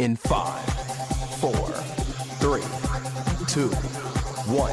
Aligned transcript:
in 0.00 0.16
5, 0.16 0.32
4, 1.40 1.74
3, 2.40 2.62
2, 3.54 3.70
1. 4.46 4.68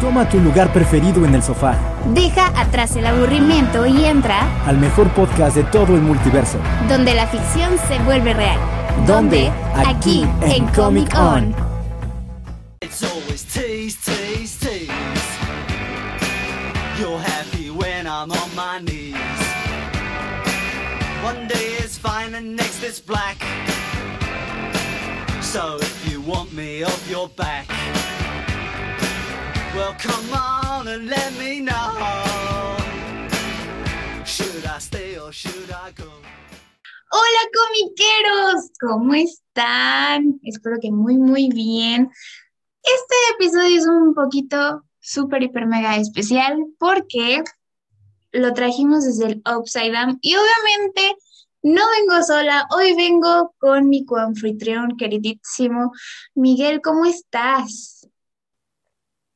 Toma 0.00 0.28
tu 0.28 0.40
lugar 0.40 0.72
preferido 0.72 1.24
en 1.24 1.34
el 1.34 1.42
sofá. 1.42 1.74
Deja 2.14 2.46
atrás 2.58 2.96
el 2.96 3.06
aburrimiento 3.06 3.86
y 3.86 4.04
entra 4.06 4.40
al 4.66 4.78
mejor 4.78 5.08
podcast 5.10 5.54
de 5.56 5.62
todo 5.64 5.94
el 5.94 6.00
multiverso. 6.02 6.58
donde 6.88 7.14
la 7.14 7.26
ficción 7.28 7.76
se 7.86 7.98
vuelve 8.04 8.32
real. 8.34 8.58
¿Dónde? 9.06 9.52
Aquí, 9.76 10.24
Aquí, 10.24 10.26
en 10.42 10.50
en 10.50 10.66
Comic 10.68 11.14
On. 11.14 11.22
On. 11.54 11.54
It's 12.82 13.02
always 13.04 13.44
tease, 13.44 13.98
tease, 14.04 14.58
tease. 14.58 14.90
You're 16.98 17.18
happy 17.20 17.70
when 17.70 18.06
I'm 18.06 18.30
on 18.32 18.50
my 18.56 18.80
knees. 18.80 19.14
One 21.22 21.46
day 21.48 21.76
is 21.84 21.98
fine 21.98 22.34
and 22.34 22.56
next 22.56 22.82
is 22.82 22.98
black. 22.98 23.36
So 25.42 25.76
if 25.78 26.10
you 26.10 26.22
want 26.22 26.50
me 26.54 26.82
off 26.82 27.10
your 27.10 27.28
back, 27.28 27.68
well 29.76 29.94
come 29.98 30.32
on 30.32 30.88
and 30.88 31.08
let 31.08 31.30
me 31.38 31.60
know. 31.60 32.76
Should 34.24 34.64
I 34.64 34.78
stay 34.78 35.18
or 35.18 35.30
should 35.30 35.70
I 35.70 35.90
go? 35.90 36.10
Hola 37.12 37.42
comiqueros, 37.52 38.70
¿cómo 38.80 39.12
están? 39.12 40.40
Espero 40.42 40.78
que 40.80 40.90
muy 40.90 41.18
muy 41.18 41.50
bien. 41.50 42.10
Este 42.82 43.14
episodio 43.34 43.76
es 43.78 43.86
un 43.86 44.14
poquito 44.14 44.84
súper 45.00 45.42
hiper 45.42 45.66
mega 45.66 45.96
especial 45.96 46.56
porque 46.78 47.44
lo 48.32 48.52
trajimos 48.54 49.04
desde 49.04 49.32
el 49.32 49.42
Upside 49.46 49.92
Down 49.92 50.18
y 50.20 50.34
obviamente 50.34 51.16
no 51.62 51.82
vengo 51.98 52.22
sola, 52.22 52.66
hoy 52.74 52.94
vengo 52.96 53.54
con 53.58 53.88
mi 53.88 54.04
coanfitrión 54.04 54.96
queridísimo 54.96 55.92
Miguel, 56.34 56.80
¿cómo 56.80 57.04
estás? 57.04 58.08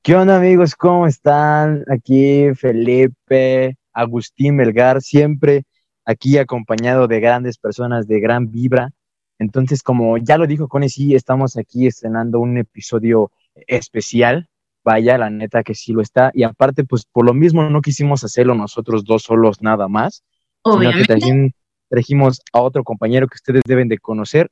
¿Qué 0.03 0.15
onda 0.15 0.37
amigos? 0.37 0.75
¿Cómo 0.75 1.07
están? 1.07 1.85
Aquí 1.89 2.55
Felipe, 2.55 3.77
Agustín 3.93 4.57
Melgar, 4.57 5.01
siempre 5.03 5.65
aquí 6.05 6.39
acompañado 6.39 7.09
de 7.09 7.21
grandes 7.21 7.59
personas 7.59 8.07
de 8.07 8.21
gran 8.21 8.51
vibra. 8.51 8.91
Entonces, 9.39 9.83
como 9.83 10.17
ya 10.19 10.39
lo 10.39 10.47
dijo 10.47 10.69
Connie, 10.69 10.89
sí, 10.89 11.15
estamos 11.15 11.57
aquí 11.57 11.87
estrenando 11.87 12.41
un 12.41 12.59
episodio 12.59 13.33
especial. 13.67 14.49
Vaya, 14.85 15.17
la 15.17 15.31
neta 15.31 15.63
que 15.63 15.75
sí 15.75 15.93
lo 15.93 16.03
está. 16.03 16.31
Y 16.35 16.43
aparte, 16.43 16.85
pues 16.85 17.07
por 17.07 17.25
lo 17.25 17.33
mismo 17.33 17.69
no 17.71 17.81
quisimos 17.81 18.23
hacerlo 18.23 18.55
nosotros 18.55 19.05
dos 19.05 19.23
solos 19.23 19.63
nada 19.63 19.89
más, 19.89 20.23
sino 20.63 20.93
que 20.93 21.05
también 21.05 21.55
trajimos 21.89 22.43
a 22.53 22.61
otro 22.61 22.85
compañero 22.85 23.27
que 23.27 23.37
ustedes 23.37 23.63
deben 23.67 23.89
de 23.89 23.99
conocer. 23.99 24.51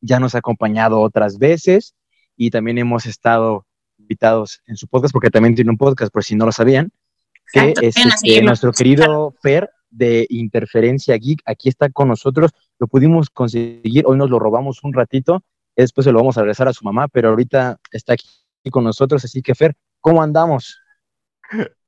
Ya 0.00 0.18
nos 0.18 0.34
ha 0.34 0.38
acompañado 0.38 1.00
otras 1.00 1.38
veces 1.38 1.94
y 2.36 2.50
también 2.50 2.78
hemos 2.78 3.06
estado 3.06 3.64
invitados 3.96 4.60
en 4.66 4.76
su 4.76 4.88
podcast, 4.88 5.12
porque 5.12 5.30
también 5.30 5.54
tiene 5.54 5.70
un 5.70 5.78
podcast, 5.78 6.12
por 6.12 6.24
si 6.24 6.34
no 6.34 6.46
lo 6.46 6.52
sabían, 6.52 6.90
que 7.52 7.70
Exacto, 7.70 7.80
es 7.82 7.96
este, 7.96 8.42
nuestro 8.42 8.72
querido 8.72 9.34
Fer 9.40 9.70
de 9.88 10.26
Interferencia 10.30 11.16
Geek. 11.16 11.42
Aquí 11.46 11.68
está 11.68 11.88
con 11.90 12.08
nosotros, 12.08 12.50
lo 12.80 12.88
pudimos 12.88 13.30
conseguir, 13.30 14.04
hoy 14.06 14.18
nos 14.18 14.30
lo 14.30 14.40
robamos 14.40 14.82
un 14.82 14.92
ratito, 14.92 15.44
después 15.76 16.04
se 16.04 16.12
lo 16.12 16.18
vamos 16.18 16.36
a 16.36 16.40
regresar 16.40 16.66
a 16.66 16.72
su 16.72 16.84
mamá, 16.84 17.06
pero 17.08 17.30
ahorita 17.30 17.78
está 17.92 18.14
aquí 18.14 18.26
con 18.70 18.84
nosotros, 18.84 19.24
así 19.24 19.42
que 19.42 19.54
Fer, 19.54 19.74
¿cómo 20.00 20.22
andamos? 20.22 20.80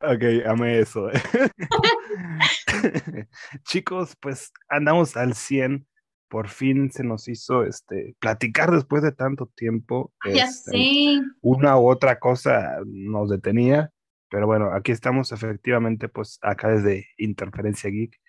Ok, 0.01 0.47
amé 0.47 0.81
eso. 0.81 1.09
Chicos, 3.65 4.17
pues 4.21 4.53
andamos 4.69 5.17
al 5.17 5.35
100. 5.35 5.87
Por 6.29 6.49
fin 6.49 6.91
se 6.91 7.05
nos 7.05 7.29
hizo 7.29 7.65
este 7.65 8.17
platicar 8.19 8.73
después 8.73 9.03
de 9.03 9.13
tanto 9.13 9.47
tiempo. 9.55 10.13
Ya 10.25 10.47
Este, 10.47 10.71
sé. 10.73 11.21
Una 11.41 11.79
u 11.79 11.89
otra 11.89 12.19
cosa 12.19 12.79
nos 12.85 13.31
detenía, 13.31 13.92
pero 14.29 14.47
bueno, 14.47 14.73
aquí 14.73 14.91
estamos 14.91 15.31
efectivamente, 15.31 16.09
pues 16.09 16.39
acá 16.42 16.69
desde 16.69 17.07
Interferencia 17.17 17.91
Geek, 17.91 18.20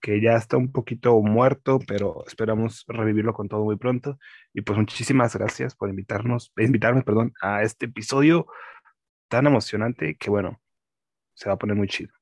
que 0.00 0.20
ya 0.20 0.32
está 0.32 0.56
un 0.56 0.72
poquito 0.72 1.20
muerto, 1.20 1.78
pero 1.86 2.24
esperamos 2.26 2.84
revivirlo 2.88 3.32
con 3.34 3.48
todo 3.48 3.64
muy 3.64 3.76
pronto. 3.76 4.18
Y 4.54 4.62
pues 4.62 4.78
muchísimas 4.78 5.34
gracias 5.34 5.74
por 5.74 5.90
invitarnos, 5.90 6.52
invitarme, 6.56 7.02
perdón, 7.02 7.32
a 7.42 7.62
este 7.62 7.86
episodio 7.86 8.46
tan 9.28 9.46
emocionante 9.46 10.16
que 10.16 10.30
bueno, 10.30 10.60
se 11.34 11.48
va 11.48 11.54
a 11.54 11.58
poner 11.58 11.76
muy 11.76 11.88
chido. 11.88 12.12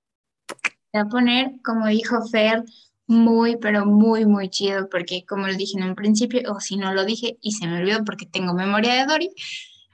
Se 0.93 0.99
va 0.99 1.05
a 1.05 1.09
poner, 1.09 1.53
como 1.65 1.87
dijo 1.87 2.27
Fer, 2.29 2.65
muy, 3.07 3.57
pero 3.57 3.87
muy, 3.87 4.27
muy 4.27 4.49
chido, 4.49 4.89
porque 4.89 5.25
como 5.27 5.47
lo 5.47 5.55
dije 5.55 5.79
en 5.79 5.85
un 5.85 5.95
principio, 5.95 6.53
o 6.53 6.61
si 6.61 6.77
no 6.77 6.93
lo 6.93 7.05
dije 7.05 7.39
y 7.41 7.53
se 7.53 7.67
me 7.67 7.81
olvidó 7.81 8.05
porque 8.05 8.27
tengo 8.27 8.53
memoria 8.53 8.95
de 8.95 9.07
Dory, 9.07 9.31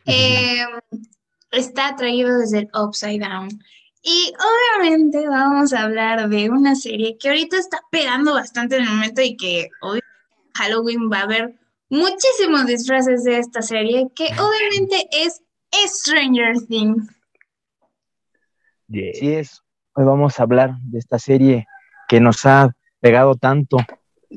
eh, 0.06 0.64
está 1.50 1.94
traído 1.96 2.38
desde 2.38 2.60
el 2.60 2.68
Upside 2.74 3.20
Down. 3.20 3.48
Y 4.02 4.32
obviamente 4.36 5.28
vamos 5.28 5.72
a 5.72 5.82
hablar 5.82 6.28
de 6.28 6.50
una 6.50 6.74
serie 6.74 7.16
que 7.18 7.28
ahorita 7.28 7.56
está 7.56 7.80
pegando 7.90 8.34
bastante 8.34 8.76
en 8.76 8.82
el 8.82 8.88
momento 8.88 9.22
y 9.22 9.36
que 9.36 9.68
hoy 9.80 10.00
Halloween 10.54 11.08
va 11.10 11.20
a 11.20 11.22
haber 11.22 11.54
muchísimos 11.88 12.66
disfraces 12.66 13.22
de 13.22 13.38
esta 13.38 13.62
serie, 13.62 14.08
que 14.14 14.24
obviamente 14.24 15.08
es 15.12 15.40
Stranger 15.86 16.54
Things. 16.66 17.06
Yeah. 18.88 19.10
Así 19.14 19.32
es, 19.34 19.62
hoy 19.94 20.04
vamos 20.04 20.38
a 20.38 20.42
hablar 20.42 20.76
de 20.80 20.98
esta 20.98 21.18
serie 21.18 21.66
que 22.08 22.20
nos 22.20 22.44
ha 22.44 22.74
pegado 23.00 23.36
tanto, 23.36 23.76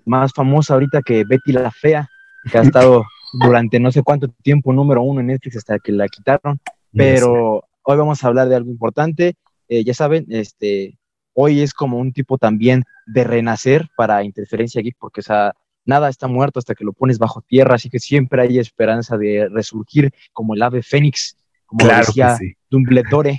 más 0.05 0.31
famosa 0.33 0.75
ahorita 0.75 1.01
que 1.01 1.23
Betty 1.25 1.53
la 1.53 1.71
Fea, 1.71 2.07
que 2.51 2.57
ha 2.57 2.61
estado 2.63 3.03
durante 3.39 3.79
no 3.79 3.91
sé 3.91 4.03
cuánto 4.03 4.27
tiempo 4.43 4.71
número 4.71 5.01
uno 5.01 5.21
en 5.21 5.27
Netflix 5.27 5.57
hasta 5.57 5.79
que 5.79 5.91
la 5.91 6.07
quitaron, 6.07 6.59
pero 6.93 7.63
hoy 7.83 7.97
vamos 7.97 8.23
a 8.23 8.27
hablar 8.27 8.47
de 8.47 8.55
algo 8.55 8.69
importante. 8.69 9.35
Eh, 9.69 9.83
ya 9.83 9.93
saben, 9.93 10.25
este, 10.29 10.97
hoy 11.33 11.61
es 11.61 11.73
como 11.73 11.97
un 11.97 12.13
tipo 12.13 12.37
también 12.37 12.83
de 13.05 13.23
renacer 13.23 13.87
para 13.95 14.23
Interferencia 14.23 14.81
Geek, 14.81 14.95
porque 14.99 15.21
o 15.21 15.23
sea, 15.23 15.53
nada 15.85 16.09
está 16.09 16.27
muerto 16.27 16.59
hasta 16.59 16.75
que 16.75 16.83
lo 16.83 16.93
pones 16.93 17.17
bajo 17.19 17.41
tierra, 17.41 17.75
así 17.75 17.89
que 17.89 17.99
siempre 17.99 18.41
hay 18.41 18.59
esperanza 18.59 19.17
de 19.17 19.47
resurgir 19.49 20.11
como 20.33 20.55
el 20.55 20.61
ave 20.63 20.81
fénix, 20.81 21.35
como 21.65 21.85
Claro 21.85 22.05
decía 22.07 22.37
sí. 22.37 22.53
Dumbledore. 22.69 23.37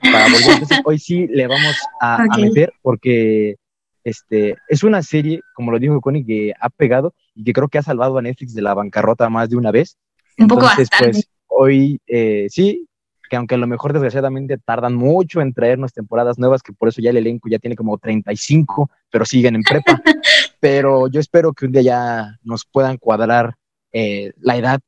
Para 0.00 0.24
volver. 0.24 0.50
Entonces, 0.50 0.80
hoy 0.84 0.98
sí 0.98 1.26
le 1.28 1.46
vamos 1.46 1.76
a, 2.00 2.16
a 2.16 2.26
Ok. 2.26 2.38
meter 2.40 2.72
porque 2.82 3.56
este, 4.04 4.56
es 4.68 4.82
una 4.82 5.02
serie, 5.02 5.40
como 5.54 5.70
lo 5.70 5.78
dijo 5.78 6.00
Connie, 6.00 6.24
que 6.24 6.52
ha 6.60 6.68
pegado 6.68 7.14
y 7.34 7.44
que 7.44 7.52
creo 7.52 7.68
que 7.68 7.78
ha 7.78 7.82
salvado 7.82 8.18
a 8.18 8.22
Netflix 8.22 8.54
de 8.54 8.62
la 8.62 8.74
bancarrota 8.74 9.28
más 9.30 9.48
de 9.48 9.56
una 9.56 9.70
vez. 9.70 9.96
Un 10.38 10.48
poco 10.48 10.62
Entonces, 10.62 10.88
bastante. 10.90 11.12
pues 11.12 11.28
hoy 11.46 12.00
eh, 12.06 12.46
sí, 12.50 12.86
que 13.32 13.36
aunque 13.36 13.54
a 13.54 13.58
lo 13.58 13.66
mejor 13.66 13.94
desgraciadamente 13.94 14.58
tardan 14.58 14.94
mucho 14.94 15.40
en 15.40 15.54
traernos 15.54 15.94
temporadas 15.94 16.38
nuevas, 16.38 16.62
que 16.62 16.74
por 16.74 16.90
eso 16.90 17.00
ya 17.00 17.08
el 17.08 17.16
elenco 17.16 17.48
ya 17.48 17.58
tiene 17.58 17.74
como 17.74 17.96
35, 17.96 18.90
pero 19.08 19.24
siguen 19.24 19.54
en 19.54 19.62
prepa. 19.62 20.02
pero 20.60 21.08
yo 21.08 21.18
espero 21.18 21.54
que 21.54 21.64
un 21.64 21.72
día 21.72 21.80
ya 21.80 22.38
nos 22.42 22.66
puedan 22.66 22.98
cuadrar 22.98 23.54
eh, 23.90 24.34
la 24.36 24.58
edad 24.58 24.80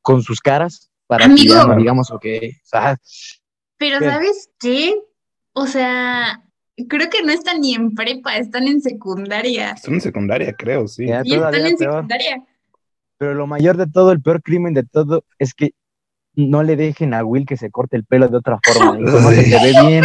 con 0.00 0.22
sus 0.22 0.40
caras 0.40 0.90
para 1.06 1.26
que 1.26 1.30
Amigo. 1.30 1.76
digamos, 1.76 2.10
ok, 2.10 2.26
o 2.26 2.64
sea, 2.64 2.98
Pero. 3.78 4.00
¿sabes 4.00 4.50
qué? 4.58 4.96
O 5.52 5.68
sea, 5.68 6.42
creo 6.88 7.08
que 7.10 7.22
no 7.22 7.30
están 7.30 7.60
ni 7.60 7.74
en 7.76 7.94
prepa, 7.94 8.38
están 8.38 8.66
en 8.66 8.80
secundaria. 8.80 9.76
Son 9.76 9.94
en 9.94 10.00
secundaria, 10.00 10.52
creo, 10.52 10.88
sí. 10.88 11.06
ya 11.06 11.22
Y 11.24 11.34
están 11.34 11.54
en 11.54 11.76
peor. 11.76 11.94
secundaria. 11.94 12.44
Pero 13.18 13.34
lo 13.34 13.46
mayor 13.46 13.76
de 13.76 13.86
todo, 13.86 14.10
el 14.10 14.20
peor 14.20 14.42
crimen 14.42 14.74
de 14.74 14.82
todo, 14.82 15.24
es 15.38 15.54
que 15.54 15.74
no 16.34 16.62
le 16.62 16.76
dejen 16.76 17.14
a 17.14 17.24
Will 17.24 17.46
que 17.46 17.56
se 17.56 17.70
corte 17.70 17.96
el 17.96 18.04
pelo 18.04 18.28
de 18.28 18.36
otra 18.38 18.58
forma. 18.62 18.98
Y 19.00 19.04
como 19.04 19.30
que 19.30 19.42
te 19.42 19.58
ve 19.62 19.72
bien. 19.86 20.04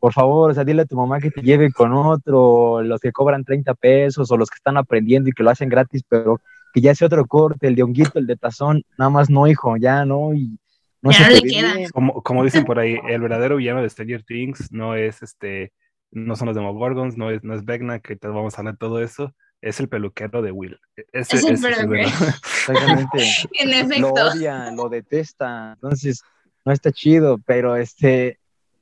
Por 0.00 0.12
favor, 0.12 0.50
o 0.50 0.54
sea, 0.54 0.64
dile 0.64 0.82
a 0.82 0.86
tu 0.86 0.96
mamá 0.96 1.18
que 1.18 1.30
te 1.32 1.42
lleve 1.42 1.72
con 1.72 1.92
otro, 1.92 2.82
los 2.82 3.00
que 3.00 3.10
cobran 3.10 3.44
30 3.44 3.74
pesos 3.74 4.30
o 4.30 4.36
los 4.36 4.48
que 4.48 4.54
están 4.56 4.76
aprendiendo 4.76 5.28
y 5.28 5.32
que 5.32 5.42
lo 5.42 5.50
hacen 5.50 5.68
gratis, 5.68 6.04
pero 6.08 6.40
que 6.72 6.80
ya 6.80 6.94
sea 6.94 7.06
otro 7.06 7.26
corte, 7.26 7.66
el 7.66 7.74
de 7.74 7.82
honguito, 7.82 8.18
el 8.20 8.26
de 8.28 8.36
tazón, 8.36 8.84
nada 8.96 9.10
más 9.10 9.28
no, 9.28 9.48
hijo, 9.48 9.76
ya 9.76 10.04
no, 10.04 10.34
y 10.34 10.56
no 11.02 11.10
Ya 11.10 11.16
se 11.18 11.22
no 11.24 11.28
te 11.30 11.34
le 11.34 11.40
ve 11.40 11.48
queda. 11.48 11.74
bien. 11.74 11.90
Como, 11.90 12.22
como 12.22 12.44
dicen 12.44 12.64
por 12.64 12.78
ahí, 12.78 12.96
el 13.08 13.20
verdadero 13.20 13.56
villano 13.56 13.82
de 13.82 13.90
Stranger 13.90 14.22
Things 14.22 14.70
no 14.70 14.94
es 14.94 15.20
este, 15.22 15.72
no 16.12 16.36
son 16.36 16.46
los 16.46 16.54
Demogorgons, 16.54 17.16
no 17.16 17.30
es, 17.32 17.42
no 17.42 17.54
es 17.54 17.64
Vecna, 17.64 17.98
que 17.98 18.14
te 18.14 18.28
vamos 18.28 18.54
a 18.54 18.58
hablar 18.58 18.74
de 18.74 18.78
todo 18.78 19.02
eso, 19.02 19.34
es 19.60 19.80
el 19.80 19.88
peluquero 19.88 20.42
de 20.42 20.52
Will. 20.52 20.78
E- 20.96 21.04
Ese, 21.12 21.36
Es 21.36 21.44
el 21.44 21.54
ese 21.54 21.68
peluquero. 21.68 22.08
Exactamente. 22.68 23.18
En 23.58 23.70
lo 23.70 23.76
efecto. 23.76 24.12
odia, 24.14 24.70
lo 24.70 24.88
detesta, 24.88 25.72
entonces 25.74 26.22
no 26.64 26.72
está 26.72 26.92
chido, 26.92 27.38
pero 27.46 27.76
este, 27.76 28.38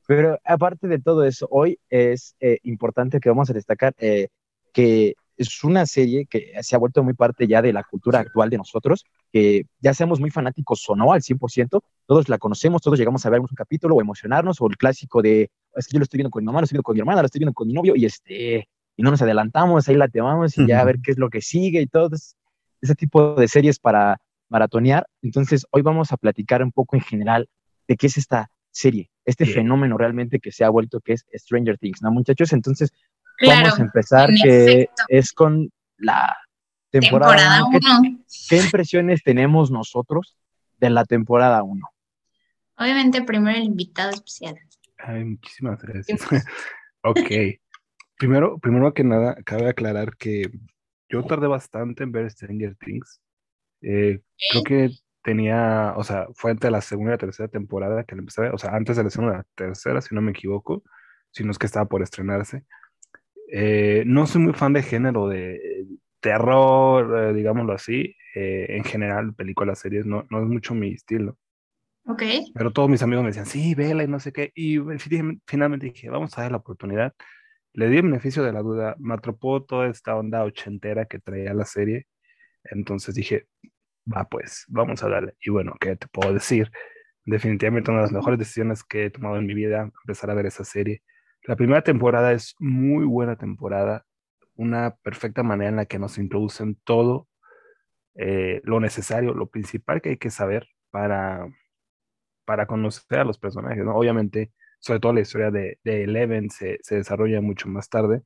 pero 0.07 0.39
aparte 0.45 0.87
de 0.87 0.99
todo 0.99 1.23
eso, 1.23 1.47
hoy 1.49 1.79
es 1.89 2.35
eh, 2.39 2.59
importante 2.63 3.19
que 3.19 3.29
vamos 3.29 3.49
a 3.49 3.53
destacar 3.53 3.93
eh, 3.97 4.27
que 4.73 5.15
es 5.37 5.63
una 5.63 5.85
serie 5.85 6.25
que 6.25 6.51
se 6.61 6.75
ha 6.75 6.79
vuelto 6.79 7.03
muy 7.03 7.13
parte 7.13 7.47
ya 7.47 7.61
de 7.61 7.71
la 7.71 7.83
cultura 7.83 8.19
actual 8.19 8.49
de 8.49 8.57
nosotros, 8.57 9.05
que 9.31 9.65
ya 9.79 9.93
seamos 9.93 10.19
muy 10.19 10.31
fanáticos 10.31 10.83
o 10.89 10.95
no 10.95 11.13
al 11.13 11.21
100%, 11.21 11.81
todos 12.07 12.27
la 12.27 12.39
conocemos, 12.39 12.81
todos 12.81 12.97
llegamos 12.97 13.23
a 13.25 13.29
ver 13.29 13.39
un 13.39 13.47
capítulo 13.47 13.95
o 13.95 14.01
emocionarnos, 14.01 14.59
o 14.61 14.67
el 14.67 14.77
clásico 14.77 15.21
de, 15.21 15.51
es 15.75 15.87
que 15.87 15.93
yo 15.93 15.99
lo 15.99 16.03
estoy 16.03 16.17
viendo 16.17 16.31
con 16.31 16.41
mi 16.43 16.47
mamá, 16.47 16.59
lo 16.61 16.63
estoy 16.63 16.77
viendo 16.77 16.83
con 16.83 16.95
mi 16.95 17.01
hermana, 17.01 17.21
lo 17.21 17.27
estoy 17.27 17.39
viendo 17.39 17.53
con 17.53 17.67
mi 17.67 17.73
novio, 17.73 17.95
y 17.95 18.05
este, 18.05 18.67
y 18.97 19.03
no 19.03 19.11
nos 19.11 19.21
adelantamos, 19.21 19.87
ahí 19.87 19.95
la 19.95 20.09
temamos 20.09 20.57
y 20.57 20.67
ya 20.67 20.81
a 20.81 20.83
ver 20.83 20.97
qué 21.01 21.11
es 21.11 21.17
lo 21.17 21.29
que 21.29 21.41
sigue 21.41 21.79
y 21.81 21.87
todo 21.87 22.09
es- 22.15 22.35
ese 22.81 22.95
tipo 22.95 23.35
de 23.35 23.47
series 23.47 23.79
para 23.79 24.19
maratonear. 24.49 25.07
Entonces, 25.21 25.65
hoy 25.71 25.81
vamos 25.83 26.11
a 26.11 26.17
platicar 26.17 26.61
un 26.63 26.71
poco 26.71 26.95
en 26.95 27.01
general 27.01 27.47
de 27.87 27.95
qué 27.95 28.07
es 28.07 28.17
esta 28.17 28.49
serie, 28.71 29.09
este 29.25 29.45
fenómeno 29.53 29.97
realmente 29.97 30.39
que 30.39 30.51
se 30.51 30.63
ha 30.65 30.69
vuelto 30.69 30.99
que 30.99 31.13
es 31.13 31.25
Stranger 31.33 31.77
Things, 31.77 32.01
¿no, 32.01 32.11
muchachos? 32.11 32.51
Entonces, 32.53 32.91
Claro, 33.37 33.61
vamos 33.65 33.79
a 33.79 33.83
empezar 33.83 34.29
que 34.41 34.81
efecto. 34.81 35.03
es 35.09 35.31
con 35.31 35.69
la 35.97 36.35
temporada, 36.89 37.31
temporada 37.59 37.65
uno. 37.65 37.79
¿Qué- 37.79 38.09
1. 38.09 38.19
¿Qué 38.49 38.57
impresiones 38.57 39.21
tenemos 39.23 39.69
nosotros 39.71 40.35
de 40.79 40.89
la 40.89 41.05
temporada 41.05 41.61
1? 41.63 41.87
Obviamente, 42.77 43.21
primero 43.23 43.57
el 43.57 43.63
invitado 43.63 44.11
especial. 44.11 44.57
Ay, 44.97 45.23
muchísimas 45.23 45.81
gracias. 45.81 46.19
ok. 47.03 47.31
Primero, 48.17 48.57
primero 48.59 48.93
que 48.93 49.03
nada, 49.03 49.35
cabe 49.45 49.69
aclarar 49.69 50.15
que 50.17 50.49
yo 51.09 51.23
tardé 51.23 51.47
bastante 51.47 52.03
en 52.03 52.11
ver 52.11 52.29
Stranger 52.31 52.75
Things. 52.75 53.21
Eh, 53.81 54.21
creo 54.49 54.63
que 54.63 54.89
tenía, 55.23 55.93
o 55.97 56.03
sea, 56.03 56.27
fue 56.33 56.51
entre 56.51 56.71
la 56.71 56.81
segunda 56.81 57.11
y 57.11 57.13
la 57.13 57.17
tercera 57.19 57.47
temporada 57.49 58.03
que 58.03 58.15
la 58.15 58.19
empecé 58.21 58.41
a 58.41 58.45
ver, 58.45 58.53
o 58.55 58.57
sea, 58.57 58.71
antes 58.75 58.97
de 58.97 59.03
la 59.03 59.09
segunda 59.09 59.33
y 59.35 59.37
la 59.37 59.45
tercera, 59.55 60.01
si 60.01 60.15
no 60.15 60.21
me 60.21 60.31
equivoco, 60.31 60.83
si 61.31 61.43
no 61.43 61.51
es 61.51 61.59
que 61.59 61.65
estaba 61.67 61.87
por 61.87 62.01
estrenarse. 62.01 62.63
Eh, 63.51 64.03
no 64.05 64.25
soy 64.27 64.41
muy 64.41 64.53
fan 64.53 64.73
de 64.73 64.83
género 64.83 65.27
de 65.27 65.85
terror, 66.19 67.29
eh, 67.29 67.33
digámoslo 67.33 67.73
así. 67.73 68.15
Eh, 68.35 68.65
en 68.69 68.83
general, 68.83 69.33
películas, 69.35 69.79
series, 69.79 70.05
no, 70.05 70.25
no 70.29 70.39
es 70.41 70.47
mucho 70.47 70.73
mi 70.75 70.93
estilo. 70.93 71.37
Ok. 72.05 72.23
Pero 72.53 72.71
todos 72.71 72.89
mis 72.89 73.01
amigos 73.03 73.23
me 73.23 73.29
decían, 73.29 73.45
sí, 73.45 73.75
vela 73.75 74.03
y 74.03 74.07
no 74.07 74.19
sé 74.19 74.31
qué. 74.31 74.51
Y 74.55 74.79
fi- 74.97 75.41
finalmente 75.45 75.87
dije, 75.87 76.09
vamos 76.09 76.37
a 76.37 76.41
dar 76.41 76.51
la 76.51 76.57
oportunidad. 76.57 77.13
Le 77.77 77.89
di 77.89 77.97
el 77.97 78.03
beneficio 78.03 78.41
de 78.41 78.51
la 78.51 78.63
duda, 78.63 78.95
me 78.97 79.13
atrapó 79.13 79.63
toda 79.63 79.85
esta 79.87 80.15
onda 80.15 80.43
ochentera 80.43 81.05
que 81.05 81.19
traía 81.19 81.53
la 81.53 81.63
serie. 81.63 82.07
Entonces 82.63 83.13
dije, 83.13 83.47
va 84.11 84.25
pues, 84.25 84.65
vamos 84.67 85.03
a 85.03 85.09
darle. 85.09 85.35
Y 85.39 85.51
bueno, 85.51 85.75
¿qué 85.79 85.95
te 85.95 86.07
puedo 86.07 86.33
decir? 86.33 86.71
Definitivamente 87.23 87.91
una 87.91 87.99
de 87.99 88.05
las 88.05 88.11
mejores 88.13 88.39
decisiones 88.39 88.83
que 88.83 89.05
he 89.05 89.09
tomado 89.11 89.37
en 89.37 89.45
mi 89.45 89.53
vida, 89.53 89.91
empezar 90.05 90.31
a 90.31 90.33
ver 90.33 90.47
esa 90.47 90.63
serie. 90.63 91.03
La 91.43 91.55
primera 91.55 91.83
temporada 91.83 92.31
es 92.31 92.55
muy 92.57 93.05
buena 93.05 93.35
temporada, 93.35 94.07
una 94.55 94.95
perfecta 95.03 95.43
manera 95.43 95.69
en 95.69 95.75
la 95.75 95.85
que 95.85 95.99
nos 95.99 96.17
introducen 96.17 96.79
todo 96.83 97.27
eh, 98.15 98.59
lo 98.63 98.79
necesario, 98.79 99.35
lo 99.35 99.51
principal 99.51 100.01
que 100.01 100.09
hay 100.09 100.17
que 100.17 100.31
saber 100.31 100.67
para, 100.89 101.47
para 102.43 102.65
conocer 102.65 103.19
a 103.19 103.23
los 103.23 103.37
personajes, 103.37 103.85
¿no? 103.85 103.95
Obviamente, 103.95 104.51
sobre 104.79 104.99
todo 104.99 105.13
la 105.13 105.21
historia 105.21 105.51
de, 105.51 105.79
de 105.83 106.03
Eleven 106.03 106.49
se, 106.49 106.79
se 106.81 106.95
desarrolla 106.95 107.41
mucho 107.41 107.67
más 107.69 107.89
tarde, 107.89 108.21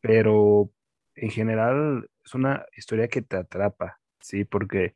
pero 0.00 0.70
en 1.14 1.30
general 1.30 2.08
es 2.24 2.34
una 2.34 2.64
historia 2.76 3.08
que 3.08 3.22
te 3.22 3.36
atrapa, 3.36 4.00
¿sí? 4.20 4.44
Porque 4.44 4.94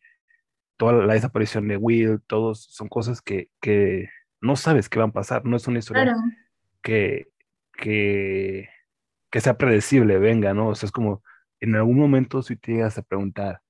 toda 0.76 0.92
la 1.04 1.14
desaparición 1.14 1.68
de 1.68 1.76
Will, 1.76 2.20
todos 2.26 2.64
son 2.70 2.88
cosas 2.88 3.22
que, 3.22 3.50
que 3.60 4.08
no 4.40 4.56
sabes 4.56 4.88
qué 4.88 4.98
van 4.98 5.10
a 5.10 5.12
pasar, 5.12 5.44
no 5.44 5.56
es 5.56 5.66
una 5.68 5.78
historia 5.80 6.04
Claro. 6.04 6.18
que, 6.82 7.28
que, 7.72 8.68
que 9.30 9.40
sea 9.40 9.56
predecible, 9.56 10.18
venga, 10.18 10.54
¿no? 10.54 10.68
O 10.68 10.74
sea, 10.74 10.86
es 10.86 10.92
como 10.92 11.22
en 11.60 11.74
algún 11.76 11.98
momento 11.98 12.42
si 12.42 12.56
te 12.56 12.72
llegas 12.72 12.98
a 12.98 13.02
preguntar, 13.02 13.60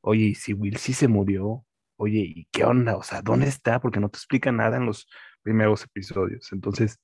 oye, 0.00 0.26
¿y 0.26 0.34
si 0.34 0.52
Will 0.54 0.76
sí 0.76 0.92
se 0.92 1.08
murió? 1.08 1.64
Oye, 1.96 2.20
¿y 2.20 2.46
qué 2.52 2.64
onda? 2.64 2.96
O 2.96 3.02
sea, 3.02 3.22
¿dónde 3.22 3.46
está? 3.48 3.80
Porque 3.80 4.00
no 4.00 4.08
te 4.08 4.18
explica 4.18 4.52
nada 4.52 4.76
en 4.76 4.86
los 4.86 5.08
primeros 5.48 5.82
episodios. 5.84 6.52
Entonces, 6.52 7.00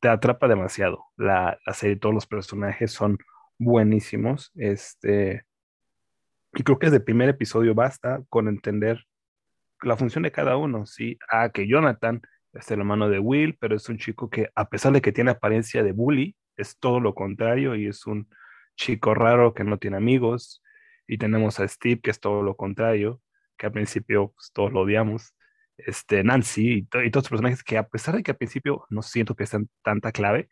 te 0.00 0.08
atrapa 0.08 0.46
demasiado. 0.46 1.06
La, 1.16 1.58
la 1.66 1.74
serie, 1.74 1.96
todos 1.96 2.14
los 2.14 2.26
personajes 2.26 2.92
son 2.92 3.18
buenísimos. 3.58 4.52
Este, 4.54 5.44
y 6.54 6.62
creo 6.62 6.78
que 6.78 6.86
desde 6.86 6.98
el 6.98 7.04
primer 7.04 7.28
episodio 7.28 7.74
basta 7.74 8.22
con 8.28 8.46
entender 8.46 9.04
la 9.82 9.96
función 9.96 10.22
de 10.22 10.30
cada 10.30 10.56
uno, 10.56 10.86
¿sí? 10.86 11.18
Ah, 11.28 11.50
que 11.50 11.66
Jonathan 11.66 12.22
es 12.52 12.70
el 12.70 12.78
hermano 12.78 13.08
de 13.08 13.18
Will, 13.18 13.56
pero 13.58 13.74
es 13.74 13.88
un 13.88 13.98
chico 13.98 14.30
que, 14.30 14.50
a 14.54 14.68
pesar 14.68 14.92
de 14.92 15.02
que 15.02 15.10
tiene 15.10 15.32
apariencia 15.32 15.82
de 15.82 15.92
bully, 15.92 16.36
es 16.56 16.78
todo 16.78 17.00
lo 17.00 17.14
contrario 17.14 17.74
y 17.74 17.88
es 17.88 18.06
un 18.06 18.28
chico 18.76 19.14
raro 19.14 19.52
que 19.52 19.64
no 19.64 19.78
tiene 19.78 19.96
amigos. 19.96 20.62
Y 21.08 21.18
tenemos 21.18 21.58
a 21.58 21.66
Steve, 21.66 22.00
que 22.00 22.10
es 22.10 22.20
todo 22.20 22.42
lo 22.42 22.56
contrario, 22.56 23.20
que 23.58 23.66
al 23.66 23.72
principio 23.72 24.32
pues, 24.36 24.52
todos 24.52 24.72
lo 24.72 24.82
odiamos. 24.82 25.34
Este, 25.76 26.22
Nancy 26.22 26.72
y, 26.72 26.82
to- 26.84 27.02
y 27.02 27.10
todos 27.10 27.24
los 27.24 27.30
personajes 27.30 27.62
que, 27.64 27.76
a 27.78 27.86
pesar 27.88 28.14
de 28.16 28.22
que 28.22 28.30
al 28.30 28.36
principio 28.36 28.86
no 28.90 29.02
siento 29.02 29.34
que 29.34 29.46
sean 29.46 29.68
tanta 29.82 30.12
clave, 30.12 30.48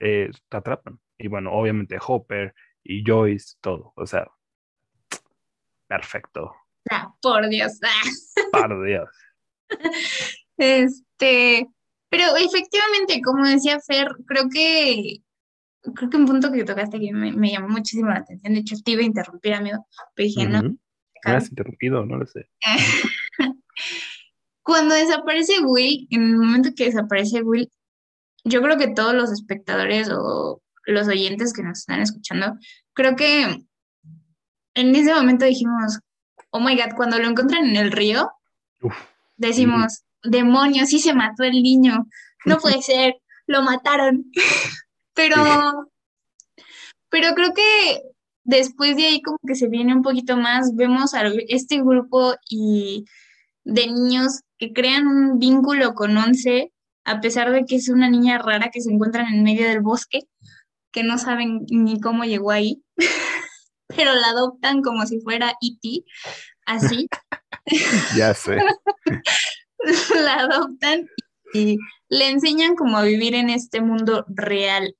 eh, 0.00 0.30
te 0.48 0.56
atrapan. 0.56 1.00
Y 1.18 1.28
bueno, 1.28 1.52
obviamente 1.52 1.96
Hopper 2.06 2.54
y 2.82 3.02
Joyce, 3.06 3.56
todo. 3.60 3.92
O 3.96 4.06
sea, 4.06 4.26
perfecto. 5.86 6.52
Ah, 6.90 7.12
por 7.20 7.48
Dios. 7.48 7.78
Ah. 8.52 8.68
De 8.68 8.86
Dios. 8.86 9.08
Este, 10.56 11.66
pero 12.08 12.24
efectivamente, 12.36 13.20
como 13.22 13.44
decía 13.46 13.80
Fer, 13.80 14.08
creo 14.26 14.48
que 14.48 15.18
creo 15.94 16.08
que 16.10 16.16
un 16.16 16.26
punto 16.26 16.52
que 16.52 16.64
tocaste 16.64 17.00
que 17.00 17.12
me, 17.12 17.32
me 17.32 17.50
llamó 17.50 17.68
muchísimo 17.68 18.10
la 18.10 18.18
atención. 18.18 18.54
De 18.54 18.60
hecho, 18.60 18.76
te 18.84 18.92
iba 18.92 19.02
a 19.02 19.06
interrumpir, 19.06 19.54
amigo, 19.54 19.86
pero 20.14 20.26
dije, 20.28 20.46
no, 20.48 20.58
Ujú. 20.60 20.78
Me 21.26 21.32
has 21.32 21.48
interrumpido, 21.48 22.04
no 22.06 22.16
lo 22.18 22.26
sé. 22.26 22.48
Cuando 24.64 24.94
desaparece 24.94 25.60
Will, 25.60 26.08
en 26.10 26.22
el 26.22 26.36
momento 26.36 26.70
que 26.74 26.86
desaparece 26.86 27.42
Will, 27.42 27.70
yo 28.44 28.62
creo 28.62 28.78
que 28.78 28.88
todos 28.88 29.14
los 29.14 29.30
espectadores 29.30 30.10
o 30.10 30.62
los 30.86 31.06
oyentes 31.06 31.52
que 31.52 31.62
nos 31.62 31.80
están 31.80 32.00
escuchando, 32.00 32.58
creo 32.94 33.14
que 33.14 33.62
en 34.74 34.94
ese 34.94 35.14
momento 35.14 35.44
dijimos, 35.44 36.00
oh 36.50 36.60
my 36.60 36.76
God, 36.76 36.96
cuando 36.96 37.18
lo 37.18 37.28
encuentran 37.28 37.66
en 37.66 37.76
el 37.76 37.92
río, 37.92 38.30
Uf, 38.80 38.94
decimos, 39.36 40.04
demonios, 40.22 40.88
sí 40.88 40.98
se 40.98 41.12
mató 41.12 41.44
el 41.44 41.62
niño, 41.62 42.06
no 42.46 42.56
puede 42.56 42.80
ser, 42.82 43.16
lo 43.46 43.62
mataron. 43.62 44.24
Pero, 45.16 45.36
pero 47.08 47.36
creo 47.36 47.54
que 47.54 48.02
después 48.42 48.96
de 48.96 49.06
ahí 49.06 49.22
como 49.22 49.38
que 49.46 49.54
se 49.54 49.68
viene 49.68 49.94
un 49.94 50.02
poquito 50.02 50.36
más, 50.36 50.74
vemos 50.74 51.14
a 51.14 51.22
este 51.46 51.80
grupo 51.80 52.34
y 52.50 53.04
de 53.64 53.86
niños 53.86 54.40
que 54.58 54.72
crean 54.72 55.06
un 55.06 55.38
vínculo 55.38 55.94
con 55.94 56.16
Once, 56.16 56.72
a 57.04 57.20
pesar 57.20 57.50
de 57.50 57.64
que 57.64 57.76
es 57.76 57.88
una 57.88 58.08
niña 58.08 58.38
rara 58.38 58.70
que 58.72 58.80
se 58.80 58.92
encuentran 58.92 59.32
en 59.32 59.42
medio 59.42 59.68
del 59.68 59.80
bosque, 59.80 60.20
que 60.92 61.02
no 61.02 61.18
saben 61.18 61.64
ni 61.70 62.00
cómo 62.00 62.24
llegó 62.24 62.50
ahí, 62.50 62.82
pero 63.88 64.14
la 64.14 64.28
adoptan 64.28 64.82
como 64.82 65.06
si 65.06 65.20
fuera 65.20 65.54
E.T., 65.60 66.04
así, 66.66 67.08
ya 68.16 68.34
sé. 68.34 68.58
la 70.24 70.34
adoptan 70.34 71.06
y 71.52 71.78
le 72.08 72.30
enseñan 72.30 72.74
como 72.74 72.96
a 72.96 73.02
vivir 73.02 73.34
en 73.34 73.50
este 73.50 73.80
mundo 73.80 74.24
real, 74.28 74.94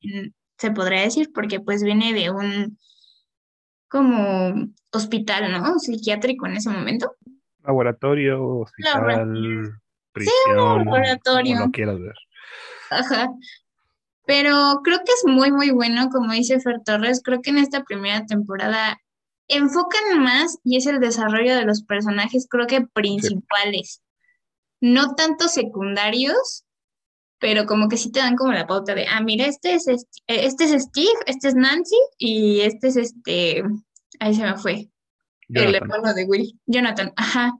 se 0.58 0.70
podría 0.70 1.02
decir, 1.02 1.30
porque 1.32 1.60
pues 1.60 1.82
viene 1.82 2.12
de 2.12 2.30
un 2.30 2.78
como 3.88 4.72
hospital, 4.92 5.52
¿no? 5.52 5.78
Psiquiátrico 5.78 6.46
en 6.46 6.56
ese 6.56 6.70
momento. 6.70 7.14
Laboratorio, 7.64 8.46
hospital, 8.46 8.92
Laboratorio. 8.94 9.80
prisión, 10.12 10.84
laboratorio. 10.84 11.54
como 11.54 11.66
lo 11.66 11.72
quieras 11.72 11.98
ver. 11.98 12.16
Ajá. 12.90 13.28
Pero 14.26 14.80
creo 14.82 14.98
que 14.98 15.12
es 15.12 15.24
muy, 15.26 15.50
muy 15.50 15.70
bueno, 15.70 16.08
como 16.10 16.32
dice 16.32 16.60
Fer 16.60 16.80
Torres, 16.84 17.20
creo 17.22 17.40
que 17.42 17.50
en 17.50 17.58
esta 17.58 17.82
primera 17.84 18.24
temporada 18.24 18.98
enfocan 19.48 20.22
más 20.22 20.58
y 20.64 20.76
es 20.76 20.86
el 20.86 21.00
desarrollo 21.00 21.54
de 21.54 21.64
los 21.64 21.82
personajes, 21.82 22.46
creo 22.48 22.66
que 22.66 22.86
principales, 22.86 24.02
no 24.80 25.14
tanto 25.14 25.48
secundarios, 25.48 26.64
pero 27.38 27.66
como 27.66 27.88
que 27.88 27.98
sí 27.98 28.10
te 28.10 28.20
dan 28.20 28.36
como 28.36 28.52
la 28.52 28.66
pauta 28.66 28.94
de, 28.94 29.06
ah, 29.06 29.20
mira, 29.20 29.44
este 29.46 29.74
es, 29.74 29.86
este, 29.88 30.22
este 30.26 30.64
es 30.64 30.84
Steve, 30.84 31.18
este 31.26 31.48
es 31.48 31.54
Nancy 31.54 31.98
y 32.16 32.60
este 32.60 32.88
es 32.88 32.96
este, 32.96 33.62
ahí 34.20 34.34
se 34.34 34.42
me 34.42 34.56
fue, 34.56 34.88
el 35.52 35.64
Jonathan. 35.64 35.74
hermano 35.74 36.14
de 36.14 36.24
Will, 36.24 36.60
Jonathan, 36.66 37.12
ajá. 37.16 37.52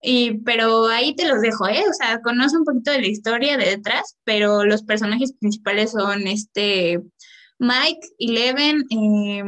Y, 0.00 0.38
pero 0.44 0.86
ahí 0.86 1.14
te 1.16 1.26
los 1.26 1.40
dejo, 1.40 1.66
¿eh? 1.68 1.82
O 1.88 1.92
sea, 1.92 2.20
conoce 2.20 2.56
un 2.56 2.64
poquito 2.64 2.92
de 2.92 3.00
la 3.00 3.06
historia 3.08 3.56
de 3.56 3.66
detrás, 3.66 4.16
pero 4.24 4.64
los 4.64 4.82
personajes 4.84 5.32
principales 5.32 5.90
son 5.90 6.26
este 6.28 7.00
Mike, 7.58 8.06
Eleven, 8.18 8.84
eh, 8.90 9.42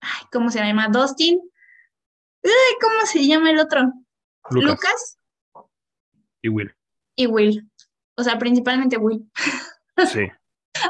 ay, 0.00 0.26
¿cómo 0.30 0.50
se 0.50 0.60
llama? 0.60 0.88
Dustin. 0.88 1.40
Ay, 2.44 2.76
¿cómo 2.80 3.06
se 3.06 3.26
llama 3.26 3.50
el 3.50 3.58
otro? 3.58 3.92
Lucas, 4.50 4.70
Lucas 4.70 5.18
y 6.42 6.48
Will. 6.48 6.72
y 7.16 7.26
Will. 7.26 7.68
O 8.16 8.22
sea, 8.22 8.38
principalmente 8.38 8.96
Will. 8.96 9.28
Sí, 10.12 10.28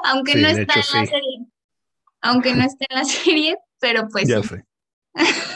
Aunque 0.04 0.32
Sí, 0.32 0.42
no 0.42 0.48
está 0.48 0.80
hecho, 0.80 0.96
en 0.96 1.00
la 1.00 1.06
sí. 1.06 1.12
serie. 1.12 1.46
Aunque 2.20 2.54
no 2.54 2.64
esté 2.64 2.86
en 2.90 2.98
la 2.98 3.04
serie, 3.06 3.56
pero 3.80 4.08
pues 4.08 4.28
ya 4.28 4.42
sí. 4.42 4.48
sé. 4.48 4.64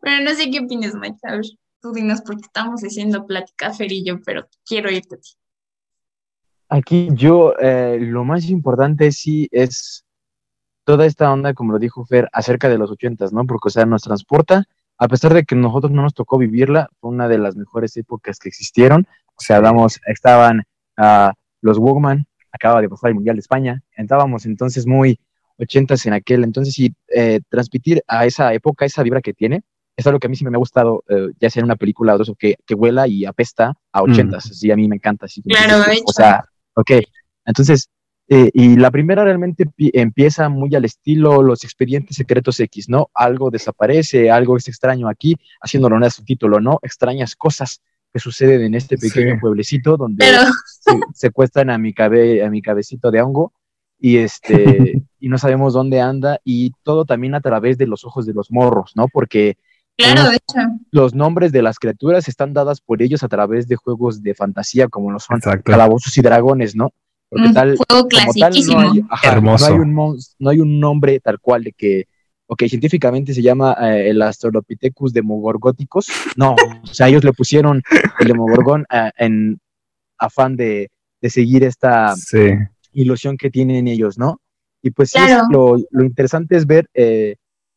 Pero 0.00 0.24
no 0.24 0.34
sé 0.34 0.50
qué 0.50 0.60
opinas, 0.60 0.94
Mike. 0.94 1.18
A 1.22 1.32
ver, 1.32 1.44
tú 1.80 1.92
dinos, 1.92 2.22
porque 2.22 2.42
estamos 2.42 2.82
haciendo 2.82 3.26
plática, 3.26 3.72
Fer 3.72 3.92
y 3.92 4.04
yo, 4.04 4.20
pero 4.24 4.46
quiero 4.64 4.90
irte 4.90 5.16
a 5.16 5.18
ti. 5.18 5.30
Aquí 6.68 7.08
yo, 7.12 7.54
eh, 7.58 7.98
lo 8.00 8.24
más 8.24 8.48
importante 8.48 9.10
sí 9.10 9.48
es 9.50 10.04
toda 10.84 11.04
esta 11.06 11.32
onda, 11.32 11.52
como 11.52 11.72
lo 11.72 11.78
dijo 11.78 12.04
Fer, 12.04 12.28
acerca 12.32 12.68
de 12.68 12.78
los 12.78 12.90
ochentas, 12.90 13.32
¿no? 13.32 13.44
Porque, 13.44 13.68
o 13.68 13.70
sea, 13.70 13.86
nos 13.86 14.02
transporta, 14.02 14.64
a 14.98 15.08
pesar 15.08 15.34
de 15.34 15.44
que 15.44 15.56
nosotros 15.56 15.90
no 15.90 16.02
nos 16.02 16.14
tocó 16.14 16.38
vivirla, 16.38 16.88
fue 17.00 17.10
una 17.10 17.26
de 17.26 17.38
las 17.38 17.56
mejores 17.56 17.96
épocas 17.96 18.38
que 18.38 18.48
existieron. 18.48 19.06
O 19.34 19.40
sea, 19.40 19.56
hablamos, 19.56 19.98
estaban 20.06 20.62
ah, 20.96 21.32
los 21.62 21.78
Walkman, 21.78 22.26
acaba 22.52 22.80
de 22.80 22.88
pasar 22.88 23.08
el 23.08 23.14
Mundial 23.14 23.36
de 23.36 23.40
España, 23.40 23.82
estábamos 23.96 24.44
entonces 24.46 24.86
muy 24.86 25.18
ochentas 25.60 26.04
en 26.06 26.12
aquel, 26.14 26.44
entonces 26.44 26.74
sí, 26.74 26.92
eh, 27.14 27.40
transmitir 27.48 28.02
a 28.08 28.26
esa 28.26 28.52
época 28.54 28.84
esa 28.84 29.02
vibra 29.02 29.20
que 29.20 29.34
tiene, 29.34 29.62
es 29.96 30.06
algo 30.06 30.18
que 30.18 30.26
a 30.26 30.30
mí 30.30 30.36
sí 30.36 30.44
me 30.44 30.50
ha 30.56 30.58
gustado, 30.58 31.04
eh, 31.08 31.28
ya 31.38 31.50
sea 31.50 31.60
en 31.60 31.66
una 31.66 31.76
película 31.76 32.14
o 32.14 32.18
dos, 32.18 32.28
o 32.30 32.34
que, 32.34 32.56
que 32.66 32.74
huela 32.74 33.06
y 33.06 33.26
apesta 33.26 33.74
a 33.92 34.02
ochentas, 34.02 34.44
sí, 34.44 34.70
a 34.70 34.76
mí 34.76 34.88
me 34.88 34.96
encanta. 34.96 35.26
Así, 35.26 35.42
Claro, 35.42 35.84
o 36.06 36.12
sea, 36.12 36.44
ok, 36.74 36.90
entonces, 37.44 37.88
eh, 38.28 38.48
y 38.54 38.76
la 38.76 38.90
primera 38.90 39.24
realmente 39.24 39.66
pi- 39.66 39.90
empieza 39.92 40.48
muy 40.48 40.74
al 40.74 40.84
estilo 40.84 41.42
los 41.42 41.64
expedientes 41.64 42.16
secretos 42.16 42.60
X, 42.60 42.88
¿no? 42.88 43.10
Algo 43.12 43.50
desaparece, 43.50 44.30
algo 44.30 44.56
es 44.56 44.68
extraño 44.68 45.08
aquí, 45.08 45.34
haciéndolo 45.60 45.96
en 46.02 46.10
su 46.10 46.24
título, 46.24 46.60
¿no? 46.60 46.78
Extrañas 46.82 47.34
cosas 47.36 47.82
que 48.12 48.20
suceden 48.20 48.62
en 48.62 48.74
este 48.76 48.96
pequeño 48.96 49.34
Sí. 49.34 49.40
pueblecito 49.40 49.96
donde 49.96 50.24
Pero, 50.24 50.42
se- 50.64 51.00
secuestran 51.14 51.70
a 51.70 51.78
mi, 51.78 51.92
cabe, 51.92 52.42
a 52.44 52.48
mi 52.50 52.62
cabecito 52.62 53.10
de 53.10 53.20
hongo 53.20 53.52
y 54.00 54.16
este 54.16 55.02
y 55.20 55.28
no 55.28 55.36
sabemos 55.38 55.74
dónde 55.74 56.00
anda 56.00 56.40
y 56.44 56.72
todo 56.82 57.04
también 57.04 57.34
a 57.34 57.40
través 57.40 57.76
de 57.78 57.86
los 57.86 58.04
ojos 58.04 58.26
de 58.26 58.32
los 58.32 58.50
morros, 58.50 58.92
¿no? 58.96 59.06
Porque 59.12 59.56
claro, 59.96 60.30
de 60.30 60.36
hecho. 60.36 60.58
los 60.90 61.14
nombres 61.14 61.52
de 61.52 61.62
las 61.62 61.78
criaturas 61.78 62.26
están 62.28 62.54
dadas 62.54 62.80
por 62.80 63.02
ellos 63.02 63.22
a 63.22 63.28
través 63.28 63.68
de 63.68 63.76
juegos 63.76 64.22
de 64.22 64.34
fantasía 64.34 64.88
como 64.88 65.10
lo 65.10 65.18
son 65.18 65.38
calabozos 65.64 66.16
y 66.16 66.22
dragones, 66.22 66.74
¿no? 66.74 66.92
Porque 67.28 67.46
Un 67.48 67.54
tal 67.54 67.76
juego 67.76 68.08
como 68.08 68.32
tal 68.38 68.52
no 68.66 68.80
hay, 68.80 69.04
ajá, 69.10 69.32
Hermoso. 69.32 69.68
no 69.68 69.74
hay 69.74 69.80
un 69.80 69.94
mons- 69.94 70.34
no 70.38 70.50
hay 70.50 70.58
un 70.60 70.80
nombre 70.80 71.20
tal 71.20 71.38
cual 71.38 71.62
de 71.64 71.72
que 71.72 72.06
ok, 72.46 72.64
científicamente 72.66 73.32
se 73.34 73.42
llama 73.42 73.76
eh, 73.80 74.10
el 74.10 74.20
Australopithecus 74.22 75.12
demogorgóticos. 75.12 76.08
No, 76.34 76.56
o 76.82 76.86
sea, 76.86 77.06
ellos 77.08 77.22
le 77.22 77.32
pusieron 77.32 77.80
el 78.18 78.26
demogorgón 78.26 78.84
eh, 78.90 79.10
en 79.18 79.60
afán 80.18 80.56
de, 80.56 80.90
de 81.20 81.30
seguir 81.30 81.62
esta 81.62 82.16
Sí. 82.16 82.48
Ilusión 82.92 83.36
que 83.36 83.50
tienen 83.50 83.88
ellos, 83.88 84.18
¿no? 84.18 84.40
Y 84.82 84.90
pues 84.90 85.10
sí, 85.10 85.18
lo, 85.50 85.76
lo 85.90 86.04
interesante 86.04 86.56
es 86.56 86.66
ver 86.66 86.88
eh, 86.94 87.36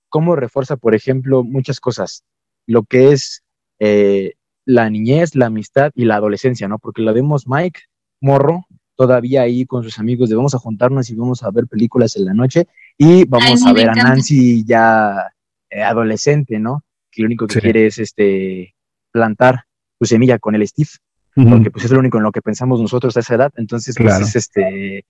cómo 0.09 0.35
refuerza, 0.35 0.77
por 0.77 0.95
ejemplo, 0.95 1.43
muchas 1.43 1.79
cosas. 1.79 2.23
Lo 2.65 2.83
que 2.83 3.11
es 3.11 3.43
eh, 3.79 4.33
la 4.65 4.89
niñez, 4.89 5.35
la 5.35 5.47
amistad 5.47 5.91
y 5.95 6.05
la 6.05 6.15
adolescencia, 6.15 6.67
¿no? 6.67 6.79
Porque 6.79 7.01
la 7.01 7.11
vemos 7.11 7.45
Mike, 7.47 7.81
morro, 8.21 8.65
todavía 8.95 9.41
ahí 9.41 9.65
con 9.65 9.83
sus 9.83 9.99
amigos 9.99 10.29
de 10.29 10.35
vamos 10.35 10.55
a 10.55 10.59
juntarnos 10.59 11.09
y 11.09 11.15
vamos 11.15 11.43
a 11.43 11.51
ver 11.51 11.67
películas 11.67 12.15
en 12.15 12.25
la 12.25 12.33
noche 12.33 12.67
y 12.97 13.25
vamos 13.25 13.65
a 13.65 13.73
ver 13.73 13.89
a. 13.89 13.95
Nancy 13.95 14.63
ya 14.63 15.29
eh, 15.69 15.81
adolescente, 15.81 16.59
¿no? 16.59 16.83
Que 17.11 17.21
lo 17.23 17.25
único 17.25 17.47
que 17.47 17.55
Sí. 17.55 17.59
quiere 17.61 17.87
es 17.87 17.97
este 17.97 18.75
plantar 19.11 19.65
su 19.99 20.05
semilla 20.05 20.39
con 20.39 20.55
el 20.55 20.65
Steve 20.67 20.89
Porque 21.35 21.71
pues 21.71 21.85
es 21.85 21.91
lo 21.91 21.99
único 21.99 22.17
en 22.17 22.23
lo 22.23 22.31
que 22.31 22.41
pensamos 22.41 22.79
nosotros 22.79 23.15
a 23.17 23.21
esa 23.21 23.35
edad. 23.35 23.51
Entonces, 23.55 23.95
pues 23.97 24.07
Claro. 24.09 24.25
es 24.25 24.35
este 24.35 25.05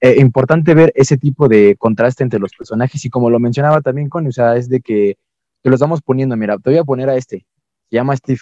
eh, 0.00 0.14
importante 0.20 0.74
ver 0.74 0.92
ese 0.94 1.16
tipo 1.16 1.48
de 1.48 1.76
contraste 1.76 2.22
entre 2.22 2.38
los 2.40 2.52
personajes 2.52 3.04
y 3.04 3.10
como 3.10 3.30
lo 3.30 3.38
mencionaba 3.40 3.80
también 3.80 4.08
Connie, 4.08 4.28
o 4.28 4.32
sea, 4.32 4.56
es 4.56 4.68
de 4.68 4.80
que 4.80 5.16
te 5.62 5.70
los 5.70 5.80
vamos 5.80 6.02
poniendo, 6.02 6.36
mira, 6.36 6.56
te 6.58 6.70
voy 6.70 6.78
a 6.78 6.84
poner 6.84 7.08
a 7.08 7.16
este, 7.16 7.38
se 7.90 7.96
llama 7.96 8.16
Steve, 8.16 8.38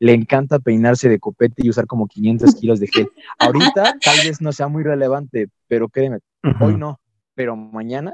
le 0.00 0.12
encanta 0.14 0.58
peinarse 0.58 1.08
de 1.10 1.18
copete 1.18 1.62
y 1.64 1.68
usar 1.68 1.86
como 1.86 2.06
500 2.06 2.54
kilos 2.60 2.80
de 2.80 2.86
gel. 2.88 3.08
Ahorita 3.38 3.96
tal 4.02 4.16
vez 4.24 4.40
no 4.40 4.52
sea 4.52 4.68
muy 4.68 4.82
relevante, 4.82 5.48
pero 5.68 5.88
créeme, 5.88 6.18
Ujú. 6.42 6.64
hoy 6.64 6.76
no, 6.76 6.98
pero 7.34 7.54
mañana 7.54 8.12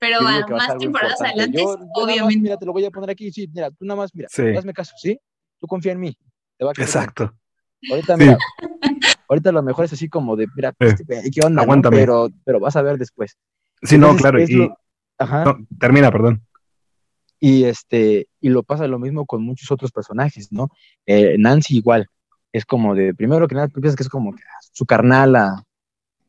Pero 0.00 0.18
a 0.26 0.44
que 0.44 0.52
más 0.52 0.78
temporadas 0.78 1.20
adelante, 1.20 1.56
Yo- 1.58 1.76
yo 1.76 1.76
nada 1.76 1.86
más, 1.86 2.04
obviamente. 2.04 2.40
mira, 2.40 2.56
te 2.56 2.66
lo 2.66 2.72
voy 2.72 2.84
a 2.84 2.90
poner 2.90 3.10
aquí, 3.10 3.30
sí, 3.30 3.48
mira, 3.54 3.70
tú 3.70 3.84
nada 3.84 3.98
más, 3.98 4.12
mira, 4.14 4.28
Sí. 4.30 4.42
hazme 4.56 4.72
caso, 4.72 4.94
¿sí? 4.96 5.16
Tú 5.60 5.66
confía 5.68 5.92
en 5.92 6.00
mí. 6.00 6.16
Te 6.58 6.64
va 6.64 6.72
a. 6.76 6.82
Exacto. 6.82 7.32
Ahorita, 7.90 8.16
Sí. 8.16 8.22
mira, 8.24 8.38
ahorita 9.28 9.52
lo 9.52 9.62
mejor 9.62 9.84
es 9.84 9.92
así 9.92 10.08
como 10.08 10.36
de, 10.36 10.46
mira, 10.54 10.70
Eh, 10.78 10.86
este, 10.88 11.30
¿qué 11.30 11.40
onda? 11.44 11.64
no? 11.66 11.90
Pero, 11.90 12.28
pero 12.44 12.60
vas 12.60 12.76
a 12.76 12.82
ver 12.82 12.98
después. 12.98 13.36
Sí, 13.82 13.98
no, 13.98 14.14
claro. 14.16 14.40
Y, 14.42 14.46
lo- 14.54 14.76
Ajá. 15.18 15.44
no, 15.44 15.66
termina, 15.78 16.10
perdón. 16.10 16.42
Y 17.40 17.64
este, 17.64 18.28
y 18.40 18.50
lo 18.50 18.62
pasa 18.62 18.86
lo 18.86 18.98
mismo 19.00 19.26
con 19.26 19.42
muchos 19.42 19.70
otros 19.72 19.90
personajes, 19.90 20.52
¿no? 20.52 20.68
Eh, 21.06 21.36
Nancy 21.38 21.76
igual. 21.78 22.06
Es 22.52 22.64
como 22.64 22.94
de, 22.94 23.14
primero 23.14 23.48
que 23.48 23.54
nada, 23.54 23.68
tú 23.68 23.80
piensas 23.80 23.96
que 23.96 24.02
es 24.04 24.08
como 24.08 24.32
que, 24.32 24.42
ah, 24.44 24.60
su 24.72 24.84
carnala, 24.86 25.64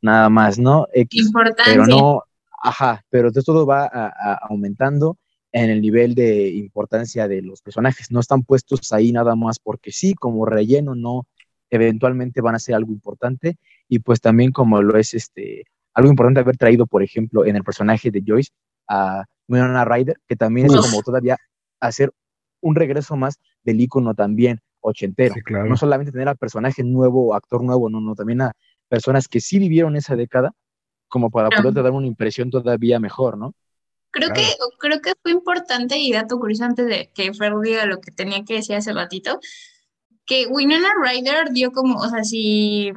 nada 0.01 0.29
más, 0.29 0.57
¿no? 0.57 0.88
X. 0.93 1.27
Importancia. 1.27 1.65
Pero 1.72 1.86
no, 1.86 2.24
ajá, 2.63 3.03
pero 3.10 3.27
entonces 3.27 3.45
todo 3.45 3.65
va 3.65 3.83
a- 3.86 4.07
a- 4.07 4.39
aumentando 4.50 5.17
en 5.51 5.69
el 5.69 5.81
nivel 5.81 6.15
de 6.15 6.48
importancia 6.50 7.27
de 7.27 7.41
los 7.43 7.62
personajes. 7.62 8.10
No 8.10 8.19
están 8.19 8.41
puestos 8.43 8.91
ahí 8.91 9.12
nada 9.12 9.36
más 9.36 9.60
porque 9.60 9.91
sí, 9.91 10.15
como 10.15 10.45
relleno, 10.48 10.95
no, 10.95 11.27
eventualmente 11.75 12.42
van 12.42 12.56
a 12.56 12.60
ser 12.60 12.75
algo 12.75 12.92
importante. 12.92 13.58
Y 13.88 14.00
pues 14.00 14.22
también 14.22 14.51
como 14.51 14.82
lo 14.82 14.98
es 14.98 15.13
este, 15.13 15.65
algo 15.94 16.10
importante 16.10 16.39
haber 16.39 16.58
traído, 16.58 16.86
por 16.88 17.03
ejemplo, 17.03 17.46
en 17.46 17.56
el 17.56 17.63
personaje 17.63 18.12
de 18.12 18.24
Joyce 18.25 18.51
a 18.88 19.25
Winona 19.48 19.86
Ryder, 19.86 20.18
que 20.27 20.36
también 20.36 20.68
es 20.68 20.75
como 20.75 21.01
todavía 21.01 21.38
hacer 21.80 22.12
un 22.62 22.75
regreso 22.75 23.15
más 23.15 23.39
del 23.63 23.82
icono 23.82 24.13
también 24.13 24.62
ochentero. 24.82 25.34
Sí, 25.34 25.42
claro. 25.42 25.65
No 25.65 25.77
solamente 25.77 26.12
tener 26.12 26.30
a 26.30 26.36
personaje 26.36 26.84
nuevo, 26.84 27.34
actor 27.36 27.63
nuevo, 27.63 27.89
no, 27.89 28.01
no, 28.01 28.15
también 28.15 28.42
a 28.42 28.53
personas 28.88 29.27
que 29.27 29.39
sí 29.39 29.60
vivieron 29.60 29.96
esa 29.96 30.15
década, 30.15 30.51
como 31.08 31.30
para 31.30 31.50
Claro. 31.50 31.63
poderte 31.63 31.84
dar 31.84 31.92
una 31.92 32.08
impresión 32.08 32.50
todavía 32.50 33.00
mejor, 33.00 33.38
¿no? 33.38 33.53
Creo 34.12 34.30
Claro. 34.30 34.42
que, 34.42 34.77
creo 34.80 35.01
que 35.01 35.13
fue 35.22 35.32
importante 35.32 35.98
y 35.98 36.12
dato 36.12 36.39
curioso 36.39 36.65
antes 36.65 36.86
de 36.86 37.12
que 37.13 37.34
Fer 37.34 37.53
diga 37.62 37.86
lo 37.86 38.00
que 38.00 38.12
tenía 38.12 38.44
que 38.44 38.56
decir 38.56 38.75
hace 38.75 38.94
ratito, 38.94 39.39
que 40.25 40.48
Winona 40.48 40.89
Ryder 41.01 41.51
dio 41.51 41.72
como, 41.72 41.98
o 41.98 42.10
sea, 42.10 42.24
si, 42.24 42.92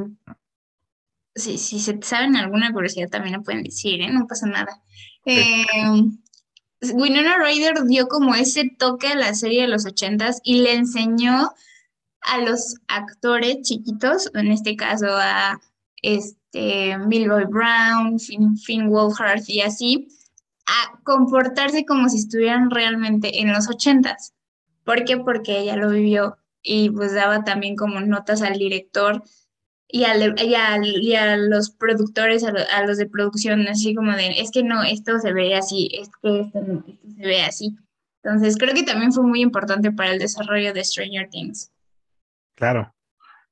si, 1.35 1.59
si 1.59 1.79
se 1.79 1.99
saben 2.03 2.37
alguna 2.37 2.73
curiosidad 2.73 3.09
también 3.09 3.37
lo 3.37 3.43
pueden 3.43 3.63
decir, 3.63 4.01
¿eh? 4.01 4.11
No 4.11 4.27
pasa 4.27 4.47
nada. 4.47 4.83
Eh, 5.25 5.65
Winona 6.95 7.37
Ryder 7.39 7.85
dio 7.85 8.09
como 8.09 8.35
ese 8.35 8.71
toque 8.79 9.09
a 9.09 9.17
la 9.17 9.35
serie 9.35 9.63
de 9.63 9.69
los 9.69 9.87
ochentas 9.87 10.41
y 10.45 10.61
le 10.61 10.75
enseñó 10.75 11.51
a 12.21 12.39
los 12.39 12.77
actores 12.89 13.63
chiquitos, 13.63 14.31
en 14.35 14.53
este 14.53 14.77
caso 14.77 15.07
a 15.09 15.61
este 16.03 16.99
Milroy 16.99 17.45
Brown, 17.45 18.19
Finn, 18.19 18.57
Finn 18.57 18.89
Wolfhard 18.89 19.43
y 19.47 19.61
así, 19.61 20.09
a 20.67 20.99
comportarse 21.03 21.85
como 21.85 22.09
si 22.09 22.19
estuvieran 22.19 22.71
realmente 22.71 23.41
en 23.41 23.53
los 23.53 23.69
ochentas. 23.69 24.35
¿Por 24.85 25.05
qué? 25.05 25.17
Porque 25.17 25.61
ella 25.61 25.77
lo 25.77 25.91
vivió 25.91 26.39
y 26.67 26.91
pues 26.91 27.15
daba 27.15 27.45
también 27.45 27.77
como 27.77 28.01
notas 28.01 28.43
al 28.43 28.59
director 28.59 29.23
y, 29.89 30.03
al- 30.05 30.35
y 30.43 30.55
al- 30.57 30.85
y 30.85 31.15
a 31.15 31.37
los 31.37 31.71
productores, 31.71 32.43
a, 32.45 32.51
lo- 32.51 32.59
a 32.75 32.83
los 32.85 32.99
de 32.99 33.07
producción, 33.09 33.67
así 33.69 33.95
como 33.95 34.13
de, 34.13 34.41
es 34.41 34.51
que 34.51 34.63
no, 34.65 34.83
esto 34.83 35.19
se 35.21 35.33
ve 35.33 35.55
así, 35.55 35.89
es 35.93 36.09
que 36.21 36.41
esto 36.41 36.61
no, 36.63 36.85
esto 36.87 37.09
se 37.17 37.27
ve 37.27 37.43
así. 37.43 37.77
Entonces 38.25 38.57
creo 38.59 38.75
que 38.75 38.83
también 38.83 39.13
fue 39.13 39.23
muy 39.25 39.41
importante 39.41 39.93
para 39.93 40.11
el 40.11 40.19
desarrollo 40.19 40.73
de 40.75 40.83
Stranger 40.85 41.29
Things. 41.31 41.71
Claro. 42.57 42.93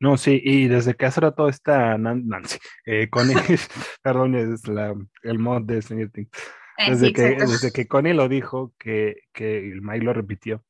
No, 0.00 0.16
sí, 0.16 0.40
y 0.42 0.66
desde 0.66 0.94
que 0.94 1.06
hace 1.06 1.20
rato 1.20 1.48
está 1.48 1.96
Nan- 1.96 2.26
Nancy, 2.26 2.58
eh, 2.84 3.08
Connie, 3.08 3.34
perdón, 4.02 4.34
es 4.34 4.66
la, 4.66 4.92
el 5.22 5.38
mod 5.38 5.62
de 5.62 5.80
Stranger 5.80 6.10
Things. 6.10 6.30
Sí, 6.76 6.90
Desde 6.90 7.12
que, 7.12 7.26
exacto. 7.28 7.52
desde 7.52 7.72
que 7.72 7.86
Connie 7.86 8.14
lo 8.14 8.28
dijo, 8.28 8.74
que, 8.76 9.14
que 9.32 9.58
el 9.58 9.80
Mike 9.82 10.04
lo 10.04 10.12
repitió, 10.12 10.64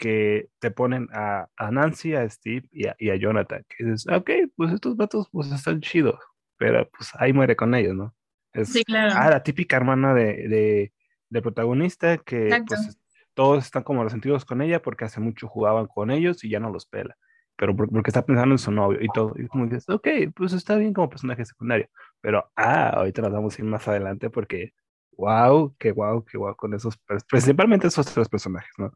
que 0.00 0.48
te 0.58 0.70
ponen 0.70 1.08
a, 1.12 1.48
a 1.56 1.70
Nancy, 1.70 2.14
a 2.14 2.28
Steve 2.28 2.66
y 2.72 2.86
a, 2.86 2.96
y 2.98 3.10
a 3.10 3.16
Jonathan. 3.16 3.64
Que 3.68 3.84
dices, 3.84 4.06
ok, 4.08 4.30
pues 4.56 4.72
estos 4.72 4.96
vatos 4.96 5.28
pues 5.30 5.52
están 5.52 5.80
chidos, 5.82 6.18
pero 6.56 6.88
pues 6.90 7.10
ahí 7.18 7.32
muere 7.34 7.54
con 7.54 7.74
ellos, 7.74 7.94
¿no? 7.94 8.14
Es, 8.54 8.70
Sí, 8.70 8.82
claro. 8.84 9.14
ah, 9.16 9.30
la 9.30 9.42
típica 9.42 9.76
hermana 9.76 10.14
de, 10.14 10.48
de, 10.48 10.92
de 11.28 11.42
protagonista 11.42 12.18
que 12.18 12.46
Exacto. 12.48 12.66
pues 12.76 12.98
todos 13.34 13.64
están 13.64 13.82
como 13.82 14.02
resentidos 14.02 14.44
con 14.44 14.62
ella 14.62 14.82
porque 14.82 15.04
hace 15.04 15.20
mucho 15.20 15.46
jugaban 15.48 15.86
con 15.86 16.10
ellos 16.10 16.42
y 16.44 16.48
ya 16.50 16.60
no 16.60 16.70
los 16.70 16.86
pela. 16.86 17.16
Pero 17.56 17.76
por- 17.76 17.90
porque 17.90 18.08
está 18.10 18.24
pensando 18.24 18.54
en 18.54 18.58
su 18.58 18.72
novio 18.72 18.98
y 19.02 19.08
todo. 19.12 19.34
Y 19.36 19.46
como 19.48 19.66
dices, 19.66 19.86
ok, 19.90 20.08
pues 20.34 20.54
está 20.54 20.76
bien 20.76 20.94
como 20.94 21.10
personaje 21.10 21.44
secundario. 21.44 21.88
Pero, 22.22 22.50
ah, 22.56 22.88
ahorita 22.88 23.20
nos 23.22 23.32
vamos 23.32 23.58
a 23.58 23.62
ir 23.62 23.68
más 23.68 23.86
adelante 23.86 24.30
porque, 24.30 24.72
wow, 25.12 25.74
qué 25.78 25.92
wow, 25.92 26.24
qué 26.24 26.38
wow 26.38 26.56
con 26.56 26.72
esos, 26.74 26.98
pers- 27.06 27.24
principalmente 27.28 27.86
esos 27.86 28.12
tres 28.12 28.28
personajes, 28.30 28.72
¿no? 28.78 28.90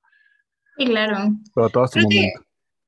Sí, 0.77 0.87
claro. 0.87 1.31
Pero 1.55 1.69
todo 1.71 1.85
a 1.85 1.89
su 1.89 1.93
Creo 1.95 2.09
que- 2.09 2.17
momento. 2.17 2.41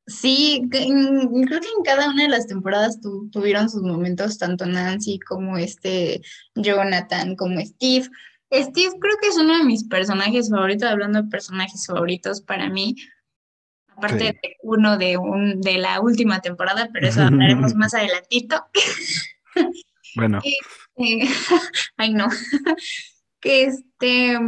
Sí, 0.08 0.62
que 0.70 0.84
en- 0.84 1.28
creo 1.46 1.60
que 1.60 1.66
en 1.76 1.82
cada 1.84 2.08
una 2.10 2.22
de 2.22 2.28
las 2.28 2.46
temporadas 2.46 3.00
tu- 3.00 3.28
tuvieron 3.30 3.68
sus 3.68 3.82
momentos, 3.82 4.38
tanto 4.38 4.64
Nancy 4.64 5.18
como 5.18 5.58
este 5.58 6.20
Jonathan, 6.54 7.34
como 7.34 7.60
Steve. 7.60 8.08
Steve 8.52 8.92
creo 9.00 9.16
que 9.20 9.28
es 9.28 9.36
uno 9.36 9.58
de 9.58 9.64
mis 9.64 9.82
personajes 9.84 10.48
favoritos, 10.48 10.88
hablando 10.88 11.22
de 11.22 11.28
personajes 11.28 11.84
favoritos 11.86 12.40
para 12.40 12.68
mí, 12.70 12.94
aparte 13.88 14.18
Sí. 14.18 14.24
de 14.26 14.56
uno 14.62 14.96
de, 14.96 15.16
un, 15.16 15.60
de 15.60 15.78
la 15.78 16.00
última 16.00 16.40
temporada, 16.40 16.88
pero 16.92 17.08
eso 17.08 17.22
hablaremos 17.22 17.74
más 17.74 17.92
adelantito. 17.92 18.64
Bueno, 20.14 20.40
Eh, 20.98 21.18
ay 21.98 22.14
no, 22.14 22.28
que 23.40 23.64
este, 23.64 24.38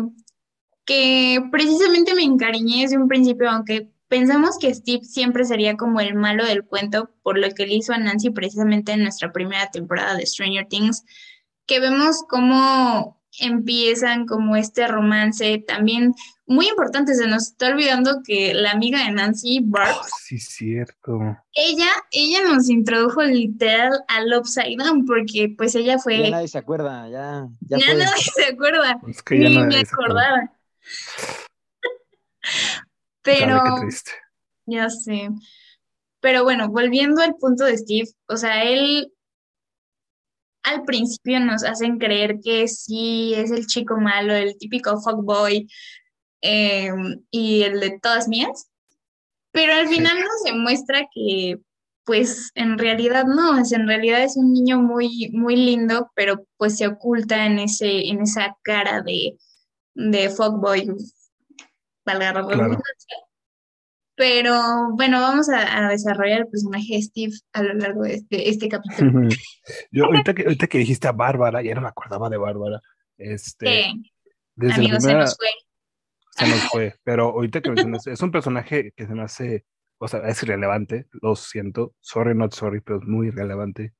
que 0.89 1.43
precisamente 1.53 2.15
me 2.15 2.23
encariñé 2.23 2.81
desde 2.81 2.97
un 2.97 3.09
principio, 3.09 3.51
aunque 3.51 3.91
pensamos 4.09 4.57
que 4.59 4.75
Steve 4.75 5.05
siempre 5.05 5.45
sería 5.45 5.77
como 5.77 6.01
el 6.01 6.15
malo 6.15 6.47
del 6.47 6.65
cuento 6.65 7.11
por 7.23 7.39
lo 7.39 7.51
que 7.51 7.67
le 7.67 7.75
hizo 7.75 7.93
a 7.93 7.99
Nancy 7.99 8.31
precisamente 8.31 8.93
en 8.93 9.03
nuestra 9.03 9.31
primera 9.31 9.71
temporada 9.71 10.15
de 10.17 10.25
Stranger 10.25 10.67
Things, 10.67 11.05
que 11.67 11.79
vemos 11.79 12.25
cómo 12.27 13.21
empiezan 13.39 14.27
como 14.27 14.57
este 14.57 14.89
romance 14.89 15.63
también 15.69 16.15
muy 16.47 16.67
importante, 16.69 17.15
se 17.15 17.27
nos 17.27 17.49
está 17.49 17.67
olvidando 17.69 18.23
que 18.25 18.55
la 18.55 18.71
amiga 18.71 19.05
de 19.05 19.13
Nancy, 19.13 19.61
Barb, 19.63 19.95
oh, 20.01 20.07
sí, 20.23 20.39
cierto. 20.39 21.21
ella, 21.53 21.91
ella 22.11 22.39
nos 22.49 22.71
introdujo 22.71 23.23
literal 23.23 23.91
al 24.09 24.33
Upside 24.33 24.77
Down, 24.79 25.05
porque 25.05 25.55
pues 25.59 25.75
ella 25.75 25.97
Ya 25.97 25.99
fue, 25.99 26.31
nadie 26.31 26.49
se 26.49 26.57
acuerda, 26.57 27.07
ya, 27.11 27.47
ya 27.61 27.77
ya 27.77 27.93
nadie 27.95 28.23
se 28.35 28.47
acuerda. 28.47 28.99
Es 29.07 29.23
que 29.23 29.39
ya 29.39 29.49
Ni 29.51 29.57
nadie 29.57 29.67
me 29.81 29.85
se 29.85 29.93
acuerda. 29.93 30.23
acordaba. 30.23 30.53
Pero, 33.23 33.59
Chale, 33.59 33.61
qué 33.75 33.81
triste. 33.81 34.11
ya 34.67 34.89
sé. 34.91 35.29
Pero 36.21 36.45
bueno, 36.45 36.69
volviendo 36.69 37.23
al 37.23 37.37
punto 37.37 37.65
de 37.65 37.77
Steve, 37.79 38.09
o 38.29 38.37
sea, 38.37 38.65
él 38.65 39.13
al 40.65 40.85
principio 40.85 41.41
nos 41.41 41.65
hacen 41.65 41.99
creer 41.99 42.41
que 42.43 42.69
sí 42.69 43.33
es 43.35 43.51
el 43.51 43.67
chico 43.67 43.97
malo, 43.99 44.35
el 44.35 44.57
típico 44.59 45.01
fuckboy 45.01 45.69
eh, 46.43 46.91
y 47.31 47.63
el 47.63 47.81
de 47.81 47.99
todas 48.01 48.29
mías, 48.29 48.69
pero 49.53 49.73
al 49.75 49.89
Sí. 49.89 49.95
final 49.95 50.19
nos 50.19 50.45
demuestra 50.45 51.07
que 51.15 51.59
pues 52.05 52.51
en 52.55 52.79
realidad 52.79 53.25
no, 53.27 53.59
es 53.59 53.73
en 53.73 53.87
realidad 53.87 54.23
es 54.25 54.37
un 54.37 54.53
niño 54.53 54.79
muy, 54.81 55.31
muy 55.33 55.57
lindo, 55.57 56.11
pero 56.15 56.47
pues 56.57 56.79
se 56.79 56.87
oculta 56.87 57.45
en 57.47 57.59
ese, 57.59 58.09
en 58.09 58.23
esa 58.23 58.57
cara 58.63 59.03
de, 59.03 59.37
de 59.99 60.31
fuckboy, 60.31 60.87
valga 62.07 62.33
la 62.33 62.33
redundancia. 62.33 63.17
Pero 64.15 64.91
bueno, 64.95 65.21
vamos 65.21 65.49
a, 65.49 65.87
a 65.87 65.91
desarrollar 65.91 66.41
el 66.41 66.49
personaje 66.49 66.95
de 66.95 67.03
Steve 67.03 67.33
a 67.53 67.63
lo 67.63 67.75
largo 67.75 68.03
de 68.03 68.15
este, 68.15 68.49
este 68.49 68.69
capítulo. 68.69 69.29
Yo 69.93 70.07
ahorita 70.07 70.35
que, 70.35 70.43
ahorita 70.43 70.67
que 70.67 70.79
dijiste 70.79 71.09
a 71.09 71.13
Bárbara, 71.13 71.63
ya 71.63 71.75
no 71.75 71.83
me 71.83 71.89
acordaba 71.89 72.29
de 72.29 72.37
Bárbara. 72.37 72.81
Este, 73.17 73.67
Que, 73.67 73.93
desde 74.55 74.75
amigos, 74.77 75.03
se 75.03 75.15
nos 75.15 75.37
fue. 75.37 75.49
se 76.31 76.49
nos 76.49 76.61
fue, 76.73 76.95
pero 77.03 77.31
ahorita 77.31 77.61
que 77.61 77.71
mencionas, 77.71 78.07
es 78.07 78.23
un 78.23 78.31
personaje 78.31 78.93
que 78.97 79.07
se 79.07 79.15
me 79.15 79.23
hace, 79.23 79.67
o 79.99 80.07
sea, 80.07 80.21
es 80.29 80.43
irrelevante, 80.43 81.07
lo 81.23 81.35
siento, 81.35 81.95
sorry, 82.01 82.35
not 82.37 82.53
sorry, 82.55 82.81
pero 82.81 82.99
es 82.99 83.05
muy 83.05 83.29
irrelevante. 83.29 83.95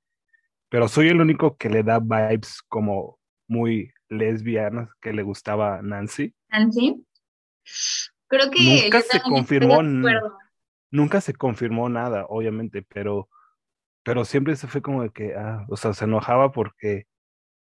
Pero 0.69 0.87
soy 0.87 1.09
el 1.09 1.21
único 1.21 1.57
que 1.57 1.71
le 1.71 1.83
da 1.83 1.99
vibes 1.99 2.61
como 2.69 3.18
muy 3.49 3.93
lesbianas 4.09 4.91
que 5.01 5.13
le 5.13 5.23
gustaba 5.23 5.83
Nancy. 5.83 6.35
Nancy. 6.51 7.05
Creo 8.29 8.51
que 8.51 8.63
Nunca 8.63 9.01
se 9.01 9.21
confirmó. 9.23 9.81
Nunca 10.91 11.21
se 11.21 11.35
confirmó 11.35 11.89
nada, 11.89 12.25
obviamente, 12.29 12.83
pero, 12.83 13.29
pero 14.03 14.25
siempre 14.25 14.57
se 14.57 14.69
fue 14.69 14.81
como 14.81 15.03
de 15.03 15.11
que, 15.11 15.35
ah, 15.35 15.67
o 15.69 15.77
sea, 15.77 15.93
se 15.93 16.05
enojaba 16.07 16.51
porque, 16.51 17.07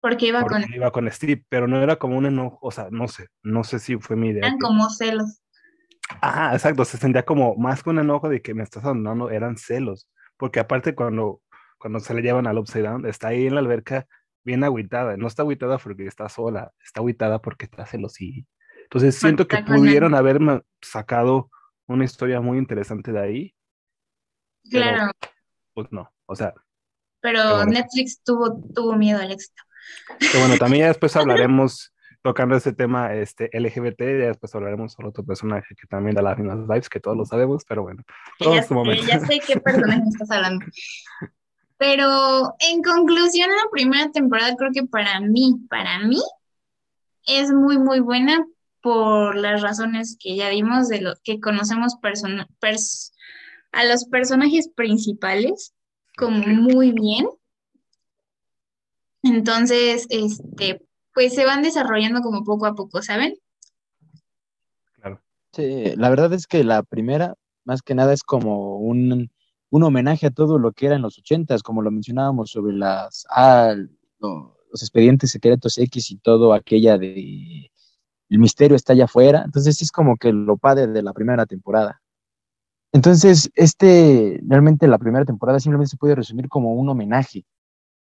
Porque 0.00 0.28
iba 0.28 0.40
porque 0.40 0.62
con 0.62 0.74
iba 0.74 0.90
con 0.92 1.10
Steve, 1.12 1.44
pero 1.50 1.68
no 1.68 1.82
era 1.82 1.96
como 1.96 2.16
un 2.16 2.24
enojo, 2.24 2.58
o 2.62 2.70
sea, 2.70 2.88
no 2.90 3.06
sé, 3.06 3.26
no 3.42 3.64
sé 3.64 3.80
si 3.80 3.98
fue 3.98 4.16
mi 4.16 4.28
idea. 4.28 4.46
eran 4.46 4.58
que- 4.58 4.62
como 4.62 4.88
celos. 4.88 5.42
Ajá, 6.22 6.54
exacto, 6.54 6.86
se 6.86 6.96
sentía 6.96 7.24
como 7.24 7.54
más 7.56 7.82
que 7.82 7.90
un 7.90 7.98
enojo 7.98 8.30
de 8.30 8.40
que 8.40 8.54
me 8.54 8.62
estás 8.62 8.82
abandonando, 8.84 9.28
eran 9.30 9.58
celos, 9.58 10.08
porque 10.38 10.58
aparte 10.60 10.94
cuando, 10.94 11.42
cuando 11.78 12.00
se 12.00 12.14
le 12.14 12.22
llevan 12.22 12.46
al 12.46 12.56
Upside 12.56 12.84
Down, 12.88 13.04
está 13.04 13.28
ahí 13.28 13.46
en 13.46 13.54
la 13.54 13.60
alberca 13.60 14.06
bien 14.48 14.64
agüitada, 14.64 15.16
no 15.18 15.26
está 15.26 15.42
agüitada 15.42 15.76
porque 15.78 16.06
está 16.06 16.28
sola, 16.30 16.72
está 16.82 17.00
agüitada 17.00 17.40
porque 17.40 17.66
está 17.66 17.84
celosilla. 17.84 18.44
Entonces 18.84 19.14
siento 19.14 19.46
que 19.46 19.58
pudieron 19.58 20.14
haberme 20.14 20.62
sacado 20.80 21.50
una 21.86 22.04
historia 22.04 22.40
muy 22.40 22.56
interesante 22.56 23.12
de 23.12 23.20
ahí, 23.20 23.54
pero 24.70 24.84
Claro, 24.84 25.12
pues 25.74 25.92
no, 25.92 26.10
o 26.26 26.34
sea, 26.34 26.54
pero 27.20 27.56
bueno. 27.56 27.72
Netflix 27.72 28.22
tuvo, 28.22 28.62
tuvo 28.74 28.96
miedo 28.96 29.20
al 29.20 29.30
éxito. 29.32 29.62
que 30.18 30.38
bueno, 30.38 30.56
también 30.56 30.82
ya 30.82 30.88
después 30.88 31.14
hablaremos, 31.16 31.94
tocando 32.22 32.56
ese 32.56 32.72
tema 32.72 33.14
este, 33.14 33.50
LGBT, 33.52 34.00
ya 34.00 34.28
después 34.28 34.54
hablaremos 34.54 34.94
sobre 34.94 35.08
otro 35.08 35.24
personaje 35.24 35.74
que 35.74 35.86
también 35.86 36.16
da 36.16 36.22
las 36.22 36.38
mismas 36.38 36.66
vibes, 36.66 36.88
que 36.88 37.00
todos 37.00 37.16
lo 37.18 37.26
sabemos, 37.26 37.64
pero 37.68 37.82
bueno, 37.82 38.02
todo 38.38 38.54
Ya 38.54 38.62
sé, 38.62 39.06
ya 39.06 39.20
sé 39.20 39.40
qué 39.46 39.60
personaje 39.60 40.02
estás 40.08 40.30
hablando. 40.30 40.64
Pero 41.78 42.54
en 42.58 42.82
conclusión, 42.82 43.50
la 43.50 43.70
primera 43.70 44.10
temporada 44.10 44.56
creo 44.56 44.72
que 44.72 44.84
para 44.84 45.20
mí, 45.20 45.54
para 45.70 46.00
mí, 46.00 46.20
es 47.26 47.50
muy, 47.52 47.78
muy 47.78 48.00
buena 48.00 48.44
por 48.82 49.36
las 49.36 49.62
razones 49.62 50.16
que 50.18 50.36
ya 50.36 50.48
dimos 50.48 50.88
de 50.88 51.00
lo 51.00 51.14
que 51.22 51.40
conocemos 51.40 51.96
persona- 51.96 52.48
pers- 52.60 53.12
a 53.72 53.84
los 53.84 54.06
personajes 54.06 54.68
principales 54.74 55.74
como 56.16 56.38
muy 56.46 56.92
bien. 56.92 57.28
Entonces, 59.22 60.06
este, 60.10 60.84
pues 61.12 61.34
se 61.34 61.44
van 61.44 61.62
desarrollando 61.62 62.20
como 62.22 62.44
poco 62.44 62.66
a 62.66 62.74
poco, 62.74 63.02
¿saben? 63.02 63.36
Claro. 64.94 65.20
Sí, 65.52 65.94
la 65.96 66.08
verdad 66.10 66.32
es 66.32 66.46
que 66.46 66.64
la 66.64 66.82
primera, 66.82 67.34
más 67.64 67.82
que 67.82 67.94
nada, 67.94 68.12
es 68.12 68.22
como 68.22 68.78
un, 68.78 69.30
un 69.70 69.82
homenaje 69.84 70.26
a 70.28 70.30
todo 70.30 70.58
lo 70.58 70.72
que 70.72 70.86
era 70.86 70.96
en 70.96 71.02
los 71.02 71.18
ochentas, 71.18 71.62
como 71.62 71.82
lo 71.82 71.90
mencionábamos 71.90 72.50
sobre 72.50 72.74
las 72.74 73.26
ah, 73.30 73.74
lo- 74.20 74.56
los 74.70 74.82
expedientes 74.82 75.30
secretos 75.30 75.78
X 75.78 76.10
y 76.10 76.18
todo 76.18 76.52
aquella 76.52 76.98
de 76.98 77.70
el 78.30 78.38
misterio 78.38 78.76
está 78.76 78.92
allá 78.92 79.04
afuera. 79.06 79.42
Entonces 79.44 79.80
es 79.82 79.90
como 79.92 80.16
que 80.16 80.32
lo 80.32 80.56
padre 80.58 80.86
de 80.88 81.02
la 81.02 81.12
primera 81.14 81.46
temporada. 81.46 82.02
Entonces, 82.92 83.50
este, 83.54 84.40
realmente 84.46 84.88
la 84.88 84.98
primera 84.98 85.24
temporada 85.24 85.60
simplemente 85.60 85.90
se 85.90 85.96
puede 85.98 86.14
resumir 86.14 86.48
como 86.48 86.74
un 86.74 86.88
homenaje, 86.88 87.44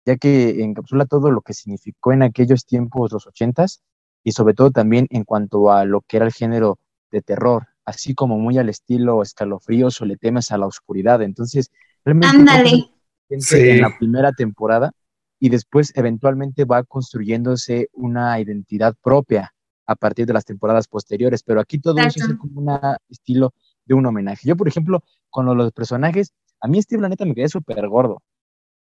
ya 0.06 0.16
que 0.16 0.62
encapsula 0.64 1.06
todo 1.06 1.30
lo 1.30 1.40
que 1.42 1.54
significó 1.54 2.12
en 2.12 2.22
aquellos 2.22 2.64
tiempos 2.66 3.12
los 3.12 3.26
ochentas 3.26 3.82
y 4.24 4.32
sobre 4.32 4.54
todo 4.54 4.70
también 4.70 5.06
en 5.10 5.24
cuanto 5.24 5.72
a 5.72 5.84
lo 5.84 6.02
que 6.02 6.18
era 6.18 6.26
el 6.26 6.32
género 6.32 6.78
de 7.10 7.22
terror, 7.22 7.68
así 7.86 8.14
como 8.14 8.38
muy 8.38 8.58
al 8.58 8.68
estilo 8.68 9.22
escalofríos 9.22 10.00
o 10.00 10.04
le 10.04 10.16
temes 10.16 10.50
a 10.50 10.58
la 10.58 10.66
oscuridad. 10.66 11.22
Entonces, 11.22 11.70
realmente 12.04 12.36
Ándale. 12.36 12.90
Sí. 13.38 13.56
en 13.58 13.80
la 13.80 13.96
primera 13.98 14.32
temporada 14.32 14.92
y 15.40 15.48
después 15.48 15.92
eventualmente 15.96 16.64
va 16.64 16.82
construyéndose 16.84 17.88
una 17.92 18.38
identidad 18.40 18.94
propia 19.02 19.52
a 19.86 19.94
partir 19.96 20.26
de 20.26 20.32
las 20.32 20.44
temporadas 20.44 20.88
posteriores, 20.88 21.42
pero 21.42 21.60
aquí 21.60 21.78
todo 21.78 21.98
eso 21.98 22.18
es 22.20 22.34
como 22.38 22.60
un 22.60 22.78
estilo 23.08 23.54
de 23.84 23.94
un 23.94 24.04
homenaje. 24.06 24.48
Yo, 24.48 24.56
por 24.56 24.66
ejemplo, 24.68 25.02
con 25.30 25.46
lo- 25.46 25.54
los 25.54 25.72
personajes, 25.72 26.32
a 26.60 26.66
mí 26.68 26.80
Steve, 26.82 27.02
la 27.02 27.08
neta, 27.08 27.24
me 27.24 27.34
quedé 27.34 27.48
súper 27.48 27.86
gordo. 27.88 28.20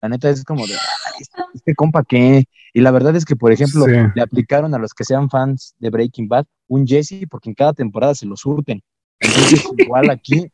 La 0.02 0.10
neta 0.10 0.30
es 0.30 0.44
como 0.44 0.66
de, 0.68 0.74
"Ay, 0.74 1.14
este, 1.22 1.42
este 1.54 1.76
compa 1.76 2.04
qué. 2.04 2.46
Y 2.74 2.82
la 2.82 2.92
verdad 2.92 3.16
es 3.16 3.26
que, 3.26 3.36
por 3.36 3.52
ejemplo, 3.52 3.86
Sí. 3.86 3.92
le 4.16 4.22
aplicaron 4.22 4.74
a 4.76 4.80
los 4.80 4.94
que 4.94 5.04
sean 5.04 5.30
fans 5.30 5.76
de 5.80 5.90
Breaking 5.90 6.28
Bad 6.28 6.46
un 6.68 6.86
Jesse, 6.88 7.26
porque 7.30 7.50
en 7.50 7.56
cada 7.56 7.74
temporada 7.74 8.14
se 8.16 8.26
lo 8.26 8.36
surten. 8.36 8.82
Igual 9.78 10.10
aquí, 10.10 10.48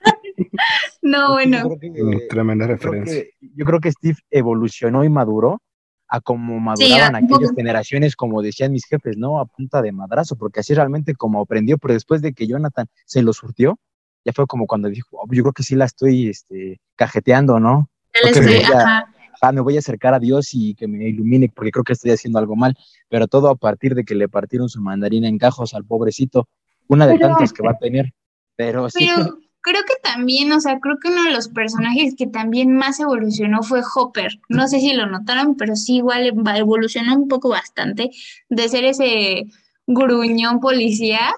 No, 1.02 1.34
bueno. 1.34 1.58
yo 1.70 1.78
creo 1.78 1.80
que- 1.80 2.04
Mm, 2.04 2.28
Tremenda 2.30 2.66
creo 2.66 2.78
referencia. 2.78 3.24
que, 3.24 3.30
yo 3.56 3.66
creo 3.66 3.80
que 3.80 3.92
Steve 3.92 4.18
evolucionó 4.32 5.04
y 5.04 5.10
maduró 5.10 5.62
a 6.10 6.22
como 6.22 6.60
maduraban 6.60 7.16
aquellas 7.16 7.52
generaciones, 7.56 8.16
como 8.16 8.42
decían 8.42 8.72
mis 8.72 8.86
jefes, 8.86 9.18
¿no? 9.18 9.40
A 9.40 9.46
punta 9.46 9.82
de 9.82 9.92
madrazo, 9.92 10.38
porque 10.38 10.62
así 10.62 10.74
realmente 10.74 11.16
como 11.16 11.42
aprendió, 11.42 11.78
pero 11.78 11.94
después 11.94 12.22
de 12.22 12.34
que 12.34 12.48
Jonathan 12.48 12.88
se 13.06 13.22
lo 13.22 13.34
surtió, 13.34 13.78
ya 14.24 14.32
fue 14.34 14.46
como 14.48 14.68
cuando 14.68 14.90
dijo, 14.90 15.18
"Oh, 15.22 15.28
yo 15.32 15.44
creo 15.44 15.54
que 15.54 15.64
sí 15.64 15.76
la 15.76 15.86
estoy 15.86 16.30
este, 16.30 16.80
cajeteando, 16.96 17.60
¿no? 17.60 17.90
Ya 18.14 18.28
le 18.28 18.32
Creo 18.32 18.46
que 18.46 18.50
estoy, 18.58 18.66
voy 18.70 18.76
a- 18.78 18.82
ajá. 18.84 19.14
Ah, 19.42 19.52
me 19.52 19.62
voy 19.62 19.76
a 19.76 19.80
acercar 19.80 20.14
a 20.16 20.20
Dios 20.20 20.50
y 20.54 20.74
que 20.74 20.88
me 20.88 21.08
ilumine, 21.10 21.48
porque 21.54 21.70
creo 21.72 21.84
que 21.84 21.94
estoy 21.94 22.10
haciendo 22.12 22.40
algo 22.40 22.56
mal, 22.56 22.76
pero 23.08 23.28
todo 23.28 23.50
a 23.50 23.56
partir 23.56 23.94
de 23.94 24.04
que 24.04 24.16
le 24.16 24.28
partieron 24.28 24.68
su 24.68 24.82
mandarina 24.82 25.28
en 25.28 25.38
gajos 25.38 25.76
al 25.76 25.86
pobrecito, 25.86 26.48
una 26.88 27.06
de 27.06 27.16
Pero- 27.18 27.28
tantas 27.36 27.54
que 27.54 27.62
va 27.62 27.72
a 27.72 27.78
tener, 27.78 28.14
pero 28.58 28.90
sí. 28.90 29.08
Pero 29.08 29.38
creo 29.62 29.84
que 29.84 29.96
también, 30.04 30.52
o 30.52 30.60
sea, 30.60 30.80
creo 30.80 30.98
que 31.02 31.10
uno 31.10 31.24
de 31.24 31.32
los 31.32 31.50
personajes 31.50 32.16
que 32.18 32.28
también 32.28 32.76
más 32.76 33.00
evolucionó 33.00 33.64
fue 33.64 33.82
Hopper. 33.96 34.40
No 34.50 34.68
sé 34.68 34.80
si 34.80 34.94
lo 34.94 35.06
notaron, 35.06 35.56
pero 35.56 35.76
sí 35.76 35.98
igual 35.98 36.34
evolucionó 36.56 37.16
un 37.16 37.28
poco 37.28 37.50
bastante 37.50 38.10
de 38.50 38.70
ser 38.70 38.84
ese 38.84 39.46
gruñón 39.86 40.60
policía 40.60 41.32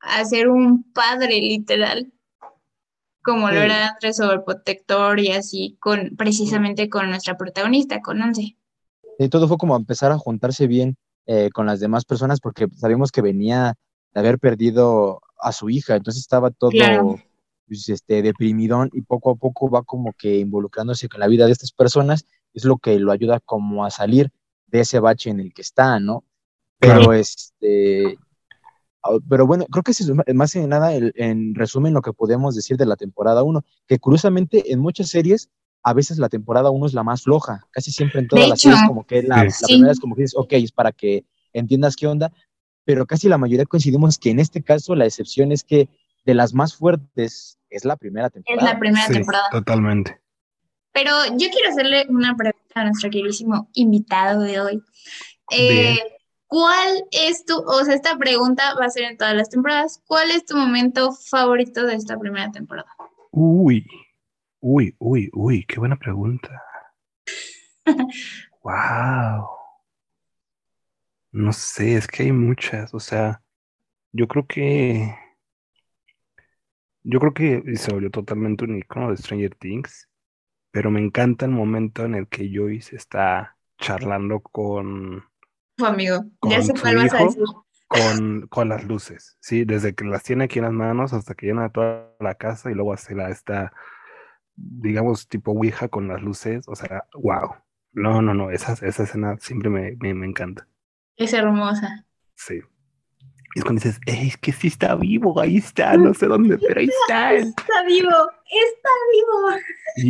a 0.00 0.24
ser 0.24 0.48
un 0.48 0.84
padre 0.92 1.40
literal, 1.40 2.12
como 3.22 3.50
lo 3.50 3.60
era 3.60 3.88
Andrés 3.88 4.20
Overprotector 4.20 5.18
y 5.18 5.32
así, 5.32 5.76
con, 5.80 6.14
precisamente 6.16 6.88
con 6.88 7.08
nuestra 7.08 7.36
protagonista, 7.36 8.02
con 8.02 8.20
Once. 8.20 8.56
Y 9.18 9.28
todo 9.28 9.48
fue 9.48 9.56
como 9.56 9.76
empezar 9.76 10.12
a 10.12 10.18
juntarse 10.18 10.66
bien 10.66 10.96
eh, 11.26 11.50
con 11.52 11.66
las 11.66 11.80
demás 11.80 12.04
personas 12.04 12.40
porque 12.40 12.68
sabíamos 12.76 13.10
que 13.10 13.22
venía 13.22 13.74
de 14.12 14.20
haber 14.20 14.38
perdido 14.38 15.22
a 15.44 15.52
su 15.52 15.70
hija, 15.70 15.96
entonces 15.96 16.22
estaba 16.22 16.50
todo 16.50 16.70
Claro. 16.70 17.16
pues, 17.68 17.88
este, 17.88 18.22
deprimidón 18.22 18.90
y 18.92 19.02
poco 19.02 19.30
a 19.30 19.34
poco 19.36 19.70
va 19.70 19.82
como 19.82 20.12
que 20.12 20.38
involucrándose 20.38 21.08
con 21.08 21.20
la 21.20 21.28
vida 21.28 21.46
de 21.46 21.52
estas 21.52 21.72
personas 21.72 22.26
es 22.52 22.64
lo 22.64 22.76
que 22.78 22.98
lo 22.98 23.10
ayuda 23.12 23.40
como 23.40 23.84
a 23.84 23.90
salir 23.90 24.30
de 24.66 24.80
ese 24.80 24.98
bache 25.00 25.30
en 25.30 25.40
el 25.40 25.52
que 25.54 25.62
está, 25.62 25.98
¿no? 26.00 26.24
Pero 26.78 27.12
este, 27.12 28.18
pero 29.28 29.46
bueno, 29.46 29.66
creo 29.70 29.82
que 29.82 29.92
es 29.92 30.10
más 30.34 30.52
que 30.52 30.66
nada 30.66 30.94
el- 30.94 31.12
en 31.16 31.54
resumen 31.54 31.94
lo 31.94 32.02
que 32.02 32.12
podemos 32.12 32.54
decir 32.54 32.76
de 32.76 32.86
la 32.86 32.96
temporada 32.96 33.42
1, 33.42 33.62
que 33.86 33.98
curiosamente 33.98 34.72
en 34.72 34.80
muchas 34.80 35.08
series 35.10 35.50
a 35.82 35.92
veces 35.92 36.18
la 36.18 36.28
temporada 36.30 36.70
1 36.70 36.86
es 36.86 36.94
la 36.94 37.02
más 37.02 37.22
floja, 37.22 37.66
casi 37.70 37.90
siempre 37.92 38.20
en 38.20 38.28
todas 38.28 38.44
De 38.46 38.48
las 38.50 38.60
series 38.60 38.80
como 38.86 39.04
que 39.06 39.22
la, 39.22 39.48
Sí. 39.50 39.62
la 39.62 39.68
primera 39.68 39.92
es 39.92 40.00
como 40.00 40.14
que 40.16 40.22
dices, 40.22 40.36
ok, 40.38 40.52
es 40.54 40.72
para 40.72 40.92
que 40.92 41.24
entiendas 41.52 41.94
qué 41.96 42.06
onda, 42.06 42.32
pero 42.84 43.06
casi 43.06 43.28
la 43.28 43.38
mayoría 43.38 43.64
coincidimos 43.66 44.18
que 44.18 44.30
en 44.30 44.40
este 44.40 44.62
caso 44.62 44.94
la 44.94 45.06
excepción 45.06 45.52
es 45.52 45.64
que 45.64 45.88
de 46.24 46.34
las 46.34 46.54
más 46.54 46.74
fuertes 46.76 47.58
es 47.70 47.84
la 47.84 47.96
primera 47.96 48.28
Es 48.28 48.32
temporada. 48.32 48.72
la 48.72 48.78
primera 48.78 49.06
Sí, 49.06 49.12
temporada. 49.14 49.48
totalmente. 49.50 50.20
Pero 50.92 51.10
yo 51.36 51.48
quiero 51.50 51.70
hacerle 51.70 52.06
una 52.08 52.36
pregunta 52.36 52.60
a 52.74 52.84
nuestro 52.84 53.10
queridísimo 53.10 53.68
invitado 53.74 54.42
de 54.42 54.60
hoy. 54.60 54.82
Eh. 55.50 55.98
¿cuál 56.46 57.04
es 57.10 57.44
tu, 57.44 57.56
o 57.56 57.84
sea, 57.84 57.94
esta 57.94 58.16
pregunta 58.16 58.74
va 58.80 58.86
a 58.86 58.90
ser 58.90 59.02
en 59.04 59.16
todas 59.18 59.34
las 59.34 59.50
temporadas, 59.50 60.00
¿cuál 60.06 60.30
es 60.30 60.44
tu 60.46 60.56
momento 60.56 61.10
favorito 61.12 61.84
de 61.84 61.96
esta 61.96 62.16
primera 62.16 62.52
temporada? 62.52 62.88
Uy, 63.32 63.84
uy, 64.60 64.94
uy, 65.00 65.30
uy, 65.32 65.64
qué 65.66 65.80
buena 65.80 65.96
pregunta. 65.96 66.62
Wow. 68.62 69.46
No 71.34 71.52
sé, 71.52 71.96
es 71.96 72.06
que 72.08 72.22
hay 72.22 72.32
muchas, 72.32 72.94
o 72.94 72.98
sea, 73.00 73.42
yo 74.12 74.28
creo 74.28 74.46
que 74.46 75.14
yo 77.02 77.20
creo 77.20 77.34
que 77.34 77.76
se 77.76 77.92
volvió 77.92 78.10
totalmente 78.10 78.64
un 78.64 78.76
icono 78.78 79.10
de 79.10 79.16
Stranger 79.16 79.54
Things, 79.54 80.08
pero 80.72 80.90
me 80.90 81.00
encanta 81.00 81.46
el 81.46 81.52
momento 81.52 82.04
en 82.04 82.14
el 82.16 82.28
que 82.28 82.50
Joyce 82.54 82.96
está 82.96 83.58
charlando 83.78 84.40
con 84.40 85.24
Tu 85.76 85.86
amigo, 85.86 86.24
ya 86.42 86.60
Con 86.60 86.62
sé 86.62 86.74
su 86.74 86.82
cuál 86.82 86.96
vas 86.96 87.14
a 87.14 87.18
decir. 87.24 87.44
con, 87.88 88.46
con 88.48 88.68
las 88.68 88.84
luces, 88.84 89.36
¿sí? 89.40 89.64
Desde 89.64 89.94
que 89.94 90.04
las 90.04 90.22
tiene 90.22 90.44
aquí 90.44 90.58
en 90.58 90.64
las 90.66 90.72
manos 90.74 91.12
hasta 91.12 91.34
que 91.34 91.46
llena 91.46 91.70
toda 91.70 92.12
la 92.20 92.34
casa 92.34 92.70
y 92.70 92.74
luego 92.74 92.92
hace 92.92 93.14
la 93.14 93.30
esta, 93.30 93.72
digamos, 94.56 95.28
tipo 95.28 95.52
Ouija 95.52 95.88
con 95.88 96.08
las 96.08 96.22
luces, 96.22 96.68
o 96.68 96.74
sea, 96.76 97.06
wow. 97.14 97.56
No, 97.92 98.22
no, 98.22 98.34
no, 98.34 98.50
esa, 98.50 98.72
esa 98.86 99.04
escena 99.04 99.36
siempre 99.40 99.70
me, 99.70 99.96
me, 100.00 100.14
me 100.14 100.26
encanta, 100.26 100.68
Es 101.16 101.32
hermosa. 101.32 102.06
sí. 102.34 102.60
Y 103.56 103.60
es 103.60 103.64
cuando 103.64 103.80
dices, 103.84 104.00
"Ey, 104.06 104.26
es 104.26 104.36
que 104.36 104.50
sí 104.50 104.66
está 104.66 104.96
vivo, 104.96 105.40
ahí 105.40 105.58
está, 105.58 105.96
no 105.96 106.12
sé 106.12 106.26
dónde, 106.26 106.58
pero 106.58 106.80
ahí 106.80 106.86
está. 106.88 107.32
Está 107.68 107.84
vivo, 107.86 108.10
está 108.10 108.90
vivo. 109.12 109.58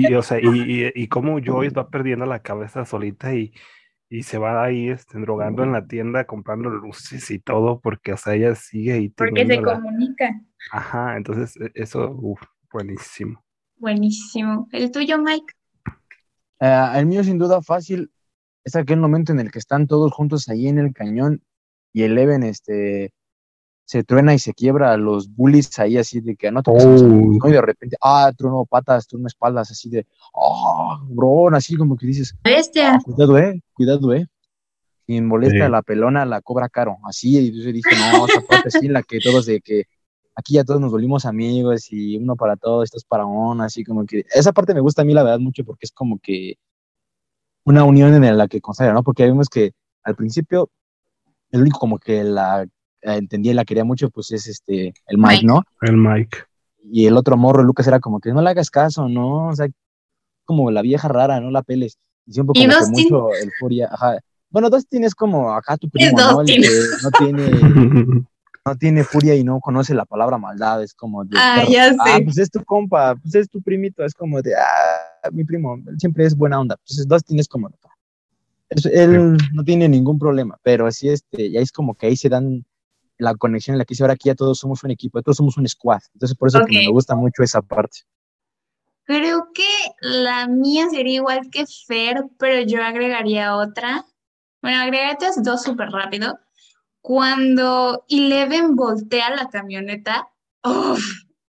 Y, 0.08 0.14
o 0.14 0.22
sea, 0.22 0.38
y, 0.40 0.46
y, 0.86 0.92
y 0.94 1.08
cómo 1.08 1.38
Joyce 1.44 1.74
va 1.74 1.90
perdiendo 1.90 2.24
la 2.24 2.38
cabeza 2.40 2.86
solita 2.86 3.34
y, 3.34 3.52
y 4.08 4.22
se 4.22 4.38
va 4.38 4.64
ahí 4.64 4.88
este, 4.88 5.18
drogando 5.18 5.62
en 5.62 5.72
la 5.72 5.86
tienda, 5.86 6.24
comprando 6.24 6.70
luces 6.70 7.30
y 7.30 7.38
todo, 7.38 7.80
porque, 7.80 8.14
o 8.14 8.16
sea, 8.16 8.32
ella 8.34 8.54
sigue 8.54 8.94
ahí 8.94 9.08
Porque 9.10 9.44
se 9.46 9.56
la- 9.60 9.74
comunica. 9.74 10.40
Ajá, 10.72 11.18
entonces 11.18 11.54
e- 11.60 11.70
eso, 11.74 12.12
uf, 12.18 12.40
buenísimo. 12.72 13.44
Buenísimo. 13.76 14.68
¿El 14.72 14.90
tuyo, 14.90 15.18
Mike? 15.18 15.52
Eh, 16.60 16.88
el 16.94 17.04
mío 17.04 17.22
sin 17.22 17.36
duda 17.36 17.60
fácil 17.60 18.10
es 18.64 18.76
aquel 18.76 18.98
momento 18.98 19.32
en 19.32 19.40
el 19.40 19.50
que 19.50 19.58
están 19.58 19.86
todos 19.86 20.12
juntos 20.12 20.48
ahí 20.48 20.68
en 20.68 20.78
el 20.78 20.92
cañón 20.92 21.42
y 21.92 22.02
Eleven 22.02 22.42
este, 22.42 23.12
se 23.84 24.02
truena 24.04 24.34
y 24.34 24.38
se 24.38 24.54
quiebra 24.54 24.92
a 24.92 24.96
los 24.96 25.28
bullies 25.34 25.78
ahí 25.78 25.98
así 25.98 26.20
de 26.20 26.36
que 26.36 26.50
no 26.50 26.62
te 26.62 26.72
pases, 26.72 27.02
Oh. 27.02 27.06
¿no? 27.06 27.48
Y 27.48 27.52
de 27.52 27.60
repente, 27.60 27.96
ah, 28.00 28.32
trueno 28.36 28.64
patas, 28.64 29.06
trueno 29.06 29.26
espaldas, 29.28 29.70
así 29.70 29.90
de, 29.90 30.06
ah, 30.34 31.00
bro, 31.08 31.54
así 31.54 31.76
como 31.76 31.96
que 31.96 32.06
dices, 32.06 32.34
Bestia. 32.42 32.98
cuidado, 33.04 33.38
eh, 33.38 33.60
cuidado, 33.74 34.12
eh. 34.14 34.26
Y 35.06 35.20
molesta 35.20 35.66
Sí. 35.66 35.70
la 35.70 35.82
pelona, 35.82 36.24
la 36.24 36.40
cobra 36.40 36.68
caro, 36.70 36.96
así, 37.04 37.36
y 37.38 37.62
yo 37.62 37.70
dije, 37.72 37.90
no, 38.12 38.26
esa 38.26 38.40
parte 38.40 38.68
así, 38.68 38.88
la 38.88 39.02
que 39.02 39.20
todos 39.20 39.44
de 39.44 39.60
que 39.60 39.84
aquí 40.34 40.54
ya 40.54 40.64
todos 40.64 40.80
nos 40.80 40.90
volvimos 40.90 41.26
amigos 41.26 41.92
y 41.92 42.16
uno 42.16 42.34
para 42.36 42.56
todos, 42.56 42.84
esto 42.84 42.96
es 42.96 43.04
para 43.04 43.26
uno, 43.26 43.62
así 43.62 43.84
como 43.84 44.06
que, 44.06 44.24
esa 44.34 44.52
parte 44.52 44.72
me 44.74 44.80
gusta 44.80 45.02
a 45.02 45.04
mí 45.04 45.12
la 45.12 45.22
verdad 45.22 45.38
mucho 45.40 45.62
porque 45.64 45.84
es 45.84 45.92
como 45.92 46.18
que 46.18 46.54
una 47.64 47.84
unión 47.84 48.22
en 48.22 48.38
la 48.38 48.48
que 48.48 48.60
consagra, 48.60 48.92
¿no? 48.92 49.02
Porque 49.02 49.24
vemos 49.24 49.48
que 49.48 49.72
al 50.02 50.14
principio 50.14 50.70
el 51.50 51.62
único 51.62 51.78
como 51.78 51.98
que 51.98 52.24
la 52.24 52.62
eh, 52.62 52.68
entendía 53.02 53.52
y 53.52 53.54
la 53.54 53.64
quería 53.64 53.84
mucho, 53.84 54.10
pues 54.10 54.32
es 54.32 54.46
este, 54.46 54.88
el 55.06 55.18
Mike, 55.18 55.42
Mike. 55.42 55.46
¿no? 55.46 55.62
El 55.82 55.96
Mike. 55.96 56.38
Y 56.82 57.06
el 57.06 57.16
otro 57.16 57.36
morro, 57.36 57.62
Lucas, 57.62 57.86
era 57.86 58.00
como 58.00 58.20
que 58.20 58.32
no 58.32 58.42
le 58.42 58.50
hagas 58.50 58.70
caso, 58.70 59.08
¿no? 59.08 59.48
O 59.48 59.54
sea, 59.54 59.68
como 60.44 60.70
la 60.70 60.82
vieja 60.82 61.08
rara, 61.08 61.40
no 61.40 61.50
la 61.50 61.62
peles. 61.62 61.98
Y 62.26 62.32
siempre 62.32 62.60
Y 62.60 62.66
como 62.66 62.72
que 62.72 62.80
Dustin. 62.80 63.04
mucho 63.04 63.28
euforia, 63.34 63.88
ajá. 63.90 64.18
Bueno, 64.50 64.68
Dustin 64.68 65.04
es 65.04 65.14
como 65.14 65.52
acá 65.52 65.76
tu 65.76 65.88
primo, 65.90 66.16
¿no? 66.18 66.40
El 66.42 66.46
que 66.46 66.60
no 67.02 67.10
tiene, 67.18 67.50
no 68.64 68.76
tiene 68.76 69.04
furia 69.04 69.34
y 69.34 69.44
no 69.44 69.60
conoce 69.60 69.94
la 69.94 70.04
palabra 70.06 70.38
maldad, 70.38 70.82
es 70.82 70.94
como 70.94 71.24
de, 71.24 71.36
Ah, 71.38 71.64
ya 71.68 71.88
ah, 72.00 72.16
sé. 72.16 72.24
pues 72.24 72.38
es 72.38 72.50
tu 72.50 72.64
compa, 72.64 73.14
pues 73.16 73.34
es 73.34 73.48
tu 73.48 73.60
primito, 73.60 74.04
es 74.04 74.14
como 74.14 74.40
de, 74.40 74.54
ah, 74.56 75.28
mi 75.32 75.44
primo, 75.44 75.74
él 75.86 75.98
siempre 75.98 76.24
es 76.24 76.34
buena 76.34 76.60
onda. 76.60 76.76
Entonces 76.80 77.06
Dustin 77.06 77.38
es 77.38 77.48
como, 77.48 77.70
es- 78.70 78.86
él 78.86 79.36
no 79.52 79.64
tiene 79.64 79.88
ningún 79.88 80.18
problema, 80.18 80.58
pero 80.62 80.86
así 80.86 81.08
este, 81.10 81.50
ya 81.50 81.60
es 81.60 81.70
como 81.72 81.94
que 81.94 82.06
ahí 82.06 82.16
se 82.16 82.28
dan 82.28 82.64
la 83.18 83.34
conexión 83.34 83.74
en 83.74 83.78
la 83.78 83.84
que 83.84 83.92
dice 83.92 84.02
ahora 84.02 84.14
aquí 84.14 84.28
ya 84.28 84.34
todos 84.34 84.58
somos 84.58 84.82
un 84.82 84.90
equipo, 84.90 85.22
todos 85.22 85.36
somos 85.36 85.56
un 85.56 85.68
squad. 85.68 86.00
Entonces 86.14 86.36
por 86.36 86.48
eso 86.48 86.58
que 86.58 86.64
Ok. 86.78 86.84
me 86.86 86.90
gusta 86.90 87.14
mucho 87.14 87.42
esa 87.42 87.60
parte. 87.62 87.98
Creo 89.04 89.48
que 89.52 89.62
la 90.00 90.48
mía 90.48 90.88
sería 90.90 91.16
igual 91.16 91.50
que 91.52 91.64
Fer, 91.86 92.24
pero 92.38 92.66
yo 92.66 92.82
agregaría 92.82 93.54
otra. 93.56 94.04
Bueno, 94.62 94.78
agregaría 94.80 95.14
otras 95.14 95.42
dos 95.42 95.62
súper 95.62 95.90
rápido. 95.90 96.38
Cuando 97.04 98.02
Eleven 98.08 98.76
voltea 98.76 99.28
la 99.36 99.50
camioneta, 99.50 100.26
uff, 100.64 101.04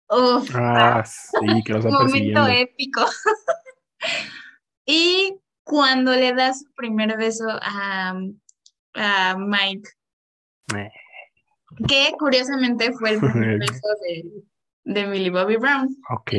uff, 0.09 0.51
Ah, 0.55 1.05
sí, 1.05 1.63
que 1.63 1.75
los 1.75 1.85
momento 1.85 2.47
épico. 2.47 3.05
y 4.87 5.37
cuando 5.63 6.13
le 6.13 6.33
da 6.33 6.55
su 6.55 6.65
primer 6.75 7.19
beso 7.19 7.45
a, 7.51 8.15
a 8.95 9.37
Mike, 9.37 9.91
Eh. 10.75 10.91
que 11.87 12.13
curiosamente 12.19 12.91
fue 12.95 13.11
el 13.11 13.21
primer 13.21 13.59
beso 13.59 13.89
de, 14.07 14.25
de 14.85 15.07
Millie 15.07 15.29
Bobby 15.29 15.57
Brown, 15.59 15.95
Ok. 16.09 16.33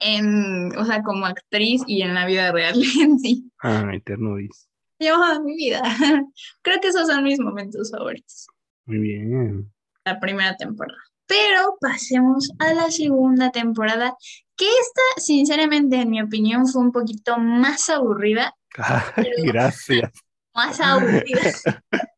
en, 0.00 0.76
o 0.76 0.84
sea, 0.84 1.02
como 1.02 1.24
actriz 1.24 1.82
y 1.86 2.02
en 2.02 2.12
la 2.12 2.26
vida 2.26 2.52
real 2.52 2.74
en 3.00 3.18
sí. 3.18 3.50
Ay, 3.60 4.00
Ternudis. 4.02 4.68
Yo, 4.98 5.42
mi 5.42 5.56
vida. 5.56 5.82
Creo 6.62 6.80
que 6.80 6.88
esos 6.88 7.06
son 7.06 7.24
mis 7.24 7.38
momentos 7.38 7.90
favoritos, 7.90 8.46
Muy 8.86 8.98
bien. 8.98 9.72
la 10.04 10.18
primera 10.18 10.56
temporada. 10.56 10.98
Pero 11.26 11.76
pasemos 11.80 12.50
a 12.58 12.72
la 12.72 12.90
segunda 12.90 13.50
temporada, 13.50 14.16
que 14.56 14.66
esta, 14.66 15.20
sinceramente, 15.20 15.96
en 15.96 16.10
mi 16.10 16.22
opinión, 16.22 16.66
fue 16.66 16.82
un 16.82 16.92
poquito 16.92 17.36
más 17.38 17.90
aburrida. 17.90 18.54
Ay, 19.16 19.32
gracias. 19.42 20.12
Más 20.54 20.80
aburrida. 20.80 21.40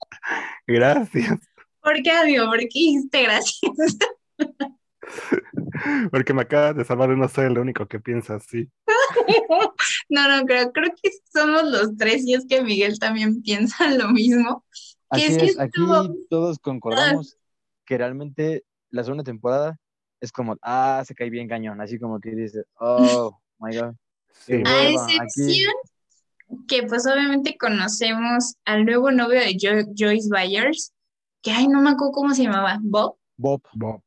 Gracias. 0.67 1.39
¿Por 1.81 2.03
qué, 2.03 2.11
amigo? 2.11 2.47
¿Por 2.47 2.59
qué 2.59 2.69
dijiste 2.75 3.23
gracias? 3.23 3.73
Porque 6.11 6.35
me 6.35 6.43
acabas 6.43 6.77
de 6.77 6.85
salvar 6.85 7.09
de 7.09 7.17
no 7.17 7.27
ser 7.29 7.47
el 7.47 7.59
único 7.59 7.87
que 7.87 7.99
piensa 7.99 8.35
así. 8.35 8.69
No, 10.09 10.29
no, 10.29 10.45
creo, 10.47 10.73
creo 10.73 10.91
que 11.03 11.11
somos 11.33 11.65
los 11.65 11.97
tres 11.97 12.27
y 12.27 12.35
es 12.35 12.47
que 12.47 12.63
Miguel 12.63 12.99
también 12.99 13.43
piensa 13.43 13.89
lo 13.91 14.09
mismo. 14.11 14.65
Que 15.11 15.25
Así 15.25 15.25
es 15.25 15.37
que 15.57 15.63
aquí 15.63 15.81
estuvo- 15.81 16.15
todos 16.29 16.59
concordamos 16.59 17.37
que 17.87 17.97
realmente 17.99 18.65
la 18.91 19.03
segunda 19.05 19.25
temporada 19.25 19.79
es 20.21 20.33
como, 20.33 20.57
ah, 20.63 21.03
se 21.07 21.15
cae 21.15 21.31
bien 21.31 21.49
cañón, 21.49 21.81
así 21.81 21.99
como 21.99 22.21
que 22.21 22.31
dices, 22.31 22.65
oh, 22.81 23.39
my 23.59 23.77
God. 23.77 23.95
Sí. 24.47 24.63
A 24.65 24.83
aquí. 24.83 24.95
excepción 25.25 25.73
que 26.69 26.85
pues 26.85 27.07
obviamente 27.07 27.57
conocemos 27.59 28.55
al 28.65 28.85
nuevo 28.85 29.11
novio 29.11 29.41
de 29.41 29.57
Jo- 29.61 29.91
Joyce 29.99 30.29
Byers, 30.31 30.93
que 31.43 31.51
ay, 31.51 31.67
no 31.67 31.81
me 31.83 31.91
acuerdo 31.91 32.13
cómo 32.13 32.35
se 32.35 32.45
llamaba, 32.45 32.79
Bob. 32.81 33.17
Bob, 33.37 33.61
Bob. 33.75 34.01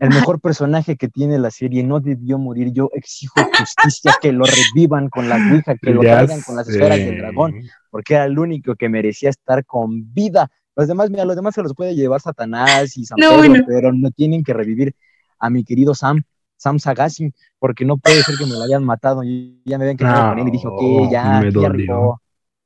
El 0.00 0.08
mejor 0.08 0.40
personaje 0.40 0.96
que 0.96 1.08
tiene 1.08 1.38
la 1.38 1.50
serie, 1.50 1.82
no 1.82 2.00
debió 2.00 2.38
morir. 2.38 2.72
Yo 2.72 2.90
exijo 2.92 3.40
justicia, 3.58 4.14
que 4.20 4.32
lo 4.32 4.44
revivan 4.44 5.08
con 5.08 5.28
la 5.28 5.36
Ouija, 5.36 5.76
que 5.76 5.90
lo 5.90 6.00
traigan 6.00 6.40
con 6.42 6.56
las 6.56 6.68
esferas 6.68 6.98
del 6.98 7.18
dragón, 7.18 7.62
porque 7.90 8.14
era 8.14 8.24
el 8.24 8.38
único 8.38 8.74
que 8.74 8.88
merecía 8.88 9.30
estar 9.30 9.64
con 9.64 10.12
vida. 10.12 10.50
Los 10.74 10.88
demás, 10.88 11.10
mira, 11.10 11.24
los 11.24 11.36
demás 11.36 11.54
se 11.54 11.62
los 11.62 11.74
puede 11.74 11.94
llevar 11.94 12.20
Satanás 12.20 12.96
y 12.96 13.04
San 13.04 13.18
No, 13.18 13.30
Pedro, 13.30 13.48
bueno. 13.48 13.64
pero 13.66 13.92
no 13.92 14.10
tienen 14.10 14.44
que 14.44 14.52
revivir 14.52 14.94
a 15.38 15.50
mi 15.50 15.64
querido 15.64 15.94
Sam, 15.94 16.22
Sam 16.56 16.78
Sagasi, 16.78 17.32
porque 17.58 17.84
no 17.84 17.96
puede 17.96 18.22
ser 18.22 18.36
que 18.36 18.44
me 18.44 18.52
lo 18.52 18.62
hayan 18.62 18.84
matado. 18.84 19.24
Y 19.24 19.62
ya 19.64 19.78
me 19.78 19.86
ven 19.86 19.96
que 19.96 20.04
me 20.04 20.10
No, 20.10 20.28
con 20.30 20.38
él 20.38 20.48
y 20.48 20.50
dije, 20.50 20.66
ok, 20.68 21.10
ya, 21.10 21.42
ya. 21.42 21.72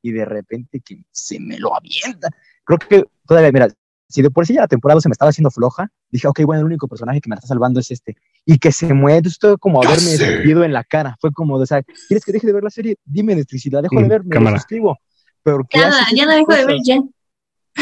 Y 0.03 0.13
de 0.13 0.25
repente 0.25 0.81
que 0.81 1.03
se 1.11 1.39
me 1.39 1.59
lo 1.59 1.77
avienta. 1.77 2.31
Creo 2.65 2.79
que 2.79 3.05
todavía, 3.27 3.53
mira, 3.53 3.69
si 4.11 4.21
de 4.23 4.31
por 4.31 4.47
sí 4.47 4.55
ya 4.55 4.61
la 4.63 4.69
temporada 4.69 5.01
se 5.01 5.09
me 5.09 5.13
estaba 5.13 5.31
haciendo 5.31 5.51
floja, 5.51 5.91
dije, 6.11 6.27
ok, 6.29 6.41
bueno, 6.45 6.61
el 6.61 6.67
único 6.67 6.89
personaje 6.89 7.21
que 7.21 7.29
me 7.31 7.37
está 7.37 7.47
salvando 7.47 7.81
es 7.81 7.91
este. 7.91 8.17
Y 8.45 8.59
que 8.59 8.73
se 8.73 8.93
muere, 8.93 9.19
entonces 9.19 9.39
fue 9.41 9.57
como 9.59 9.81
haberme 9.81 10.13
escupido 10.15 10.65
en 10.65 10.73
la 10.73 10.85
cara. 10.85 11.17
Fue 11.21 11.31
como, 11.33 11.59
de, 11.59 11.63
o 11.63 11.67
sea, 11.67 11.83
¿quieres 12.07 12.25
que 12.25 12.33
deje 12.33 12.47
de 12.47 12.53
ver 12.53 12.65
la 12.65 12.71
serie? 12.71 12.97
Dime, 13.05 13.35
Netflix, 13.35 13.63
si 13.63 13.71
la 13.71 13.81
dejo 13.83 13.97
de 14.01 14.07
Mm, 14.07 14.09
ver, 14.09 14.25
me 14.25 14.35
cámara. 14.35 14.57
suscribo. 14.59 14.99
Pero 15.43 15.61
¿qué 15.69 15.79
Ya, 15.79 15.93
ya 16.15 16.27
la 16.27 16.35
dejo 16.35 16.53
de 16.53 16.67
ver, 16.67 16.77
ya. 16.85 17.03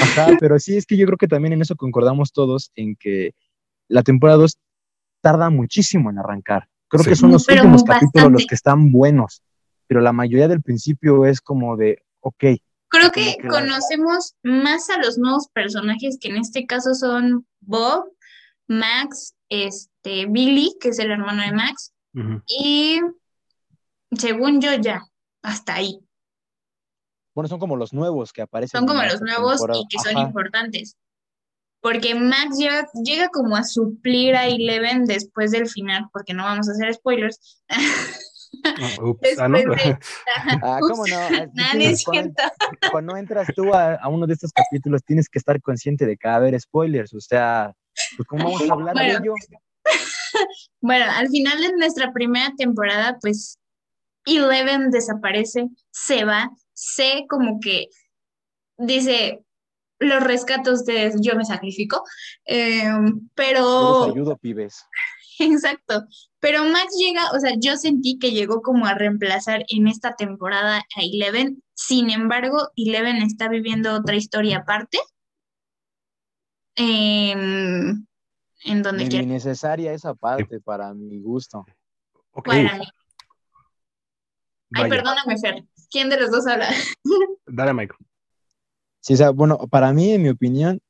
Ajá, 0.00 0.36
pero 0.38 0.58
sí, 0.60 0.76
es 0.76 0.86
que 0.86 0.96
yo 0.96 1.06
creo 1.06 1.18
que 1.18 1.26
también 1.28 1.54
en 1.54 1.62
eso 1.62 1.74
concordamos 1.74 2.32
todos, 2.32 2.70
en 2.76 2.94
que 2.94 3.32
la 3.88 4.02
temporada 4.02 4.38
2 4.38 4.58
tarda 5.20 5.50
muchísimo 5.50 6.10
en 6.10 6.18
arrancar. 6.18 6.68
Creo 6.88 7.02
Sí. 7.02 7.10
que 7.10 7.16
son 7.16 7.32
los 7.32 7.44
Pero 7.46 7.62
últimos 7.62 7.82
capítulos 7.84 8.30
los 8.32 8.46
que 8.46 8.54
están 8.54 8.92
buenos, 8.92 9.42
pero 9.86 10.00
la 10.00 10.12
mayoría 10.12 10.46
del 10.46 10.62
principio 10.62 11.26
es 11.26 11.40
como 11.40 11.76
de, 11.76 12.02
ok, 12.20 12.44
Creo 12.88 13.10
que 13.10 13.36
conocemos 13.48 14.34
más 14.42 14.88
a 14.90 14.98
los 14.98 15.18
nuevos 15.18 15.48
personajes, 15.52 16.18
que 16.20 16.28
en 16.28 16.36
este 16.36 16.66
caso 16.66 16.94
son 16.94 17.46
Bob, 17.60 18.12
Max, 18.66 19.34
este, 19.48 20.26
Billy, 20.26 20.74
que 20.80 20.88
es 20.88 20.98
el 20.98 21.10
hermano 21.10 21.42
de 21.42 21.52
Max, 21.52 21.92
y 22.46 23.00
según 24.16 24.60
yo 24.60 24.74
ya, 24.74 25.02
hasta 25.42 25.74
ahí. 25.74 26.00
bueno, 27.34 27.48
son 27.48 27.60
como 27.60 27.76
los 27.76 27.92
nuevos 27.92 28.32
que 28.32 28.42
aparecen. 28.42 28.80
Son 28.80 28.88
como 28.88 29.02
los 29.02 29.20
nuevos 29.20 29.58
temporada. 29.58 29.80
y 29.80 29.86
que 29.88 29.98
son 30.02 30.16
Ajá. 30.16 30.26
importantes. 30.26 30.96
Porque 31.80 32.14
Max 32.16 32.58
llega, 32.58 32.88
llega 33.04 33.28
como 33.28 33.54
a 33.54 33.62
suplir 33.62 34.34
a 34.34 34.48
Eleven 34.48 35.04
después 35.04 35.52
del 35.52 35.68
final, 35.68 36.08
porque 36.12 36.34
no 36.34 36.42
vamos 36.42 36.68
a 36.68 36.72
hacer 36.72 36.92
spoilers. 36.94 37.62
De- 39.20 39.36
cuando, 42.90 43.16
entras 43.16 43.48
tú 43.54 43.72
a, 43.74 43.94
a 43.94 44.08
uno 44.08 44.26
de 44.26 44.34
estos 44.34 44.52
capítulos, 44.52 45.02
tienes 45.04 45.28
que 45.28 45.38
estar 45.38 45.60
consciente 45.60 46.06
de 46.06 46.16
que 46.16 46.28
va 46.28 46.34
a 46.34 46.36
haber 46.36 46.58
spoilers, 46.60 47.12
o 47.14 47.20
sea, 47.20 47.72
pues 48.16 48.26
¿cómo 48.28 48.44
vamos 48.44 48.68
a 48.68 48.72
hablar 48.72 48.96
de 48.96 49.12
ello? 49.12 49.34
Bueno, 50.80 51.06
al 51.10 51.28
final 51.28 51.60
de 51.60 51.72
nuestra 51.76 52.12
primera 52.12 52.52
temporada, 52.56 53.18
pues 53.20 53.58
Eleven 54.26 54.90
desaparece, 54.90 55.68
se 55.90 56.24
va, 56.24 56.50
sé 56.72 57.24
como 57.28 57.58
que 57.60 57.88
dice, 58.76 59.42
los 59.98 60.22
rescato 60.22 60.70
a 60.70 60.74
ustedes, 60.74 61.16
yo 61.20 61.34
me 61.34 61.44
sacrifico, 61.44 62.04
eh, 62.44 62.84
Yo 62.84 63.00
les 63.00 63.12
pero 63.34 64.04
ayudo, 64.04 64.36
pibes. 64.36 64.84
exacto, 65.54 66.04
pero 66.40 66.64
Max 66.64 66.94
llega, 66.98 67.30
o 67.32 67.40
sea, 67.40 67.54
yo 67.58 67.76
sentí 67.76 68.18
que 68.18 68.32
llegó 68.32 68.62
como 68.62 68.86
a 68.86 68.94
reemplazar 68.94 69.64
en 69.68 69.88
esta 69.88 70.14
temporada 70.16 70.78
a 70.78 71.02
Eleven, 71.02 71.62
sin 71.74 72.10
embargo, 72.10 72.70
Eleven 72.76 73.16
está 73.16 73.48
viviendo 73.48 73.94
otra 73.94 74.16
historia 74.16 74.58
aparte, 74.58 74.98
em, 76.76 78.06
en 78.64 78.82
donde 78.82 79.08
quiera, 79.08 79.24
innecesaria 79.24 79.92
esa 79.92 80.14
parte 80.14 80.60
para 80.60 80.92
mi 80.94 81.20
gusto. 81.20 81.64
Ok, 82.32 82.46
para 82.46 82.78
mí. 82.78 82.84
Ay, 84.72 84.90
perdóname, 84.90 85.38
Fer. 85.38 85.64
¿Quién 85.90 86.10
de 86.10 86.20
los 86.20 86.30
dos 86.30 86.46
habla? 86.46 86.68
Dale, 87.46 87.72
Michael. 87.72 87.98
Sí, 89.00 89.14
o 89.14 89.16
sea, 89.16 89.30
bueno, 89.30 89.58
para 89.70 89.92
mí, 89.92 90.12
en 90.12 90.22
mi 90.22 90.28
opinión, 90.28 90.80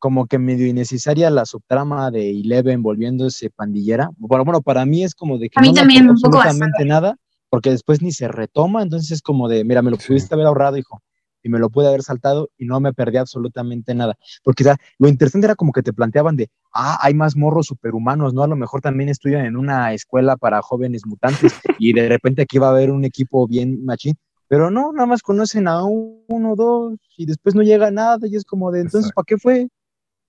como 0.00 0.26
que 0.26 0.38
medio 0.38 0.66
innecesaria 0.66 1.30
la 1.30 1.44
subtrama 1.46 2.10
de 2.10 2.30
Eleven 2.30 2.82
volviéndose 2.82 3.50
pandillera. 3.50 4.10
Bueno, 4.16 4.44
bueno, 4.44 4.62
para 4.62 4.84
mí 4.86 5.04
es 5.04 5.14
como 5.14 5.38
de 5.38 5.48
que 5.48 5.60
A 5.60 5.62
mí 5.62 5.68
no 5.68 5.74
también, 5.74 6.08
un 6.10 6.16
poco 6.20 6.38
absolutamente 6.38 6.84
nada, 6.84 7.16
porque 7.50 7.70
después 7.70 8.02
ni 8.02 8.10
se 8.10 8.26
retoma, 8.26 8.82
entonces 8.82 9.12
es 9.12 9.22
como 9.22 9.48
de, 9.48 9.62
mira, 9.64 9.82
me 9.82 9.90
lo 9.90 9.98
Sí. 9.98 10.08
pudiste 10.08 10.34
haber 10.34 10.46
ahorrado, 10.46 10.76
hijo, 10.78 11.02
y 11.42 11.48
me 11.48 11.58
lo 11.58 11.70
pude 11.70 11.88
haber 11.88 12.02
saltado 12.02 12.48
y 12.58 12.64
no 12.66 12.80
me 12.80 12.92
perdí 12.92 13.18
absolutamente 13.18 13.94
nada. 13.94 14.14
Porque 14.42 14.62
o 14.62 14.66
sea, 14.66 14.76
lo 14.98 15.08
interesante 15.08 15.46
era 15.46 15.54
como 15.54 15.72
que 15.72 15.82
te 15.82 15.92
planteaban 15.92 16.36
de, 16.36 16.48
ah, 16.74 16.98
hay 17.02 17.14
más 17.14 17.36
morros 17.36 17.66
superhumanos, 17.66 18.34
¿no? 18.34 18.42
A 18.42 18.46
lo 18.48 18.56
mejor 18.56 18.80
también 18.80 19.08
estudian 19.10 19.44
en 19.44 19.56
una 19.56 19.92
escuela 19.92 20.36
para 20.36 20.62
jóvenes 20.62 21.02
mutantes 21.06 21.52
y 21.78 21.92
de 21.92 22.08
repente 22.08 22.42
aquí 22.42 22.58
va 22.58 22.68
a 22.68 22.70
haber 22.70 22.90
un 22.90 23.04
equipo 23.04 23.46
bien 23.46 23.84
machín. 23.84 24.14
Pero 24.48 24.70
no, 24.70 24.92
nada 24.92 25.06
más 25.06 25.22
conocen 25.22 25.68
a 25.68 25.84
uno, 25.84 26.56
dos, 26.56 26.94
y 27.16 27.24
después 27.26 27.54
no 27.54 27.62
llega 27.62 27.90
nada, 27.92 28.18
y 28.26 28.34
es 28.34 28.44
como 28.44 28.72
de, 28.72 28.80
entonces, 28.80 29.10
Exacto. 29.10 29.14
¿para 29.14 29.24
qué 29.26 29.36
fue? 29.38 29.68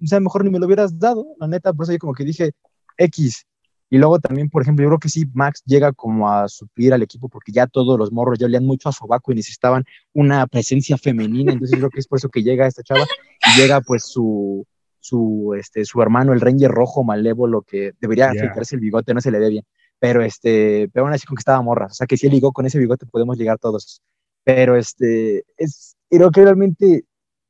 O 0.04 0.08
sea, 0.08 0.20
mejor 0.20 0.44
ni 0.44 0.50
me 0.50 0.60
lo 0.60 0.66
hubieras 0.66 0.98
dado, 0.98 1.26
la 1.40 1.48
neta, 1.48 1.74
por 1.74 1.84
eso 1.84 1.94
yo 1.94 2.00
como 2.00 2.14
que 2.14 2.24
dije 2.26 2.52
X. 2.98 3.46
Y 3.90 3.98
luego 3.98 4.20
también, 4.20 4.50
por 4.50 4.62
ejemplo, 4.62 4.84
yo 4.84 4.90
creo 4.90 5.00
que 5.00 5.10
sí, 5.10 5.26
Max 5.34 5.62
llega 5.66 5.92
como 5.92 6.30
a 6.32 6.48
suplir 6.48 6.94
al 6.94 7.04
equipo 7.04 7.28
porque 7.28 7.52
ya 7.52 7.68
todos 7.68 8.00
los 8.00 8.10
morros 8.12 8.40
ya 8.40 8.46
olían 8.46 8.66
mucho 8.66 8.88
a 8.88 8.94
sobaco 8.94 9.32
y 9.32 9.36
necesitaban 9.36 9.84
una 10.14 10.48
presencia 10.48 10.98
femenina, 10.98 11.52
entonces 11.52 11.76
yo 11.76 11.82
creo 11.82 11.90
que 11.90 12.00
es 12.00 12.08
por 12.08 12.18
eso 12.18 12.30
que 12.30 12.42
llega 12.42 12.66
esta 12.68 12.84
chava 12.84 13.06
y 13.06 13.60
llega 13.60 13.82
pues 13.82 14.06
su, 14.06 14.66
su, 15.02 15.54
este, 15.60 15.84
su 15.84 16.02
hermano, 16.02 16.32
el 16.32 16.40
Ranger 16.40 16.72
rojo 16.72 17.04
malévolo, 17.04 17.64
que 17.64 17.92
debería 18.00 18.28
Ya. 18.28 18.40
afeitarse 18.40 18.76
el 18.76 18.82
bigote, 18.82 19.14
no 19.14 19.20
se 19.20 19.30
le 19.30 19.40
ve 19.40 19.50
bien, 19.50 19.66
pero 20.00 20.24
este, 20.24 20.90
pero 20.94 21.06
aún 21.06 21.14
así 21.14 21.28
conquistaba 21.28 21.62
morras, 21.62 21.92
o 21.92 21.96
sea 21.96 22.08
que 22.08 22.16
si 22.16 22.28
él 22.28 22.34
ligó 22.34 22.54
con 22.54 22.66
ese 22.66 22.80
bigote 22.80 23.06
podemos 23.06 23.38
llegar 23.38 23.60
todos, 23.60 24.02
pero 24.46 24.78
este, 24.78 25.44
es, 25.58 25.98
creo 26.10 26.32
que 26.32 26.44
realmente 26.46 27.04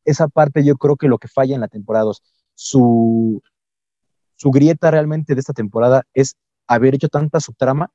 esa 0.05 0.27
parte 0.27 0.63
yo 0.63 0.75
creo 0.77 0.95
que 0.95 1.07
lo 1.07 1.19
que 1.19 1.27
falla 1.27 1.53
en 1.53 1.61
la 1.61 1.67
temporada 1.67 2.05
2, 2.05 2.23
su, 2.63 3.41
su 4.35 4.51
grieta 4.51 4.91
realmente 4.91 5.33
de 5.33 5.39
esta 5.39 5.53
temporada 5.53 6.03
es 6.13 6.35
haber 6.67 6.93
hecho 6.93 7.09
tanta 7.09 7.39
subtrama 7.39 7.89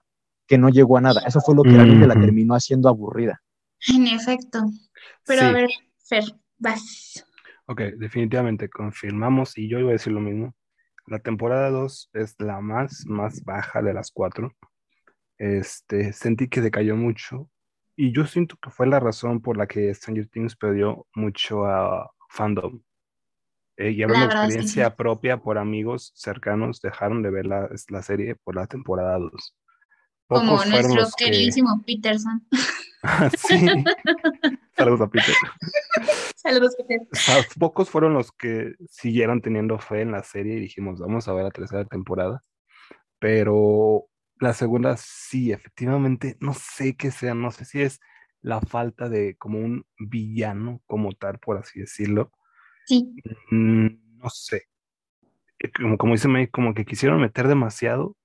que 0.48 0.58
no 0.58 0.70
llegó 0.70 0.98
a 0.98 1.00
nada. 1.00 1.22
Eso 1.24 1.40
fue 1.40 1.54
lo 1.54 1.62
que 1.62 1.70
realmente 1.70 2.06
la 2.06 2.14
terminó 2.14 2.54
haciendo 2.54 2.88
aburrida. 2.88 3.40
En 3.94 4.08
efecto. 4.08 4.64
Pero 5.24 5.42
a 5.42 5.48
Sí. 5.48 5.54
ver, 5.54 5.68
Fer, 6.04 6.24
vas. 6.58 7.24
Ok, 7.66 7.80
definitivamente 7.96 8.68
confirmamos, 8.68 9.56
y 9.56 9.68
yo 9.68 9.78
iba 9.78 9.90
a 9.90 9.92
decir 9.92 10.12
lo 10.12 10.20
mismo. 10.20 10.54
La 11.06 11.20
temporada 11.20 11.70
2 11.70 12.10
es 12.12 12.34
la 12.40 12.60
más, 12.60 13.04
más 13.06 13.44
baja 13.44 13.82
de 13.82 13.94
las 13.94 14.10
cuatro. 14.10 14.52
Este, 15.38 16.12
sentí 16.12 16.48
que 16.48 16.60
decayó 16.60 16.96
mucho, 16.96 17.48
y 17.94 18.12
yo 18.12 18.26
siento 18.26 18.56
que 18.60 18.70
fue 18.70 18.86
la 18.88 18.98
razón 19.00 19.40
por 19.40 19.56
la 19.56 19.66
que 19.68 19.94
Stranger 19.94 20.28
Things 20.28 20.56
perdió 20.56 21.06
mucho 21.14 21.66
a 21.66 22.10
fandom. 22.30 22.80
Eh, 23.78 23.90
y 23.90 23.96
de 23.96 24.04
experiencia 24.04 24.88
sí. 24.88 24.94
propia 24.96 25.36
por 25.38 25.58
amigos 25.58 26.12
cercanos, 26.14 26.80
dejaron 26.80 27.22
de 27.22 27.30
ver 27.30 27.46
la, 27.46 27.68
la 27.88 28.02
serie 28.02 28.34
por 28.36 28.56
la 28.56 28.66
temporada 28.66 29.18
2. 29.18 29.56
Como 30.28 30.64
nuestro 30.64 31.06
que- 31.16 31.26
queridísimo 31.26 31.82
Peterson. 31.86 32.46
sí. 33.38 33.66
Saludos 34.76 35.00
a 35.02 35.08
Peter. 35.08 35.34
Saludos, 36.36 36.76
Peter. 36.76 37.06
O 37.12 37.16
sea, 37.16 37.44
pocos 37.58 37.90
fueron 37.90 38.14
los 38.14 38.32
que 38.32 38.74
siguieron 38.88 39.40
teniendo 39.40 39.78
fe 39.78 40.02
en 40.02 40.12
la 40.12 40.22
serie 40.22 40.56
y 40.56 40.60
dijimos, 40.60 41.00
vamos 41.00 41.28
a 41.28 41.32
ver 41.32 41.44
la 41.44 41.50
tercera 41.50 41.84
temporada. 41.84 42.42
Pero 43.18 44.04
la 44.38 44.52
segunda 44.52 44.96
sí, 44.96 45.52
efectivamente, 45.52 46.36
no 46.40 46.54
sé 46.54 46.96
qué 46.96 47.10
sea, 47.10 47.34
no 47.34 47.50
sé 47.50 47.64
si 47.64 47.82
es 47.82 48.00
la 48.42 48.60
falta 48.60 49.08
de 49.08 49.36
como 49.36 49.58
un 49.58 49.86
villano 49.98 50.80
como 50.86 51.12
tal, 51.12 51.38
por 51.38 51.58
así 51.58 51.80
decirlo. 51.80 52.32
Sí, 52.86 53.12
Mm, 53.50 53.86
no 54.18 54.30
sé. 54.30 54.68
Eh, 55.58 55.70
Como, 55.72 55.98
como 55.98 56.12
dice 56.14 56.28
May, 56.28 56.46
como 56.48 56.72
que 56.74 56.84
quisieron 56.84 57.20
meter 57.20 57.48
demasiado 57.48 58.16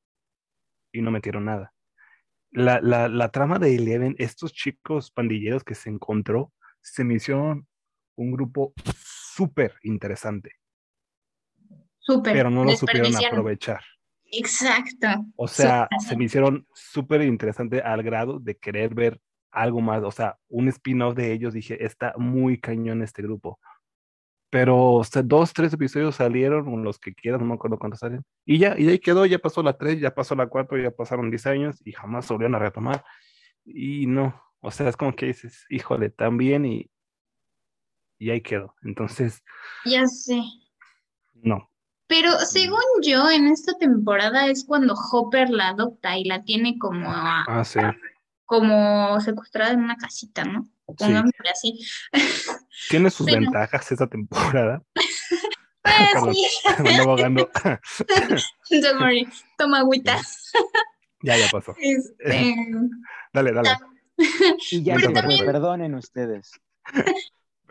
y 0.91 1.01
no 1.01 1.11
metieron 1.11 1.45
nada. 1.45 1.73
La, 2.51 2.79
la, 2.81 3.07
la 3.07 3.29
trama 3.29 3.59
de 3.59 3.75
Eleven, 3.75 4.15
estos 4.17 4.53
chicos 4.53 5.09
pandilleros 5.11 5.63
que 5.63 5.73
se 5.75 5.89
encontró, 5.89 6.51
se 6.81 7.03
me 7.03 7.15
hicieron 7.15 7.67
un 8.15 8.31
grupo 8.31 8.73
súper 8.95 9.75
interesante, 9.83 10.51
súper. 11.99 12.33
pero 12.33 12.49
no 12.49 12.63
lo 12.65 12.75
supieron 12.75 13.15
aprovechar. 13.15 13.81
Exacto. 14.33 15.07
O 15.35 15.47
sea, 15.47 15.87
se 16.07 16.15
me 16.17 16.25
hicieron 16.25 16.67
súper 16.73 17.21
interesante 17.21 17.81
al 17.81 18.03
grado 18.03 18.39
de 18.39 18.57
querer 18.57 18.93
ver 18.93 19.21
algo 19.51 19.81
más, 19.81 20.03
o 20.03 20.11
sea, 20.11 20.37
un 20.47 20.67
spin-off 20.69 21.15
de 21.15 21.31
ellos. 21.33 21.53
Dije, 21.53 21.83
está 21.83 22.13
muy 22.17 22.59
cañón 22.59 23.01
este 23.01 23.21
grupo. 23.21 23.59
Pero 24.51 24.91
o 24.95 25.03
sea, 25.03 25.23
dos, 25.23 25.53
tres 25.53 25.73
episodios 25.73 26.15
salieron, 26.17 26.83
los 26.83 26.99
que 26.99 27.15
quieran, 27.15 27.39
no 27.41 27.47
me 27.47 27.53
acuerdo 27.55 27.79
cuántos 27.79 28.01
salen. 28.01 28.21
Y 28.45 28.59
ya, 28.59 28.75
y 28.77 28.87
ahí 28.89 28.99
quedó, 28.99 29.25
ya 29.25 29.39
pasó 29.39 29.63
la 29.63 29.77
tres, 29.77 29.99
ya 29.99 30.13
pasó 30.13 30.35
la 30.35 30.47
cuatro, 30.47 30.77
ya 30.77 30.91
pasaron 30.91 31.29
10 31.31 31.47
años 31.47 31.81
y 31.85 31.93
jamás 31.93 32.27
volvieron 32.27 32.55
a 32.55 32.59
retomar. 32.59 33.03
Y 33.65 34.05
no, 34.07 34.39
o 34.59 34.69
sea, 34.69 34.89
es 34.89 34.97
como 34.97 35.15
que 35.15 35.27
dices, 35.27 35.65
híjole, 35.69 36.09
tan 36.09 36.37
bien 36.37 36.65
y, 36.65 36.91
y 38.19 38.29
ahí 38.29 38.41
quedó. 38.41 38.75
Entonces, 38.83 39.41
Ya 39.85 40.05
sé. 40.05 40.41
no. 41.33 41.69
Pero 42.07 42.31
según 42.39 42.81
yo, 43.01 43.29
en 43.31 43.47
esta 43.47 43.77
temporada 43.77 44.47
es 44.47 44.65
cuando 44.65 44.95
Hopper 44.95 45.49
la 45.49 45.69
adopta 45.69 46.17
y 46.17 46.25
la 46.25 46.43
tiene 46.43 46.77
como, 46.77 47.09
a- 47.09 47.45
Ah, 47.47 47.63
sí. 47.63 47.79
como 48.45 49.17
secuestrada 49.21 49.71
en 49.71 49.79
una 49.83 49.95
casita, 49.95 50.43
¿no? 50.43 50.67
Pongámosle 50.85 51.49
así. 51.49 51.79
Tiene 52.89 53.09
sus 53.09 53.27
Bueno. 53.27 53.41
ventajas 53.51 53.91
esa 53.91 54.07
temporada. 54.07 54.81
Pues 55.83 55.95
Perdón, 56.13 56.35
sí, 56.35 56.45
me 56.83 56.89
ando 56.91 57.03
ahogando. 57.09 57.49
don't 58.69 59.01
worry. 59.01 59.27
Toma 59.57 59.79
agüita. 59.79 60.15
ya, 61.23 61.37
ya 61.37 61.47
pasó. 61.51 61.73
Este, 61.79 62.55
Dale, 63.33 63.51
dale. 63.51 63.69
Y 64.69 64.83
ya 64.83 64.93
Pero 64.93 65.07
se 65.07 65.11
fue, 65.13 65.21
también- 65.21 65.45
perdonen 65.45 65.95
ustedes. 65.95 66.51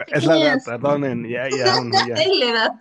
Es 0.09 0.25
la 0.25 0.41
edad, 0.41 0.59
perdonen, 0.65 1.29
ya, 1.29 1.49
ya, 1.51 1.79
uno 1.81 1.97
ya, 2.09 2.15
Es 2.15 2.29
la 2.37 2.47
edad. 2.51 2.73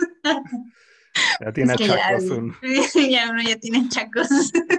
ya 1.41 1.51
tiene 1.53 1.73
Es 1.73 1.77
que 1.77 1.87
ya- 1.87 1.95
chacos. 1.97 2.23
un- 2.31 2.55
ya 3.11 3.29
uno 3.29 3.41
ya 3.43 3.55
tiene 3.59 3.87
chacos. 3.89 4.27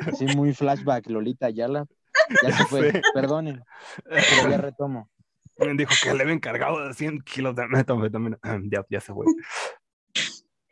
Así 0.09 0.25
muy 0.37 0.53
flashback, 0.53 1.09
Lolita 1.11 1.47
Ayala. 1.47 1.87
Ya 2.43 2.57
se 2.57 2.65
fue, 2.65 2.91
Sí. 2.91 3.01
perdonen, 3.15 3.63
pero 4.05 4.51
ya 4.51 4.57
retomo. 4.57 5.09
Dijo 5.77 5.93
que 6.03 6.15
le 6.15 6.23
había 6.23 6.35
encargado 6.35 6.87
de 6.87 6.95
100 6.95 7.21
kilos 7.23 7.55
de 7.57 7.67
metanfetamina. 7.69 8.39
Ya, 8.71 8.85
ya 8.91 9.01
se 9.01 9.13
fue. 9.13 9.27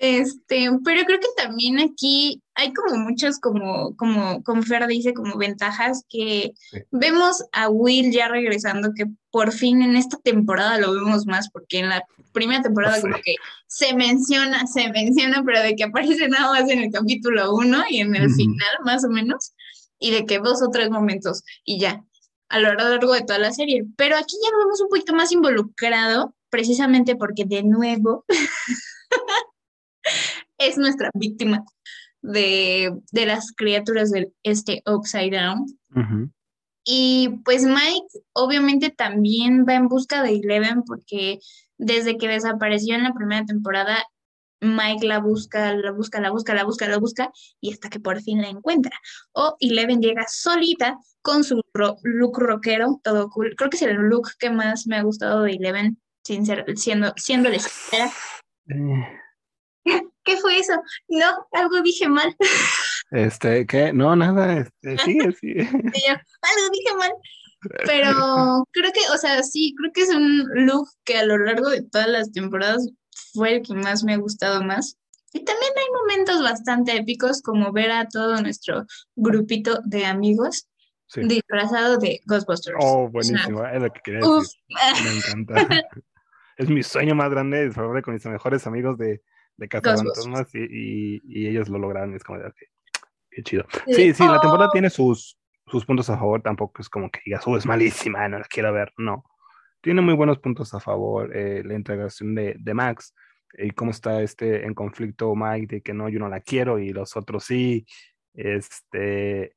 Este, 0.00 0.68
pero 0.84 1.02
creo 1.06 1.18
que 1.18 1.26
también 1.36 1.80
aquí 1.80 2.40
hay 2.54 2.72
como 2.72 2.96
muchas, 2.98 3.40
como, 3.40 3.96
como, 3.96 4.44
como 4.44 4.62
Fer 4.62 4.86
dice, 4.86 5.12
como 5.12 5.36
ventajas 5.36 6.04
que 6.08 6.52
Sí. 6.70 6.78
vemos 6.92 7.44
a 7.50 7.68
Will 7.68 8.12
ya 8.12 8.28
regresando, 8.28 8.92
que 8.94 9.06
por 9.32 9.50
fin 9.50 9.82
en 9.82 9.96
esta 9.96 10.16
temporada 10.18 10.78
lo 10.78 10.92
vemos 10.94 11.26
más, 11.26 11.50
porque 11.50 11.80
en 11.80 11.88
la 11.88 12.04
primera 12.32 12.62
temporada 12.62 12.94
Sí. 12.94 13.02
como 13.02 13.16
que 13.16 13.34
se 13.66 13.92
menciona, 13.96 14.68
se 14.68 14.88
menciona, 14.92 15.42
pero 15.44 15.60
de 15.62 15.74
que 15.74 15.82
aparece 15.84 16.28
nada 16.28 16.52
más 16.52 16.70
en 16.70 16.78
el 16.78 16.92
capítulo 16.92 17.52
1 17.56 17.82
y 17.90 17.98
en 18.00 18.14
el 18.14 18.30
final, 18.32 18.68
más 18.84 19.04
o 19.04 19.08
menos, 19.08 19.52
y 19.98 20.12
de 20.12 20.26
que 20.26 20.38
dos 20.38 20.62
o 20.62 20.70
tres 20.70 20.90
momentos 20.90 21.42
y 21.64 21.80
ya, 21.80 22.04
a 22.48 22.58
lo 22.58 22.74
largo 22.74 23.12
de 23.12 23.22
toda 23.22 23.38
la 23.38 23.52
serie. 23.52 23.84
Pero 23.96 24.16
aquí 24.16 24.36
ya 24.42 24.50
lo 24.50 24.58
vemos 24.58 24.80
un 24.80 24.88
poquito 24.88 25.14
más 25.14 25.32
involucrado, 25.32 26.34
precisamente 26.50 27.16
porque 27.16 27.44
de 27.44 27.62
nuevo 27.62 28.24
es 30.58 30.78
nuestra 30.78 31.10
víctima 31.14 31.64
de, 32.22 32.92
de 33.12 33.26
las 33.26 33.52
criaturas 33.52 34.10
del 34.10 34.32
este 34.42 34.82
Upside 34.86 35.36
Down. 35.36 35.66
Y 36.84 37.40
pues 37.44 37.64
Mike 37.64 38.06
obviamente 38.32 38.88
también 38.88 39.66
va 39.68 39.74
en 39.74 39.88
busca 39.88 40.22
de 40.22 40.30
Eleven 40.30 40.84
porque 40.84 41.38
desde 41.76 42.16
que 42.16 42.28
desapareció 42.28 42.94
en 42.94 43.02
la 43.02 43.12
primera 43.12 43.44
temporada, 43.44 44.02
Mike 44.60 45.06
la 45.06 45.20
busca, 45.20 45.74
la 45.74 45.92
busca, 45.92 46.20
la 46.20 46.30
busca, 46.30 46.54
la 46.54 46.64
busca, 46.64 46.88
la 46.88 46.98
busca 46.98 47.30
y 47.60 47.72
hasta 47.72 47.88
que 47.88 48.00
por 48.00 48.20
fin 48.22 48.42
la 48.42 48.48
encuentra. 48.48 48.98
O 49.32 49.56
Eleven 49.60 50.00
llega 50.00 50.24
solita 50.28 50.98
con 51.22 51.44
su 51.44 51.62
ro- 51.74 51.96
look 52.02 52.38
rockero, 52.38 53.00
todo 53.04 53.28
cool. 53.30 53.54
Creo 53.56 53.70
que 53.70 53.76
es 53.76 53.82
el 53.82 53.96
look 53.96 54.28
que 54.38 54.50
más 54.50 54.86
me 54.86 54.96
ha 54.96 55.02
gustado 55.02 55.42
de 55.42 55.52
Eleven, 55.52 56.00
sin 56.24 56.44
ser- 56.44 56.64
siendo, 56.76 57.12
siendo 57.16 57.50
sincera. 57.50 58.10
Eh, 58.68 60.00
¿Qué 60.24 60.36
fue 60.36 60.58
eso? 60.58 60.74
No, 61.08 61.46
algo 61.52 61.80
dije 61.82 62.08
mal. 62.08 62.36
Este, 63.10 63.66
¿qué? 63.66 63.92
No, 63.94 64.14
nada, 64.14 64.58
este, 64.58 64.98
sigue, 65.04 65.32
sigue. 65.32 65.64
Yo, 65.64 66.12
algo 66.12 66.70
dije 66.72 66.94
mal. 66.98 67.10
Pero 67.86 68.10
creo 68.72 68.92
que, 68.92 69.00
o 69.12 69.16
sea, 69.16 69.42
sí, 69.42 69.74
creo 69.78 69.90
que 69.92 70.02
es 70.02 70.10
un 70.10 70.44
look 70.66 70.86
que 71.04 71.16
a 71.16 71.24
lo 71.24 71.38
largo 71.38 71.70
de 71.70 71.82
todas 71.82 72.08
las 72.08 72.30
temporadas 72.32 72.88
fue 73.34 73.56
el 73.56 73.62
que 73.62 73.74
más 73.74 74.04
me 74.04 74.14
ha 74.14 74.18
gustado 74.18 74.62
más. 74.62 74.96
Y 75.32 75.44
también 75.44 75.72
hay 75.76 75.92
momentos 76.00 76.42
bastante 76.42 76.96
épicos, 76.96 77.42
como 77.42 77.72
ver 77.72 77.90
a 77.90 78.06
todo 78.08 78.40
nuestro 78.40 78.86
grupito 79.16 79.80
de 79.84 80.06
amigos 80.06 80.66
Sí. 81.10 81.22
disfrazado 81.26 81.96
de 81.96 82.20
Ghostbusters. 82.26 82.76
Oh, 82.78 83.04
O 83.04 83.22
sea, 83.22 83.32
buenísimo, 83.32 83.66
es 83.66 83.80
lo 83.80 83.90
que 83.90 84.00
quería 84.04 84.20
uf, 84.28 84.44
decir. 84.44 85.04
Me 85.04 85.16
encanta. 85.16 85.54
Es 86.58 86.68
mi 86.68 86.82
sueño 86.82 87.14
más 87.14 87.30
grande, 87.30 87.66
disfrutar 87.66 88.02
con 88.02 88.14
mis 88.14 88.26
mejores 88.26 88.66
amigos 88.66 88.98
de, 88.98 89.22
de 89.58 89.68
Cazafantasmas 89.68 90.52
y, 90.56 90.58
y, 90.58 91.22
y 91.24 91.46
ellos 91.46 91.68
lo 91.68 91.78
lograron. 91.78 92.14
Es 92.16 92.24
como 92.24 92.40
de, 92.40 92.52
qué 93.30 93.42
chido. 93.44 93.64
Sí, 93.86 94.12
sí, 94.12 94.24
la 94.26 94.40
temporada 94.40 94.66
Oh. 94.68 94.72
tiene 94.72 94.90
sus, 94.90 95.38
sus 95.68 95.86
puntos 95.86 96.10
a 96.10 96.18
favor. 96.18 96.42
Tampoco 96.42 96.82
es 96.82 96.88
como 96.90 97.10
que 97.12 97.20
digas, 97.24 97.44
oh, 97.46 97.56
es 97.56 97.64
malísima, 97.64 98.28
no 98.28 98.40
la 98.40 98.44
quiero 98.44 98.72
ver. 98.72 98.92
No. 98.98 99.24
Tiene 99.80 100.00
muy 100.00 100.14
buenos 100.14 100.38
puntos 100.38 100.74
a 100.74 100.80
favor. 100.80 101.34
eh, 101.36 101.62
la 101.64 101.74
integración 101.74 102.34
de, 102.34 102.56
de 102.58 102.74
Max 102.74 103.14
y 103.56 103.70
cómo 103.70 103.90
está 103.90 104.20
este 104.22 104.66
en 104.66 104.74
conflicto 104.74 105.34
Mike 105.34 105.76
de 105.76 105.82
que 105.82 105.94
no, 105.94 106.08
yo 106.08 106.18
no 106.18 106.28
la 106.28 106.40
quiero 106.40 106.78
y 106.78 106.92
los 106.92 107.16
otros 107.16 107.44
sí. 107.44 107.86
Este, 108.34 109.56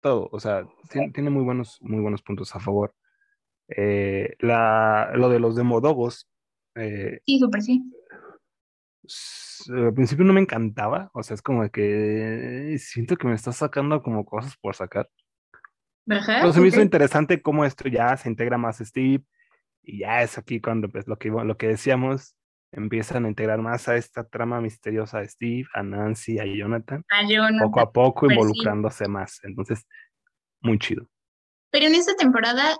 todo, 0.00 0.28
o 0.32 0.40
sea, 0.40 0.66
tiene, 0.90 1.10
tiene 1.12 1.30
muy 1.30 1.42
buenos, 1.44 1.78
muy 1.80 2.00
buenos 2.00 2.22
puntos 2.22 2.54
a 2.54 2.60
favor. 2.60 2.94
Eh, 3.68 4.36
la, 4.40 5.12
lo 5.14 5.28
de 5.28 5.38
los 5.38 5.56
demodogos, 5.56 6.28
eh, 6.74 7.20
Sí, 7.26 7.38
súper 7.38 7.62
sí. 7.62 7.82
al 9.70 9.94
principio 9.94 10.24
no 10.24 10.32
me 10.32 10.40
encantaba, 10.40 11.10
o 11.14 11.22
sea, 11.22 11.34
es 11.34 11.42
como 11.42 11.68
que 11.70 12.74
eh, 12.74 12.78
siento 12.78 13.16
que 13.16 13.26
me 13.26 13.34
está 13.34 13.52
sacando 13.52 14.02
como 14.02 14.24
cosas 14.24 14.56
por 14.56 14.74
sacar. 14.74 15.08
¿Verdad? 16.04 16.38
Pero 16.40 16.52
se 16.52 16.60
me 16.60 16.68
hizo 16.68 16.82
interesante 16.82 17.40
cómo 17.40 17.64
esto 17.64 17.88
ya 17.88 18.16
se 18.16 18.28
integra 18.28 18.58
más 18.58 18.78
Steve 18.78 19.24
y 19.82 19.98
ya 20.00 20.22
es 20.22 20.38
aquí 20.38 20.60
cuando 20.60 20.88
pues, 20.88 21.06
lo 21.08 21.16
que, 21.18 21.28
lo 21.30 21.56
que 21.56 21.68
decíamos, 21.68 22.34
empiezan 22.72 23.24
a 23.24 23.28
integrar 23.28 23.60
más 23.60 23.88
a 23.88 23.96
esta 23.96 24.24
trama 24.24 24.60
misteriosa 24.60 25.20
de 25.20 25.28
Steve, 25.28 25.64
a 25.74 25.82
Nancy, 25.82 26.38
a 26.38 26.44
Jonathan, 26.46 27.04
Ah, 27.10 27.22
yo 27.28 27.50
no- 27.50 27.64
poco 27.64 27.80
a 27.80 27.92
poco 27.92 28.20
Pues 28.26 28.34
sí. 28.36 28.40
involucrándose 28.40 29.08
más. 29.08 29.40
Entonces, 29.42 29.84
muy 30.60 30.78
chido. 30.78 31.06
Pero 31.70 31.86
en 31.86 31.94
esta 31.94 32.14
temporada 32.14 32.76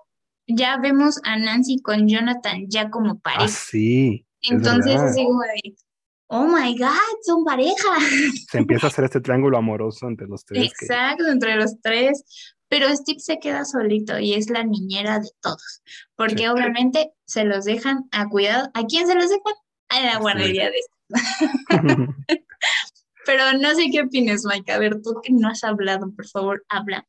ya 0.47 0.77
vemos 0.79 1.21
a 1.25 1.37
Nancy 1.38 1.81
con 1.83 2.09
Jonathan 2.09 2.67
ya 2.69 2.91
como 2.91 3.12
Ah, 3.12 3.21
pareja. 3.23 3.49
sí. 3.49 4.27
es 4.41 4.51
Entonces, 4.51 4.97
así 5.01 5.25
como 5.25 5.41
de, 5.43 5.75
oh 6.29 6.47
my 6.47 6.77
God, 6.79 7.19
son 7.23 7.45
pareja. 7.45 7.75
Se 8.49 8.59
empieza 8.59 8.87
a 8.87 8.91
hacer 8.91 9.05
este 9.05 9.21
triángulo 9.21 9.59
amoroso 9.59 10.09
entre 10.09 10.27
los 10.27 10.45
tres. 10.45 10.73
que- 10.79 10.87
Exacto, 10.87 11.27
entre 11.29 11.57
los 11.57 11.81
tres. 11.83 12.25
Pero 12.72 12.88
Steve 12.96 13.20
se 13.20 13.38
queda 13.38 13.66
solito 13.66 14.18
y 14.18 14.32
es 14.32 14.48
la 14.48 14.64
niñera 14.64 15.20
de 15.20 15.28
todos. 15.42 15.82
Porque 16.16 16.44
Sí. 16.44 16.46
obviamente 16.46 17.12
se 17.26 17.44
los 17.44 17.66
dejan 17.66 18.08
a 18.12 18.30
cuidado. 18.30 18.70
¿A 18.72 18.87
quién 18.87 19.06
se 19.06 19.14
los 19.14 19.28
dejan? 19.28 19.52
A 19.90 20.00
la 20.00 20.18
guardería 20.18 20.70
de 20.70 20.78
Pero 23.26 23.52
no 23.61 23.74
sé 23.74 23.90
qué 23.92 24.00
opinas, 24.00 24.44
Mike. 24.46 24.72
A 24.72 24.78
ver, 24.78 25.02
tú 25.02 25.20
que 25.22 25.35
no 25.35 25.48
has 25.48 25.62
hablado, 25.64 26.11
por 26.12 26.26
favor, 26.26 26.64
habla. 26.70 27.06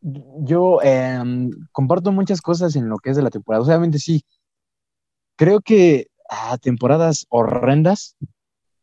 Yo 0.00 0.80
em, 0.80 1.50
comparto 1.72 2.12
muchas 2.12 2.40
cosas 2.40 2.76
en 2.76 2.88
lo 2.88 2.98
que 2.98 3.10
es 3.10 3.16
de 3.16 3.24
la 3.24 3.30
temporada. 3.30 3.64
Obviamente 3.64 3.98
sí. 3.98 4.24
Creo 5.34 5.60
que 5.60 6.06
ah, 6.30 6.56
temporadas 6.58 7.26
horrendas, 7.30 8.14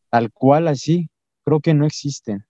tal 0.10 0.30
cual 0.34 0.68
así, 0.68 1.10
creo 1.46 1.62
que 1.62 1.74
no 1.74 1.86
existen. 1.86 2.46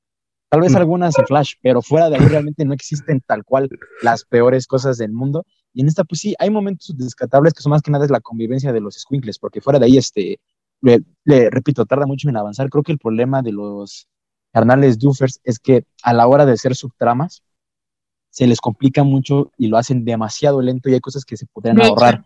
Tal 0.53 0.61
vez 0.61 0.71
No. 0.73 0.77
algunas 0.77 1.17
en 1.17 1.25
Flash, 1.25 1.53
pero 1.63 1.81
fuera 1.81 2.11
de 2.11 2.17
ahí 2.17 2.27
realmente 2.27 2.63
no 2.63 2.75
existen 2.75 3.21
tal 3.25 3.43
cual 3.43 3.69
las 4.03 4.23
peores 4.23 4.67
cosas 4.67 4.99
del 4.99 5.11
mundo. 5.11 5.47
Y 5.73 5.81
en 5.81 5.87
esta, 5.87 6.03
pues 6.03 6.21
sí, 6.21 6.35
hay 6.37 6.51
momentos 6.51 6.95
descatables 6.95 7.53
que 7.55 7.63
son 7.63 7.71
más 7.71 7.81
que 7.81 7.89
nada 7.89 8.05
es 8.05 8.11
la 8.11 8.19
convivencia 8.19 8.71
de 8.71 8.79
los 8.79 8.93
squinkles, 8.93 9.39
porque 9.39 9.61
fuera 9.61 9.79
de 9.79 9.85
ahí, 9.87 9.97
este, 9.97 10.39
le, 10.81 11.01
le 11.25 11.49
repito, 11.49 11.87
tarda 11.87 12.05
mucho 12.05 12.29
en 12.29 12.37
avanzar. 12.37 12.69
Creo 12.69 12.83
que 12.83 12.91
el 12.91 12.99
problema 12.99 13.41
de 13.41 13.51
los 13.51 14.07
carnales 14.51 14.99
Doofers 14.99 15.39
es 15.43 15.57
que 15.57 15.85
a 16.03 16.13
la 16.13 16.27
hora 16.27 16.45
de 16.45 16.51
hacer 16.51 16.75
subtramas, 16.75 17.41
se 18.29 18.45
les 18.45 18.61
complica 18.61 19.03
mucho 19.03 19.51
y 19.57 19.69
lo 19.69 19.77
hacen 19.77 20.05
demasiado 20.05 20.61
lento 20.61 20.87
y 20.87 20.93
hay 20.93 20.99
cosas 20.99 21.25
que 21.25 21.35
se 21.35 21.47
podrían 21.47 21.77
De 21.77 21.81
hecho. 21.83 21.93
ahorrar 21.93 22.23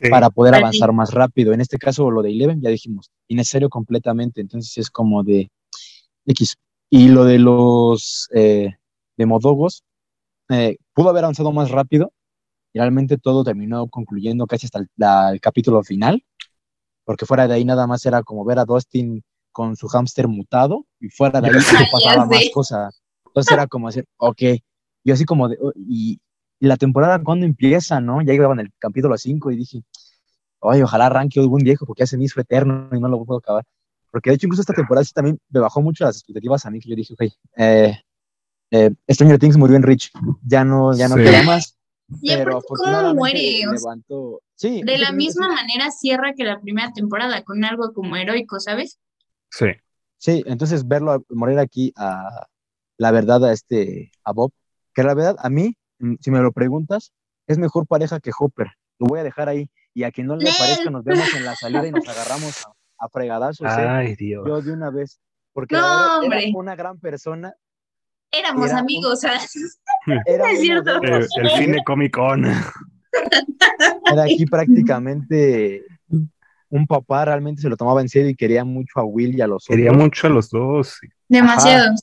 Sí. 0.00 0.08
para 0.10 0.28
poder 0.30 0.54
avanzar 0.54 0.92
más 0.92 1.12
rápido. 1.12 1.52
En 1.54 1.60
este 1.62 1.76
caso, 1.78 2.10
lo 2.10 2.22
de 2.22 2.30
Eleven, 2.30 2.60
ya 2.60 2.68
dijimos, 2.70 3.10
innecesario 3.26 3.68
completamente, 3.70 4.40
entonces 4.42 4.76
es 4.78 4.88
como 4.90 5.24
de 5.24 5.50
X. 6.26 6.56
Y 6.90 7.08
lo 7.08 7.24
de 7.24 7.38
los 7.38 8.28
eh, 8.34 8.74
demodogos, 9.16 9.84
eh, 10.50 10.76
pudo 10.94 11.10
haber 11.10 11.24
avanzado 11.24 11.52
más 11.52 11.70
rápido, 11.70 12.12
y 12.72 12.78
realmente 12.80 13.18
todo 13.18 13.44
terminó 13.44 13.88
concluyendo 13.88 14.46
casi 14.46 14.66
hasta 14.66 14.80
el, 14.80 14.88
la- 14.96 15.30
el 15.32 15.40
capítulo 15.40 15.82
final, 15.82 16.24
porque 17.04 17.26
fuera 17.26 17.48
de 17.48 17.54
ahí 17.54 17.64
nada 17.64 17.86
más 17.86 18.04
era 18.06 18.22
como 18.22 18.44
ver 18.44 18.58
a 18.58 18.64
Dustin 18.64 19.22
con 19.52 19.76
su 19.76 19.88
hámster 19.88 20.28
mutado, 20.28 20.86
y 21.00 21.08
fuera 21.10 21.40
de 21.40 21.48
ahí 21.48 21.54
no 21.86 21.86
pasaba 21.92 22.26
más 22.26 22.50
cosas. 22.52 23.02
Entonces 23.26 23.52
era 23.52 23.66
como 23.66 23.88
decir, 23.88 24.04
ok, 24.18 24.42
yo 25.04 25.14
así 25.14 25.24
como 25.24 25.48
de, 25.48 25.58
oh, 25.60 25.72
y, 25.76 26.20
y 26.60 26.66
la 26.66 26.76
temporada 26.76 27.22
cuando 27.22 27.46
empieza, 27.46 28.00
¿no? 28.00 28.22
Ya 28.22 28.34
iba 28.34 28.52
en 28.52 28.60
el 28.60 28.72
capítulo 28.78 29.16
5 29.16 29.50
y 29.50 29.56
dije, 29.56 29.82
oye, 30.60 30.82
ojalá 30.84 31.06
arranque 31.06 31.40
algún 31.40 31.62
viejo 31.62 31.86
porque 31.86 32.02
ya 32.02 32.06
se 32.06 32.18
me 32.18 32.24
hizo 32.24 32.40
eterno 32.40 32.88
y 32.92 33.00
no 33.00 33.08
lo 33.08 33.24
puedo 33.24 33.38
acabar. 33.38 33.64
Porque 34.10 34.30
de 34.30 34.36
hecho 34.36 34.46
incluso 34.46 34.62
esta 34.62 34.74
temporada 34.74 35.04
sí 35.04 35.12
también 35.12 35.38
me 35.50 35.60
bajó 35.60 35.80
mucho 35.82 36.04
las 36.04 36.16
expectativas 36.16 36.66
a 36.66 36.70
mí, 36.70 36.80
que 36.80 36.88
yo 36.90 36.96
dije, 36.96 37.14
ok, 37.14 37.22
eh, 37.56 38.00
eh, 38.72 38.90
Stranger 39.08 39.38
Things 39.38 39.56
murió 39.56 39.76
en 39.76 39.82
Rich, 39.82 40.12
ya 40.44 40.64
no, 40.64 40.96
ya 40.96 41.08
no 41.08 41.16
Sí. 41.16 41.22
queda 41.22 41.42
más. 41.42 41.76
Y 42.20 42.28
pero 42.34 42.58
aparte, 42.58 42.66
¿cómo 42.76 43.14
muere? 43.14 43.60
Levantó, 43.70 44.40
sí, 44.56 44.82
de 44.82 44.98
la 44.98 45.12
misma 45.12 45.46
sí. 45.48 45.54
manera 45.54 45.90
cierra 45.92 46.34
que 46.34 46.42
la 46.42 46.60
primera 46.60 46.92
temporada, 46.92 47.42
con 47.44 47.64
algo 47.64 47.92
como 47.92 48.16
heroico, 48.16 48.58
¿sabes? 48.58 48.98
Sí. 49.50 49.66
Sí, 50.18 50.42
entonces 50.46 50.86
verlo 50.86 51.12
a- 51.12 51.22
morir 51.30 51.58
aquí 51.60 51.92
a 51.96 52.46
la 52.98 53.10
verdad 53.12 53.44
a 53.44 53.52
este 53.52 54.10
a 54.24 54.32
Bob, 54.32 54.50
que 54.92 55.02
la 55.04 55.14
verdad 55.14 55.36
a 55.38 55.48
mí, 55.48 55.76
mm, 56.00 56.16
si 56.20 56.30
me 56.30 56.40
lo 56.40 56.52
preguntas, 56.52 57.12
es 57.46 57.58
mejor 57.58 57.86
pareja 57.86 58.20
que 58.20 58.30
Hopper. 58.38 58.72
Lo 58.98 59.06
voy 59.06 59.20
a 59.20 59.24
dejar 59.24 59.48
ahí 59.48 59.70
y 59.94 60.02
a 60.02 60.10
quien 60.10 60.26
no 60.26 60.36
le 60.36 60.50
parezca 60.58 60.90
nos 60.90 61.04
vemos 61.04 61.32
en 61.34 61.44
la 61.44 61.54
salida 61.54 61.86
y 61.86 61.92
nos 61.92 62.06
agarramos 62.06 62.60
a, 62.66 62.72
a 63.00 63.08
fregadazos, 63.08 63.66
¿eh? 63.66 63.86
Ay, 63.88 64.14
Dios. 64.14 64.44
Yo 64.46 64.60
de 64.62 64.72
una 64.72 64.90
vez, 64.90 65.18
porque 65.52 65.74
No, 65.74 66.22
era 66.22 66.40
una 66.56 66.76
gran 66.76 66.98
persona, 67.00 67.52
Éramos 68.32 68.66
Era 68.66 68.74
un- 68.74 68.80
amigos, 68.80 69.12
o 69.12 69.16
sea, 69.16 69.32
era, 70.26 70.50
Es 70.52 70.58
un 70.60 70.64
cierto. 70.64 71.02
El, 71.02 71.26
el 71.42 71.50
fin 71.58 71.72
de 71.72 71.82
Comic 71.84 72.14
Con. 72.14 72.44
era 74.12 74.22
aquí 74.24 74.46
prácticamente 74.46 75.84
un 76.68 76.86
papá 76.86 77.24
realmente 77.24 77.60
se 77.62 77.68
lo 77.68 77.76
tomaba 77.76 78.00
en 78.00 78.08
serio 78.08 78.30
y 78.30 78.36
quería 78.36 78.64
mucho 78.64 79.00
a 79.00 79.04
Will 79.04 79.36
y 79.36 79.40
a 79.40 79.48
los 79.48 79.64
Quería 79.66 79.90
otros. 79.90 80.04
mucho 80.04 80.26
a 80.28 80.30
los 80.30 80.50
dos. 80.50 80.98
sí. 81.00 81.08
Demasiado. 81.28 81.94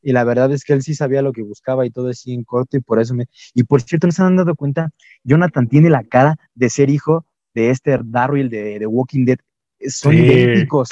Y 0.00 0.12
la 0.12 0.22
verdad 0.22 0.52
es 0.52 0.62
que 0.62 0.72
él 0.74 0.82
sí 0.82 0.94
sabía 0.94 1.22
lo 1.22 1.32
que 1.32 1.42
buscaba 1.42 1.84
y 1.84 1.90
todo 1.90 2.08
así 2.08 2.32
en 2.32 2.44
corto 2.44 2.76
y 2.76 2.80
por 2.80 3.00
eso 3.00 3.14
me... 3.14 3.26
Y 3.52 3.64
por 3.64 3.82
cierto, 3.82 4.06
¿no 4.06 4.12
se 4.12 4.22
han 4.22 4.36
dado 4.36 4.54
cuenta? 4.54 4.90
Jonathan 5.24 5.66
tiene 5.68 5.90
la 5.90 6.04
cara 6.04 6.36
de 6.54 6.70
ser 6.70 6.88
hijo 6.88 7.26
de 7.52 7.70
este 7.70 7.98
Darryl 8.04 8.48
de, 8.48 8.78
de 8.78 8.86
Walking 8.86 9.24
Dead. 9.24 9.38
Son 9.86 10.12
Sí. 10.12 10.18
idénticos. 10.18 10.88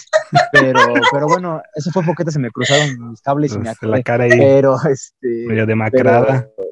Pero, 0.52 0.80
pero 1.12 1.26
bueno, 1.26 1.60
eso 1.74 1.90
fue 1.90 2.02
porque 2.04 2.30
se 2.30 2.38
me 2.38 2.50
cruzaron 2.50 3.10
mis 3.10 3.20
cables 3.20 3.52
y 3.52 3.58
me 3.58 3.64
Pues, 3.64 3.82
la 3.82 3.86
acordé. 3.88 4.02
cara 4.04 4.24
ahí 4.24 4.30
Pero, 4.30 4.76
este... 4.90 5.46
medio 5.46 5.66
demacrada. 5.66 6.48
pero, 6.56 6.68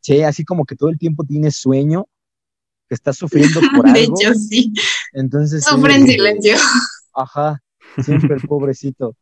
sí, 0.00 0.22
así 0.22 0.44
como 0.44 0.64
que 0.64 0.76
todo 0.76 0.88
el 0.90 0.98
tiempo 0.98 1.24
tiene 1.24 1.50
sueño, 1.50 2.06
que 2.88 2.94
está 2.94 3.12
sufriendo 3.12 3.60
por 3.84 3.92
De 3.92 4.00
algo. 4.04 4.14
hecho, 4.18 4.32
sí. 4.34 4.72
Entonces, 5.12 5.64
sí, 5.64 5.70
Sufre 5.70 5.94
en 5.96 6.06
silencio. 6.06 6.56
Ajá, 7.14 7.62
siempre 8.02 8.34
el 8.36 8.42
pobrecito. 8.48 9.14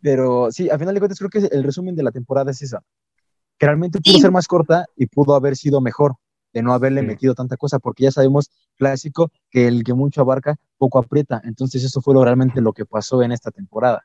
Pero 0.00 0.52
sí, 0.52 0.70
al 0.70 0.78
final 0.78 0.94
de 0.94 1.00
cuentas 1.00 1.18
creo 1.18 1.30
que 1.30 1.38
el 1.54 1.64
resumen 1.64 1.96
de 1.96 2.02
la 2.04 2.12
temporada 2.12 2.50
es 2.52 2.62
esa. 2.62 2.82
Que 3.58 3.66
realmente 3.66 4.00
pudo 4.00 4.14
Sí. 4.14 4.20
ser 4.20 4.30
más 4.30 4.46
corta 4.46 4.86
y 4.94 5.06
pudo 5.06 5.34
haber 5.34 5.56
sido 5.56 5.80
mejor 5.80 6.14
de 6.52 6.62
no 6.62 6.72
haberle 6.72 7.00
Sí. 7.00 7.06
metido 7.08 7.34
tanta 7.34 7.56
cosa, 7.56 7.78
porque 7.80 8.04
ya 8.04 8.12
sabemos, 8.12 8.50
clásico, 8.76 9.32
que 9.50 9.66
el 9.66 9.82
que 9.82 9.94
mucho 9.94 10.20
abarca, 10.20 10.56
poco 10.78 10.98
aprieta. 10.98 11.40
Entonces 11.44 11.84
eso 11.84 12.00
fue 12.00 12.14
lo, 12.14 12.24
realmente 12.24 12.60
lo 12.60 12.72
que 12.72 12.86
pasó 12.86 13.22
en 13.22 13.32
esta 13.32 13.50
temporada. 13.50 14.02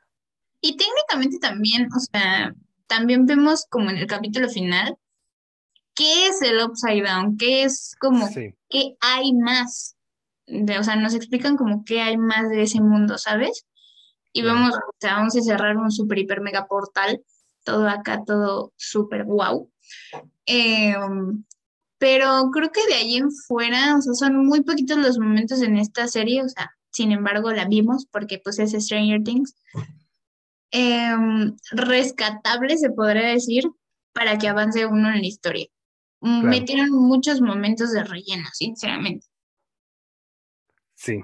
Y 0.60 0.76
técnicamente 0.76 1.38
también, 1.38 1.88
o 1.94 2.00
sea, 2.00 2.54
también 2.86 3.26
vemos 3.26 3.66
como 3.70 3.90
en 3.90 3.96
el 3.96 4.06
capítulo 4.06 4.48
final, 4.48 4.96
qué 5.94 6.26
es 6.26 6.42
el 6.42 6.62
Upside 6.62 7.02
Down, 7.02 7.36
qué 7.36 7.62
es 7.64 7.94
como, 7.98 8.26
Sí, 8.28 8.54
qué 8.68 8.96
hay 9.00 9.32
más. 9.32 9.96
De- 10.46 10.78
o 10.78 10.82
sea, 10.84 10.96
nos 10.96 11.14
explican 11.14 11.56
como 11.56 11.84
qué 11.84 12.02
hay 12.02 12.16
más 12.16 12.48
de 12.50 12.62
ese 12.62 12.80
mundo, 12.80 13.16
¿sabes? 13.18 13.66
Y 14.32 14.42
vemos, 14.42 14.74
o 14.74 14.94
sea, 14.98 15.14
vamos 15.14 15.36
a 15.36 15.40
cerrar 15.40 15.76
un 15.76 15.90
super, 15.92 16.18
hiper, 16.18 16.40
mega 16.40 16.66
portal, 16.66 17.22
todo 17.64 17.88
acá, 17.88 18.24
todo 18.26 18.72
súper 18.76 19.24
guau. 19.24 19.70
Em, 20.44 21.44
pero 22.04 22.50
creo 22.52 22.70
que 22.70 22.86
de 22.86 22.96
ahí 22.96 23.16
en 23.16 23.30
fuera, 23.32 23.96
o 23.96 24.02
sea, 24.02 24.12
son 24.12 24.44
muy 24.44 24.62
poquitos 24.62 24.98
los 24.98 25.18
momentos 25.18 25.62
en 25.62 25.78
esta 25.78 26.06
serie, 26.06 26.42
o 26.42 26.48
sea, 26.50 26.70
sin 26.90 27.12
embargo 27.12 27.50
la 27.50 27.64
vimos 27.64 28.04
porque 28.12 28.38
pues 28.44 28.58
es 28.58 28.72
Stranger 28.72 29.22
Things. 29.24 29.56
Em, 30.70 31.56
rescatable, 31.70 32.76
se 32.76 32.90
podría 32.90 33.28
decir, 33.28 33.64
para 34.12 34.36
que 34.36 34.48
avance 34.48 34.84
uno 34.84 35.08
en 35.08 35.22
la 35.22 35.26
historia. 35.26 35.66
Mm, 36.20 36.40
Claro. 36.40 36.48
Metieron 36.48 36.90
muchos 36.90 37.40
momentos 37.40 37.90
de 37.92 38.04
relleno, 38.04 38.48
sinceramente. 38.52 39.26
sí. 40.92 41.22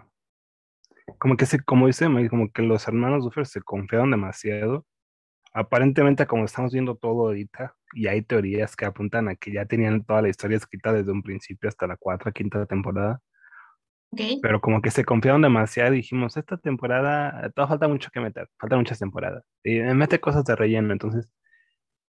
Como 1.19 1.37
que 1.37 1.45
se, 1.45 1.63
como 1.63 1.89
dice, 1.89 2.07
como 2.31 2.51
que 2.51 2.63
los 2.63 2.89
hermanos 2.89 3.25
Duffer 3.25 3.47
se 3.47 3.61
confiaron 3.61 4.13
demasiado. 4.13 4.87
Aparentemente, 5.53 6.27
como 6.27 6.45
estamos 6.45 6.73
viendo 6.73 6.97
todo 6.97 7.29
ahorita, 7.29 7.75
y 7.93 8.07
hay 8.07 8.23
teorías 8.23 8.77
que 8.77 8.85
apuntan 8.85 9.29
a 9.29 9.35
que 9.37 9.53
ya 9.53 9.67
tenían 9.67 10.05
toda 10.05 10.23
la 10.23 10.29
historia 10.29 10.57
escrita 10.57 10.93
desde 10.93 11.13
un 11.13 11.23
principio 11.23 11.69
hasta 11.69 11.87
la 11.87 11.97
cuarta, 11.97 12.33
quinta 12.33 12.65
temporada. 12.67 13.21
¿Ok? 14.13 14.21
pero 14.43 14.61
como 14.61 14.83
que 14.83 14.91
se 14.91 15.05
confiaron 15.05 15.43
demasiado 15.43 15.95
y 15.95 15.99
dijimos, 15.99 16.37
esta 16.37 16.57
temporada, 16.57 17.49
todavía 17.55 17.69
falta 17.69 17.89
mucho 17.89 18.11
que 18.13 18.21
meter, 18.21 18.49
faltan 18.59 18.81
muchas 18.81 18.99
temporadas. 18.99 19.45
Y 19.63 19.79
me 19.79 19.95
mete 19.95 20.21
cosas 20.21 20.45
de 20.45 20.57
relleno, 20.57 20.93
entonces 20.93 21.31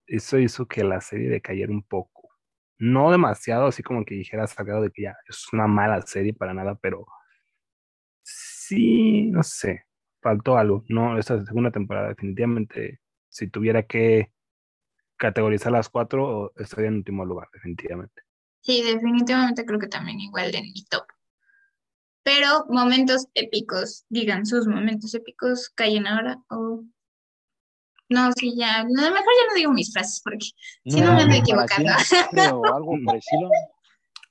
eso 0.07 0.39
hizo 0.39 0.67
que 0.67 0.83
la 0.83 1.01
serie 1.01 1.29
decayera 1.29 1.71
un 1.71 1.83
poco. 1.83 2.29
No 2.79 3.11
demasiado, 3.11 3.67
así 3.67 3.83
como 3.83 4.05
que 4.05 4.15
dijeras 4.15 4.55
grado 4.55 4.81
de 4.83 4.91
que 4.91 5.03
ya 5.03 5.15
es 5.27 5.51
una 5.53 5.67
mala 5.67 6.01
serie 6.03 6.33
para 6.33 6.53
nada, 6.53 6.75
pero 6.81 7.05
sí, 8.23 9.29
no 9.31 9.43
sé, 9.43 9.85
faltó 10.21 10.57
algo. 10.57 10.83
No, 10.89 11.17
esta 11.17 11.43
segunda 11.45 11.71
temporada 11.71 12.09
definitivamente, 12.09 12.99
si 13.29 13.47
tuviera 13.47 13.83
que 13.83 14.31
categorizar 15.17 15.71
las 15.71 15.89
cuatro, 15.89 16.53
estaría 16.55 16.87
en 16.87 16.97
último 16.97 17.25
lugar, 17.25 17.49
definitivamente. 17.53 18.21
Sí, 18.61 18.83
definitivamente 18.83 19.65
creo 19.65 19.79
que 19.79 19.87
también 19.87 20.19
igual 20.19 20.51
de 20.51 20.61
mi 20.61 20.83
top. 20.89 21.05
Pero 22.23 22.65
momentos 22.67 23.27
épicos, 23.33 24.05
digan 24.09 24.45
sus 24.45 24.67
momentos 24.67 25.13
épicos, 25.15 25.69
callen 25.69 26.07
ahora 26.07 26.37
o... 26.49 26.83
No, 28.09 28.31
sí, 28.33 28.55
ya, 28.57 28.83
no, 28.83 29.01
mejor 29.01 29.15
ya 29.15 29.47
no 29.47 29.53
digo 29.55 29.71
mis 29.71 29.91
frases 29.91 30.21
porque 30.23 30.47
si 30.85 31.01
no 31.01 31.13
me 31.13 31.23
ando 31.23 31.35
equivocando. 31.35 31.91
O 32.53 32.73
algo. 32.73 32.93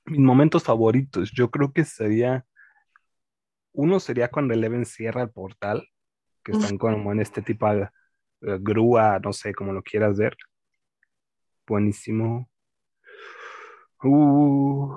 Mis 0.05 0.19
momentos 0.19 0.63
favoritos, 0.63 1.31
yo 1.31 1.51
creo 1.51 1.73
que 1.73 1.83
sería. 1.83 2.45
Uno 3.73 3.99
sería 3.99 4.31
cuando 4.31 4.53
Eleven 4.53 4.85
cierra 4.85 5.21
el 5.21 5.29
portal, 5.29 5.89
que 6.43 6.53
Uf. 6.53 6.63
están 6.63 6.77
como 6.77 7.11
en 7.11 7.19
este 7.19 7.41
tipo 7.41 7.69
de 7.69 7.89
grúa, 8.41 9.19
no 9.19 9.33
sé, 9.33 9.53
como 9.53 9.73
lo 9.73 9.81
quieras 9.81 10.17
ver. 10.17 10.35
Buenísimo. 11.65 12.49
Uh, 14.03 14.93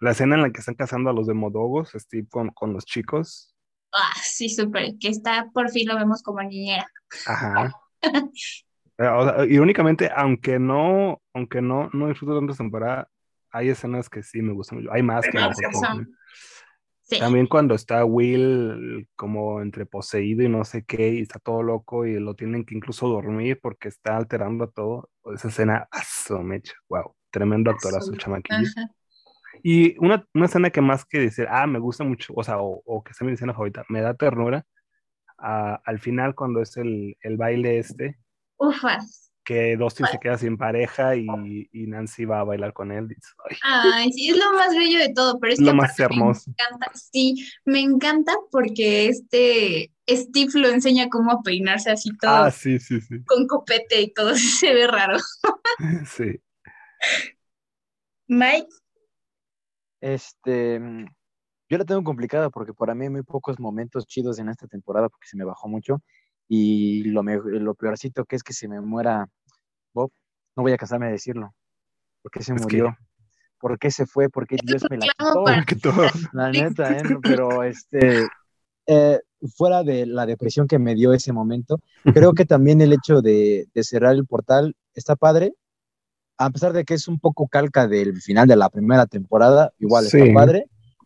la 0.00 0.10
escena 0.12 0.36
en 0.36 0.42
la 0.42 0.50
que 0.50 0.60
están 0.60 0.74
cazando 0.74 1.10
a 1.10 1.12
los 1.12 1.26
demodogos, 1.26 1.92
Steve 1.94 2.26
con, 2.28 2.50
con 2.50 2.72
los 2.72 2.84
chicos. 2.84 3.54
Ah, 3.92 4.12
sí, 4.22 4.48
súper, 4.48 4.94
que 5.00 5.08
está, 5.08 5.50
por 5.52 5.70
fin 5.70 5.88
lo 5.88 5.96
vemos 5.96 6.22
como 6.22 6.42
niñera. 6.42 6.86
Ajá. 7.26 7.72
Eh, 9.00 9.06
o 9.06 9.24
sea, 9.24 9.46
irónicamente, 9.46 10.10
aunque 10.14 10.58
no, 10.58 11.22
aunque 11.32 11.62
no, 11.62 11.88
no 11.94 12.08
disfruto 12.08 12.36
tanto 12.36 12.52
esta 12.52 12.64
temporada, 12.64 13.08
hay 13.50 13.70
escenas 13.70 14.10
que 14.10 14.22
sí 14.22 14.42
me 14.42 14.52
gustan 14.52 14.76
mucho. 14.76 14.92
Hay 14.92 15.02
más 15.02 15.24
que 15.26 15.38
otras. 15.38 15.56
Sí, 17.10 17.18
También 17.18 17.48
cuando 17.48 17.74
está 17.74 18.04
Will 18.04 19.08
como 19.16 19.60
entre 19.62 19.84
poseído 19.84 20.44
y 20.44 20.48
no 20.48 20.64
sé 20.64 20.84
qué, 20.84 21.14
y 21.14 21.22
está 21.22 21.40
todo 21.40 21.62
loco 21.64 22.06
y 22.06 22.20
lo 22.20 22.36
tienen 22.36 22.64
que 22.64 22.76
incluso 22.76 23.08
dormir 23.08 23.58
porque 23.60 23.88
está 23.88 24.16
alterando 24.16 24.68
todo. 24.68 25.10
Esa 25.34 25.48
escena, 25.48 25.88
aso, 25.90 26.40
mecha, 26.42 26.74
wow, 26.88 27.14
tremendo 27.30 27.72
actorazo 27.72 28.14
chamaquillo. 28.14 28.68
ajá. 28.76 28.94
Y 29.62 29.98
una, 29.98 30.24
una 30.34 30.46
escena 30.46 30.70
que 30.70 30.80
más 30.80 31.04
que 31.04 31.18
decir, 31.18 31.48
ah, 31.50 31.66
me 31.66 31.80
gusta 31.80 32.04
mucho, 32.04 32.32
o 32.36 32.44
sea, 32.44 32.60
o, 32.60 32.80
o 32.84 33.02
que 33.02 33.12
sea 33.12 33.26
mi 33.26 33.34
escena 33.34 33.52
favorita, 33.52 33.84
me 33.88 34.00
da 34.00 34.14
ternura, 34.14 34.64
ah, 35.36 35.82
al 35.84 35.98
final 35.98 36.36
cuando 36.36 36.62
es 36.62 36.76
el, 36.76 37.16
el 37.22 37.36
baile 37.36 37.78
este, 37.78 38.18
Ufas. 38.56 39.19
Que 39.44 39.76
Dustin 39.76 40.06
se 40.06 40.18
queda 40.18 40.38
sin 40.38 40.56
pareja 40.56 41.16
y, 41.16 41.26
y 41.72 41.86
Nancy 41.86 42.24
va 42.24 42.40
a 42.40 42.44
bailar 42.44 42.72
con 42.72 42.92
él. 42.92 43.08
"Ay, 43.48 43.56
Ay, 43.94 44.12
sí, 44.12 44.30
es 44.30 44.36
lo 44.36 44.52
más 44.52 44.74
bello 44.74 44.98
de 44.98 45.12
todo, 45.14 45.38
pero 45.40 45.52
es 45.52 45.60
Lo 45.60 45.72
que 45.72 45.74
más 45.74 45.92
aparte 45.98 46.14
me 46.14 46.20
hermoso. 46.20 46.50
encanta, 46.50 46.90
sí, 46.94 47.48
me 47.64 47.80
encanta 47.80 48.32
porque 48.50 49.08
este 49.08 49.92
Steve 50.08 50.50
lo 50.54 50.68
enseña 50.68 51.08
cómo 51.08 51.32
a 51.32 51.42
peinarse 51.42 51.90
así 51.90 52.10
todo 52.18 52.44
Ah, 52.44 52.50
sí, 52.50 52.78
sí, 52.78 53.00
sí. 53.00 53.16
con 53.24 53.46
copete 53.46 54.00
y 54.00 54.12
todo, 54.12 54.34
se 54.36 54.74
ve 54.74 54.86
raro. 54.86 55.16
Sí. 56.06 56.40
Mike, 58.28 58.68
Este, 60.00 60.78
yo 61.68 61.78
la 61.78 61.84
tengo 61.84 62.02
complicada 62.04 62.50
porque 62.50 62.72
para 62.74 62.94
mí 62.94 63.04
hay 63.04 63.10
muy 63.10 63.22
pocos 63.22 63.58
momentos 63.60 64.06
chidos 64.06 64.38
en 64.38 64.48
esta 64.48 64.66
temporada 64.66 65.08
porque 65.08 65.28
se 65.28 65.36
me 65.36 65.44
bajó 65.44 65.68
mucho 65.68 66.02
y 66.52 67.04
lo, 67.04 67.22
me- 67.22 67.36
lo 67.38 67.74
peorcito 67.76 68.24
que 68.24 68.34
es 68.34 68.42
que 68.42 68.52
se 68.52 68.66
me 68.66 68.80
muera 68.80 69.28
Bob, 69.94 70.10
no 70.56 70.64
voy 70.64 70.72
a 70.72 70.76
casarme 70.76 71.06
a 71.06 71.10
decirlo. 71.10 71.54
¿Por 72.22 72.32
qué 72.32 72.42
se 72.42 72.52
Es 72.54 72.66
que- 72.66 72.78
murió? 72.78 72.96
¿Por 73.60 73.78
qué 73.78 73.90
se 73.92 74.04
fue? 74.06 74.28
¿Por 74.28 74.46
qué 74.48 74.56
Dios 74.64 74.82
me 74.90 74.96
la 74.98 75.06
quitó? 75.06 75.44
para- 75.44 75.64
Que. 75.64 75.76
La 76.32 76.50
neta, 76.50 76.96
¿eh? 76.96 77.02
Pero 77.22 77.62
este, 77.62 78.26
eh, 78.86 79.20
fuera 79.56 79.84
de 79.84 80.06
la 80.06 80.26
depresión 80.26 80.66
que 80.66 80.78
me 80.80 80.94
dio 80.96 81.12
ese 81.12 81.32
momento, 81.32 81.78
creo 82.02 82.32
que 82.32 82.44
también 82.46 82.80
el 82.80 82.92
hecho 82.94 83.22
de, 83.22 83.68
de 83.72 83.84
cerrar 83.84 84.14
el 84.16 84.26
portal 84.26 84.74
está 84.94 85.14
padre, 85.14 85.54
a 86.36 86.50
pesar 86.50 86.72
de 86.72 86.84
que 86.84 86.94
es 86.94 87.06
un 87.06 87.20
poco 87.20 87.46
calca 87.46 87.86
del 87.86 88.20
final 88.20 88.48
de 88.48 88.56
la 88.56 88.70
primera 88.70 89.06
temporada, 89.06 89.72
igual 89.78 90.06
Sí. 90.06 90.18
está 90.18 90.34
padre. 90.34 90.64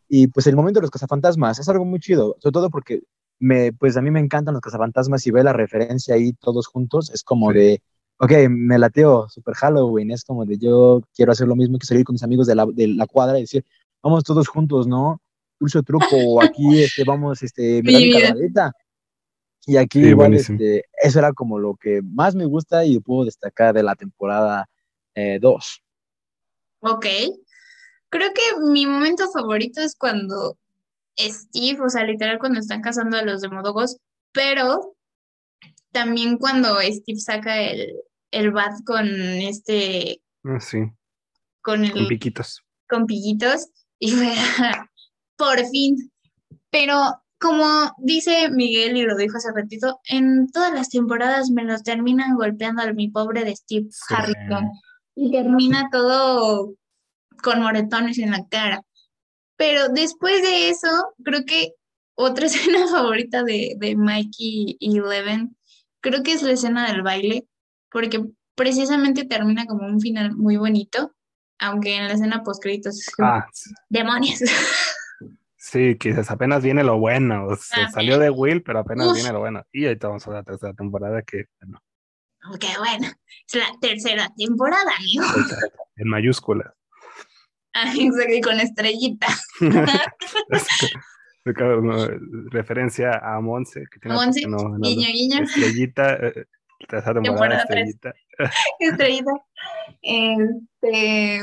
Y 0.09 0.29
pues 0.29 0.47
el 0.47 0.57
momento 0.57 0.79
de 0.81 0.83
los 0.85 0.91
cazafantasmas 0.91 1.59
es 1.59 1.69
algo 1.69 1.85
muy 1.85 1.99
chido, 2.01 2.37
sobre 2.39 2.53
todo 2.53 2.71
porque 2.71 3.03
me, 3.45 3.73
pues 3.73 3.97
a 3.97 4.03
mí 4.03 4.11
me 4.11 4.21
encantan 4.21 4.55
los 4.55 4.63
cazafantasmas 4.63 5.27
y 5.27 5.31
ver 5.31 5.45
la 5.45 5.53
referencia 5.53 6.15
ahí 6.15 6.33
todos 6.33 6.67
juntos, 6.67 7.11
es 7.11 7.23
como 7.23 7.53
Sí. 7.53 7.59
de, 7.59 7.83
ok, 8.19 8.33
me 8.49 8.79
lateo, 8.79 9.29
super 9.29 9.55
Halloween, 9.55 10.11
es 10.11 10.25
como 10.25 10.47
de 10.47 10.57
yo 10.57 11.03
quiero 11.15 11.33
hacer 11.33 11.47
lo 11.47 11.55
mismo 11.55 11.79
que 11.79 11.87
salir 11.87 12.05
con 12.05 12.15
mis 12.15 12.23
amigos 12.23 12.47
de 12.47 12.55
la, 12.55 12.67
de 12.67 12.89
la 12.89 13.07
cuadra 13.07 13.39
y 13.39 13.43
decir, 13.43 13.65
vamos 14.03 14.25
todos 14.25 14.49
juntos, 14.49 14.87
¿no? 14.87 15.21
Dulce 15.61 15.83
truco, 15.83 16.17
o 16.17 16.43
aquí 16.43 16.83
este, 16.83 17.05
vamos, 17.05 17.43
este, 17.43 17.83
me. 17.83 17.93
Y 19.67 19.77
aquí 19.79 20.03
Sí, 20.03 20.09
igual, 20.09 20.35
este, 20.35 20.85
eso 21.03 21.19
era 21.19 21.33
como 21.33 21.59
lo 21.59 21.75
que 21.77 22.03
más 22.03 22.35
me 22.35 22.45
gusta 22.45 22.85
y 22.85 22.99
puedo 23.01 23.25
destacar 23.25 23.75
de 23.75 23.83
la 23.83 23.95
temporada 23.95 24.69
2. 25.41 25.83
ok. 26.81 27.07
Creo 28.11 28.31
que 28.33 28.43
mi 28.71 28.87
momento 28.87 29.29
favorito 29.31 29.81
es 29.81 29.97
cuando 29.97 30.57
Steve, 31.19 31.81
o 31.81 31.89
sea, 31.89 32.05
literal 32.05 32.39
cuando 32.39 32.61
están 32.61 32.81
cazando 32.83 33.17
a 33.17 33.23
los 33.23 33.41
demodogos, 33.41 33.99
pero 34.33 34.97
también 35.93 36.39
cuando 36.39 36.79
Steve 36.81 37.21
saca 37.21 37.61
el, 37.63 37.95
el 38.31 38.51
bat 38.51 38.73
con 38.85 39.07
este, 39.09 40.21
Ah, 40.45 40.61
sí, 40.61 40.79
con 41.63 41.87
con 41.89 41.99
el 41.99 42.07
piquitos. 42.09 42.63
con 42.89 43.07
pillitos 43.07 43.69
y 43.99 44.11
fue, 44.11 44.35
por 45.37 45.65
fin, 45.67 45.97
Pero 46.71 46.97
como 47.41 47.93
dice 47.99 48.51
Miguel 48.51 48.97
y 48.97 49.03
lo 49.03 49.17
dijo 49.17 49.37
hace 49.37 49.53
ratito, 49.55 50.01
en 50.09 50.51
todas 50.51 50.73
las 50.73 50.89
temporadas 50.91 51.51
me 51.51 51.65
los 51.65 51.83
terminan 51.83 52.37
golpeando 52.37 52.83
a 52.83 52.93
mi 52.93 53.09
pobre 53.11 53.45
de 53.45 53.55
Steve 53.55 53.87
Sí. 53.91 54.15
Harrington 54.15 54.71
y 55.15 55.31
termina 55.31 55.89
todo 55.93 56.75
con 57.43 57.61
moretones 57.63 58.19
en 58.19 58.31
la 58.33 58.45
cara. 58.49 58.83
Pero 59.57 59.89
después 59.89 60.43
de 60.43 60.69
eso, 60.71 60.89
creo 61.25 61.45
que 61.47 61.73
otra 62.17 62.47
escena 62.47 62.87
favorita 62.89 63.43
de, 63.43 63.75
de 63.79 63.97
Mikey 63.97 64.77
y 64.81 64.99
Eleven, 64.99 65.57
creo 66.01 66.23
que 66.23 66.33
es 66.33 66.43
la 66.43 66.53
escena 66.53 66.91
del 66.91 67.03
baile, 67.03 67.47
porque 67.91 68.25
precisamente 68.55 69.25
termina 69.25 69.67
como 69.67 69.87
un 69.87 70.01
final 70.01 70.37
muy 70.37 70.57
bonito, 70.57 71.13
aunque 71.59 71.97
en 71.97 72.07
la 72.09 72.15
escena 72.15 72.43
post 72.43 72.63
créditos 72.63 72.99
es 73.01 73.11
como, 73.15 73.29
Ah, 73.29 73.47
demonios. 73.89 74.41
sí, 75.57 75.97
quizás 75.99 76.31
apenas 76.31 76.63
viene 76.63 76.85
lo 76.85 76.99
bueno. 76.99 77.47
o 77.47 77.57
sea, 77.57 77.85
Ah, 77.87 77.91
salió 77.91 78.19
de 78.19 78.31
Will, 78.31 78.63
pero 78.63 78.81
apenas 78.81 79.09
Uf. 79.09 79.15
viene 79.15 79.33
lo 79.33 79.41
bueno. 79.41 79.63
Y 79.73 79.87
ahorita 79.87 80.09
vamos 80.09 80.27
a 80.27 80.31
la 80.33 80.43
tercera 80.43 80.73
temporada 80.75 81.23
que, 81.23 81.45
bueno, 81.61 81.81
Aunque 82.43 82.69
bueno, 82.79 83.09
es 83.47 83.55
la 83.55 83.73
tercera 83.81 84.29
temporada, 84.37 84.91
amigo. 84.99 85.25
en 85.97 86.09
mayúsculas. 86.09 86.73
Exacto, 87.85 88.33
y 88.33 88.41
con 88.41 88.61
estrellita. 88.61 89.27
Referencia 92.51 93.21
a 93.23 93.39
Monse, 93.41 93.85
que 93.91 94.01
tiene 94.01 94.17
Monse, 94.17 94.47
no, 94.47 94.57
no, 94.57 94.79
Guiño, 94.79 95.09
guiño, 95.09 95.43
Estrellita, 95.43 96.15
eh, 96.15 96.47
tercera 96.89 97.21
temporada. 97.21 97.63
Estrellita. 97.63 98.15
estrellita. 98.81 99.33
Este, 100.01 101.43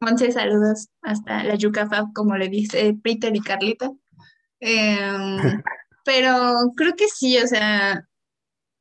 Monse, 0.00 0.32
saludos 0.32 0.88
hasta 1.02 1.44
la 1.44 1.54
Yuca 1.54 1.88
Fab, 1.88 2.12
como 2.12 2.36
le 2.36 2.48
dice 2.48 2.94
Peter 3.02 3.34
y 3.34 3.40
Carlita. 3.40 3.90
Em, 4.60 5.62
pero 6.04 6.72
creo 6.76 6.94
que 6.94 7.08
sí, 7.08 7.38
o 7.38 7.46
sea, 7.46 8.06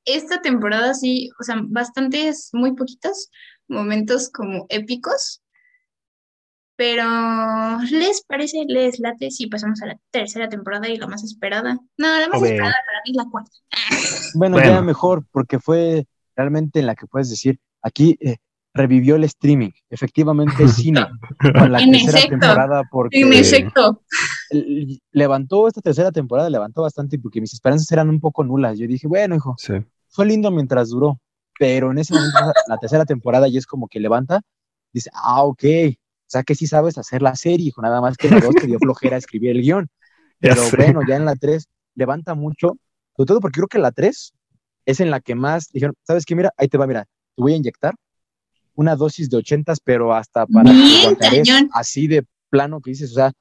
esta 0.06 0.42
temporada 0.42 0.94
sí, 0.94 1.30
o 1.40 1.44
sea, 1.44 1.62
bastantes, 1.64 2.50
muy 2.52 2.76
poquitos 2.76 3.30
momentos 3.68 4.30
como 4.30 4.66
épicos. 4.70 5.43
Pero, 6.76 7.04
¿les 7.92 8.24
parece, 8.28 8.64
les 8.68 9.00
late 9.00 9.30
si 9.32 9.48
pasamos 9.48 9.82
a 9.84 9.88
la 9.88 9.98
tercera 10.12 10.50
temporada 10.50 10.88
y 10.90 10.98
la 10.98 11.08
más 11.08 11.24
esperada? 11.24 11.74
No, 11.98 12.20
la 12.20 12.28
más 12.30 12.40
Obvio. 12.42 12.52
esperada 12.52 12.76
para 12.86 13.00
mí 13.06 13.12
es 13.12 13.16
la 13.18 13.26
cuarta. 13.30 13.52
Bueno, 14.34 14.56
Bueno. 14.58 14.70
ya 14.72 14.82
mejor, 14.82 15.24
porque 15.32 15.60
fue 15.60 16.06
realmente 16.36 16.80
en 16.80 16.88
la 16.88 16.96
que 16.96 17.06
puedes 17.06 17.30
decir, 17.30 17.60
aquí 17.84 18.18
eh, 18.20 18.38
revivió 18.74 19.16
el 19.18 19.24
streaming, 19.26 19.70
efectivamente 19.90 20.68
cine, 20.68 21.06
con 21.70 21.72
la 21.72 21.80
En 21.80 21.92
tercera 21.92 22.18
efecto. 22.18 22.40
temporada, 22.40 22.84
porque 22.90 23.20
En 23.22 23.34
efecto, 23.34 24.02
levantó 25.12 25.68
esta 25.68 25.82
tercera 25.82 26.12
temporada, 26.12 26.50
levantó 26.50 26.82
bastante, 26.82 27.20
porque 27.20 27.40
mis 27.42 27.54
esperanzas 27.54 27.92
eran 27.92 28.10
un 28.10 28.20
poco 28.20 28.44
nulas. 28.44 28.78
Yo 28.80 28.88
dije, 28.88 29.08
bueno, 29.08 29.36
hijo, 29.36 29.56
Sí. 29.60 29.74
fue 30.10 30.26
lindo 30.26 30.50
mientras 30.50 30.90
duró, 30.90 31.20
pero 31.60 31.92
en 31.92 32.00
ese 32.00 32.14
momento 32.16 32.40
la- 32.68 32.78
tercera 32.78 33.06
temporada 33.06 33.48
ya 33.48 33.60
es 33.60 33.68
como 33.68 33.88
que 33.88 34.00
levanta, 34.00 34.42
dice, 34.92 35.10
ah, 35.14 35.44
ok, 35.44 35.64
sea 36.34 36.44
que 36.44 36.56
sí 36.56 36.68
sabes 36.68 36.98
hacer 36.98 37.22
la 37.22 37.36
serie, 37.36 37.68
hijo, 37.68 37.82
nada 37.82 38.02
más 38.02 38.18
que 38.18 38.30
la 38.30 38.40
dos 38.40 38.56
te 38.56 38.68
dio 38.68 38.80
flojera 38.80 39.18
escribir 39.18 39.52
el 39.52 39.62
guion. 39.62 39.88
Ya 40.42 40.56
Pero 40.56 40.64
bueno, 40.76 41.00
ya 41.08 41.16
en 41.16 41.24
la 41.24 41.38
3 41.38 41.70
levanta 41.96 42.34
mucho, 42.34 42.76
sobre 43.16 43.28
todo 43.28 43.40
porque 43.40 43.60
creo 43.60 43.68
que 43.68 43.78
la 43.78 43.94
3 43.94 44.34
es 44.86 45.00
en 45.00 45.10
la 45.10 45.22
que 45.22 45.36
más 45.36 45.70
dijeron, 45.72 45.96
¿sabes 46.04 46.26
qué? 46.26 46.36
Mira, 46.36 46.52
ahí 46.58 46.68
te 46.68 46.78
va, 46.78 46.86
mira, 46.86 47.06
te 47.06 47.42
voy 47.42 47.54
a 47.54 47.56
inyectar 47.56 47.96
una 48.76 48.98
dosis 48.98 49.30
de 49.30 49.38
80, 49.38 49.74
pero 49.84 50.14
hasta 50.14 50.46
para 50.46 50.70
que 50.72 51.44
así 51.72 52.08
de 52.08 52.26
plano 52.50 52.82
que 52.82 52.92
dices, 52.92 53.12
o 53.12 53.16
sea, 53.16 53.32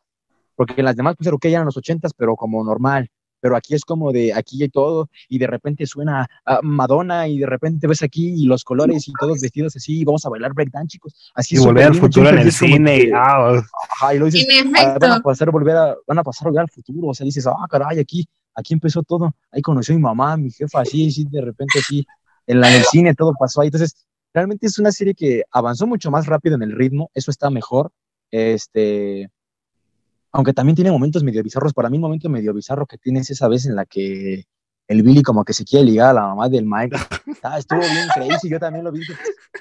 porque 0.55 0.75
en 0.77 0.85
las 0.85 0.95
demás 0.95 1.17
pues 1.17 1.29
ok, 1.33 1.45
eran 1.47 1.65
los 1.65 1.77
80, 1.77 2.09
pero 2.17 2.37
como 2.37 2.63
normal. 2.63 3.09
Pero 3.43 3.57
aquí 3.57 3.75
es 3.75 3.85
como 3.85 4.13
de 4.13 4.33
aquí 4.33 4.63
y 4.63 4.69
todo, 4.69 5.11
y 5.29 5.39
de 5.39 5.49
repente 5.49 5.85
suena 5.85 6.29
a 6.47 6.61
Madonna, 6.63 7.27
y 7.27 7.41
de 7.41 7.47
repente 7.47 7.89
ves 7.89 8.01
aquí 8.03 8.29
y 8.41 8.47
los 8.47 8.63
colores 8.63 9.09
y 9.09 9.13
todos 9.19 9.41
vestidos 9.41 9.75
así, 9.75 10.01
y 10.01 10.05
vamos 10.05 10.25
a 10.25 10.29
bailar 10.29 10.55
breakdance, 10.55 10.93
chicos. 10.93 11.33
Así 11.35 11.57
Y 11.57 11.59
volver 11.59 11.87
al 11.87 11.95
futuro 11.97 12.29
en 12.29 12.39
el 12.39 12.53
cine. 12.53 12.99
que- 13.01 13.13
ah, 13.13 13.61
Ajá, 13.91 14.15
y 14.15 14.19
lo 14.21 14.27
dices, 14.27 14.47
en 14.49 14.77
ah, 14.77 14.97
van 15.01 15.11
a 15.11 15.21
pasar 15.21 15.51
volver 15.51 15.77
a, 15.77 15.97
van 16.07 16.19
a 16.21 16.23
pasar 16.23 16.47
a 16.47 16.51
volver 16.51 16.61
al 16.63 16.71
futuro, 16.71 17.09
o 17.09 17.15
sea, 17.15 17.25
dices, 17.25 17.45
ah, 17.49 17.67
caray, 17.69 17.99
aquí, 17.99 18.25
aquí 18.55 18.75
empezó 18.75 19.03
todo, 19.03 19.35
ahí 19.51 19.61
conoció 19.61 19.93
a 19.95 19.97
mi 19.97 20.03
mamá, 20.03 20.37
mi 20.37 20.51
jefa, 20.53 20.83
así, 20.83 21.09
así, 21.09 21.27
de 21.29 21.41
repente, 21.41 21.81
así, 21.81 22.07
en, 22.47 22.61
la, 22.61 22.69
en 22.69 22.77
el 22.77 22.85
cine 22.85 23.13
todo 23.15 23.33
pasó 23.37 23.61
ahí, 23.63 23.69
entonces, 23.69 24.07
realmente 24.33 24.67
es 24.69 24.79
una 24.79 24.93
serie 24.93 25.15
que 25.15 25.43
avanzó 25.51 25.89
mucho 25.89 26.13
más 26.13 26.27
rápido 26.27 26.55
en 26.55 26.63
el 26.63 26.73
ritmo, 26.77 27.11
eso 27.13 27.33
está 27.33 27.51
mejor, 27.51 27.91
este, 28.31 29.29
aunque 30.33 30.53
también 30.53 30.77
tiene 30.77 30.91
momentos 30.91 31.23
medio 31.23 31.43
bizarros, 31.43 31.73
para 31.73 31.91
mí 31.91 31.97
un 31.99 32.03
momento 32.03 32.29
medio 32.29 32.55
bizarro 32.55 32.87
que 32.87 32.99
tienes 32.99 33.31
esa 33.31 33.49
vez 33.49 33.67
en 33.67 33.77
la 33.77 33.85
que 33.85 34.47
el 34.89 35.03
Billy 35.03 35.23
como 35.23 35.45
que 35.45 35.53
se 35.53 35.65
quiere 35.65 35.87
ligar 35.87 36.11
a 36.11 36.13
la 36.15 36.23
mamá 36.23 36.49
del 36.49 36.67
Mike, 36.67 36.97
ah, 37.43 37.59
estuvo 37.59 37.81
bien 37.81 38.09
crazy, 38.15 38.49
yo 38.49 38.59
también 38.59 38.85
lo 38.85 38.93
vi, 38.93 39.01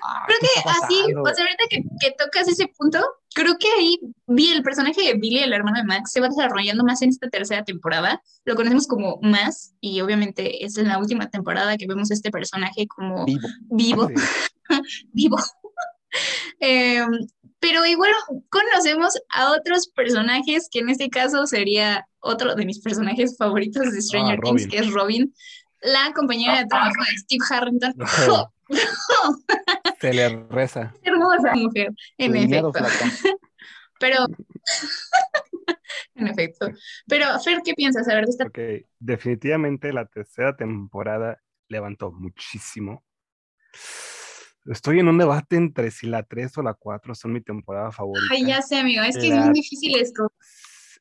ah, 0.04 0.26
Creo 0.28 0.40
¿qué 0.40 0.48
que 0.62 0.70
así, 0.70 1.14
o 1.14 1.26
sea, 1.26 1.46
ahorita 1.46 1.64
que, 1.70 1.84
que 2.00 2.16
tocas 2.18 2.48
ese 2.48 2.68
punto, 2.78 3.00
creo 3.34 3.58
que 3.58 3.68
ahí 3.78 4.00
vi 4.28 4.52
el 4.52 4.64
personaje 4.64 5.02
de 5.04 5.14
Billy, 5.14 5.40
el 5.40 5.54
hermano 5.54 5.78
de 5.78 5.86
Max, 5.86 6.12
se 6.12 6.22
va 6.22 6.28
desarrollando 6.28 6.84
más 6.84 7.02
en 7.02 7.10
esta 7.10 7.30
tercera 7.30 7.64
temporada. 7.64 8.22
Lo 8.46 8.56
conocemos 8.56 8.88
como 8.88 9.20
más, 9.22 9.74
y 9.80 10.02
obviamente 10.02 10.66
es 10.66 10.78
en 10.78 10.88
la 10.88 10.98
última 10.98 11.30
temporada 11.30 11.78
que 11.78 11.88
vemos 11.88 12.12
este 12.12 12.32
personaje 12.32 12.88
como 12.88 13.26
Vivo. 13.26 13.48
vivo, 13.70 14.10
vivo. 15.14 15.38
Em, 16.60 17.08
pero 17.62 17.86
igual 17.86 18.12
conocemos 18.50 19.14
a 19.30 19.52
otros 19.52 19.88
personajes, 19.90 20.68
que 20.70 20.80
en 20.80 20.90
este 20.90 21.10
caso 21.10 21.46
sería 21.46 22.08
otro 22.20 22.56
de 22.56 22.66
mis 22.66 22.80
personajes 22.82 23.38
favoritos 23.38 23.94
de 23.94 24.02
Stranger 24.02 24.40
Ah, 24.40 24.42
Things, 24.44 24.68
que 24.68 24.80
es 24.80 24.92
Robin, 24.92 25.34
la 25.82 26.12
compañera 26.14 26.60
de 26.60 26.66
trabajo 26.66 26.96
de 27.10 27.18
Steve 27.18 27.46
Harrington. 27.50 27.94
No. 27.96 28.54
Se 30.02 30.14
le 30.14 30.44
reza. 30.50 30.92
Hermosa 31.04 31.54
mujer, 31.54 31.90
en 32.18 32.36
efecto. 32.36 32.74
flaca. 32.74 33.12
Pero, 34.00 34.26
en 36.16 36.28
efecto. 36.28 36.68
Pero, 37.06 37.40
Fer, 37.42 37.62
¿qué 37.64 37.76
piensas? 37.76 38.08
A 38.08 38.16
ver, 38.16 38.26
de 38.26 38.32
esta 38.32 38.46
Ok, 38.46 38.60
definitivamente 38.98 39.94
la 39.94 40.08
tercera 40.08 40.56
temporada 40.56 41.40
levantó 41.68 42.12
muchísimo. 42.12 43.04
Estoy 44.66 45.00
en 45.00 45.08
un 45.08 45.18
debate 45.18 45.56
entre 45.56 45.90
si 45.92 46.08
la 46.08 46.24
3 46.24 46.58
o 46.58 46.62
la 46.64 46.74
4 46.74 47.16
son 47.16 47.34
mi 47.34 47.42
temporada 47.42 47.92
favorita. 47.92 48.28
Ay, 48.34 48.46
ya 48.46 48.62
sé, 48.62 48.78
amigo, 48.78 49.04
es 49.04 49.18
que 49.18 49.28
es 49.28 49.34
La- 49.36 49.46
muy 49.46 49.54
difícil 49.54 49.96
esto. 50.00 50.32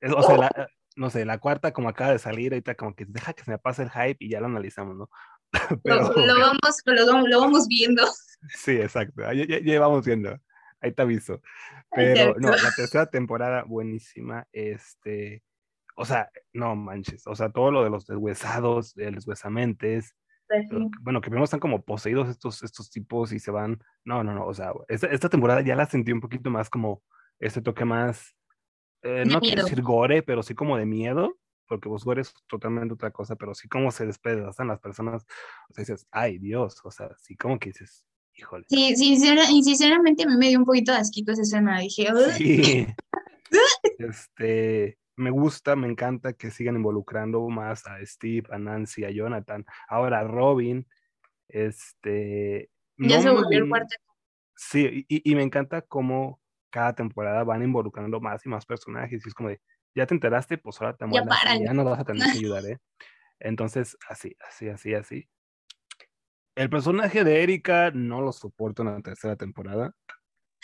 Es- 0.00 0.12
O 0.12 0.22
sea, 0.22 0.38
la- 0.38 0.68
no 0.96 1.10
sé, 1.10 1.24
la 1.24 1.38
cuarta 1.38 1.72
como 1.72 1.88
acaba 1.88 2.12
de 2.12 2.18
salir, 2.18 2.52
ahorita 2.52 2.74
como 2.74 2.94
que 2.94 3.04
deja 3.06 3.32
que 3.34 3.44
se 3.44 3.50
me 3.50 3.58
pase 3.58 3.82
el 3.82 3.90
hype 3.90 4.16
y 4.18 4.30
ya 4.30 4.40
lo 4.40 4.46
analizamos, 4.46 4.96
¿no? 4.96 5.10
Pero, 5.84 6.02
Lo, 6.14 6.26
lo 6.26 6.38
vamos, 6.40 6.82
lo, 6.86 7.26
lo 7.26 7.40
vamos 7.40 7.68
viendo. 7.68 8.02
sí, 8.54 8.72
exacto, 8.72 9.22
ya, 9.32 9.44
ya- 9.46 9.60
ya 9.60 9.80
vamos 9.80 10.04
viendo, 10.06 10.38
ahí 10.80 10.92
te 10.92 11.02
aviso. 11.02 11.42
Pero 11.94 12.34
no, 12.38 12.50
la 12.52 12.72
tercera 12.72 13.06
temporada 13.10 13.64
buenísima, 13.64 14.46
este, 14.52 15.42
o 15.96 16.04
sea, 16.06 16.30
no 16.54 16.76
manches, 16.76 17.26
o 17.26 17.34
sea, 17.34 17.50
todo 17.50 17.70
lo 17.70 17.84
de 17.84 17.90
los 17.90 18.06
deshuesados, 18.06 18.94
de 18.94 19.10
los 19.10 19.24
deshuesamentes, 19.26 20.14
bueno, 21.02 21.20
que 21.20 21.30
primero 21.30 21.44
están 21.44 21.60
como 21.60 21.82
poseídos 21.82 22.28
estos, 22.28 22.62
estos 22.62 22.90
tipos 22.90 23.32
y 23.32 23.38
se 23.38 23.50
van, 23.50 23.78
no, 24.04 24.22
no, 24.24 24.34
no, 24.34 24.46
o 24.46 24.54
sea, 24.54 24.72
esta, 24.88 25.06
esta 25.08 25.28
temporada 25.28 25.60
ya 25.62 25.76
la 25.76 25.86
sentí 25.86 26.12
un 26.12 26.20
poquito 26.20 26.50
más 26.50 26.68
como 26.70 27.02
este 27.38 27.62
toque 27.62 27.84
más, 27.84 28.34
eh, 29.02 29.24
no 29.26 29.40
quiero 29.40 29.62
decir 29.64 29.80
gore, 29.82 30.22
pero 30.22 30.42
sí 30.42 30.54
como 30.54 30.76
de 30.76 30.86
miedo, 30.86 31.36
porque 31.66 31.88
pues 31.88 32.04
gore 32.04 32.20
es 32.22 32.34
totalmente 32.48 32.94
otra 32.94 33.10
cosa, 33.10 33.36
pero 33.36 33.54
sí 33.54 33.68
como 33.68 33.90
se 33.90 34.06
despedazan 34.06 34.68
las 34.68 34.80
personas, 34.80 35.24
o 35.68 35.74
sea, 35.74 35.82
dices, 35.82 36.06
ay 36.10 36.38
Dios, 36.38 36.80
o 36.84 36.90
sea, 36.90 37.08
sí 37.18 37.36
como 37.36 37.58
que 37.58 37.70
dices, 37.70 38.04
híjole. 38.34 38.64
Sí, 38.68 38.96
sincera- 38.96 39.50
y 39.50 39.62
sinceramente 39.62 40.24
a 40.24 40.26
mí 40.26 40.36
me 40.36 40.48
dio 40.48 40.58
un 40.58 40.64
poquito 40.64 40.92
de 40.92 40.98
asquito 40.98 41.32
esa 41.32 41.42
escena. 41.42 41.78
Dije, 41.80 42.08
"Ugh". 42.12 42.30
Sí. 42.36 42.86
Este, 43.98 44.98
me 45.16 45.30
gusta, 45.30 45.76
me 45.76 45.88
encanta 45.88 46.32
que 46.32 46.50
sigan 46.50 46.76
involucrando 46.76 47.46
más 47.48 47.86
a 47.86 48.04
Steve, 48.04 48.48
a 48.50 48.58
Nancy, 48.58 49.04
a 49.04 49.10
Jonathan. 49.10 49.64
Ahora 49.88 50.24
Robin, 50.24 50.86
este, 51.48 52.70
ya 52.98 53.16
no 53.16 53.22
se 53.22 53.28
me 53.28 53.34
volvió 53.34 53.58
el 53.58 53.64
gu- 53.66 53.70
cuarto. 53.70 53.94
Sí, 54.56 55.06
y, 55.08 55.30
y 55.30 55.34
me 55.34 55.42
encanta 55.42 55.82
cómo 55.82 56.40
cada 56.70 56.94
temporada 56.94 57.44
van 57.44 57.62
involucrando 57.62 58.20
más 58.20 58.44
y 58.46 58.48
más 58.48 58.66
personajes. 58.66 59.22
Y 59.24 59.28
es 59.28 59.34
como 59.34 59.48
de, 59.50 59.60
ya 59.94 60.06
te 60.06 60.14
enteraste, 60.14 60.58
pues 60.58 60.80
ahora 60.80 60.96
te 60.96 61.06
párale. 61.06 61.64
ya 61.64 61.74
no 61.74 61.84
vas 61.84 62.00
a 62.00 62.04
tener 62.04 62.28
que 62.30 62.36
ayudar, 62.38 62.66
¿eh? 62.66 62.78
Entonces, 63.40 63.96
así, 64.08 64.36
así, 64.48 64.68
así, 64.68 64.94
así. 64.94 65.28
El 66.54 66.68
personaje 66.68 67.24
de 67.24 67.42
Erika 67.42 67.90
no 67.92 68.20
lo 68.20 68.32
soporto 68.32 68.82
en 68.82 68.88
la 68.92 69.00
tercera 69.00 69.36
temporada. 69.36 69.94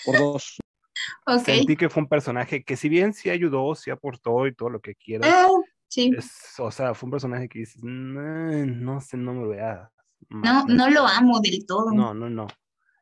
Por 0.05 0.17
dos. 0.19 0.59
Ok. 1.27 1.45
Sentí 1.45 1.77
que 1.77 1.89
fue 1.89 2.03
un 2.03 2.09
personaje 2.09 2.65
que 2.65 2.77
si 2.77 2.89
bien 2.89 3.13
sí 3.13 3.31
ayudó, 3.31 3.75
sí 3.75 3.91
aportó 3.91 4.47
y 4.47 4.55
todo 4.55 4.71
lo 4.71 4.81
que 4.81 4.95
quieras, 4.95 5.31
Ah, 5.33 5.49
sí. 5.89 6.13
es- 6.17 6.55
o 6.59 6.71
sea, 6.71 6.95
fue 6.95 7.07
un 7.07 7.11
personaje 7.13 7.49
que 7.49 7.61
dices, 7.61 7.83
"No, 7.83 8.67
no 8.67 9.01
sé, 9.01 9.17
no 9.17 9.33
me 9.35 9.47
veas. 9.49 9.91
No, 10.31 10.65
no 10.67 10.91
lo 10.91 11.07
amo 11.07 11.41
del 11.41 11.65
todo. 11.67 11.93
No, 11.93 12.15
no, 12.15 12.29
no. 12.31 12.47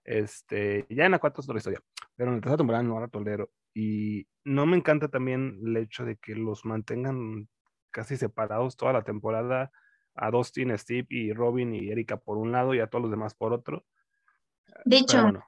Este, 0.05 0.87
ya 0.91 1.07
en 1.07 1.13
la 1.13 1.19
cuarta 1.19 1.41
es 1.41 1.49
otra 1.49 1.59
historia, 1.59 1.81
pero 2.17 2.31
en 2.31 2.37
la 2.37 2.41
tercera 2.43 2.59
temporada 2.59 2.83
no 2.83 3.01
la 3.01 3.09
tolero. 3.09 3.51
Y 3.73 4.27
no 4.45 4.67
me 4.67 4.77
encanta 4.77 5.09
también 5.09 5.59
el 5.65 5.77
hecho 5.79 6.05
de 6.05 6.17
que 6.17 6.35
los 6.35 6.65
mantengan 6.65 7.49
casi 7.91 8.17
separados 8.17 8.77
toda 8.77 8.93
la 8.93 9.03
temporada, 9.03 9.73
a 10.17 10.31
Dustin, 10.31 10.77
Steve 10.79 11.07
y 11.11 11.33
Robin 11.33 11.75
y 11.75 11.91
Erika 11.91 12.19
por 12.19 12.37
un 12.39 12.53
lado 12.53 12.75
y 12.75 12.81
a 12.81 12.87
todos 12.89 13.03
los 13.03 13.11
demás 13.11 13.35
por 13.35 13.53
otro. 13.53 13.85
De 14.85 14.99
hecho, 14.99 15.23
bueno, 15.23 15.45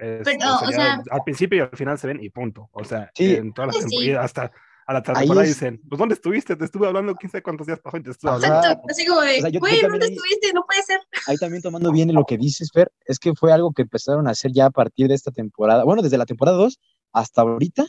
es- 0.00 0.22
Pero, 0.24 0.38
o 0.54 0.58
sea, 0.58 0.68
o 0.68 0.70
ya 0.70 0.76
sea- 0.76 1.02
al 1.10 1.22
principio 1.24 1.58
y 1.58 1.60
al 1.60 1.76
final 1.76 1.98
se 1.98 2.06
ven 2.06 2.22
y 2.22 2.30
punto. 2.30 2.68
O 2.72 2.84
sea, 2.84 3.10
Sí. 3.14 3.34
en 3.34 3.52
todas 3.52 3.74
las 3.74 3.84
Pues 3.84 3.90
sí. 3.90 4.12
hasta 4.12 4.50
a 4.86 4.92
la 4.92 5.02
temporada 5.02 5.42
es- 5.44 5.50
dicen, 5.50 5.80
pues 5.88 5.98
¿dónde 6.00 6.14
estuviste? 6.14 6.56
Te 6.56 6.64
estuve 6.64 6.86
hablando 6.88 7.14
quién 7.14 7.30
sabe 7.30 7.42
cuántos 7.42 7.66
días 7.66 7.78
pasó 7.78 7.96
y 7.98 8.02
te 8.02 8.10
estuve 8.10 8.32
hablando. 8.32 8.56
exacto, 8.58 8.86
así 8.90 9.06
como 9.06 9.20
de, 9.20 9.28
O 9.38 9.40
sea, 9.40 9.48
yo- 9.48 9.50
yo 9.50 9.60
güey, 9.60 9.80
¿dónde 9.82 10.06
ahí- 10.06 10.12
estuviste? 10.12 10.52
No 10.52 10.64
puede 10.66 10.82
ser. 10.82 11.00
Ahí 11.28 11.36
también 11.36 11.62
tomando 11.62 11.92
bien 11.92 12.12
lo 12.12 12.24
que 12.24 12.36
dices, 12.36 12.70
Fer, 12.72 12.90
es 13.04 13.18
que 13.20 13.34
fue 13.34 13.52
algo 13.52 13.72
que 13.72 13.82
empezaron 13.82 14.26
a 14.26 14.32
hacer 14.32 14.50
ya 14.52 14.66
a 14.66 14.70
partir 14.70 15.06
de 15.06 15.14
esta 15.14 15.30
temporada, 15.30 15.84
bueno, 15.84 16.02
desde 16.02 16.18
la 16.18 16.26
temporada 16.26 16.56
2 16.56 16.80
hasta 17.12 17.42
ahorita, 17.42 17.86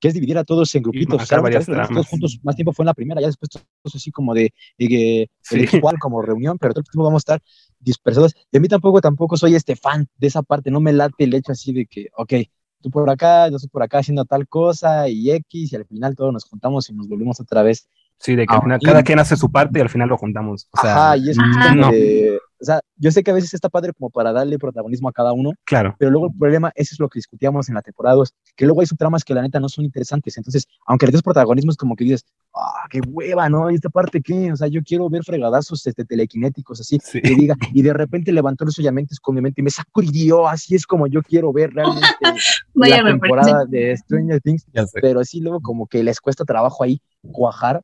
que 0.00 0.06
es 0.06 0.14
dividir 0.14 0.38
a 0.38 0.44
todos 0.44 0.72
en 0.76 0.84
grupitos. 0.84 1.20
O 1.20 1.26
sea, 1.26 1.42
todos 1.88 2.06
juntos, 2.06 2.38
más 2.44 2.54
tiempo 2.54 2.72
fue 2.72 2.84
en 2.84 2.86
la 2.86 2.94
primera, 2.94 3.20
ya 3.20 3.26
después 3.26 3.48
todos 3.50 3.96
así 3.96 4.12
como 4.12 4.32
de, 4.32 4.54
de 4.78 4.86
que 4.88 5.30
Sí. 5.40 5.66
como 6.00 6.22
reunión, 6.22 6.56
pero 6.56 6.72
todo 6.72 6.82
el 6.82 6.84
tiempo 6.84 7.02
vamos 7.02 7.18
a 7.28 7.34
estar 7.34 7.42
dispersados. 7.80 8.34
Y 8.50 8.56
a 8.56 8.60
mí 8.60 8.68
tampoco, 8.68 9.00
tampoco 9.00 9.36
soy 9.36 9.54
este 9.54 9.76
fan 9.76 10.06
de 10.16 10.26
esa 10.26 10.42
parte, 10.42 10.70
no 10.70 10.80
me 10.80 10.92
late 10.92 11.24
el 11.24 11.34
hecho 11.34 11.52
así 11.52 11.72
de 11.72 11.86
que, 11.86 12.08
ok, 12.16 12.32
tú 12.80 12.90
por 12.90 13.08
acá, 13.10 13.48
yo 13.48 13.56
estoy 13.56 13.70
por 13.70 13.82
acá 13.82 13.98
haciendo 13.98 14.24
tal 14.24 14.46
cosa 14.48 15.08
y 15.08 15.30
X, 15.30 15.72
y 15.72 15.76
al 15.76 15.84
final 15.86 16.14
todos 16.16 16.32
nos 16.32 16.44
juntamos 16.44 16.88
y 16.90 16.94
nos 16.94 17.08
volvemos 17.08 17.40
otra 17.40 17.62
vez 17.62 17.88
Sí, 18.20 18.34
de 18.34 18.46
que 18.46 18.52
al 18.52 18.58
Ah, 18.58 18.62
final 18.62 18.78
y- 18.82 18.84
cada 18.84 19.02
quien 19.04 19.20
hace 19.20 19.36
su 19.36 19.48
parte 19.50 19.78
y 19.78 19.82
al 19.82 19.88
final 19.88 20.08
lo 20.08 20.16
juntamos. 20.18 20.66
O 20.72 20.80
sea, 20.80 21.12
Ajá, 21.12 21.16
y 21.16 21.30
es 21.30 21.38
Ajá. 21.38 21.68
como 21.68 21.74
no, 21.82 21.92
de- 21.92 22.38
o 22.60 22.64
sea, 22.64 22.80
yo 22.96 23.12
sé 23.12 23.22
que 23.22 23.30
a 23.30 23.34
veces 23.34 23.54
está 23.54 23.68
padre 23.68 23.92
como 23.92 24.10
para 24.10 24.32
darle 24.32 24.58
protagonismo 24.58 25.08
a 25.08 25.12
cada 25.12 25.32
uno, 25.32 25.52
claro. 25.64 25.94
pero 26.00 26.10
luego 26.10 26.26
el 26.26 26.32
problema, 26.36 26.72
eso 26.74 26.94
es 26.96 26.98
lo 26.98 27.08
que 27.08 27.20
discutíamos 27.20 27.68
en 27.68 27.76
la 27.76 27.82
temporada 27.82 28.16
2, 28.16 28.34
que 28.56 28.64
luego 28.66 28.80
hay 28.80 28.88
subtramas 28.88 29.22
que 29.22 29.34
la 29.34 29.42
neta 29.42 29.60
no 29.60 29.68
son 29.68 29.84
interesantes, 29.84 30.36
entonces, 30.36 30.66
aunque 30.84 31.06
le 31.06 31.12
des 31.12 31.22
protagonismo 31.22 31.70
es 31.70 31.76
como 31.76 31.94
que 31.94 32.02
dices, 32.02 32.24
ah, 32.54 32.86
qué 32.90 33.00
hueva, 33.06 33.48
¿no? 33.48 33.70
¿Y 33.70 33.74
esta 33.76 33.88
parte 33.88 34.20
qué? 34.20 34.52
O 34.52 34.56
sea, 34.56 34.68
yo 34.68 34.82
quiero 34.82 35.08
ver 35.08 35.22
fregadazos 35.24 35.86
este, 35.86 36.04
telequinéticos 36.04 36.80
así, 36.80 36.98
Sí. 37.02 37.20
que 37.20 37.34
diga, 37.34 37.54
y 37.72 37.82
de 37.82 37.92
repente 37.92 38.32
levantó 38.32 38.64
los 38.64 38.78
oyamentos 38.78 39.20
con 39.20 39.34
mi 39.34 39.40
mente 39.40 39.60
y 39.60 39.64
me 39.64 39.70
sacudió, 39.70 40.48
así 40.48 40.74
es 40.74 40.86
como 40.86 41.06
yo 41.06 41.22
quiero 41.22 41.52
ver 41.52 41.70
realmente 41.72 42.06
Vaya 42.74 43.02
la 43.02 43.10
temporada 43.10 43.64
de 43.66 43.96
Stranger 43.96 44.40
Things, 44.40 44.66
pero 45.00 45.24
sí 45.24 45.40
luego 45.40 45.60
como 45.60 45.86
que 45.86 46.02
les 46.02 46.20
cuesta 46.20 46.44
trabajo 46.44 46.84
ahí 46.84 47.00
cuajar 47.32 47.82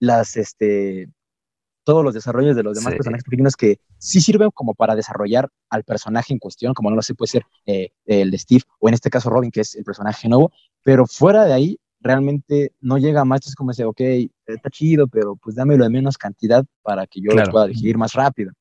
las, 0.00 0.36
este, 0.36 1.08
todos 1.84 2.02
los 2.04 2.14
desarrollos 2.14 2.56
de 2.56 2.62
los 2.62 2.74
demás 2.74 2.92
Sí. 2.92 2.96
personajes 2.98 3.24
pequeños 3.24 3.56
que 3.56 3.78
sí 3.98 4.20
sirven 4.20 4.50
como 4.52 4.74
para 4.74 4.94
desarrollar 4.94 5.48
al 5.70 5.84
personaje 5.84 6.32
en 6.32 6.38
cuestión, 6.38 6.72
como 6.74 6.90
no 6.90 6.96
lo 6.96 7.02
sé, 7.02 7.14
puede 7.14 7.30
ser 7.30 7.42
eh, 7.66 7.90
el 8.06 8.30
de 8.30 8.38
Steve 8.38 8.62
o 8.78 8.88
en 8.88 8.94
este 8.94 9.10
caso 9.10 9.30
Robin, 9.30 9.50
que 9.50 9.60
es 9.60 9.74
el 9.74 9.84
personaje 9.84 10.28
nuevo, 10.28 10.50
pero 10.82 11.06
fuera 11.06 11.44
de 11.44 11.52
ahí 11.52 11.78
realmente 12.04 12.72
no 12.80 12.98
llega 12.98 13.24
más, 13.24 13.46
es 13.46 13.54
como 13.54 13.70
decir, 13.70 13.86
ok, 13.86 14.00
está 14.46 14.70
chido, 14.70 15.08
pero 15.08 15.36
pues 15.36 15.56
dámelo 15.56 15.84
de 15.84 15.90
menos 15.90 16.18
cantidad 16.18 16.64
para 16.82 17.06
que 17.06 17.20
yo 17.20 17.30
Claro. 17.32 17.46
lo 17.46 17.52
pueda 17.52 17.66
digerir 17.66 17.96
más 17.98 18.12
rápido. 18.12 18.52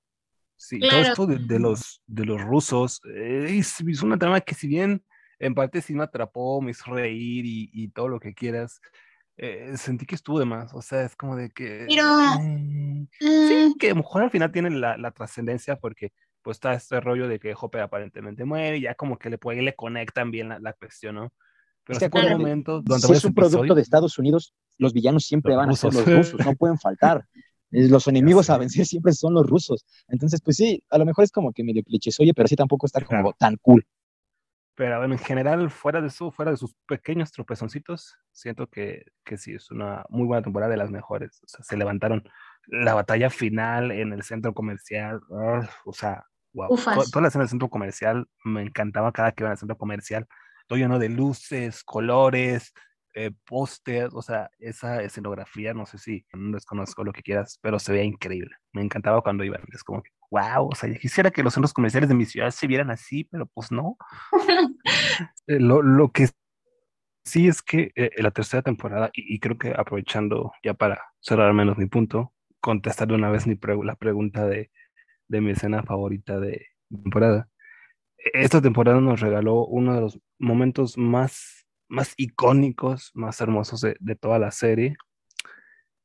Sí, 0.55 0.79
Claro. 0.79 0.93
todo 0.93 1.01
esto 1.01 1.27
de, 1.27 1.53
de 1.53 1.59
los, 1.59 2.01
de 2.07 2.25
los 2.25 2.41
rusos 2.41 3.01
eh, 3.13 3.47
es, 3.49 3.81
es 3.81 4.01
una 4.01 4.17
trama 4.17 4.39
que 4.41 4.55
si 4.55 4.67
bien 4.67 5.03
en 5.39 5.53
parte 5.53 5.81
sí 5.81 5.93
me 5.93 6.03
atrapó, 6.03 6.61
me 6.61 6.71
hizo 6.71 6.91
reír 6.93 7.45
y, 7.45 7.69
y 7.73 7.89
todo 7.89 8.07
lo 8.07 8.19
que 8.19 8.33
quieras, 8.33 8.79
eh, 9.35 9.73
sentí 9.75 10.05
que 10.05 10.15
estuvo 10.15 10.39
de 10.39 10.45
más, 10.45 10.73
o 10.73 10.81
sea, 10.81 11.03
es 11.03 11.15
como 11.15 11.35
de 11.35 11.49
que... 11.49 11.85
Pero, 11.89 12.03
eh, 12.39 12.49
Mm, 13.19 13.47
sí, 13.47 13.75
que 13.77 13.87
a 13.87 13.89
lo 13.89 13.97
mejor 13.97 14.23
al 14.23 14.31
final 14.31 14.51
tiene 14.51 14.69
la, 14.69 14.97
la 14.97 15.11
trascendencia 15.11 15.75
porque 15.75 16.13
pues 16.41 16.55
está 16.57 16.73
este 16.73 16.99
rollo 17.01 17.27
de 17.27 17.39
que 17.39 17.53
Hopper 17.59 17.81
aparentemente 17.81 18.45
muere 18.45 18.77
y 18.77 18.81
ya 18.81 18.95
como 18.95 19.17
que 19.17 19.29
le, 19.29 19.37
puede, 19.37 19.61
le 19.61 19.75
conectan 19.75 20.31
bien 20.31 20.49
la, 20.49 20.59
la 20.59 20.73
cuestión, 20.73 21.15
¿no? 21.15 21.33
Pero 21.85 21.97
Es 21.97 21.99
que 21.99 22.05
sí 22.05 22.09
por 22.09 22.19
un 22.21 22.25
acuérdate, 22.25 22.41
momento, 22.43 22.81
durante 22.81 23.07
Si 23.07 23.13
es 23.13 23.25
un 23.25 23.33
producto 23.33 23.57
episodios- 23.59 23.75
de 23.75 23.81
Estados 23.81 24.17
Unidos, 24.17 24.53
los 24.77 24.93
villanos 24.93 25.25
siempre 25.25 25.51
Los 25.53 25.57
van 25.57 25.69
a 25.69 25.73
ser 25.75 25.91
rusos. 25.91 26.07
los 26.07 26.17
rusos, 26.17 26.45
no 26.45 26.55
pueden 26.55 26.77
faltar. 26.77 27.25
Los 27.71 28.07
enemigos 28.07 28.49
a 28.49 28.57
vencer 28.57 28.85
siempre 28.85 29.11
son 29.13 29.33
los 29.33 29.45
rusos. 29.47 29.85
Entonces, 30.07 30.39
pues 30.41 30.57
sí, 30.57 30.83
a 30.89 30.97
lo 30.97 31.05
mejor 31.05 31.23
es 31.23 31.31
como 31.31 31.51
que 31.51 31.63
medio 31.63 31.83
cliché, 31.83 32.11
oye, 32.19 32.33
pero 32.33 32.47
sí 32.47 32.55
tampoco 32.55 32.85
está 32.85 33.01
como 33.01 33.21
Claro. 33.21 33.35
tan 33.39 33.57
cool. 33.57 33.85
Pero 34.75 34.97
bueno, 34.97 35.13
en 35.13 35.19
general, 35.19 35.69
fuera 35.69 36.01
de 36.01 36.07
eso, 36.07 36.31
fuera 36.31 36.49
de 36.51 36.57
sus 36.57 36.73
pequeños 36.87 37.31
tropezoncitos, 37.31 38.15
siento 38.31 38.65
que, 38.67 39.05
que 39.23 39.37
sí, 39.37 39.53
es 39.53 39.69
una 39.69 40.03
muy 40.09 40.25
buena 40.25 40.41
temporada 40.41 40.71
de 40.71 40.77
las 40.77 40.89
mejores. 40.89 41.39
O 41.43 41.47
sea, 41.47 41.63
se 41.63 41.77
levantaron 41.77 42.23
la 42.67 42.95
batalla 42.95 43.29
final 43.29 43.91
en 43.91 44.13
el 44.13 44.23
centro 44.23 44.53
comercial. 44.53 45.19
o 45.85 45.93
sea, 45.93 46.25
wow. 46.53 46.73
Ufas. 46.73 47.11
toda 47.11 47.21
la 47.21 47.27
escena 47.27 47.43
del 47.43 47.49
centro 47.49 47.69
comercial 47.69 48.27
me 48.43 48.63
encantaba 48.63 49.11
cada 49.11 49.31
que 49.31 49.43
iba 49.43 49.51
al 49.51 49.57
centro 49.59 49.77
comercial. 49.77 50.27
Todo 50.67 50.79
lleno 50.79 50.99
de 50.99 51.09
luces, 51.09 51.83
colores, 51.83 52.73
eh, 53.15 53.31
pósters. 53.45 54.13
O 54.13 54.21
sea, 54.21 54.49
esa 54.59 55.01
escenografía, 55.03 55.73
no 55.73 55.85
sé 55.85 55.97
si 55.97 56.25
no 56.33 56.55
desconozco 56.55 57.03
lo 57.03 57.13
que 57.13 57.23
quieras, 57.23 57.59
pero 57.61 57.79
se 57.79 57.91
veía 57.93 58.03
increíble. 58.05 58.55
Me 58.73 58.81
encantaba 58.81 59.21
cuando 59.21 59.43
iban. 59.43 59.61
Es 59.73 59.83
como 59.83 60.01
que, 60.03 60.11
wow. 60.31 60.69
O 60.71 60.75
sea, 60.75 60.89
yo 60.89 60.99
quisiera 60.99 61.31
que 61.31 61.43
los 61.43 61.53
centros 61.53 61.73
comerciales 61.73 62.09
de 62.09 62.15
mi 62.15 62.25
ciudad 62.25 62.51
se 62.51 62.67
vieran 62.67 62.91
así, 62.91 63.25
pero 63.25 63.45
pues 63.47 63.71
no. 63.71 63.97
Eh, 65.47 65.59
Lo, 65.59 65.81
lo 65.81 66.11
que 66.11 66.29
sí 67.25 67.47
es 67.47 67.61
que 67.61 67.91
eh, 67.95 68.11
en 68.15 68.23
la 68.23 68.31
tercera 68.31 68.61
temporada, 68.61 69.09
y, 69.13 69.35
y 69.35 69.39
creo 69.39 69.57
que 69.57 69.73
aprovechando 69.75 70.51
ya 70.63 70.73
para 70.73 71.01
cerrar 71.19 71.47
al 71.47 71.53
menos 71.53 71.77
mi 71.77 71.85
punto, 71.87 72.33
contestar 72.59 73.07
de 73.07 73.15
una 73.15 73.29
vez 73.29 73.47
mi 73.47 73.57
la 73.83 73.95
pregunta 73.95 74.45
de, 74.47 74.71
de 75.27 75.41
mi 75.41 75.51
escena 75.51 75.83
favorita 75.83 76.39
de 76.39 76.67
temporada. 76.89 77.49
Esta 78.33 78.61
temporada 78.61 79.01
nos 79.01 79.19
regaló 79.21 79.65
uno 79.65 79.95
de 79.95 80.01
los 80.01 80.19
momentos 80.43 80.97
más, 80.97 81.65
más 81.87 82.13
icónicos, 82.17 83.11
más 83.13 83.39
hermosos 83.41 83.81
de, 83.81 83.95
de 83.99 84.15
toda 84.15 84.37
la 84.39 84.51
serie, 84.51 84.95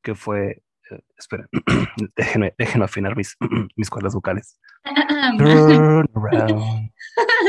que 0.01 0.15
fue, 0.15 0.63
eh, 0.89 0.99
espera, 1.17 1.47
déjenme, 2.15 2.55
déjenme 2.57 2.85
afinar 2.85 3.15
mis, 3.15 3.35
mis 3.75 3.89
cuerdas 3.89 4.13
vocales. 4.13 4.59
Turn 5.37 6.07
around, 6.15 6.91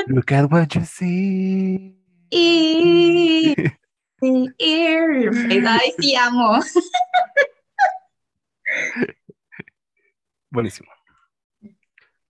look 0.09 0.33
at 0.33 0.51
what 0.51 0.75
you 0.75 0.85
see. 0.85 1.97
Y- 2.31 3.55
Ay, 4.23 5.93
sí, 5.99 6.15
amo. 6.15 6.61
Buenísimo. 10.51 10.91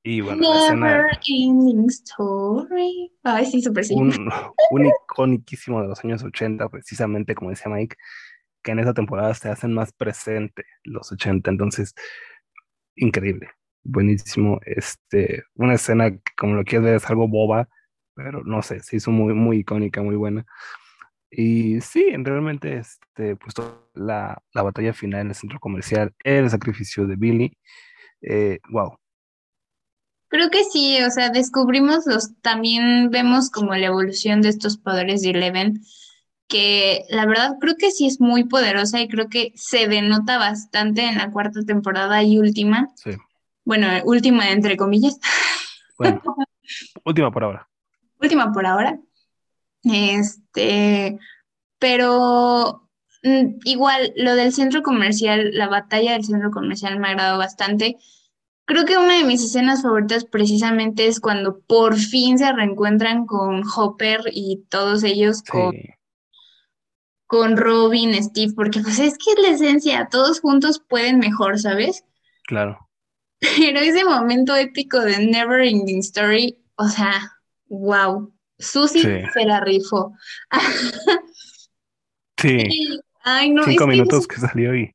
Y 0.03 0.23
bueno, 0.23 0.43
la 0.43 0.65
escena, 0.65 0.87
Never 0.87 1.19
ending 1.29 1.87
story. 1.89 3.13
Ay, 3.23 3.47
sí, 3.47 3.61
súper 3.61 3.85
sí. 3.85 3.95
un, 3.95 4.11
un 4.71 4.87
iconiquísimo 4.87 5.83
de 5.83 5.89
los 5.89 6.03
años 6.05 6.23
80, 6.23 6.69
precisamente 6.71 7.35
como 7.35 7.51
decía 7.51 7.71
Mike, 7.71 7.97
que 8.63 8.73
en 8.73 8.79
esa 8.79 8.95
temporada 8.95 9.35
se 9.35 9.51
hacen 9.51 9.75
más 9.75 9.93
presente 9.93 10.65
los 10.85 11.13
80, 11.13 11.51
entonces, 11.51 11.95
increíble, 12.97 13.51
buenísimo. 13.83 14.59
Este, 14.65 15.45
una 15.55 15.75
escena 15.75 16.11
que 16.11 16.33
como 16.37 16.55
lo 16.55 16.65
quieres 16.65 16.85
ver 16.85 16.95
es 16.97 17.11
algo 17.11 17.29
boba, 17.29 17.69
pero 18.15 18.43
no 18.45 18.63
sé, 18.63 18.81
se 18.81 18.97
hizo 18.97 19.11
muy, 19.11 19.35
muy 19.35 19.59
icónica, 19.59 20.03
muy 20.03 20.17
buena. 20.17 20.47
Y 21.31 21.81
sí, 21.83 22.13
realmente, 22.17 22.79
este, 22.79 23.37
pues 23.37 23.55
la, 23.95 24.43
la 24.53 24.63
batalla 24.63 24.93
final 24.93 25.21
en 25.23 25.29
el 25.29 25.35
centro 25.35 25.61
comercial, 25.61 26.13
el 26.25 26.51
sacrificio 26.51 27.07
de 27.07 27.17
Billy, 27.17 27.57
eh, 28.23 28.59
wow, 28.71 28.99
Creo 30.31 30.49
que 30.49 30.65
sí, 30.65 30.99
o 31.03 31.11
sea, 31.11 31.29
descubrimos 31.31 32.07
los, 32.07 32.41
también 32.41 33.11
vemos 33.11 33.51
como 33.51 33.75
la 33.75 33.87
evolución 33.87 34.41
de 34.41 34.49
estos 34.49 34.79
poderes 34.79 35.23
de 35.23 35.31
Eleven, 35.31 35.83
que 36.49 37.05
la 37.11 37.27
verdad 37.27 37.57
creo 37.61 37.75
que 37.77 37.91
sí 37.91 38.07
es 38.07 38.21
muy 38.21 38.45
poderosa 38.45 39.01
y 39.01 39.09
creo 39.09 39.29
que 39.29 39.53
se 39.57 39.89
denota 39.89 40.39
bastante 40.39 41.03
en 41.03 41.19
la 41.19 41.31
cuarta 41.31 41.63
temporada 41.63 42.23
y 42.23 42.39
última, 42.39 42.89
sí. 42.95 43.11
bueno, 43.65 43.89
última 44.05 44.51
entre 44.51 44.77
comillas, 44.77 45.19
Bueno, 46.01 46.23
última 47.05 47.31
por 47.31 47.45
ahora. 47.45 47.69
última 48.23 48.53
por 48.55 48.65
ahora. 48.65 48.99
Este, 49.83 51.19
pero 51.79 52.89
mm, 53.23 53.59
igual 53.65 54.15
lo 54.17 54.35
del 54.35 54.55
centro 54.55 54.83
comercial, 54.83 55.51
la 55.53 55.69
batalla 55.69 56.13
del 56.13 56.25
centro 56.25 56.51
comercial 56.51 56.99
me 56.99 57.09
agradó 57.09 57.37
bastante. 57.37 57.99
Creo 58.71 58.85
que 58.85 58.97
una 58.97 59.17
de 59.17 59.25
mis 59.25 59.43
escenas 59.43 59.83
favoritas 59.83 60.25
precisamente 60.25 61.09
es 61.09 61.19
cuando 61.19 61.59
por 61.61 61.97
fin 61.97 62.39
se 62.39 62.53
reencuentran 62.53 63.27
con 63.27 63.63
Hopper 63.77 64.21
y 64.33 64.65
todos 64.69 65.03
ellos 65.03 65.43
con, 65.43 65.73
Sí, 65.73 65.89
con 67.27 67.57
Robin, 67.57 68.15
Steve, 68.23 68.53
porque 68.55 68.79
pues 68.81 69.01
es 69.01 69.19
que 69.19 69.33
es 69.33 69.39
la 69.43 69.49
esencia, 69.57 70.09
todos 70.09 70.39
juntos 70.41 70.81
pueden 70.89 71.19
mejor, 71.19 71.59
¿sabes? 71.59 72.05
claro. 72.47 72.79
Pero 73.41 73.81
ese 73.81 74.05
momento 74.05 74.55
épico 74.55 75.01
de 75.01 75.19
Never 75.27 75.63
Ending 75.63 75.99
Story, 75.99 76.57
o 76.77 76.87
sea, 76.89 77.39
wow, 77.69 78.33
Susie 78.59 79.03
Sí. 79.03 79.31
se 79.35 79.45
la 79.47 79.61
rifó. 79.61 80.15
Sí, 82.39 82.69
Ay, 83.23 83.51
no, 83.51 83.65
cinco 83.65 83.85
es 83.85 83.91
que 83.91 83.97
minutos 83.97 84.27
que 84.27 84.37
salió 84.41 84.75
y 84.75 84.95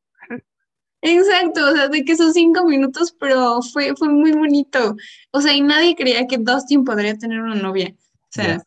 Exacto, 1.07 1.69
o 1.69 1.71
sea, 1.71 1.87
de 1.87 2.03
que 2.03 2.13
esos 2.13 2.33
cinco 2.33 2.65
minutos, 2.65 3.15
pero 3.19 3.61
fue, 3.61 3.95
fue 3.95 4.09
muy 4.09 4.31
bonito. 4.31 4.95
O 5.29 5.39
sea, 5.39 5.53
y 5.53 5.61
nadie 5.61 5.95
creía 5.95 6.25
que 6.25 6.39
Dustin 6.39 6.83
podría 6.83 7.15
tener 7.15 7.41
una 7.41 7.53
novia. 7.53 7.93
O 7.95 8.27
sea, 8.31 8.63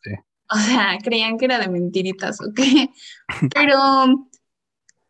o 0.49 0.57
sea, 0.57 0.97
creían 1.03 1.37
que 1.37 1.45
era 1.45 1.59
de 1.59 1.67
mentiritas, 1.67 2.39
¿ok? 2.39 2.61
Pero 3.53 4.29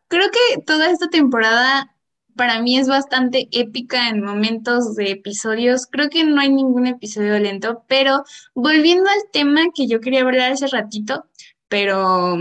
creo 0.08 0.28
que 0.32 0.60
toda 0.62 0.90
esta 0.90 1.08
temporada 1.08 1.94
para 2.34 2.60
mí 2.62 2.76
es 2.76 2.88
bastante 2.88 3.48
épica 3.52 4.08
en 4.08 4.24
momentos 4.24 4.96
de 4.96 5.12
episodios. 5.12 5.86
Creo 5.86 6.10
que 6.10 6.24
no 6.24 6.40
hay 6.40 6.50
ningún 6.50 6.88
episodio 6.88 7.38
lento, 7.38 7.84
pero 7.86 8.24
volviendo 8.54 9.08
al 9.08 9.30
tema 9.32 9.66
que 9.74 9.86
yo 9.86 10.00
quería 10.00 10.22
hablar 10.22 10.52
hace 10.52 10.66
ratito, 10.66 11.26
pero 11.68 12.38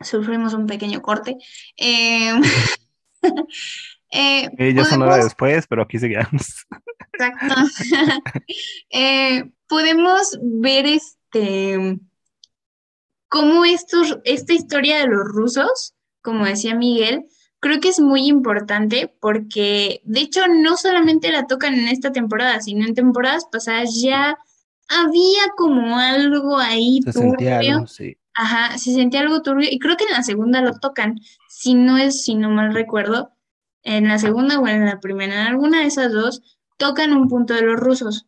sufrimos 0.00 0.54
un 0.54 0.66
pequeño 0.66 1.02
corte. 1.02 1.36
eh, 1.76 2.32
eh, 4.10 4.48
Eh, 4.58 4.74
ya 4.74 4.84
son 4.84 5.02
hora 5.02 5.10
podemos- 5.12 5.24
después, 5.26 5.66
pero 5.68 5.82
aquí 5.82 5.98
seguimos. 5.98 6.66
Exacto. 7.12 7.54
Eh, 8.90 9.50
podemos 9.68 10.38
ver 10.42 10.86
este 10.86 11.98
cómo 13.28 13.64
estos, 13.64 14.18
esta 14.24 14.52
historia 14.54 15.00
de 15.00 15.06
los 15.08 15.24
rusos, 15.28 15.94
como 16.22 16.46
decía 16.46 16.74
Miguel, 16.74 17.24
creo 17.60 17.80
que 17.80 17.88
es 17.88 18.00
muy 18.00 18.26
importante 18.26 19.14
porque 19.20 20.00
de 20.04 20.20
hecho 20.20 20.46
no 20.48 20.76
solamente 20.76 21.30
la 21.30 21.46
tocan 21.46 21.74
en 21.74 21.88
esta 21.88 22.12
temporada, 22.12 22.60
sino 22.60 22.86
en 22.86 22.94
temporadas 22.94 23.44
pasadas 23.50 24.00
ya 24.00 24.38
había 24.88 25.42
como 25.56 25.98
algo 25.98 26.56
ahí 26.58 27.00
Se 27.04 27.12
sentía 27.12 27.56
turbio. 27.58 27.74
algo, 27.74 27.86
sí. 27.86 28.16
Ajá, 28.34 28.78
se 28.78 28.94
sentía 28.94 29.20
algo 29.20 29.42
turbio 29.42 29.68
y 29.70 29.78
creo 29.78 29.96
que 29.96 30.04
en 30.04 30.12
la 30.12 30.22
segunda 30.22 30.62
lo 30.62 30.78
tocan, 30.78 31.16
si 31.48 31.74
no 31.74 31.98
es, 31.98 32.22
si 32.22 32.36
no 32.36 32.48
mal 32.50 32.72
recuerdo, 32.72 33.32
en 33.96 34.08
la 34.08 34.18
segunda 34.18 34.58
o 34.60 34.66
en 34.68 34.84
la 34.84 35.00
primera, 35.00 35.32
en 35.42 35.46
alguna 35.48 35.80
de 35.80 35.86
esas 35.86 36.12
dos, 36.12 36.42
tocan 36.76 37.12
un 37.12 37.28
punto 37.28 37.54
de 37.54 37.62
los 37.62 37.78
rusos. 37.80 38.26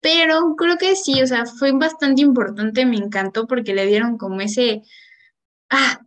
Pero 0.00 0.54
creo 0.56 0.78
que 0.78 0.96
sí, 0.96 1.20
o 1.22 1.26
sea, 1.26 1.44
fue 1.44 1.72
bastante 1.72 2.22
importante, 2.22 2.86
me 2.86 2.96
encantó 2.96 3.46
porque 3.46 3.74
le 3.74 3.86
dieron 3.86 4.16
como 4.16 4.40
ese, 4.40 4.82
ah, 5.68 6.00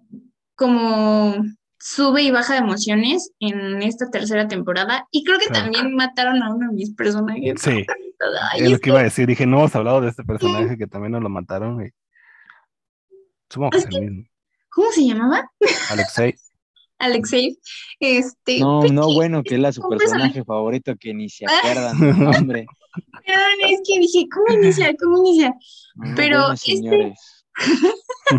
como 0.56 1.36
sube 1.78 2.24
y 2.24 2.32
baja 2.32 2.54
de 2.54 2.60
emociones 2.60 3.32
en 3.40 3.84
esta 3.84 4.10
tercera 4.10 4.48
temporada. 4.48 5.06
Y 5.12 5.24
creo 5.26 5.38
que 5.38 5.48
Claro. 5.48 5.64
también 5.66 5.96
mataron 5.96 6.42
a 6.42 6.54
uno 6.56 6.70
de 6.70 6.74
mis 6.76 6.92
personajes. 6.96 7.62
Sí, 7.62 7.86
Ay, 8.54 8.62
es 8.62 8.72
lo 8.72 8.80
que 8.80 8.90
iba 8.90 9.02
a 9.02 9.04
decir. 9.04 9.28
Dije, 9.28 9.46
no 9.46 9.58
hemos 9.60 9.76
hablado 9.76 10.00
de 10.00 10.10
este 10.10 10.24
personaje 10.24 10.78
que 10.78 10.88
también 10.88 11.12
nos 11.12 11.22
lo 11.22 11.30
mataron. 11.30 11.86
y- 11.86 11.90
Supongo 13.50 13.72
que 13.72 13.78
Es 13.80 13.86
es 13.86 13.94
el 13.96 14.02
mismo. 14.02 14.24
¿Cómo 14.70 14.92
se 14.92 15.06
llamaba? 15.06 15.52
Alexei. 15.92 16.34
Alexei. 17.06 17.58
Este, 18.00 18.60
No, 18.60 18.80
pues 18.82 18.92
no, 18.92 19.14
bueno, 19.14 19.44
que 19.44 19.56
él 19.56 19.66
es 19.66 19.76
su 19.76 19.82
un 19.84 19.90
personaje. 19.90 20.20
personaje 20.22 20.44
favorito 20.46 20.94
que 21.00 21.14
ni 21.14 21.30
se 21.30 21.46
Ah. 21.50 21.60
acuerdan, 21.60 22.28
hombre. 22.36 22.66
Perdón, 23.26 23.70
es 23.70 23.80
que 23.88 24.00
dije, 24.00 24.26
¿cómo 24.32 24.60
inicia? 24.62 24.94
¿Cómo 25.02 25.18
inicia? 25.20 25.54
No, 25.96 26.14
Pero 26.16 26.40
bueno, 26.40 26.54
este- 26.54 26.72
señores. 26.78 27.20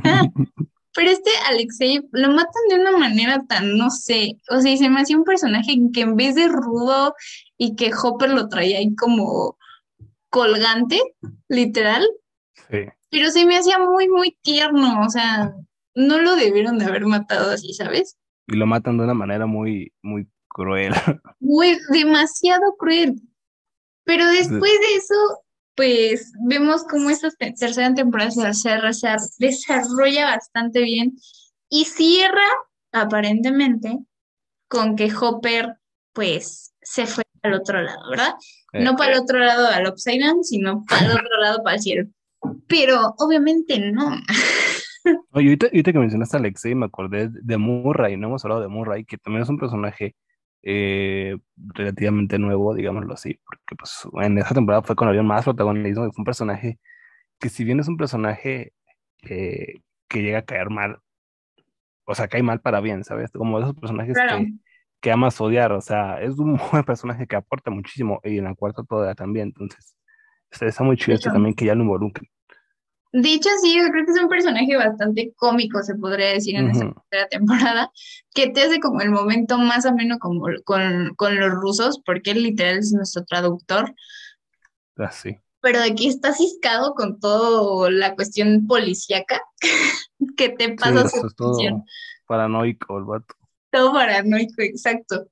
Pero 0.96 1.10
este 1.10 1.30
Alexei 1.48 2.02
lo 2.12 2.28
matan 2.28 2.62
de 2.70 2.76
una 2.76 2.96
manera 2.96 3.42
tan, 3.48 3.76
no 3.76 3.90
sé, 3.90 4.38
o 4.48 4.60
sea, 4.60 4.70
y 4.70 4.78
se 4.78 4.88
me 4.88 5.00
hacía 5.00 5.16
un 5.16 5.24
personaje 5.24 5.76
que 5.92 6.02
en 6.02 6.14
vez 6.14 6.36
de 6.36 6.46
rudo 6.46 7.14
y 7.58 7.74
que 7.74 7.90
Hopper 7.92 8.30
lo 8.30 8.48
traía 8.48 8.78
ahí 8.78 8.94
como 8.94 9.58
colgante, 10.30 11.00
literal, 11.48 12.06
Sí. 12.70 12.78
pero 13.10 13.30
se 13.32 13.44
me 13.44 13.56
hacía 13.58 13.78
muy, 13.80 14.08
muy 14.08 14.36
tierno, 14.42 15.00
o 15.04 15.10
sea, 15.10 15.52
no 15.96 16.18
lo 16.20 16.36
debieron 16.36 16.78
de 16.78 16.84
haber 16.84 17.06
matado 17.06 17.50
así, 17.50 17.72
¿sabes? 17.74 18.16
Y 18.46 18.56
lo 18.56 18.66
matan 18.66 18.98
de 18.98 19.04
una 19.04 19.14
manera 19.14 19.46
muy, 19.46 19.92
muy 20.02 20.28
cruel. 20.48 20.92
Muy, 21.40 21.78
demasiado 21.90 22.76
cruel. 22.78 23.20
Pero 24.04 24.26
después 24.28 24.60
de 24.72 24.94
eso, 24.96 25.14
pues 25.74 26.32
vemos 26.46 26.84
cómo 26.84 27.10
esta 27.10 27.30
te- 27.30 27.52
tercera 27.52 27.92
temporada 27.94 28.30
se, 28.30 28.70
desarrolla 29.38 30.26
bastante 30.26 30.82
bien 30.82 31.16
y 31.68 31.86
cierra, 31.86 32.46
aparentemente, 32.92 33.98
con 34.68 34.94
que 34.94 35.12
Hopper, 35.12 35.76
pues, 36.12 36.72
se 36.82 37.06
fue 37.06 37.24
al 37.42 37.54
otro 37.54 37.82
lado, 37.82 38.10
¿verdad? 38.10 38.34
Eh, 38.72 38.84
No 38.84 38.96
para 38.96 39.14
el 39.14 39.20
otro 39.20 39.38
lado 39.38 39.66
al 39.66 39.88
Upside 39.88 40.24
Down, 40.24 40.44
sino 40.44 40.84
para 40.88 41.06
el 41.06 41.12
otro 41.12 41.40
lado, 41.40 41.62
para 41.64 41.76
el 41.76 41.82
cielo. 41.82 42.08
Pero 42.68 43.14
obviamente 43.18 43.78
no. 43.90 44.16
Oye, 45.04 45.46
ahorita, 45.48 45.66
ahorita 45.66 45.92
que 45.92 45.98
mencionaste 45.98 46.36
a 46.36 46.40
Alexei, 46.40 46.74
me 46.74 46.86
acordé 46.86 47.28
de 47.30 47.56
Murray, 47.58 48.16
no 48.16 48.28
hemos 48.28 48.44
hablado 48.44 48.62
de 48.62 48.68
Murray, 48.68 49.04
que 49.04 49.18
también 49.18 49.42
es 49.42 49.48
un 49.48 49.58
personaje 49.58 50.16
eh, 50.62 51.36
relativamente 51.56 52.38
nuevo, 52.38 52.74
digámoslo 52.74 53.12
así, 53.14 53.38
porque 53.44 53.76
pues 53.76 54.08
en 54.22 54.38
esa 54.38 54.54
temporada 54.54 54.82
fue 54.82 54.96
con 54.96 55.08
había 55.08 55.22
más 55.22 55.44
protagonismo 55.44 56.06
y 56.06 56.12
fue 56.12 56.22
un 56.22 56.24
personaje 56.24 56.78
que 57.40 57.48
si 57.50 57.64
bien 57.64 57.80
es 57.80 57.88
un 57.88 57.96
personaje 57.98 58.72
eh, 59.24 59.80
que 60.08 60.22
llega 60.22 60.38
a 60.40 60.42
caer 60.44 60.70
mal, 60.70 60.98
o 62.06 62.14
sea, 62.14 62.28
cae 62.28 62.42
mal 62.42 62.60
para 62.60 62.80
bien, 62.80 63.04
¿sabes? 63.04 63.30
Como 63.32 63.58
esos 63.58 63.74
personajes 63.74 64.14
Claro. 64.14 64.38
que, 64.38 64.52
que 65.00 65.12
amas 65.12 65.40
odiar, 65.40 65.72
o 65.72 65.80
sea, 65.80 66.20
es 66.22 66.38
un 66.38 66.56
buen 66.72 66.84
personaje 66.84 67.26
que 67.26 67.36
aporta 67.36 67.70
muchísimo 67.70 68.20
y 68.24 68.38
en 68.38 68.44
la 68.44 68.54
cuarta 68.54 68.82
toda 68.84 69.14
también, 69.14 69.48
entonces 69.48 69.96
está, 70.50 70.66
está 70.66 70.84
muy 70.84 70.96
chido 70.96 71.16
Hecho. 71.16 71.30
también 71.32 71.54
que 71.54 71.66
ya 71.66 71.74
lo 71.74 71.82
involucren. 71.82 72.28
De 73.14 73.32
hecho, 73.34 73.48
sí, 73.62 73.76
yo 73.76 73.90
creo 73.90 74.04
que 74.04 74.12
es 74.12 74.20
un 74.22 74.28
personaje 74.28 74.76
bastante 74.76 75.32
cómico, 75.36 75.82
se 75.82 75.94
podría 75.94 76.30
decir, 76.30 76.56
en 76.56 76.68
esta 76.70 76.86
Ujú. 76.86 76.94
tercera 77.10 77.28
temporada, 77.28 77.92
que 78.34 78.48
te 78.50 78.62
hace 78.62 78.80
como 78.80 79.00
el 79.02 79.10
momento 79.10 79.56
más 79.58 79.86
ameno 79.86 80.18
como 80.18 80.46
con, 80.64 81.14
con 81.16 81.38
los 81.38 81.50
rusos, 81.52 82.00
porque 82.04 82.32
él 82.32 82.42
literal 82.42 82.78
es 82.78 82.92
nuestro 82.92 83.24
traductor, 83.24 83.94
Así. 84.96 85.40
pero 85.60 85.80
de 85.80 85.94
que 85.94 86.08
está 86.08 86.32
ciscado 86.34 86.94
con 86.94 87.18
toda 87.20 87.90
la 87.90 88.14
cuestión 88.14 88.66
policíaca 88.66 89.40
que 90.36 90.50
te 90.50 90.74
Sí, 90.76 90.90
pasa 90.92 91.08
su 91.08 91.26
es 91.26 91.34
todo 91.34 91.84
paranoico 92.26 92.98
el 92.98 93.04
vato. 93.04 93.34
Todo 93.70 93.92
paranoico, 93.92 94.62
exacto. 94.62 95.26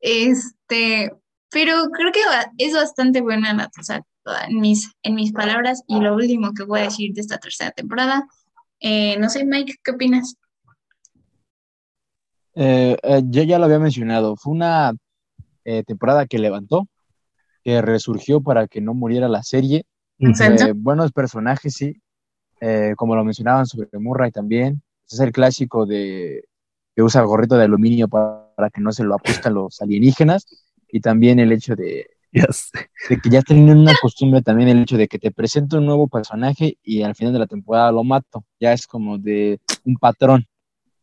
Este, 0.00 1.12
pero 1.50 1.74
creo 1.92 2.12
que 2.12 2.22
es 2.58 2.74
bastante 2.74 3.22
buena 3.22 3.54
la 3.54 3.68
temporada, 3.70 4.04
en 4.48 4.60
mis, 4.60 4.92
en 5.02 5.14
mis 5.14 5.32
palabras, 5.32 5.82
y 5.86 6.00
lo 6.00 6.14
último 6.14 6.52
que 6.54 6.64
voy 6.64 6.80
a 6.80 6.84
decir 6.84 7.12
de 7.14 7.20
esta 7.20 7.38
tercera 7.38 7.70
temporada. 7.70 8.26
Eh, 8.80 9.18
no 9.18 9.28
sé, 9.28 9.44
Mike, 9.44 9.74
¿qué 9.82 9.90
opinas? 9.90 10.36
Eh, 12.54 12.96
eh, 13.02 13.22
yo 13.24 13.42
ya 13.42 13.58
lo 13.58 13.64
había 13.64 13.78
mencionado, 13.78 14.36
fue 14.36 14.52
una 14.52 14.92
temporada 15.86 16.26
que 16.26 16.38
levantó, 16.38 16.88
que 17.62 17.82
resurgió 17.82 18.40
para 18.40 18.66
que 18.68 18.80
no 18.80 18.94
muriera 18.94 19.28
la 19.28 19.42
serie. 19.42 19.84
Buenos 20.76 21.12
personajes, 21.12 21.74
sí, 21.74 21.94
como 22.96 23.14
lo 23.14 23.22
mencionaban 23.22 23.66
sobre 23.66 23.98
Murray 23.98 24.30
también, 24.30 24.82
es 25.10 25.20
el 25.20 25.30
clásico 25.30 25.84
de 25.84 26.44
que 26.96 27.02
usa 27.02 27.20
gorrito 27.22 27.56
de 27.56 27.64
aluminio 27.64 28.08
para, 28.08 28.50
para 28.56 28.70
que 28.70 28.80
no 28.80 28.92
se 28.92 29.04
lo 29.04 29.14
apustan 29.14 29.54
los 29.54 29.82
alienígenas, 29.82 30.46
y 30.90 31.00
también 31.00 31.38
el 31.38 31.52
hecho 31.52 31.76
de, 31.76 32.08
Ya 32.46 32.46
sé. 32.52 32.90
de 33.08 33.16
que 33.18 33.30
ya 33.30 33.40
tienen 33.42 33.76
una 33.78 33.94
costumbre 34.02 34.42
también 34.42 34.68
el 34.68 34.82
hecho 34.82 34.96
de 34.98 35.08
que 35.08 35.18
te 35.18 35.30
presento 35.30 35.78
un 35.78 35.86
nuevo 35.86 36.08
personaje 36.08 36.76
y 36.82 37.02
al 37.02 37.14
final 37.14 37.32
de 37.32 37.38
la 37.38 37.46
temporada 37.46 37.90
lo 37.92 38.04
mato, 38.04 38.44
ya 38.60 38.72
es 38.74 38.86
como 38.86 39.16
de 39.18 39.58
un 39.84 39.94
patrón 39.96 40.44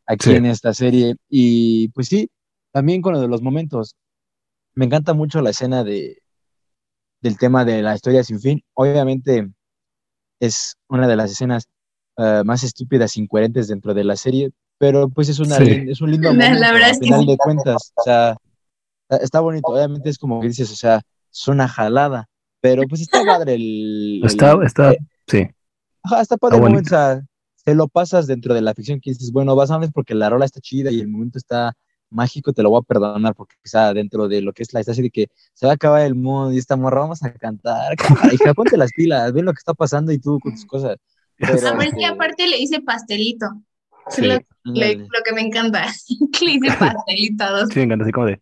aquí 0.05 0.29
Sí. 0.29 0.35
en 0.35 0.45
esta 0.45 0.73
serie. 0.73 1.15
Y 1.29 1.87
pues 1.89 2.07
sí, 2.09 2.29
también 2.71 3.01
con 3.01 3.13
lo 3.13 3.21
de 3.21 3.27
los 3.27 3.41
momentos, 3.41 3.95
me 4.75 4.85
encanta 4.85 5.13
mucho 5.13 5.41
la 5.41 5.49
escena 5.49 5.83
de, 5.83 6.19
del 7.21 7.37
tema 7.39 7.65
de 7.65 7.81
la 7.81 7.95
historia 7.95 8.23
sin 8.23 8.39
fin. 8.39 8.61
Obviamente 8.75 9.49
es 10.39 10.75
una 10.89 11.07
de 11.07 11.15
las 11.15 11.31
escenas 11.31 11.65
eh, 12.17 12.43
más 12.45 12.63
estúpidas 12.63 13.17
e 13.17 13.21
incoherentes 13.21 13.67
dentro 13.67 13.93
de 13.93 14.03
la 14.03 14.15
serie, 14.15 14.51
pero 14.77 15.09
pues 15.09 15.29
es, 15.29 15.39
una, 15.39 15.57
Sí. 15.57 15.85
es 15.89 16.01
un 16.01 16.11
lindo 16.11 16.31
La- 16.33 16.35
la 16.37 16.49
momento, 16.49 16.73
verdad 16.73 16.83
al 16.89 16.91
es 16.91 16.99
que 16.99 17.05
final 17.05 17.25
de 17.25 17.37
cuentas. 17.37 17.93
O 17.95 18.03
sea, 18.03 18.37
está- 19.09 19.23
está 19.23 19.39
bonito. 19.39 19.67
Obviamente 19.67 20.09
es 20.09 20.17
como 20.19 20.39
que 20.39 20.47
dices, 20.49 20.71
o 20.71 20.75
sea, 20.75 21.01
es 21.35 21.47
una 21.47 21.67
jalada, 21.67 22.27
pero 22.61 22.83
pues 22.87 23.01
está 23.01 23.23
padre 23.25 23.55
el... 23.55 24.21
Está, 24.23 24.51
el- 24.53 24.63
está, 24.63 24.91
eh, 24.93 24.97
sí. 25.27 25.47
Ajá, 26.03 26.21
está 26.21 26.37
padre 26.37 26.55
Está 26.55 26.65
el 26.67 26.71
momento, 26.71 26.87
o 26.87 26.89
sea, 26.97 27.21
te 27.63 27.75
lo 27.75 27.87
pasas 27.87 28.27
dentro 28.27 28.53
de 28.53 28.61
la 28.61 28.73
ficción 28.73 28.99
que 29.01 29.11
dices, 29.11 29.31
bueno, 29.31 29.55
vas 29.55 29.71
a 29.71 29.77
ver 29.77 29.89
porque 29.93 30.13
la 30.15 30.29
rola 30.29 30.45
está 30.45 30.59
chida 30.61 30.91
y 30.91 30.99
el 30.99 31.07
momento 31.07 31.37
está 31.37 31.73
mágico, 32.11 32.53
te 32.53 32.61
lo 32.63 32.69
voy 32.69 32.79
a 32.79 32.83
perdonar 32.87 33.33
porque 33.35 33.55
quizá 33.63 33.93
dentro 33.93 34.27
de 34.27 34.41
lo 34.41 34.53
que 34.53 34.63
es 34.63 34.71
la 34.73 34.79
estación 34.79 35.03
de 35.05 35.09
que 35.09 35.27
se 35.53 35.65
va 35.65 35.73
a 35.73 35.75
acabar 35.75 36.01
el 36.05 36.15
mundo 36.15 36.53
y 36.53 36.57
esta 36.59 36.75
morra, 36.77 37.01
vamos 37.01 37.23
a 37.23 37.33
cantar, 37.33 37.95
hija, 38.33 38.53
ponte 38.53 38.77
las 38.77 38.91
pilas, 38.95 39.33
ve 39.33 39.41
lo 39.41 39.51
que 39.51 39.57
está 39.59 39.73
pasando 39.73 40.11
y 40.11 40.19
tú 40.19 40.39
con 40.39 40.53
tus 40.53 40.65
cosas. 40.65 40.97
Pero, 41.37 41.53
A 41.67 41.73
ver 41.75 41.87
este, 41.87 41.99
si 41.99 42.05
aparte 42.05 42.47
le 42.47 42.57
dice 42.57 42.79
pastelito. 42.81 43.47
Sí. 44.09 44.21
lo, 44.21 44.37
le- 44.65 44.97
lo 44.97 45.07
que 45.25 45.33
me 45.33 45.41
encanta. 45.41 45.87
que 46.31 46.45
le 46.45 46.51
dice 46.59 46.67
pastelito 46.79 47.43
a 47.43 47.49
dos. 47.49 47.69
Sí, 47.69 47.79
me 47.79 47.85
encanta, 47.85 48.03
así 48.05 48.11
como 48.13 48.27
de, 48.27 48.41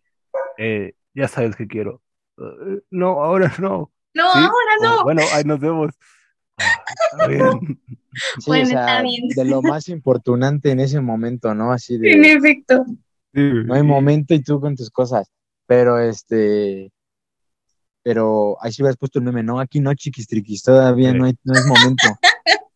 eh, 0.58 0.92
ya 1.14 1.26
sabes 1.26 1.56
que 1.56 1.66
quiero. 1.66 2.02
Eh, 2.38 2.80
no, 2.90 3.22
ahora 3.22 3.52
no. 3.58 3.90
No, 4.14 4.32
¿Sí? 4.32 4.38
ahora 4.38 4.74
O, 4.80 4.84
no. 4.84 5.02
bueno, 5.04 5.22
ahí 5.32 5.44
nos 5.44 5.60
vemos. 5.60 5.90
Está 7.12 7.26
bien. 7.26 7.80
Sí, 8.38 8.44
Bueno, 8.46 8.64
o 8.64 8.66
sea, 8.68 8.80
está 8.80 9.02
bien. 9.02 9.28
de 9.34 9.44
lo 9.44 9.60
más 9.62 9.88
importunante 9.88 10.70
en 10.70 10.78
ese 10.80 11.00
momento, 11.00 11.52
¿no? 11.54 11.72
Así 11.72 11.94
En 11.96 12.22
de, 12.22 12.32
efecto. 12.34 12.84
Sí. 13.34 13.40
no 13.64 13.74
hay 13.74 13.82
momento 13.82 14.34
y 14.34 14.42
tú 14.42 14.60
con 14.60 14.76
tus 14.76 14.88
cosas, 14.90 15.28
pero 15.66 15.98
este, 15.98 16.92
pero 18.02 18.56
ahí 18.60 18.72
sí 18.72 18.82
hubieras 18.82 18.96
puesto 18.98 19.18
el 19.18 19.24
meme, 19.24 19.42
no, 19.42 19.58
aquí 19.58 19.80
no, 19.80 19.92
chiquis 19.94 20.28
triquis, 20.28 20.62
todavía 20.62 21.10
Sí. 21.10 21.18
no, 21.18 21.24
hay, 21.24 21.34
no 21.42 21.54
es 21.54 21.66
momento. 21.66 22.06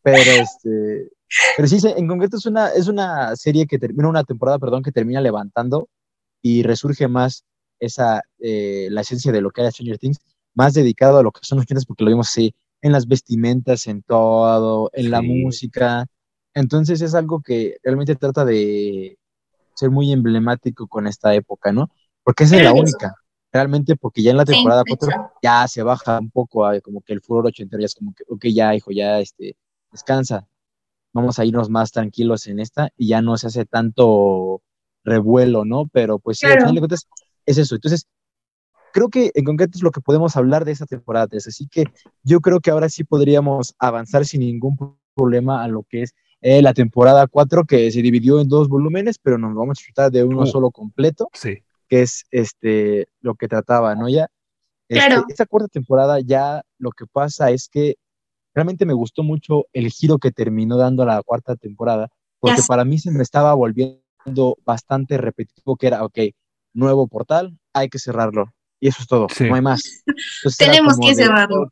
Pero 0.03 0.19
este, 0.43 1.11
Pero 1.57 1.69
sí, 1.69 1.79
se- 1.81 1.97
en 1.99 2.09
concreto 2.09 2.39
es 2.39 2.47
una, 2.47 2.69
es 2.71 2.89
una 2.89 3.37
serie 3.37 3.67
que 3.67 3.79
termina, 3.79 4.09
una 4.09 4.25
temporada, 4.25 4.59
perdón, 4.59 4.83
que 4.83 4.91
termina 4.93 5.21
levantando 5.21 5.89
y 6.43 6.63
resurge 6.65 7.07
más 7.09 7.45
esa, 7.81 8.23
eh, 8.41 8.89
la 8.91 9.01
esencia 9.03 9.33
de 9.33 9.41
lo 9.41 9.51
que 9.51 9.61
era 9.63 9.71
Stranger 9.71 9.99
Things, 9.99 10.19
más 10.55 10.75
dedicado 10.75 11.19
a 11.19 11.23
lo 11.23 11.31
que 11.33 11.41
son 11.43 11.57
los 11.59 11.65
80 11.65 11.85
porque 11.87 12.05
lo 12.05 12.11
vimos 12.11 12.29
así, 12.29 12.55
en 12.83 12.93
las 12.93 13.07
vestimentas, 13.09 13.87
en 13.87 14.03
todo, 14.03 14.91
en 14.93 15.11
la 15.11 15.21
Sí. 15.21 15.27
música. 15.29 16.07
Entonces 16.55 17.01
es 17.01 17.15
algo 17.15 17.41
que 17.41 17.77
realmente 17.83 18.15
trata 18.17 18.45
de 18.45 19.19
ser 19.75 19.91
muy 19.91 20.13
emblemático 20.13 20.87
con 20.89 21.07
esta 21.07 21.35
época, 21.35 21.73
¿no? 21.73 21.91
Porque 22.25 22.45
esa 22.45 22.57
es 22.57 22.63
la 22.65 22.73
única, 22.73 23.15
realmente, 23.53 23.97
porque 23.97 24.23
ya 24.23 24.33
en 24.33 24.37
la 24.39 24.45
temporada 24.45 24.83
de 24.85 24.91
4 24.97 25.11
hecho. 25.11 25.31
ya 25.43 25.67
se 25.69 25.83
baja 25.83 26.19
un 26.19 26.31
poco, 26.31 26.67
a 26.67 26.81
como 26.81 27.01
que 27.01 27.13
el 27.13 27.21
furor 27.21 27.47
ochentero 27.47 27.81
ya 27.81 27.87
es 27.87 27.95
como 27.95 28.13
que, 28.15 28.25
ok, 28.29 28.47
ya, 28.53 28.75
hijo, 28.75 28.91
ya, 28.91 29.21
este, 29.21 29.57
descansa, 29.93 30.47
vamos 31.13 31.39
a 31.39 31.45
irnos 31.45 31.71
más 31.71 31.91
tranquilos 31.93 32.47
en 32.49 32.61
esta 32.61 32.91
y 32.97 33.09
ya 33.09 33.23
no 33.23 33.37
se 33.39 33.47
hace 33.47 33.65
tanto 33.65 34.63
revuelo, 35.05 35.65
¿no? 35.65 35.87
Pero 35.93 36.19
pues 36.19 36.39
sí, 36.39 36.47
al 36.47 36.59
final 36.59 36.75
de 36.75 36.81
cuentas 36.81 37.09
es 37.51 37.59
eso. 37.59 37.75
Entonces, 37.77 38.07
creo 38.93 39.09
que 39.09 39.31
en 39.35 39.45
concreto 39.45 39.77
es 39.77 39.83
lo 39.83 39.91
que 39.91 40.01
podemos 40.01 40.37
hablar 40.37 40.65
de 40.65 40.73
esta 40.73 40.87
temporada 40.87 41.27
3. 41.27 41.47
Así 41.49 41.67
que 41.69 41.85
yo 42.23 42.41
creo 42.41 42.61
que 42.61 42.71
ahora 42.71 42.89
sí 42.89 43.05
podríamos 43.05 43.75
avanzar 43.79 44.25
sin 44.25 44.41
ningún 44.41 44.77
problema 45.15 45.63
a 45.65 45.69
lo 45.69 45.83
que 45.89 46.03
es 46.03 46.15
eh, 46.41 46.63
la 46.63 46.73
temporada 46.73 47.27
4, 47.27 47.65
que 47.65 47.91
se 47.91 48.01
dividió 48.03 48.41
en 48.41 48.49
dos 48.49 48.69
volúmenes, 48.69 49.19
pero 49.19 49.39
nos 49.39 49.55
vamos 49.55 49.79
a 49.81 49.93
tratar 49.93 50.13
de 50.13 50.23
uno 50.25 50.43
Uh. 50.43 50.47
solo 50.47 50.71
completo, 50.71 51.29
Sí. 51.33 51.59
que 51.89 52.03
es 52.03 52.25
este 52.31 53.09
lo 53.21 53.35
que 53.35 53.49
trataba, 53.49 53.95
¿no? 53.97 54.09
Ya. 54.09 54.29
Este, 54.89 55.05
Claro. 55.07 55.25
Esta 55.29 55.47
cuarta 55.47 55.69
temporada 55.69 56.21
ya 56.21 56.63
lo 56.79 56.91
que 56.93 57.07
pasa 57.07 57.51
es 57.51 57.69
que 57.69 57.97
realmente 58.55 58.87
me 58.87 58.95
gustó 58.95 59.23
mucho 59.23 59.67
el 59.73 59.91
giro 59.91 60.19
que 60.19 60.31
terminó 60.31 60.77
dando 60.77 61.05
la 61.05 61.23
cuarta 61.23 61.57
temporada, 61.57 62.09
porque 62.41 62.63
para 62.67 62.85
mí 62.85 62.99
se 62.99 63.11
me 63.11 63.23
estaba 63.23 63.53
volviendo 63.55 64.57
bastante 64.65 65.19
repetitivo, 65.19 65.77
que 65.77 65.89
era, 65.89 66.05
ok, 66.05 66.19
nuevo 66.79 67.07
portal, 67.09 67.59
hay 67.73 67.89
que 67.89 67.99
cerrarlo. 67.99 68.53
Y 68.81 68.89
eso 68.89 69.03
es 69.03 69.09
todo, 69.09 69.27
Sí. 69.35 69.49
no 69.49 69.57
hay 69.57 69.63
más. 69.63 69.83
Entonces 70.07 70.57
Tenemos 70.57 70.99
que 71.01 71.09
de, 71.09 71.15
cerrarlo. 71.17 71.69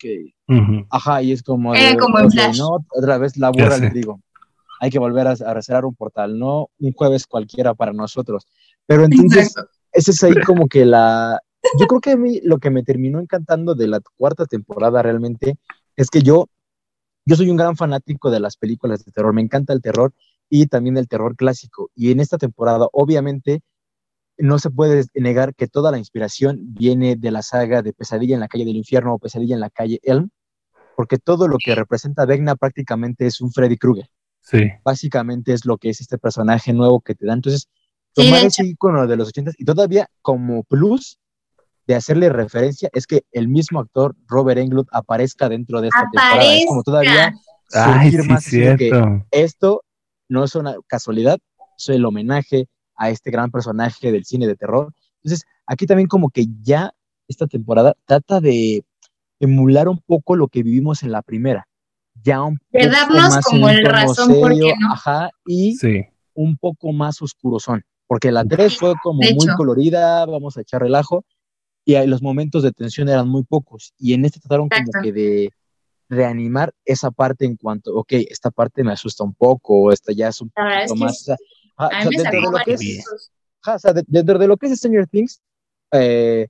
Ajá, 0.90 1.22
y 1.22 1.32
es 1.32 1.42
como 1.42 1.72
de, 1.72 1.80
Era 1.90 1.96
como 1.96 2.18
en 2.18 2.26
ok, 2.26 2.32
Flash. 2.32 2.58
no, 2.58 2.84
otra 2.90 3.18
vez 3.18 3.36
la 3.36 3.50
burra 3.50 3.78
le 3.78 3.90
digo. 3.90 4.20
Hay 4.80 4.90
que 4.90 4.98
volver 4.98 5.26
a, 5.28 5.30
a 5.30 5.62
cerrar 5.62 5.84
un 5.84 5.94
portal, 5.94 6.38
no 6.38 6.68
un 6.78 6.92
jueves 6.92 7.26
cualquiera 7.26 7.74
para 7.74 7.92
nosotros. 7.92 8.46
Pero 8.86 9.04
entonces, 9.04 9.48
Exacto. 9.48 9.70
ese 9.92 10.10
es 10.10 10.22
ahí 10.24 10.34
como 10.44 10.68
que 10.68 10.84
la... 10.84 11.40
Yo 11.78 11.86
creo 11.86 12.00
que 12.00 12.10
a 12.12 12.16
mí 12.16 12.40
lo 12.42 12.58
que 12.58 12.70
me 12.70 12.82
terminó 12.82 13.18
encantando 13.20 13.74
de 13.74 13.88
la 13.88 14.00
cuarta 14.16 14.44
temporada 14.46 15.02
realmente 15.02 15.56
es 15.96 16.10
que 16.10 16.22
yo, 16.22 16.48
yo 17.24 17.36
soy 17.36 17.48
un 17.50 17.56
gran 17.56 17.76
fanático 17.76 18.30
de 18.30 18.38
las 18.40 18.56
películas 18.56 19.04
de 19.04 19.12
terror, 19.12 19.32
me 19.32 19.40
encanta 19.42 19.72
el 19.72 19.80
terror 19.80 20.12
y 20.50 20.66
también 20.66 20.96
el 20.96 21.08
terror 21.08 21.34
clásico. 21.36 21.90
Y 21.94 22.10
en 22.10 22.20
esta 22.20 22.36
temporada, 22.38 22.86
obviamente, 22.92 23.62
no 24.38 24.58
se 24.58 24.70
puede 24.70 25.04
negar 25.14 25.54
que 25.54 25.66
toda 25.66 25.90
la 25.90 25.98
inspiración 25.98 26.58
viene 26.74 27.16
de 27.16 27.30
la 27.30 27.42
saga 27.42 27.82
de 27.82 27.92
Pesadilla 27.92 28.34
en 28.34 28.40
la 28.40 28.48
calle 28.48 28.64
del 28.64 28.76
infierno 28.76 29.14
o 29.14 29.18
Pesadilla 29.18 29.54
en 29.54 29.60
la 29.60 29.70
calle 29.70 29.98
Elm, 30.02 30.30
porque 30.96 31.18
todo 31.18 31.48
lo 31.48 31.56
que 31.58 31.74
representa 31.74 32.22
a 32.22 32.26
Vecna 32.26 32.56
prácticamente 32.56 33.26
es 33.26 33.40
un 33.40 33.52
Freddy 33.52 33.76
Krueger 33.76 34.08
Sí. 34.40 34.58
básicamente 34.84 35.52
es 35.52 35.64
lo 35.64 35.76
que 35.76 35.88
es 35.90 36.00
este 36.00 36.18
personaje 36.18 36.72
nuevo 36.72 37.00
que 37.00 37.14
te 37.16 37.26
da. 37.26 37.32
Entonces, 37.32 37.68
Sí, 38.14 38.24
tomar 38.24 38.40
de 38.40 38.46
ese 38.46 38.64
icono 38.64 39.06
de 39.06 39.16
los 39.16 39.28
ochentas 39.28 39.54
y 39.58 39.64
todavía 39.66 40.08
como 40.22 40.62
plus 40.64 41.18
de 41.86 41.96
hacerle 41.96 42.30
referencia 42.30 42.88
es 42.94 43.06
que 43.06 43.24
el 43.32 43.46
mismo 43.48 43.78
actor 43.80 44.16
Robert 44.26 44.58
Englund 44.58 44.88
aparezca 44.90 45.48
dentro 45.50 45.80
de 45.82 45.88
esta 45.88 46.08
temporada. 46.10 46.54
Es 46.56 46.64
como 46.66 46.82
todavía 46.82 47.34
Ay, 47.74 48.10
surgir 48.12 48.22
sí, 48.22 48.28
más 48.28 48.44
que 48.44 48.50
cierto. 48.50 49.24
esto 49.32 49.82
no 50.30 50.44
es 50.44 50.54
una 50.54 50.76
casualidad, 50.86 51.38
es 51.76 51.88
el 51.90 52.04
homenaje 52.06 52.68
a 52.96 53.10
este 53.10 53.30
gran 53.30 53.50
personaje 53.50 54.10
del 54.12 54.24
cine 54.24 54.46
de 54.46 54.56
terror. 54.56 54.92
Entonces, 55.22 55.46
aquí 55.66 55.86
también 55.86 56.08
como 56.08 56.30
que 56.30 56.46
ya 56.62 56.92
esta 57.28 57.46
temporada 57.46 57.94
trata 58.04 58.40
de 58.40 58.84
emular 59.40 59.88
un 59.88 59.98
poco 59.98 60.36
lo 60.36 60.48
que 60.48 60.62
vivimos 60.62 61.02
en 61.02 61.12
la 61.12 61.22
primera. 61.22 61.66
Ya 62.22 62.42
un 62.42 62.58
De 62.70 62.80
poco 62.80 62.90
darnos 62.92 63.30
más 63.34 63.44
como 63.44 63.68
el 63.68 63.84
razón 63.84 64.28
por 64.40 64.50
qué 64.50 64.56
serio, 64.56 64.74
no. 64.80 64.92
Ajá, 64.92 65.30
y 65.46 65.74
Sí. 65.76 66.04
un 66.34 66.56
poco 66.56 66.92
más 66.92 67.20
oscurosón, 67.20 67.82
porque 68.06 68.32
la 68.32 68.44
3 68.44 68.78
fue 68.78 68.94
como 69.02 69.20
de 69.20 69.34
muy 69.34 69.44
hecho. 69.44 69.54
colorida, 69.56 70.24
vamos 70.24 70.56
a 70.56 70.62
echar 70.62 70.80
relajo, 70.80 71.24
y 71.84 71.94
los 72.06 72.22
momentos 72.22 72.62
de 72.62 72.72
tensión 72.72 73.08
eran 73.08 73.28
muy 73.28 73.44
pocos, 73.44 73.92
y 73.98 74.14
en 74.14 74.24
este 74.24 74.40
trataron 74.40 74.68
como 74.68 75.02
que 75.02 75.12
de 75.12 75.50
reanimar 76.08 76.72
esa 76.84 77.10
parte 77.10 77.44
en 77.44 77.56
cuanto, 77.56 77.94
ok, 77.94 78.12
esta 78.12 78.50
parte 78.50 78.82
me 78.82 78.92
asusta 78.92 79.24
un 79.24 79.34
poco, 79.34 79.92
esta 79.92 80.12
ya 80.12 80.28
es 80.28 80.40
un 80.40 80.50
es 80.56 80.92
que 80.92 81.34
más, 81.78 81.88
o 81.88 81.90
sea, 81.90 81.98
ajá, 81.98 82.04
A 82.04 82.08
o 82.08 82.10
mí 82.10 82.16
sea, 82.18 82.32
me 82.32 82.36
dentro 82.36 82.50
de 82.50 82.58
lo 82.58 82.64
que 82.64 82.72
es, 82.74 82.80
sustos. 82.80 83.32
ajá, 83.62 83.74
o 83.76 83.78
sea, 83.78 83.92
de- 83.92 84.04
dentro 84.06 84.38
de 84.38 84.48
lo 84.48 84.56
que 84.56 84.66
es 84.66 84.78
Stranger 84.78 85.06
Things, 85.06 85.42
eh, 85.92 86.48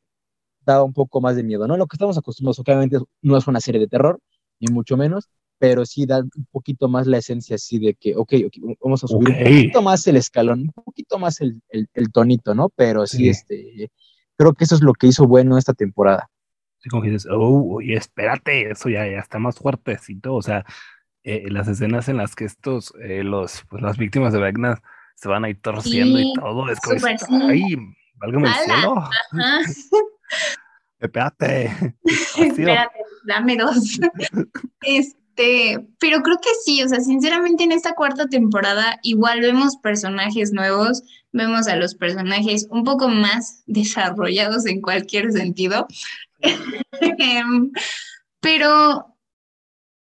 daba 0.64 0.84
un 0.84 0.92
poco 0.92 1.20
más 1.20 1.36
de 1.36 1.42
miedo, 1.44 1.66
¿no? 1.66 1.76
Lo 1.76 1.86
que 1.86 1.96
estamos 1.96 2.18
acostumbrados, 2.18 2.58
obviamente, 2.60 2.98
no 3.22 3.36
es 3.36 3.46
una 3.46 3.60
serie 3.60 3.80
de 3.80 3.88
terror, 3.88 4.18
ni 4.60 4.72
mucho 4.72 4.96
menos, 4.96 5.28
pero 5.58 5.86
sí 5.86 6.06
da 6.06 6.20
un 6.20 6.46
poquito 6.50 6.88
más 6.88 7.06
la 7.06 7.18
esencia 7.18 7.56
así 7.56 7.78
de 7.78 7.94
que, 7.94 8.16
ok, 8.16 8.32
ok, 8.46 8.76
vamos 8.80 9.04
a 9.04 9.08
subir 9.08 9.28
un 9.30 9.38
poquito 9.38 9.82
más 9.82 10.06
el 10.06 10.16
escalón, 10.16 10.60
un 10.76 10.84
poquito 10.84 11.18
más 11.18 11.40
el, 11.40 11.62
el- 11.70 11.88
el 11.94 12.12
tonito, 12.12 12.54
¿no? 12.54 12.68
Pero 12.76 13.06
sí, 13.06 13.18
Sí. 13.18 13.28
este, 13.30 13.90
creo 14.36 14.52
que 14.54 14.64
eso 14.64 14.74
es 14.74 14.82
lo 14.82 14.92
que 14.94 15.06
hizo 15.08 15.26
bueno 15.26 15.56
esta 15.58 15.72
temporada. 15.74 16.28
Sí, 16.78 16.88
como 16.90 17.02
que 17.02 17.10
dices, 17.10 17.30
oh, 17.30 17.76
oye, 17.76 17.96
espérate, 17.96 18.70
eso 18.70 18.88
ya, 18.88 19.06
ya 19.06 19.18
está 19.20 19.38
más 19.38 19.56
fuertecito. 19.58 20.34
O 20.34 20.42
sea, 20.42 20.64
eh, 21.24 21.48
las 21.50 21.68
escenas 21.68 22.08
en 22.08 22.18
las 22.18 22.34
que 22.34 22.44
estos, 22.44 22.92
eh, 23.02 23.24
los, 23.24 23.64
pues, 23.68 23.82
las 23.82 23.98
víctimas 23.98 24.32
de 24.32 24.40
Vecna 24.40 24.82
se 25.16 25.28
van 25.28 25.44
ahí 25.44 25.54
torciendo 25.54 26.18
Sí, 26.18 26.30
y 26.30 26.34
todo, 26.34 26.70
es 26.70 26.78
como, 26.80 27.46
ay, 27.48 27.76
válgame 28.16 28.48
el 28.48 28.54
cielo, 28.54 28.98
Ajá. 28.98 29.60
espérate. 31.00 31.94
despacio". 32.04 32.44
Espérate, 32.44 32.98
dame 33.26 33.56
dos. 33.56 33.98
Este, 34.82 35.84
pero 35.98 36.22
creo 36.22 36.36
que 36.36 36.50
sí, 36.64 36.82
o 36.82 36.88
sea, 36.88 37.00
sinceramente 37.00 37.64
en 37.64 37.72
esta 37.72 37.94
cuarta 37.94 38.26
temporada 38.26 38.98
igual 39.02 39.40
vemos 39.40 39.76
personajes 39.78 40.52
nuevos, 40.52 41.02
vemos 41.32 41.66
a 41.66 41.76
los 41.76 41.94
personajes 41.94 42.68
un 42.70 42.84
poco 42.84 43.08
más 43.08 43.62
desarrollados 43.66 44.64
en 44.66 44.80
cualquier 44.80 45.32
sentido. 45.32 45.88
Em, 47.00 47.72
pero 48.40 49.15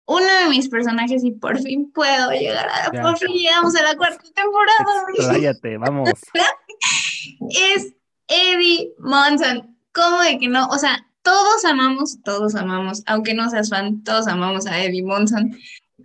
uno 0.08 0.24
de 0.42 0.48
mis 0.48 0.68
personajes, 0.70 1.22
y 1.22 1.32
por 1.32 1.58
fin 1.58 1.90
puedo 1.92 2.30
llegar 2.32 2.66
a, 2.68 2.90
Ya. 2.92 3.02
por 3.02 3.18
fin 3.18 3.28
llegamos 3.36 3.76
a 3.76 3.82
la 3.82 3.94
cuarta 3.94 4.24
temporada. 4.34 5.04
Expláyate, 5.14 5.76
vamos. 5.76 6.10
es 7.50 7.92
Eddie 8.26 8.92
Monson. 8.98 9.76
¿Cómo 9.92 10.20
de 10.22 10.38
que 10.38 10.48
no? 10.48 10.66
O 10.68 10.78
sea, 10.78 11.06
todos 11.22 11.64
amamos, 11.64 12.22
todos 12.22 12.54
amamos, 12.54 13.02
aunque 13.06 13.34
no 13.34 13.50
seas 13.50 13.68
fan, 13.68 14.02
todos 14.02 14.26
amamos 14.28 14.66
a 14.66 14.82
Eddie 14.82 15.02
Monson. 15.02 15.56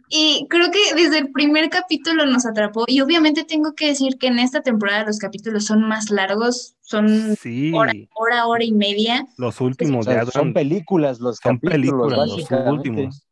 Y 0.09 0.47
creo 0.49 0.69
que 0.69 0.79
desde 0.95 1.19
el 1.19 1.31
primer 1.31 1.69
capítulo 1.69 2.25
nos 2.25 2.45
atrapó. 2.45 2.83
Y 2.87 3.01
obviamente 3.01 3.43
tengo 3.45 3.73
que 3.73 3.87
decir 3.87 4.17
que 4.19 4.27
en 4.27 4.37
esta 4.39 4.61
temporada 4.61 5.05
los 5.05 5.17
capítulos 5.17 5.65
son 5.65 5.87
más 5.87 6.09
largos, 6.09 6.75
son 6.81 7.35
Sí, 7.37 7.71
hora, 7.73 7.93
hora, 8.15 8.47
hora 8.47 8.63
y 8.63 8.71
media. 8.73 9.25
los 9.37 9.61
O 9.61 9.65
últimos 9.65 10.05
ya 10.05 10.25
son 10.25 10.53
películas 10.53 11.19
los 11.19 11.37
son 11.37 11.57
capítulos, 11.57 12.11
películas, 12.11 12.29
los 12.29 12.67
últimos. 12.73 13.23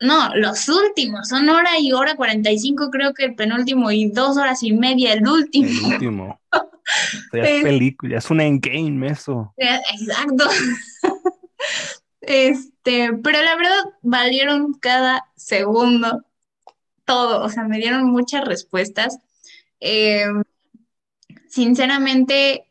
No, 0.00 0.34
los 0.34 0.68
últimos, 0.68 1.28
son 1.28 1.48
hora 1.48 1.78
y 1.78 1.92
hora 1.92 2.16
45, 2.16 2.90
creo 2.90 3.14
que 3.14 3.24
el 3.24 3.34
penúltimo, 3.34 3.90
y 3.90 4.10
dos 4.10 4.36
horas 4.36 4.62
y 4.62 4.72
media 4.72 5.14
el 5.14 5.26
último. 5.26 5.68
El 5.68 5.92
último. 5.94 6.40
O 6.52 6.58
sea, 7.30 7.42
ya 7.44 7.50
es 7.50 7.62
película, 7.62 8.18
es 8.18 8.30
un 8.30 8.40
endgame 8.40 9.06
eso. 9.10 9.54
Exacto. 9.56 10.44
Este, 12.20 13.12
pero 13.22 13.40
la 13.40 13.54
verdad 13.54 13.84
valieron 14.02 14.74
cada 14.74 15.24
segundo 15.36 16.24
todo, 17.04 17.42
o 17.44 17.48
sea, 17.48 17.64
me 17.64 17.78
dieron 17.78 18.04
muchas 18.06 18.44
respuestas. 18.44 19.18
Eh, 19.80 20.26
sinceramente, 21.48 22.68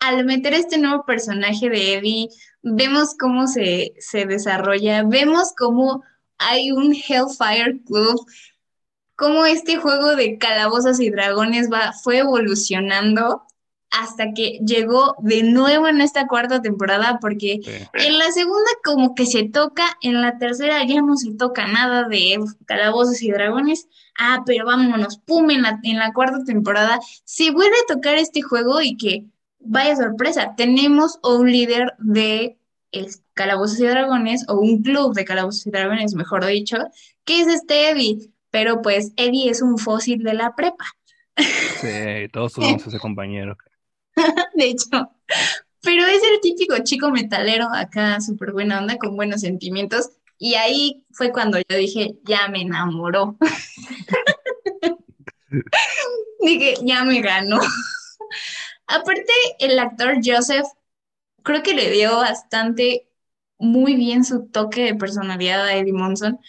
al 0.00 0.24
meter 0.24 0.54
este 0.54 0.78
nuevo 0.78 1.04
personaje 1.06 1.70
de 1.70 1.94
Eddie, 1.94 2.28
vemos 2.62 3.14
cómo 3.18 3.46
se, 3.46 3.94
se 3.98 4.26
desarrolla, 4.26 5.04
vemos 5.04 5.54
cómo 5.56 6.02
hay 6.38 6.72
un 6.72 6.92
Hellfire 6.94 7.80
Club, 7.86 8.24
cómo 9.16 9.44
este 9.46 9.76
juego 9.76 10.16
de 10.16 10.38
calabozos 10.38 11.00
y 11.00 11.10
dragones 11.10 11.68
va, 11.72 11.92
fue 11.92 12.18
evolucionando 12.18 13.42
hasta 13.90 14.32
que 14.34 14.60
llegó 14.66 15.16
de 15.20 15.42
nuevo 15.42 15.88
en 15.88 16.00
esta 16.02 16.26
cuarta 16.26 16.60
temporada, 16.60 17.18
porque 17.20 17.60
Sí. 17.64 17.70
en 17.94 18.18
la 18.18 18.30
segunda 18.32 18.70
como 18.84 19.14
que 19.14 19.24
se 19.24 19.44
toca, 19.44 19.84
en 20.02 20.20
la 20.20 20.36
tercera 20.38 20.84
ya 20.84 21.00
no 21.00 21.16
se 21.16 21.32
toca 21.32 21.66
nada 21.66 22.06
de 22.06 22.38
calabozos 22.66 23.22
y 23.22 23.30
dragones. 23.30 23.88
Ah, 24.18 24.42
pero 24.44 24.66
vámonos, 24.66 25.18
pum, 25.18 25.50
en 25.50 25.62
la, 25.62 25.80
en 25.82 25.98
la 25.98 26.12
cuarta 26.12 26.44
temporada 26.44 27.00
se 27.24 27.50
vuelve 27.50 27.76
a 27.76 27.94
tocar 27.94 28.16
este 28.16 28.42
juego 28.42 28.82
y 28.82 28.96
que, 28.96 29.24
vaya 29.58 29.96
sorpresa, 29.96 30.54
tenemos 30.56 31.18
un 31.22 31.50
líder 31.50 31.94
de 31.98 32.57
es- 32.92 33.22
calabozos 33.34 33.80
y 33.80 33.86
dragones, 33.86 34.44
o 34.48 34.54
un 34.58 34.82
club 34.82 35.14
de 35.14 35.24
calabozos 35.24 35.66
y 35.66 35.70
dragones, 35.70 36.14
mejor 36.14 36.44
dicho, 36.46 36.76
que 37.24 37.40
es 37.40 37.48
este 37.48 37.90
Eddie. 37.90 38.30
pero 38.50 38.80
pues 38.82 39.12
Eddie 39.16 39.50
es 39.50 39.62
un 39.62 39.78
fósil 39.78 40.22
de 40.22 40.34
la 40.34 40.54
prepa, 40.54 40.84
Sí, 41.36 41.36
todos 42.32 42.52
tuvimos 42.54 42.86
ese 42.86 42.98
compañero. 42.98 43.56
de 44.54 44.64
hecho. 44.70 45.12
Pero 45.82 46.06
es 46.06 46.20
el 46.32 46.40
típico 46.40 46.76
chico 46.82 47.10
metalero 47.10 47.68
acá, 47.72 48.20
súper 48.20 48.52
buena 48.52 48.78
onda, 48.80 48.96
con 48.98 49.14
buenos 49.16 49.42
sentimientos. 49.42 50.10
Y 50.38 50.54
ahí 50.54 51.04
fue 51.12 51.30
cuando 51.32 51.58
yo 51.58 51.76
dije, 51.76 52.16
ya 52.24 52.48
me 52.48 52.62
enamoró. 52.62 53.36
Dije, 56.40 56.74
ya 56.82 57.04
me 57.04 57.20
ganó. 57.20 57.58
Aparte, 58.86 59.32
el 59.58 59.78
actor 59.78 60.16
Joseph, 60.24 60.66
creo 61.48 61.62
que 61.64 61.74
le 61.74 61.90
dio 61.90 62.16
bastante, 62.16 63.08
muy 63.58 63.96
bien 63.96 64.24
su 64.24 64.48
toque 64.48 64.84
de 64.84 64.94
personalidad 64.94 65.64
a 65.66 65.74
Eddie 65.76 65.94
Monson. 65.94 66.40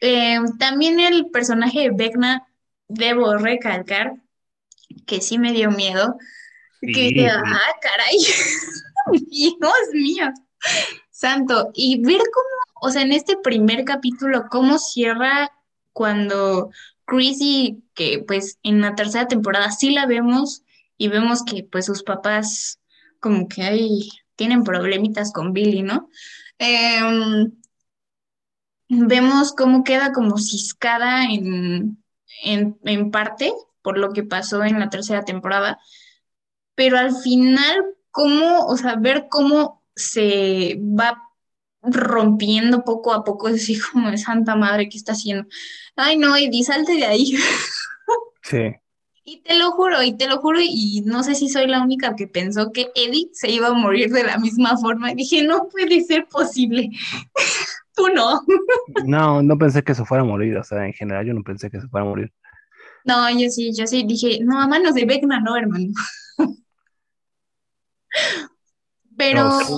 Eh, 0.00 0.38
también 0.58 1.00
el 1.00 1.30
personaje 1.30 1.80
de 1.80 1.90
Vecna, 1.90 2.46
debo 2.88 3.36
recalcar 3.38 4.16
que 5.06 5.20
sí 5.20 5.38
me 5.38 5.52
dio 5.52 5.70
miedo. 5.70 6.16
Que 6.80 6.86
Sí, 6.92 7.08
dije, 7.10 7.28
sí. 7.30 7.30
ah, 7.30 7.72
caray, 7.82 8.18
Dios 9.30 9.72
mío, 9.94 10.32
santo. 11.10 11.70
Y 11.74 12.02
ver 12.02 12.20
cómo, 12.32 12.48
o 12.88 12.90
sea, 12.90 13.02
en 13.02 13.12
este 13.12 13.36
primer 13.38 13.84
capítulo, 13.84 14.46
cómo 14.50 14.78
cierra 14.78 15.52
cuando 15.92 16.70
Chrissy, 17.06 17.84
que 17.94 18.24
pues 18.26 18.58
en 18.62 18.82
la 18.82 18.96
tercera 18.96 19.28
temporada 19.28 19.70
sí 19.72 19.90
la 19.90 20.06
vemos 20.06 20.62
y 20.98 21.08
vemos 21.08 21.44
que 21.44 21.64
pues 21.64 21.86
sus 21.86 22.02
papás 22.02 22.80
como 23.24 23.48
que 23.48 23.62
ahí 23.62 24.10
tienen 24.36 24.64
problemitas 24.64 25.32
con 25.32 25.54
Billy, 25.54 25.82
¿no? 25.82 26.10
Em, 26.58 27.52
vemos 28.90 29.54
cómo 29.54 29.82
queda 29.82 30.12
como 30.12 30.36
ciscada 30.36 31.24
en, 31.24 32.04
en, 32.42 32.78
en 32.84 33.10
parte 33.10 33.50
por 33.80 33.96
lo 33.96 34.12
que 34.12 34.24
pasó 34.24 34.62
en 34.62 34.78
la 34.78 34.90
tercera 34.90 35.24
temporada, 35.24 35.78
pero 36.74 36.98
al 36.98 37.16
final, 37.16 37.96
cómo, 38.10 38.66
o 38.66 38.76
sea, 38.76 38.96
ver 38.96 39.28
cómo 39.30 39.82
se 39.96 40.78
va 40.78 41.22
rompiendo 41.80 42.84
poco 42.84 43.14
a 43.14 43.24
poco, 43.24 43.48
es 43.48 43.62
así 43.62 43.78
como 43.92 44.10
de 44.10 44.18
Santa 44.18 44.54
Madre, 44.54 44.90
¿qué 44.90 44.98
está 44.98 45.12
haciendo? 45.12 45.48
Ay, 45.96 46.18
no, 46.18 46.36
Eddie, 46.36 46.62
salte 46.62 46.92
de 46.92 47.06
ahí. 47.06 47.34
Sí. 48.42 48.74
Y 49.26 49.40
te 49.40 49.56
lo 49.58 49.70
juro, 49.72 50.02
y 50.02 50.14
te 50.16 50.28
lo 50.28 50.38
juro, 50.38 50.58
y 50.60 51.02
no 51.06 51.22
sé 51.22 51.34
si 51.34 51.48
soy 51.48 51.66
la 51.66 51.82
única 51.82 52.14
que 52.14 52.28
pensó 52.28 52.72
que 52.72 52.90
Eddie 52.94 53.30
se 53.32 53.50
iba 53.50 53.68
a 53.68 53.72
morir 53.72 54.10
de 54.12 54.22
la 54.22 54.38
misma 54.38 54.76
forma. 54.76 55.12
Y 55.12 55.14
dije, 55.14 55.42
no 55.44 55.68
puede 55.68 56.02
ser 56.02 56.26
posible. 56.28 56.90
Tú 57.96 58.08
no. 58.08 58.42
No, 59.06 59.42
no 59.42 59.56
pensé 59.56 59.82
que 59.82 59.94
se 59.94 60.04
fuera 60.04 60.22
a 60.22 60.26
morir. 60.26 60.56
O 60.58 60.64
sea, 60.64 60.84
en 60.86 60.92
general 60.92 61.24
yo 61.26 61.32
no 61.32 61.42
pensé 61.42 61.70
que 61.70 61.80
se 61.80 61.88
fuera 61.88 62.04
a 62.04 62.08
morir. 62.08 62.32
No, 63.04 63.30
yo 63.30 63.50
sí, 63.50 63.72
yo 63.76 63.86
sí 63.86 64.04
dije, 64.06 64.40
no, 64.42 64.60
a 64.60 64.66
manos 64.66 64.94
de 64.94 65.04
Vecna, 65.04 65.40
no, 65.40 65.56
hermano. 65.56 65.92
Pero 69.16 69.44
No, 69.44 69.50
sí. 69.50 69.72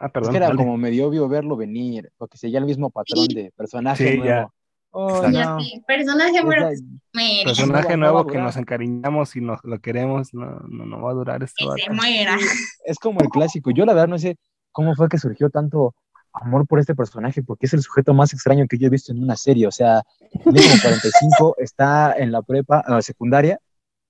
Ah, 0.00 0.06
Es 0.06 0.12
perdón. 0.12 0.30
que 0.30 0.36
era 0.36 0.54
como 0.54 0.76
medio 0.76 1.08
obvio 1.08 1.28
verlo 1.28 1.56
venir, 1.56 2.10
porque 2.16 2.38
seguía 2.38 2.58
el 2.60 2.66
mismo 2.66 2.90
patrón 2.90 3.26
de 3.28 3.52
personaje 3.56 4.10
Sí, 4.10 4.16
nuevo. 4.16 4.24
ya. 4.28 4.48
Oh, 4.90 5.28
ya 5.30 5.44
no. 5.44 5.60
sí, 5.60 5.82
personaje 5.86 6.42
muere, 6.42 6.76
no 7.92 7.96
nuevo 7.96 8.26
que 8.26 8.38
nos 8.38 8.56
encariñamos 8.56 9.36
y 9.36 9.40
nos 9.40 9.62
lo 9.62 9.78
queremos, 9.80 10.32
no, 10.32 10.60
no, 10.68 10.86
no 10.86 11.02
va 11.02 11.10
a 11.10 11.14
durar 11.14 11.42
este 11.42 11.64
que 11.64 11.82
se 11.82 11.90
vato. 11.90 11.94
muera. 11.94 12.36
es 12.84 12.98
como 13.02 13.20
el 13.20 13.28
clásico. 13.28 13.70
Yo 13.70 13.84
la 13.84 13.92
verdad 13.92 14.08
no 14.08 14.18
sé 14.18 14.36
cómo 14.72 14.94
fue 14.94 15.08
que 15.08 15.18
surgió 15.18 15.50
tanto 15.50 15.94
amor 16.32 16.66
por 16.66 16.78
este 16.78 16.94
personaje, 16.94 17.42
porque 17.42 17.66
es 17.66 17.74
el 17.74 17.82
sujeto 17.82 18.14
más 18.14 18.32
extraño 18.32 18.66
que 18.68 18.78
yo 18.78 18.86
he 18.86 18.90
visto 18.90 19.12
en 19.12 19.22
una 19.22 19.36
serie. 19.36 19.66
O 19.66 19.70
sea, 19.70 20.02
tiene 20.42 20.62
como 20.62 20.82
45, 20.82 21.56
está 21.58 22.14
en 22.16 22.32
la 22.32 22.42
prepa, 22.42 22.82
en 22.86 22.94
la 22.94 23.02
secundaria, 23.02 23.58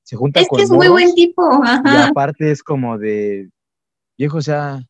se 0.03 0.17
junta 0.17 0.41
Es 0.41 0.49
con 0.49 0.59
que 0.59 0.63
es 0.65 0.71
muy 0.71 0.89
buen 0.89 1.15
tipo, 1.15 1.43
y 1.65 1.69
ajá. 1.69 2.09
aparte 2.09 2.51
es 2.51 2.63
como 2.63 2.99
de 2.99 3.51
viejo, 4.17 4.39
o 4.39 4.43
sea, 4.43 4.81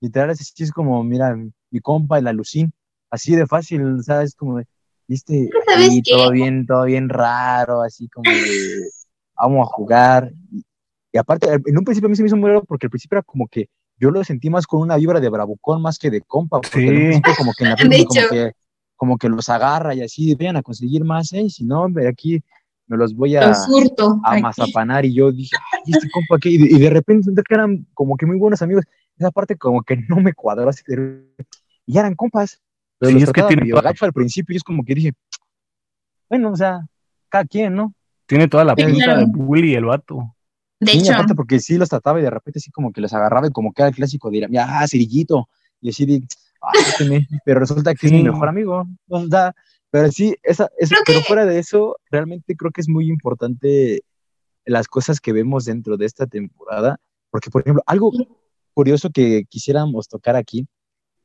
literal 0.00 0.30
es, 0.30 0.52
es 0.58 0.72
como, 0.72 1.02
mira, 1.04 1.36
mi 1.70 1.80
compa, 1.80 2.18
el 2.18 2.26
alucín, 2.26 2.72
así 3.10 3.36
de 3.36 3.46
fácil, 3.46 3.84
o 3.84 4.02
sea, 4.02 4.22
es 4.22 4.34
como 4.34 4.58
de, 4.58 4.66
viste, 5.08 5.50
¿Sabes 5.66 5.88
y 5.92 6.02
qué? 6.02 6.12
todo 6.12 6.30
bien, 6.30 6.66
todo 6.66 6.84
bien 6.84 7.08
raro, 7.08 7.82
así 7.82 8.08
como 8.08 8.30
de, 8.30 8.90
vamos 9.36 9.68
a 9.68 9.72
jugar. 9.72 10.32
Y, 10.50 10.64
y 11.12 11.18
aparte, 11.18 11.48
en 11.52 11.78
un 11.78 11.84
principio 11.84 12.06
a 12.06 12.10
mí 12.10 12.16
se 12.16 12.22
me 12.22 12.28
hizo 12.28 12.36
muy 12.36 12.48
raro 12.48 12.64
porque 12.64 12.86
al 12.86 12.90
principio 12.90 13.16
era 13.18 13.22
como 13.22 13.46
que 13.48 13.68
yo 13.98 14.10
lo 14.10 14.24
sentí 14.24 14.50
más 14.50 14.66
con 14.66 14.80
una 14.80 14.96
vibra 14.96 15.20
de 15.20 15.28
bravucón 15.28 15.80
más 15.82 15.98
que 15.98 16.10
de 16.10 16.22
compa, 16.22 16.60
porque 16.60 16.88
en 16.88 16.96
un 16.96 17.12
Sí. 17.12 17.22
como 17.36 17.52
que 17.54 17.64
en 17.64 17.70
la 17.70 17.76
película 17.76 18.06
como 18.06 18.28
que, 18.30 18.52
como 18.96 19.18
que 19.18 19.28
los 19.28 19.48
agarra 19.48 19.94
y 19.94 20.02
así, 20.02 20.34
vayan 20.34 20.56
a 20.56 20.62
conseguir 20.62 21.04
más, 21.04 21.32
¿eh? 21.32 21.48
Si 21.50 21.64
no, 21.64 21.82
hombre, 21.82 22.08
aquí 22.08 22.42
me 22.86 22.96
los 22.96 23.14
voy 23.14 23.36
a 23.36 23.48
Lo 23.48 23.54
surto. 23.54 24.20
a 24.24 24.38
mazapanar 24.40 25.04
y 25.04 25.14
yo 25.14 25.30
dije, 25.30 25.56
ay, 25.72 25.82
este 25.86 26.08
compa 26.10 26.36
aquí, 26.36 26.50
y 26.50 26.58
de, 26.58 26.76
y 26.76 26.78
de 26.80 26.90
repente 26.90 27.24
senté 27.24 27.42
que 27.42 27.54
eran 27.54 27.86
como 27.94 28.16
que 28.16 28.26
muy 28.26 28.38
buenos 28.38 28.60
amigos. 28.62 28.84
Esa 29.16 29.30
parte 29.30 29.56
como 29.56 29.82
que 29.82 29.96
no 30.08 30.16
me 30.16 30.32
cuadró 30.32 30.68
así 30.68 30.82
de- 30.86 31.24
y 31.86 31.92
ya 31.92 32.00
eran 32.00 32.14
compas. 32.16 32.60
Pero 33.02 33.10
Sí, 33.10 33.18
los 33.18 33.22
es 33.24 33.32
que 33.32 33.42
tiene 33.42 33.62
medio 33.62 33.74
toda- 33.74 33.90
gacho 33.90 34.04
al 34.04 34.12
principio 34.12 34.54
y 34.54 34.58
es 34.58 34.62
como 34.62 34.84
que 34.84 34.94
dije, 34.94 35.12
bueno, 36.30 36.52
o 36.52 36.56
sea, 36.56 36.86
cada 37.28 37.44
quien, 37.44 37.74
¿no? 37.74 37.92
Tiene 38.26 38.46
toda 38.46 38.64
la 38.64 38.74
Sí, 38.76 38.84
pinta 38.84 39.04
claro. 39.06 39.20
de 39.22 39.26
bully 39.26 39.74
el 39.74 39.86
vato. 39.86 40.36
De 40.78 40.92
Sí, 40.92 40.98
hecho, 40.98 41.12
aparte 41.12 41.34
porque 41.34 41.58
sí 41.58 41.76
los 41.78 41.88
trataba 41.88 42.20
y 42.20 42.22
de 42.22 42.30
repente 42.30 42.60
así 42.60 42.70
como 42.70 42.92
que 42.92 43.00
los 43.00 43.12
agarraba 43.12 43.48
y 43.48 43.50
como 43.50 43.72
que 43.72 43.82
era 43.82 43.88
el 43.88 43.94
clásico 43.96 44.30
de, 44.30 44.46
mira, 44.48 44.66
ah, 44.68 44.86
cerillito. 44.86 45.48
Y 45.80 45.88
así 45.90 46.06
de, 46.06 46.22
ah, 46.62 46.70
déjeme", 46.74 47.26
pero 47.44 47.58
resulta 47.58 47.92
que 47.94 48.06
es 48.06 48.12
mi 48.12 48.18
Sí. 48.18 48.24
mejor 48.24 48.48
amigo. 48.48 48.84
O 49.08 49.26
sea, 49.26 49.52
pero 49.90 50.08
sí, 50.12 50.36
esa, 50.44 50.70
esa- 50.78 50.94
pero 51.04 51.18
que- 51.20 51.24
fuera 51.26 51.44
de 51.44 51.58
eso, 51.58 51.96
realmente 52.08 52.54
creo 52.54 52.70
que 52.70 52.82
es 52.82 52.88
muy 52.88 53.08
importante 53.08 54.02
las 54.64 54.86
cosas 54.86 55.20
que 55.20 55.32
vemos 55.32 55.64
dentro 55.64 55.96
de 55.96 56.06
esta 56.06 56.28
temporada. 56.28 56.98
Porque, 57.30 57.50
por 57.50 57.62
ejemplo, 57.62 57.82
algo 57.86 58.12
Sí. 58.12 58.28
curioso 58.74 59.10
que 59.10 59.44
quisiéramos 59.48 60.06
tocar 60.06 60.36
aquí 60.36 60.68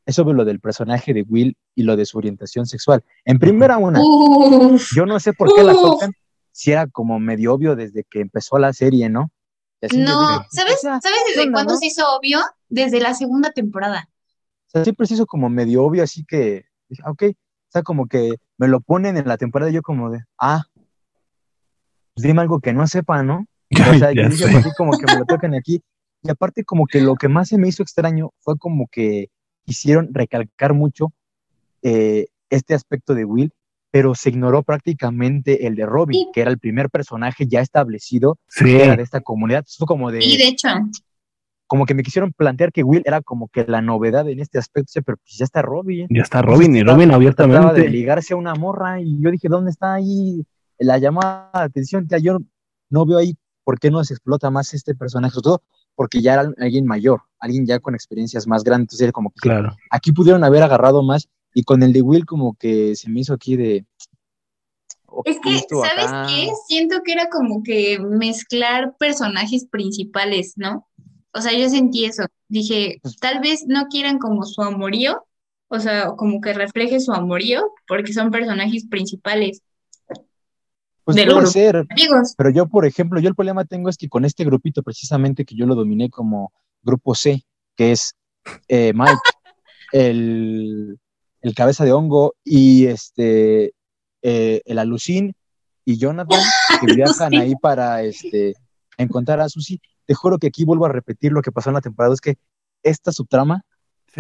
es 0.08 0.16
sobre 0.16 0.36
lo 0.36 0.46
del 0.46 0.62
personaje 0.62 1.14
de 1.14 1.24
Will 1.24 1.58
y 1.76 1.84
lo 1.84 1.98
de 1.98 2.06
su 2.06 2.18
orientación 2.18 2.66
sexual. 2.66 3.04
En 3.26 3.40
primera 3.40 3.78
una, 3.78 4.00
Uf, 4.02 4.90
yo 4.96 5.06
no 5.06 5.20
sé 5.20 5.34
por 5.34 5.54
qué 5.54 5.64
la 5.64 5.74
tocan, 5.74 6.14
si 6.52 6.72
era 6.72 6.88
como 6.88 7.20
medio 7.20 7.54
obvio 7.54 7.76
desde 7.76 8.06
que 8.10 8.22
empezó 8.22 8.58
la 8.58 8.72
serie, 8.72 9.10
¿no? 9.10 9.32
Así 9.82 9.98
no, 9.98 10.30
dije, 10.40 10.48
¿sabes? 10.50 10.80
¿Sabes 10.82 11.02
¿qué 11.04 11.32
desde 11.32 11.42
onda, 11.42 11.52
cuándo 11.52 11.74
no? 11.74 11.80
se 11.80 11.88
hizo 11.88 12.04
obvio? 12.16 12.40
Desde 12.70 13.02
la 13.02 13.14
segunda 13.14 13.52
temporada. 13.52 14.10
O 14.68 14.70
sea, 14.70 14.84
siempre 14.86 15.06
se 15.08 15.16
hizo 15.16 15.26
como 15.26 15.50
medio 15.50 15.84
obvio, 15.84 16.04
así 16.04 16.24
que 16.26 16.64
dije, 16.88 17.04
ah, 17.06 17.12
ok, 17.12 17.24
o 17.24 17.72
sea, 17.72 17.84
como 17.84 18.08
que 18.08 18.32
me 18.58 18.70
lo 18.70 18.80
ponen 18.80 19.18
en 19.18 19.28
la 19.28 19.38
temporada 19.38 19.70
y 19.70 19.74
yo 19.76 19.82
como 19.82 20.10
de, 20.10 20.24
ah, 20.40 20.64
pues 22.16 22.24
dime 22.26 22.42
algo 22.42 22.62
que 22.62 22.72
no 22.72 22.88
sepa, 22.88 23.24
¿no? 23.24 23.46
O 23.94 24.00
sea, 24.00 24.14
yo 24.14 24.30
dije. 24.30 24.50
"¿Por 24.50 24.64
qué 24.64 24.70
como 24.78 24.92
que 24.98 25.06
me 25.06 25.20
lo 25.20 25.26
tocan 25.26 25.54
aquí. 25.54 25.82
Y 26.24 26.30
aparte 26.30 26.64
como 26.64 26.86
que 26.86 27.02
lo 27.02 27.16
que 27.16 27.28
más 27.28 27.50
se 27.50 27.58
me 27.58 27.68
hizo 27.68 27.84
extraño 27.84 28.32
fue 28.40 28.58
como 28.58 28.88
que 28.90 29.28
quisieron 29.72 30.10
recalcar 30.14 30.74
mucho 30.74 31.12
eh, 31.84 32.28
este 32.50 32.74
aspecto 32.74 33.14
de 33.14 33.26
Will, 33.26 33.52
pero 33.92 34.16
se 34.16 34.30
ignoró 34.30 34.64
prácticamente 34.64 35.68
el 35.68 35.76
de 35.76 35.86
Robin, 35.86 36.14
Sí. 36.20 36.30
que 36.34 36.42
era 36.42 36.50
el 36.52 36.58
primer 36.58 36.90
personaje 36.90 37.46
ya 37.48 37.60
establecido 37.62 38.38
Sí, 38.48 38.64
que 38.66 38.84
era 38.86 38.96
de 38.96 39.04
esta 39.04 39.20
comunidad. 39.22 39.66
Fue 39.78 39.86
como 39.86 40.10
de, 40.12 40.24
Y 40.24 40.38
de 40.38 40.48
hecho, 40.48 40.70
como 41.68 41.86
que 41.86 41.94
me 41.94 42.04
quisieron 42.04 42.32
plantear 42.32 42.72
que 42.72 42.84
Will 42.84 43.04
era 43.06 43.22
como 43.22 43.50
que 43.50 43.66
la 43.68 43.82
novedad 43.82 44.28
en 44.30 44.40
este 44.40 44.58
aspecto, 44.58 45.02
pero 45.06 45.18
pues 45.18 45.38
ya 45.38 45.44
está 45.44 45.62
Robin. 45.62 46.08
ya 46.10 46.22
está 46.22 46.42
Robin 46.42 46.74
y 46.76 46.82
Robin 46.84 47.10
Trataba 47.10 47.10
de 47.10 47.16
abiertamente. 47.16 47.90
ligarse 47.90 48.34
a 48.34 48.38
una 48.38 48.56
morra 48.56 49.02
y 49.02 49.20
yo 49.22 49.30
dije, 49.32 49.50
¿dónde 49.50 49.72
está 49.72 49.96
ahí 49.96 50.46
la 50.80 50.98
llamada 50.98 51.52
de 51.54 51.60
atención? 51.66 52.08
Ya 52.10 52.18
yo 52.20 52.38
no 52.90 53.06
veo 53.06 53.18
ahí 53.18 53.36
por 53.66 53.80
qué 53.80 53.92
no 53.92 54.02
se 54.06 54.14
explota 54.14 54.50
más 54.50 54.74
este 54.74 54.96
personaje, 54.96 55.34
sobre 55.34 55.44
todo 55.44 55.62
porque 55.98 56.22
ya 56.22 56.34
era 56.34 56.52
alguien 56.60 56.86
mayor, 56.86 57.22
alguien 57.40 57.66
ya 57.66 57.80
con 57.80 57.96
experiencias 57.96 58.46
más 58.46 58.64
grandes, 58.64 58.84
entonces 58.84 59.02
era 59.06 59.12
como 59.12 59.32
que 59.32 59.40
Claro. 59.42 59.76
aquí 59.90 60.12
pudieron 60.12 60.44
haber 60.44 60.62
agarrado 60.62 61.02
más 61.02 61.28
y 61.56 61.64
con 61.64 61.82
el 61.82 61.92
de 61.92 62.04
Will 62.04 62.24
como 62.26 62.56
que 62.56 62.96
se 62.96 63.10
me 63.10 63.22
hizo 63.22 63.34
aquí 63.34 63.56
de... 63.56 63.84
es 65.26 65.38
que, 65.44 65.60
¿sabes 65.76 66.06
acá. 66.06 66.28
qué? 66.30 66.50
Siento 66.68 66.98
que 67.04 67.14
era 67.14 67.30
como 67.30 67.64
que 67.64 67.98
mezclar 68.00 68.96
personajes 69.00 69.66
principales, 69.66 70.54
¿no? 70.56 70.88
O 71.34 71.42
sea, 71.42 71.52
yo 71.58 71.68
sentí 71.68 72.06
eso. 72.06 72.26
Dije, 72.48 73.00
Pues 73.02 73.18
tal 73.18 73.40
vez 73.40 73.66
no 73.68 73.88
quieran 73.88 74.20
como 74.20 74.44
su 74.44 74.62
amorío, 74.62 75.26
o 75.68 75.80
sea, 75.80 76.12
como 76.16 76.42
que 76.42 76.54
refleje 76.54 77.00
su 77.00 77.12
amorío, 77.12 77.72
porque 77.88 78.14
son 78.14 78.30
personajes 78.30 78.86
principales. 78.88 79.64
Pues 81.08 81.26
puede 81.26 81.48
ser, 81.48 81.86
Amigos, 81.90 82.36
Pero 82.38 82.50
yo, 82.50 82.68
por 82.68 82.86
ejemplo, 82.86 83.22
yo 83.22 83.30
el 83.30 83.36
problema 83.36 83.64
tengo 83.64 83.88
es 83.88 83.96
que 83.96 84.10
con 84.10 84.26
este 84.26 84.44
grupito 84.44 84.84
precisamente 84.84 85.46
que 85.46 85.56
yo 85.56 85.66
lo 85.66 85.74
dominé 85.74 86.10
como 86.10 86.52
grupo 86.82 87.16
C, 87.16 87.46
que 87.78 87.94
es 87.94 88.14
eh, 88.68 88.92
Mike, 88.94 89.14
el, 89.94 91.00
el 91.40 91.56
cabeza 91.56 91.86
de 91.86 91.94
hongo 91.94 92.36
y 92.44 92.88
este 92.88 93.74
eh, 94.22 94.62
el 94.66 94.80
alucín 94.80 95.34
y 95.86 95.98
Jonathan, 95.98 96.42
que 96.82 96.94
viajan 96.94 97.36
ahí 97.36 97.54
para 97.56 98.04
este 98.04 98.56
encontrar 98.98 99.40
a 99.40 99.48
Susi. 99.48 99.80
Te 100.06 100.14
juro 100.14 100.38
que 100.40 100.48
aquí 100.48 100.66
vuelvo 100.66 100.88
a 100.88 100.92
repetir 100.92 101.32
lo 101.32 101.42
que 101.42 101.54
pasó 101.54 101.70
en 101.70 101.76
la 101.76 101.82
temporada, 101.82 102.16
es 102.16 102.20
que 102.20 102.36
esta 102.84 103.14
subtrama 103.14 103.64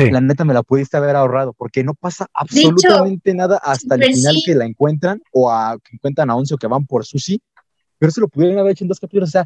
Sí. 0.06 0.12
la 0.12 0.22
neta 0.22 0.45
me 0.45 0.54
la 0.54 0.64
pudiste 0.64 0.95
haber 0.98 1.16
ahorrado, 1.16 1.54
porque 1.54 1.84
no 1.84 1.93
pasa 1.93 2.28
absolutamente 2.34 3.34
nada 3.34 3.58
hasta 3.58 3.95
el 3.95 4.04
final 4.04 4.36
sí. 4.36 4.43
que 4.45 4.56
la 4.56 4.66
encuentran 4.66 5.22
o 5.32 5.52
a, 5.52 5.78
que 5.84 5.95
encuentran 5.95 6.30
a 6.30 6.36
Once 6.36 6.54
o 6.54 6.58
que 6.58 6.68
van 6.68 6.86
por 6.86 7.06
Sushi, 7.06 7.41
pero 7.98 8.10
eso 8.10 8.22
lo 8.22 8.28
pudieron 8.28 8.60
haber 8.60 8.74
hecho 8.74 8.84
en 8.84 8.89
dos 8.89 9.00
capítulos, 9.00 9.30
o 9.30 9.32
sea, 9.32 9.45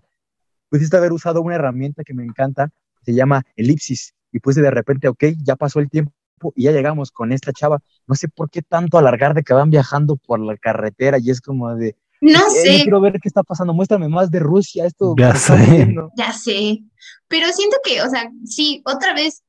pudiste 0.69 0.95
haber 0.97 1.13
usado 1.13 1.41
una 1.41 1.55
herramienta 1.55 2.03
que 2.03 2.13
me 2.13 2.23
encanta, 2.23 2.69
se 3.03 3.13
llama 3.13 3.43
elipsis, 3.55 4.13
y 4.31 4.39
pues 4.39 4.55
de 4.57 4.69
repente, 4.71 5.07
ok, 5.07 5.23
ya 5.43 5.55
pasó 5.55 5.79
el 5.79 5.89
tiempo 5.89 6.11
y 6.55 6.63
ya 6.63 6.71
llegamos 6.71 7.11
con 7.11 7.31
esta 7.31 7.53
chava, 7.53 7.79
no 8.07 8.15
sé 8.15 8.27
por 8.27 8.49
qué 8.49 8.61
tanto 8.61 8.97
alargar 8.97 9.33
de 9.33 9.43
que 9.43 9.53
van 9.53 9.69
viajando 9.69 10.15
por 10.17 10.39
la 10.39 10.57
carretera 10.57 11.17
y 11.19 11.29
es 11.29 11.39
como 11.39 11.73
de, 11.75 11.95
No 12.19 12.39
"Eh, 12.39 12.49
sé, 12.51 12.77
yo 12.79 12.83
quiero 12.83 12.99
ver 13.01 13.13
qué 13.21 13.27
está 13.27 13.43
pasando, 13.43 13.73
muéstrame 13.73 14.07
más 14.09 14.29
de 14.31 14.39
Rusia, 14.39 14.85
esto 14.85 15.15
Ya 15.17 15.33
sé. 15.35 15.53
aburriendo". 15.53 16.11
ya 16.17 16.31
sé. 16.33 16.79
Pero 17.27 17.47
siento 17.53 17.77
que, 17.83 18.01
o 18.01 18.09
sea, 18.09 18.29
sí, 18.45 18.81
otra 18.85 19.13
vez 19.13 19.43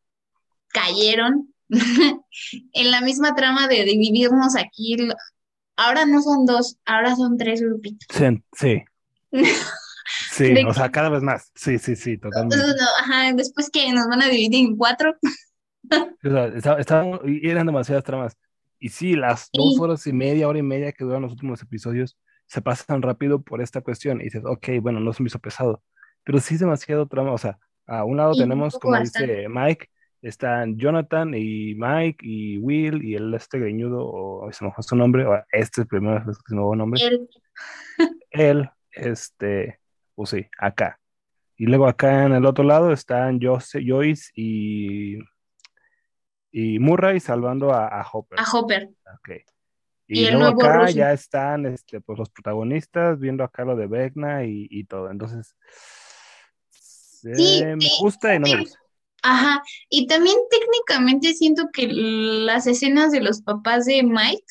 cayeron 0.72 1.52
en 2.72 2.90
la 2.90 3.00
misma 3.00 3.34
trama 3.34 3.68
de 3.68 3.84
dividirnos 3.84 4.56
aquí. 4.56 4.96
Ahora 5.76 6.04
no 6.06 6.20
son 6.22 6.44
dos, 6.46 6.76
ahora 6.84 7.16
son 7.16 7.36
tres 7.38 7.60
grupitos. 7.62 8.06
Sí, 8.10 8.42
sí. 8.52 8.82
Sí, 10.30 10.54
o 10.66 10.74
sea, 10.74 10.86
que- 10.86 10.92
cada 10.92 11.08
vez 11.10 11.22
más. 11.22 11.50
Sí, 11.54 11.78
sí, 11.78 11.94
sí, 11.94 12.16
totalmente. 12.18 12.56
Entonces, 12.56 12.80
no, 12.80 12.86
ajá, 13.04 13.32
después 13.34 13.70
que 13.70 13.92
nos 13.92 14.06
van 14.08 14.22
a 14.22 14.28
dividir 14.28 14.66
en 14.66 14.76
cuatro. 14.76 15.14
O 15.90 16.30
sea, 16.30 16.78
está- 16.78 17.04
y 17.24 17.48
eran 17.48 17.66
demasiadas 17.66 18.02
tramas. 18.04 18.36
Y 18.78 18.88
sí, 18.88 19.14
las 19.14 19.42
Sí. 19.44 19.50
dos 19.54 19.78
horas 19.78 20.06
y 20.06 20.12
media, 20.12 20.48
hora 20.48 20.58
y 20.58 20.62
media 20.62 20.92
que 20.92 21.04
duran 21.04 21.22
los 21.22 21.32
últimos 21.32 21.62
episodios 21.62 22.18
se 22.46 22.60
pasan 22.62 23.00
rápido 23.02 23.42
por 23.42 23.62
esta 23.62 23.80
cuestión. 23.80 24.20
Y 24.20 24.24
dices, 24.24 24.42
ok, 24.44 24.68
bueno, 24.80 25.00
no 25.00 25.12
se 25.12 25.22
me 25.22 25.28
hizo 25.28 25.38
pesado. 25.38 25.82
Pero 26.24 26.40
sí 26.40 26.54
es 26.54 26.60
demasiado 26.60 27.06
trama. 27.06 27.32
O 27.32 27.38
sea, 27.38 27.58
a 27.86 28.04
un 28.04 28.16
lado 28.16 28.34
Sí, 28.34 28.40
un 28.42 28.48
tenemos, 28.48 28.74
poco 28.74 28.88
como 28.88 28.98
bastante. 28.98 29.32
dice 29.36 29.48
Mike, 29.48 29.88
están 30.22 30.78
Jonathan 30.78 31.34
y 31.34 31.74
Mike 31.74 32.24
y 32.24 32.58
Will 32.58 33.02
y 33.04 33.16
el 33.16 33.34
este 33.34 33.58
greñudo, 33.58 34.06
o 34.06 34.50
se 34.52 34.64
me 34.64 34.72
fue 34.72 34.82
su 34.84 34.94
nombre, 34.96 35.26
o 35.26 35.34
este 35.50 35.82
es 35.82 35.86
primero 35.88 36.24
vez 36.24 36.38
que 36.38 36.48
se 36.48 36.54
me 36.54 36.62
fue 36.62 36.76
nombre. 36.76 37.00
Él, 37.04 37.28
Él, 38.30 38.70
este, 38.92 39.80
pues 40.14 40.30
sí, 40.30 40.46
acá. 40.58 40.98
Y 41.56 41.66
luego 41.66 41.86
acá 41.86 42.24
en 42.24 42.32
el 42.32 42.46
otro 42.46 42.64
lado 42.64 42.92
están 42.92 43.40
Jose- 43.40 43.82
Joyce 43.86 44.30
y, 44.34 45.18
y 46.50 46.78
Murray 46.78 47.20
salvando 47.20 47.72
a, 47.72 47.88
a 47.88 48.06
Hopper. 48.10 48.38
a 48.40 48.44
Hopper. 48.52 48.90
Ok. 49.14 49.30
Y 50.08 50.30
luego 50.30 50.46
acá 50.62 50.90
ya 50.90 51.12
están 51.12 51.66
este, 51.66 52.00
pues, 52.00 52.18
los 52.18 52.30
protagonistas 52.30 53.18
viendo 53.18 53.44
acá 53.44 53.64
lo 53.64 53.76
de 53.76 53.86
Vecna 53.86 54.44
y, 54.44 54.66
y 54.70 54.84
todo. 54.84 55.10
Entonces, 55.10 55.56
Sí, 56.70 57.64
me 57.64 57.76
gusta 58.00 58.34
y 58.34 58.38
no 58.40 58.46
me 58.48 58.60
gusta. 58.60 58.78
Ajá, 59.22 59.62
y 59.88 60.08
también 60.08 60.36
técnicamente 60.50 61.32
siento 61.34 61.68
que 61.72 61.86
las 61.88 62.66
escenas 62.66 63.12
de 63.12 63.20
los 63.20 63.40
papás 63.42 63.84
de 63.84 64.02
Mike 64.02 64.44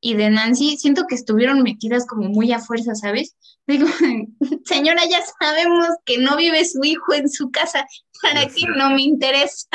y 0.00 0.14
de 0.14 0.30
Nancy, 0.30 0.76
siento 0.76 1.06
que 1.08 1.14
estuvieron 1.14 1.62
metidas 1.62 2.06
como 2.06 2.28
muy 2.28 2.52
a 2.52 2.60
fuerza, 2.60 2.94
¿sabes? 2.94 3.36
Digo, 3.66 3.86
señora, 4.64 5.02
ya 5.08 5.20
sabemos 5.40 5.88
que 6.04 6.18
no 6.18 6.36
vive 6.36 6.64
su 6.64 6.84
hijo 6.84 7.14
en 7.14 7.28
su 7.28 7.50
casa, 7.50 7.86
¿para 8.22 8.46
qué 8.46 8.66
no 8.76 8.90
me 8.90 9.02
interesa? 9.02 9.68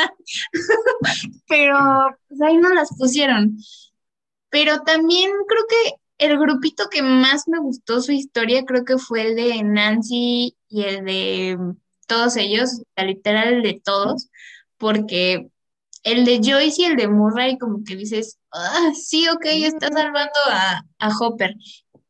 Pero 1.48 1.78
pues 2.28 2.42
ahí 2.42 2.58
no 2.58 2.70
las 2.70 2.90
pusieron. 2.98 3.58
Pero 4.50 4.82
también 4.82 5.32
creo 5.48 5.64
que 5.68 6.26
el 6.26 6.38
grupito 6.38 6.90
que 6.90 7.02
más 7.02 7.48
me 7.48 7.60
gustó 7.60 8.02
su 8.02 8.12
historia, 8.12 8.64
creo 8.66 8.86
que 8.86 8.98
fue 8.98 9.24
el 9.24 9.36
de 9.36 9.64
Nancy 9.64 10.56
y 10.70 10.84
el 10.84 11.04
de 11.06 11.58
todos 12.06 12.38
ellos, 12.38 12.82
sea, 12.96 13.06
literal 13.06 13.54
el 13.56 13.64
de 13.64 13.82
todos, 13.84 14.30
porque 14.78 15.48
el 16.04 16.26
de 16.26 16.42
Joyce 16.44 16.82
y 16.82 16.86
el 16.86 16.98
de 16.98 17.08
Murray, 17.08 17.58
como 17.58 17.84
que 17.84 17.96
dices, 17.96 18.40
ah, 18.52 18.92
sí, 18.94 19.28
ok, 19.30 19.46
está 19.46 19.88
salvando 19.88 20.40
a, 20.52 20.84
a 21.00 21.10
Hopper, 21.20 21.56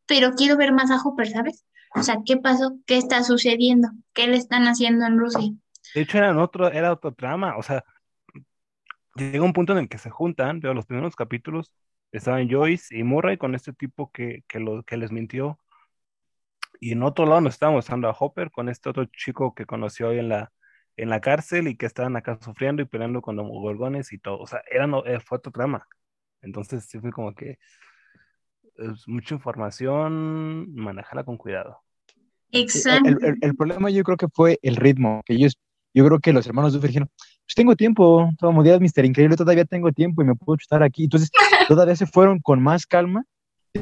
pero 0.06 0.34
quiero 0.34 0.58
ver 0.58 0.74
más 0.74 0.92
a 0.92 1.02
Hopper, 1.02 1.28
¿sabes? 1.28 1.64
O 1.96 2.02
sea, 2.02 2.18
¿qué 2.26 2.38
pasó? 2.38 2.78
¿Qué 2.86 2.98
está 2.98 3.24
sucediendo? 3.24 3.90
¿Qué 4.14 4.28
le 4.28 4.38
están 4.38 4.64
haciendo 4.64 5.06
en 5.06 5.20
Rusia? 5.20 5.52
De 5.94 6.02
hecho, 6.02 6.18
eran 6.18 6.40
otro, 6.40 6.72
era 6.72 6.92
otro 6.92 7.14
trama. 7.14 7.56
O 7.58 7.64
sea, 7.64 7.84
llega 9.16 9.44
un 9.44 9.54
punto 9.54 9.74
en 9.74 9.80
el 9.80 9.90
que 9.90 10.00
se 10.00 10.10
juntan, 10.10 10.60
pero 10.60 10.74
los 10.74 10.86
primeros 10.86 11.16
capítulos 11.16 11.72
estaban 12.12 12.50
Joyce 12.50 12.98
y 12.98 13.04
Murray 13.04 13.38
con 13.38 13.54
este 13.54 13.74
tipo 13.74 14.12
que, 14.12 14.44
que, 14.48 14.60
lo, 14.60 14.84
que 14.84 14.98
les 14.98 15.12
mintió. 15.12 15.60
Y 16.84 16.92
en 16.92 17.02
otro 17.04 17.26
lado 17.26 17.40
nos 17.40 17.54
estábamos 17.54 17.78
mostrando 17.78 18.10
a 18.10 18.16
Hopper 18.20 18.52
con 18.52 18.68
este 18.68 18.90
otro 18.90 19.06
chico 19.06 19.56
que 19.56 19.66
conoció 19.66 20.10
hoy 20.10 20.20
en 20.20 20.28
la, 20.28 20.52
en 20.98 21.10
la 21.10 21.22
cárcel 21.22 21.70
y 21.70 21.78
que 21.78 21.86
estaban 21.86 22.18
acá 22.18 22.38
sufriendo 22.42 22.82
y 22.82 22.86
peleando 22.86 23.22
con 23.22 23.38
los 23.38 23.48
gorgones 23.48 24.12
y 24.12 24.20
todo. 24.20 24.38
O 24.40 24.48
sea, 24.48 24.62
era, 24.70 24.86
no- 24.86 25.06
eh, 25.06 25.22
fue 25.22 25.38
otro 25.38 25.54
trama. 25.54 25.88
Entonces, 26.42 26.86
sí 26.86 27.00
fue 27.00 27.12
como 27.12 27.34
que 27.34 27.58
es 28.76 29.08
mucha 29.08 29.36
información, 29.36 30.74
manejarla 30.76 31.24
con 31.24 31.38
cuidado. 31.38 31.80
Exacto. 32.52 33.08
El, 33.10 33.18
el- 33.24 33.38
el 33.40 33.56
problema 33.56 33.90
yo 33.90 34.04
creo 34.04 34.18
que 34.18 34.28
fue 34.28 34.60
el 34.62 34.76
ritmo, 34.76 35.22
que 35.26 35.36
ellos, 35.36 35.58
yo 35.94 36.06
creo 36.06 36.20
que 36.20 36.34
los 36.34 36.46
hermanos 36.48 36.74
Duffer 36.74 36.90
dijeron, 36.90 37.10
pues 37.16 37.56
tengo 37.56 37.78
tiempo, 37.78 38.30
como 38.42 38.62
días 38.62 38.82
Mister 38.82 39.06
Increíble, 39.06 39.38
todavía 39.38 39.64
tengo 39.64 39.92
tiempo 39.94 40.22
y 40.22 40.26
me 40.26 40.36
puedo 40.36 40.58
chutar 40.58 40.84
aquí. 40.84 41.06
Entonces, 41.06 41.32
todavía 41.70 41.96
se 41.96 42.08
fueron 42.08 42.40
con 42.40 42.62
más 42.62 42.86
calma. 42.86 43.24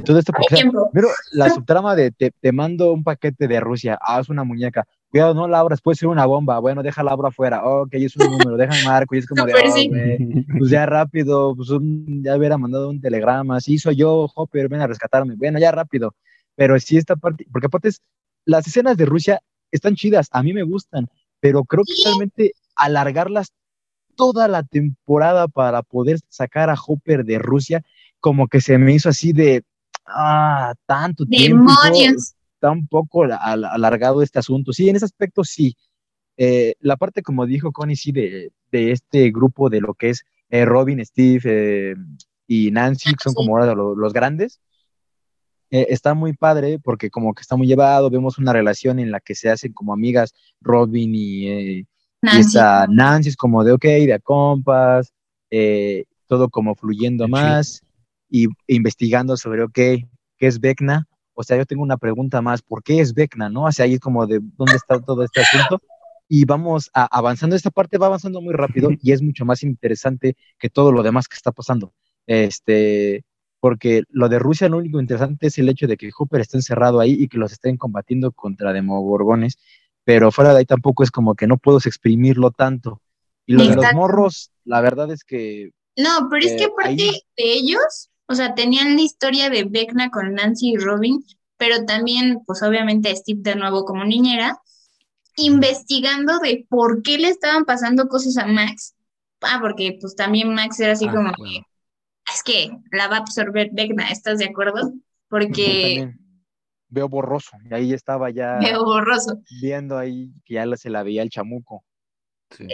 Todo 0.06 0.20
esto, 0.20 0.32
porque. 0.32 0.56
Pero 0.94 1.10
la 1.34 1.50
subtrama 1.50 1.96
de 1.96 2.12
te, 2.12 2.32
te 2.32 2.52
mando 2.52 2.94
un 2.94 3.04
paquete 3.04 3.48
de 3.48 3.60
Rusia, 3.60 4.00
haz 4.02 4.30
una 4.30 4.44
muñeca, 4.46 4.86
cuidado, 5.10 5.34
no 5.34 5.48
la 5.50 5.60
abras, 5.60 5.82
puede 5.82 5.98
ser 5.98 6.08
una 6.08 6.26
bomba, 6.26 6.60
bueno, 6.60 6.82
déjala 6.82 7.12
abro 7.12 7.28
afuera, 7.28 7.66
ok, 7.66 7.94
es 7.96 8.16
un 8.16 8.30
número, 8.32 8.56
déjame 8.56 8.84
marco, 8.86 9.16
y 9.16 9.18
es 9.20 9.28
como 9.28 9.46
de, 9.46 9.54
oh, 9.54 9.72
sí. 9.76 10.46
pues 10.58 10.70
ya 10.70 10.86
rápido, 10.86 11.54
pues 11.56 11.70
un- 11.72 12.24
ya 12.24 12.38
hubiera 12.38 12.58
mandado 12.58 12.90
un 12.90 13.02
telegrama, 13.02 13.60
sí, 13.60 13.78
soy 13.78 13.98
yo, 13.98 14.30
Hopper, 14.34 14.70
ven 14.70 14.80
a 14.80 14.88
rescatarme, 14.88 15.36
bueno, 15.36 15.60
ya 15.60 15.72
rápido, 15.72 16.16
pero 16.56 16.80
sí 16.80 16.96
esta 16.96 17.18
parte, 17.18 17.46
porque 17.52 17.68
aparte 17.68 17.90
es, 17.90 18.02
las 18.46 18.66
escenas 18.66 18.96
de 18.96 19.06
Rusia 19.06 19.42
están 19.72 19.96
chidas, 19.96 20.30
a 20.32 20.42
mí 20.42 20.54
me 20.54 20.64
gustan, 20.64 21.10
pero 21.42 21.66
creo 21.66 21.84
que 21.84 21.94
realmente 22.06 22.54
alargarlas 22.76 23.52
toda 24.16 24.48
la 24.48 24.64
temporada 24.64 25.48
para 25.50 25.82
poder 25.82 26.20
sacar 26.30 26.70
a 26.70 26.76
Hopper 26.76 27.26
de 27.26 27.40
Rusia, 27.40 27.84
como 28.20 28.48
que 28.48 28.62
se 28.62 28.78
me 28.78 28.94
hizo 28.94 29.10
así 29.10 29.34
de, 29.34 29.64
ah, 30.06 30.74
tanto 30.86 31.26
tiempo. 31.26 31.66
Está 32.56 32.72
un 32.72 32.88
poco 32.88 33.24
al- 33.24 33.32
al- 33.34 33.66
alargado 33.66 34.22
este 34.22 34.40
asunto. 34.40 34.72
Sí, 34.74 34.88
en 34.90 34.96
ese 34.96 35.06
aspecto 35.06 35.44
sí. 35.44 35.76
Eh, 36.38 36.76
la 36.80 36.96
parte, 36.98 37.22
como 37.22 37.46
dijo 37.46 37.72
Connie, 37.72 37.96
sí, 37.96 38.12
de, 38.12 38.52
de 38.72 38.92
este 38.92 39.32
grupo 39.32 39.70
de 39.70 39.82
lo 39.82 39.94
que 39.94 40.10
es 40.10 40.24
eh, 40.50 40.66
Robin, 40.66 41.04
Steve 41.06 41.42
eh, 41.46 41.96
y 42.48 42.72
Nancy, 42.72 43.12
que 43.12 43.24
son 43.24 43.34
como 43.34 43.58
ahora 43.58 43.74
lo- 43.76 43.96
los 43.96 44.14
grandes. 44.14 44.60
Eh, 45.74 45.88
está 45.90 46.14
muy 46.14 46.34
padre 46.34 46.80
porque 46.84 47.10
como 47.10 47.34
que 47.34 47.42
está 47.42 47.56
muy 47.56 47.66
llevado, 47.66 48.10
vemos 48.10 48.38
una 48.38 48.52
relación 48.52 49.00
en 49.00 49.10
la 49.10 49.22
que 49.22 49.36
se 49.36 49.50
hacen 49.50 49.72
como 49.72 49.94
amigas 49.94 50.34
Robin 50.60 51.16
y, 51.16 51.48
eh, 51.48 51.72
y 51.80 51.86
Nancy. 52.22 52.40
esta 52.42 52.88
Nancy 52.88 53.30
es 53.30 53.38
como 53.38 53.64
de 53.64 53.72
ok, 53.72 53.84
de 53.84 54.14
a 54.14 54.20
compas, 54.20 55.14
eh, 55.50 56.04
todo 56.28 56.50
como 56.50 56.76
fluyendo 56.76 57.28
más 57.30 57.82
y 58.32 58.46
e 58.46 58.74
investigando 58.76 59.38
sobre 59.38 59.62
ok, 59.64 59.74
¿qué 59.74 60.08
es 60.40 60.60
Vecna? 60.60 61.08
O 61.36 61.44
sea, 61.44 61.58
yo 61.58 61.66
tengo 61.68 61.84
una 61.84 61.98
pregunta 61.98 62.42
más, 62.42 62.62
¿por 62.64 62.82
qué 62.82 63.00
es 63.02 63.14
Vecna? 63.14 63.50
¿No? 63.50 63.66
O 63.66 63.72
sea, 63.72 63.86
ahí 63.86 63.94
es 63.96 64.00
como 64.00 64.26
de 64.26 64.40
dónde 64.58 64.76
está 64.76 65.00
todo 65.00 65.24
este 65.24 65.42
asunto. 65.42 65.80
Y 66.28 66.46
vamos 66.46 66.90
a- 66.94 67.06
avanzando, 67.16 67.56
esta 67.58 67.72
parte 67.72 67.98
va 67.98 68.08
avanzando 68.08 68.40
muy 68.42 68.54
rápido 68.54 68.90
y 69.02 69.12
es 69.12 69.22
mucho 69.22 69.44
más 69.46 69.64
interesante 69.64 70.36
que 70.58 70.70
todo 70.70 70.92
lo 70.94 71.04
demás 71.04 71.28
que 71.28 71.36
está 71.36 71.52
pasando. 71.52 71.94
Este, 72.26 73.24
porque 73.60 74.04
lo 74.10 74.30
de 74.30 74.40
Rusia, 74.40 74.70
lo 74.70 74.78
único 74.78 75.00
interesante 75.00 75.48
es 75.48 75.58
el 75.58 75.70
hecho 75.70 75.88
de 75.88 75.98
que 75.98 76.10
Hooper 76.12 76.42
esté 76.42 76.58
encerrado 76.58 77.00
ahí 77.00 77.14
y 77.20 77.28
que 77.28 77.38
los 77.38 77.52
estén 77.52 77.76
combatiendo 77.78 78.32
contra 78.32 78.72
demogorgones, 78.74 79.58
pero 80.04 80.32
fuera 80.32 80.54
de 80.54 80.60
ahí 80.60 80.66
tampoco 80.66 81.04
es 81.04 81.12
como 81.12 81.36
que 81.36 81.48
no 81.48 81.58
puedo 81.58 81.78
exprimirlo 81.80 82.52
tanto. 82.52 83.02
Y 83.46 83.54
lo 83.54 83.64
de 83.64 83.76
los 83.76 83.86
morros, 83.94 84.52
la 84.64 84.82
verdad 84.82 85.12
es 85.12 85.24
que 85.24 85.72
No, 85.98 86.28
pero 86.30 86.46
es 86.46 86.56
que 86.56 86.64
Eh, 86.64 86.68
aparte 86.72 87.04
ahí- 87.04 87.22
de 87.38 87.54
ellos, 87.54 88.10
o 88.32 88.36
sea, 88.36 88.56
tenían 88.56 88.96
la 88.96 89.02
historia 89.02 89.50
de 89.50 89.66
Vecna 89.66 90.10
con 90.10 90.34
Nancy 90.34 90.72
y 90.74 90.78
Robin, 90.78 91.24
pero 91.58 91.86
también, 91.86 92.40
pues 92.46 92.64
obviamente 92.64 93.16
Steve 93.16 93.42
de 93.44 93.56
nuevo 93.56 93.86
como 93.86 94.06
niñera, 94.06 94.58
investigando 95.38 96.40
de 96.40 96.66
por 96.70 97.02
qué 97.04 97.18
le 97.18 97.30
estaban 97.30 97.66
pasando 97.66 98.08
cosas 98.08 98.38
a 98.38 98.46
Max. 98.48 98.96
Ah, 99.42 99.60
porque 99.62 99.98
pues 100.00 100.16
también 100.16 100.54
Max 100.54 100.80
era 100.80 100.94
así 100.94 101.08
Ah, 101.08 101.12
como, 101.12 101.32
bueno. 101.38 101.66
es 102.34 102.44
que 102.44 102.70
la 102.92 103.08
va 103.08 103.18
a 103.18 103.20
absorber 103.20 103.70
Vecna, 103.74 104.10
¿estás 104.10 104.40
de 104.40 104.46
acuerdo? 104.46 104.94
Porque 105.30 106.14
veo 106.90 107.10
borroso. 107.10 107.58
Y 107.70 107.74
ahí 107.74 107.94
estaba 107.94 108.30
ya 108.30 108.60
veo 108.62 108.84
borroso. 108.84 109.42
viendo 109.62 109.98
ahí 109.98 110.32
que 110.46 110.56
ya 110.56 110.66
se 110.78 110.90
la 110.90 111.04
veía 111.04 111.24
el 111.24 111.30
chamuco. 111.30 111.84
Sí. 112.52 112.68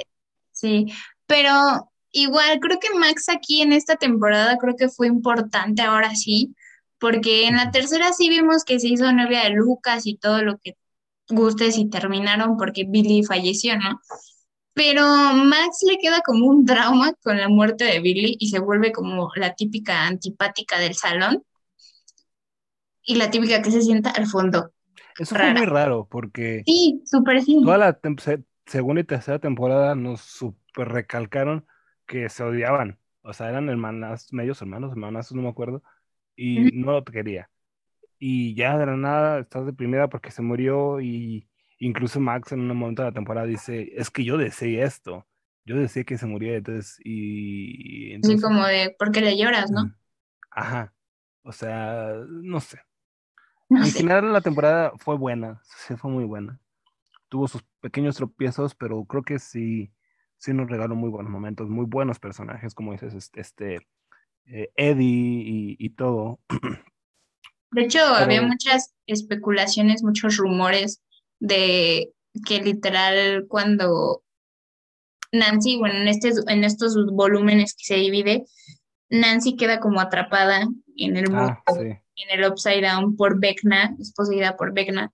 Sí, 0.51 0.87
pero 1.25 1.91
igual 2.11 2.59
creo 2.59 2.79
que 2.79 2.93
Max 2.97 3.29
aquí 3.29 3.61
en 3.61 3.73
esta 3.73 3.95
temporada 3.95 4.57
creo 4.57 4.75
que 4.75 4.89
fue 4.89 5.07
importante 5.07 5.81
ahora 5.81 6.15
sí, 6.15 6.55
porque 6.99 7.47
en 7.47 7.57
la 7.57 7.71
tercera 7.71 8.13
sí 8.13 8.29
vimos 8.29 8.63
que 8.63 8.79
se 8.79 8.87
hizo 8.89 9.11
novia 9.11 9.43
de 9.43 9.51
Lucas 9.51 10.05
y 10.07 10.17
todo 10.17 10.41
lo 10.43 10.57
que 10.59 10.75
gustes 11.29 11.77
y 11.77 11.89
terminaron 11.89 12.57
porque 12.57 12.85
Billy 12.87 13.23
falleció, 13.23 13.77
¿no? 13.77 13.99
Pero 14.73 15.03
Max 15.05 15.83
le 15.89 15.97
queda 15.97 16.21
como 16.21 16.47
un 16.47 16.65
trauma 16.65 17.13
con 17.23 17.37
la 17.37 17.49
muerte 17.49 17.83
de 17.85 17.99
Billy 17.99 18.37
y 18.39 18.49
se 18.49 18.59
vuelve 18.59 18.91
como 18.91 19.29
la 19.35 19.55
típica 19.55 20.05
antipática 20.07 20.79
del 20.79 20.95
salón 20.95 21.43
y 23.03 23.15
la 23.15 23.29
típica 23.31 23.61
que 23.61 23.71
se 23.71 23.81
sienta 23.81 24.11
al 24.11 24.27
fondo. 24.27 24.71
Eso 25.17 25.35
fue 25.35 25.39
Rara. 25.39 25.59
muy 25.59 25.65
raro 25.65 26.07
porque 26.09 26.63
Sí, 26.65 27.01
súper 27.05 27.41
sí. 27.43 27.57
toda 27.63 27.77
la 27.77 27.99
segunda 28.65 29.01
y 29.01 29.03
tercera 29.05 29.39
temporada 29.39 29.95
nos 29.95 30.21
super 30.21 30.87
recalcaron 30.89 31.65
que 32.07 32.29
se 32.29 32.43
odiaban. 32.43 32.99
O 33.23 33.33
sea, 33.33 33.49
eran 33.49 33.69
hermanas, 33.69 34.33
medios 34.33 34.61
hermanos, 34.61 34.91
hermanas, 34.91 35.31
no 35.33 35.41
me 35.43 35.49
acuerdo, 35.49 35.83
y 36.35 36.71
no 36.73 37.03
te 37.03 37.11
quería. 37.13 37.49
Y 38.19 38.55
ya 38.55 38.77
de 38.77 38.85
la 38.87 38.95
nada 38.97 39.39
estás 39.39 39.65
deprimida 39.65 40.09
porque 40.09 40.31
se 40.31 40.41
murió 40.41 41.01
y 41.01 41.49
incluso 41.79 42.19
Max 42.19 42.51
en 42.51 42.61
un 42.61 42.77
momento 42.77 43.03
de 43.03 43.09
la 43.09 43.13
temporada 43.15 43.45
dice, 43.47 43.91
es 43.95 44.09
que 44.11 44.23
yo 44.25 44.37
deseé 44.37 44.83
esto, 44.83 45.27
yo 45.65 45.77
deseé 45.77 46.05
que 46.05 46.17
se 46.17 46.25
muriera, 46.27 46.57
entonces, 46.57 46.99
y 47.03 48.13
entonces, 48.13 48.41
como 48.41 48.65
de, 48.65 48.95
¿por 48.97 49.11
qué 49.11 49.21
le 49.21 49.37
lloras, 49.37 49.71
no? 49.71 49.91
ajá, 50.51 50.93
o 51.43 51.51
sea, 51.51 52.13
no 52.29 52.59
sé. 52.59 52.79
No 53.69 53.83
En 53.83 53.91
sé. 53.91 53.99
general 53.99 54.33
la 54.33 54.41
temporada 54.41 54.93
fue 54.97 55.17
buena, 55.17 55.61
sí 55.87 55.95
fue 55.95 56.11
muy 56.11 56.25
buena. 56.25 56.59
Tuvo 57.29 57.47
sus 57.47 57.63
pequeños 57.81 58.17
tropiezos, 58.17 58.75
pero 58.75 59.05
creo 59.05 59.23
que 59.23 59.39
sí, 59.39 59.93
sí 60.37 60.53
nos 60.53 60.69
regaló 60.69 60.95
muy 60.95 61.09
buenos 61.09 61.31
momentos, 61.31 61.69
muy 61.69 61.85
buenos 61.85 62.19
personajes, 62.19 62.73
como 62.73 62.91
dices, 62.91 63.13
este, 63.13 63.41
este, 63.41 63.87
eh, 64.45 64.71
Eddie 64.75 65.43
y, 65.45 65.75
y 65.79 65.89
todo. 65.91 66.39
De 67.71 67.81
hecho, 67.81 67.99
había 67.99 68.41
muchas 68.41 68.93
especulaciones, 69.07 70.01
muchos 70.01 70.37
rumores 70.37 71.01
de 71.39 72.11
que 72.45 72.61
literal 72.61 73.45
cuando 73.47 74.23
Nancy, 75.31 75.77
bueno, 75.77 75.95
en 75.95 76.07
este, 76.07 76.31
en 76.47 76.63
estos 76.63 76.95
volúmenes 77.11 77.73
que 77.73 77.83
se 77.83 77.95
divide, 77.95 78.45
Nancy 79.09 79.55
queda 79.55 79.79
como 79.79 79.99
atrapada 79.99 80.67
en 80.95 81.17
el 81.17 81.29
mundo, 81.29 81.57
Ah, 81.65 81.73
sí. 81.73 81.81
en 81.81 82.39
el 82.39 82.49
Upside 82.49 82.81
Down 82.81 83.15
por 83.15 83.39
Vecna, 83.39 83.95
es 83.99 84.13
poseída 84.13 84.55
por 84.55 84.73
Vecna, 84.73 85.11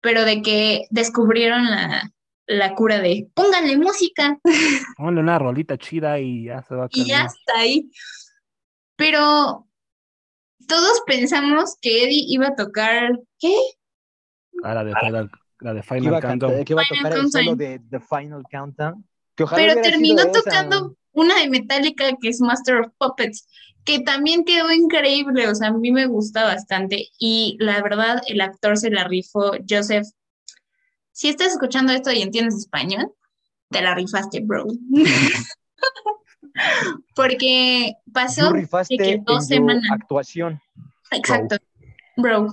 pero 0.00 0.24
de 0.24 0.42
que 0.42 0.86
descubrieron 0.90 1.64
la, 1.64 2.12
la 2.46 2.74
cura 2.74 3.00
de 3.00 3.28
pónganle 3.34 3.76
música 3.76 4.38
Ponle 4.96 5.20
una 5.20 5.38
rolita 5.38 5.76
chida 5.78 6.18
y 6.20 6.44
ya 6.44 6.62
se 6.62 6.74
va 6.74 6.84
a 6.84 6.88
y 6.92 7.04
ya 7.04 7.22
está 7.24 7.58
ahí. 7.58 7.90
Pero 8.96 9.66
todos 10.68 11.02
pensamos 11.06 11.76
que 11.80 12.04
Eddie 12.04 12.24
iba 12.28 12.48
a 12.48 12.54
tocar, 12.56 13.18
¿qué? 13.38 13.54
Ah, 14.62 14.74
la 14.74 14.84
de 14.84 14.94
Final, 14.94 15.30
la 15.60 15.74
de 15.74 15.80
Que 15.80 15.86
Final 15.86 16.04
iba 16.04 16.20
Countdown. 16.20 16.50
cantar- 16.52 16.64
que 16.64 16.72
iba 16.72 16.82
a 16.82 16.84
Final 16.86 17.02
tocar 17.12 17.18
el 17.24 17.30
solo 17.32 17.56
de 17.56 17.80
The 17.90 18.00
Final 18.00 18.42
Countdown. 18.50 19.08
Que 19.34 19.42
ojalá 19.44 19.62
Pero 19.74 19.82
terminó 19.82 20.22
sido 20.22 20.32
esa. 20.32 20.42
tocando 20.42 20.96
una 21.12 21.40
de 21.40 21.48
Metallica 21.50 22.04
que 22.20 22.28
es 22.28 22.40
Master 22.40 22.76
of 22.80 22.92
Puppets, 22.98 23.46
que 23.84 24.00
también 24.00 24.44
quedó 24.44 24.72
increíble, 24.72 25.46
o 25.48 25.54
sea, 25.54 25.68
a 25.68 25.72
mí 25.72 25.90
me 25.92 26.06
gusta 26.06 26.44
bastante 26.44 27.08
y 27.18 27.56
la 27.60 27.82
verdad 27.82 28.22
el 28.26 28.40
actor 28.40 28.76
se 28.78 28.90
la 28.90 29.04
rifó, 29.04 29.52
Joseph. 29.68 30.06
Si 31.16 31.28
estás 31.30 31.52
escuchando 31.52 31.94
esto 31.94 32.12
y 32.12 32.20
entiendes 32.20 32.56
español, 32.56 33.10
te 33.70 33.80
la 33.80 33.94
rifaste, 33.94 34.40
bro. 34.40 34.66
Porque 37.14 37.94
pasó 38.12 38.52
rifaste 38.52 38.98
que 38.98 39.22
dos 39.24 39.46
semanas, 39.46 39.82
actuación. 39.90 40.60
exacto, 41.10 41.56
bro, 42.18 42.52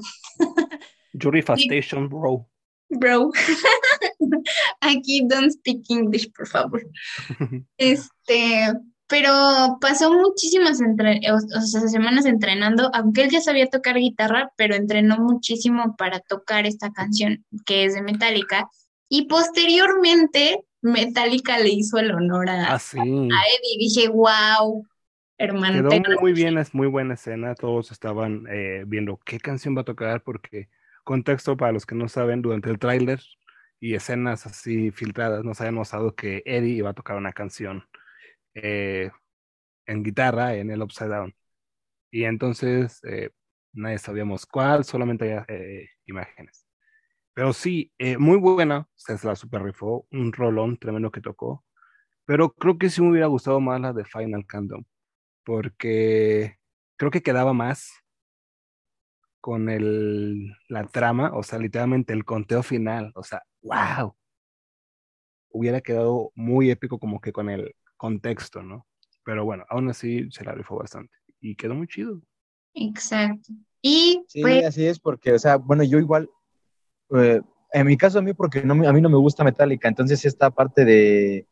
Fastation, 1.43 2.07
bro. 2.07 2.47
bro. 2.89 3.31
Aquí 4.79 5.27
don't 5.27 5.51
speak 5.51 5.83
English, 5.89 6.31
por 6.31 6.47
favor. 6.47 6.89
Este, 7.77 8.71
pero 9.13 9.77
pasó 9.79 10.11
muchísimas 10.11 10.81
entre, 10.81 11.21
o, 11.31 11.35
o 11.35 11.61
sea, 11.61 11.81
semanas 11.81 12.25
entrenando, 12.25 12.89
aunque 12.95 13.21
él 13.21 13.29
ya 13.29 13.41
sabía 13.41 13.69
tocar 13.69 13.95
guitarra, 13.95 14.51
pero 14.57 14.73
entrenó 14.73 15.17
muchísimo 15.17 15.95
para 15.95 16.19
tocar 16.19 16.65
esta 16.65 16.91
canción 16.91 17.45
que 17.63 17.85
es 17.85 17.93
de 17.93 18.01
Metallica. 18.01 18.67
Y 19.09 19.27
posteriormente, 19.27 20.65
Metallica 20.81 21.59
le 21.59 21.69
hizo 21.69 21.99
el 21.99 22.09
honor 22.09 22.49
a, 22.49 22.73
Ah, 22.73 22.79
sí. 22.79 22.97
a 22.97 23.03
Eddie. 23.03 23.77
Dije, 23.77 24.07
wow, 24.07 24.83
hermano. 25.37 25.87
Quedó 25.87 26.19
muy 26.19 26.33
bien, 26.33 26.57
es 26.57 26.73
muy 26.73 26.87
buena 26.87 27.13
escena. 27.13 27.53
Todos 27.53 27.91
estaban 27.91 28.47
eh, 28.49 28.83
viendo 28.87 29.19
qué 29.23 29.37
canción 29.37 29.77
va 29.77 29.81
a 29.81 29.85
tocar, 29.85 30.23
porque 30.23 30.69
contexto 31.03 31.55
para 31.55 31.71
los 31.71 31.85
que 31.85 31.93
no 31.93 32.09
saben, 32.09 32.41
durante 32.41 32.71
el 32.71 32.79
tráiler 32.79 33.21
y 33.79 33.93
escenas 33.93 34.47
así 34.47 34.89
filtradas, 34.89 35.43
nos 35.43 35.61
habían 35.61 35.75
mostrado 35.75 36.15
que 36.15 36.41
Eddie 36.47 36.77
iba 36.77 36.89
a 36.89 36.93
tocar 36.95 37.15
una 37.15 37.31
canción 37.31 37.83
eh, 38.55 39.11
en 39.85 40.03
guitarra 40.03 40.55
en 40.55 40.71
el 40.71 40.81
Upside 40.81 41.09
Down. 41.09 41.35
Y 42.11 42.25
entonces 42.25 43.01
eh, 43.05 43.31
nadie 43.73 43.99
sabíamos 43.99 44.45
cuál, 44.45 44.83
solamente 44.85 45.43
eh, 45.47 45.89
imágenes. 46.05 46.65
Pero 47.33 47.53
sí, 47.53 47.93
eh, 47.99 48.17
muy 48.17 48.37
buena, 48.37 48.87
se 48.95 49.17
la 49.25 49.35
super 49.35 49.63
rifó, 49.63 50.07
un 50.11 50.33
rolón 50.33 50.77
tremendo 50.77 51.11
que 51.11 51.21
tocó. 51.21 51.65
Pero 52.25 52.53
creo 52.53 52.77
que 52.77 52.89
sí 52.89 53.01
me 53.01 53.11
hubiera 53.11 53.27
gustado 53.27 53.59
más 53.61 53.81
la 53.81 53.93
de 53.93 54.05
Final 54.05 54.45
Countdown 54.47 54.85
porque 55.43 56.57
creo 56.97 57.11
que 57.11 57.23
quedaba 57.23 57.53
más 57.53 57.91
con 59.41 59.69
el, 59.69 60.55
la 60.69 60.87
trama, 60.87 61.31
o 61.33 61.43
sea, 61.43 61.59
literalmente 61.59 62.13
el 62.13 62.25
conteo 62.25 62.63
final, 62.63 63.11
o 63.15 63.23
sea, 63.23 63.43
wow. 63.61 64.15
Hubiera 65.49 65.81
quedado 65.81 66.31
muy 66.35 66.69
épico 66.71 66.99
como 66.99 67.21
que 67.21 67.31
con 67.31 67.49
el 67.49 67.75
contexto, 67.97 68.61
¿no? 68.63 68.85
Pero 69.23 69.45
bueno, 69.45 69.63
aún 69.69 69.89
así 69.89 70.29
se 70.31 70.43
la 70.43 70.51
rifó 70.53 70.77
bastante 70.77 71.13
y 71.39 71.55
quedó 71.55 71.75
muy 71.75 71.87
chido. 71.87 72.21
Exacto. 72.73 73.53
Y 73.81 74.23
Sí, 74.27 74.41
pues, 74.41 74.65
así 74.65 74.85
es, 74.85 74.99
porque, 74.99 75.33
o 75.33 75.39
sea, 75.39 75.57
bueno, 75.57 75.83
yo 75.83 75.99
igual, 75.99 76.29
eh, 77.15 77.41
en 77.73 77.85
mi 77.87 77.97
caso 77.97 78.19
a 78.19 78.21
mí, 78.21 78.33
porque 78.33 78.61
no, 78.63 78.75
me- 78.75 78.87
a 78.87 78.93
mí 78.93 79.01
no 79.01 79.09
me 79.09 79.17
gusta 79.17 79.43
Metallica, 79.43 79.87
entonces 79.87 80.23
esta 80.25 80.49
parte 80.51 80.85
de, 80.85 81.47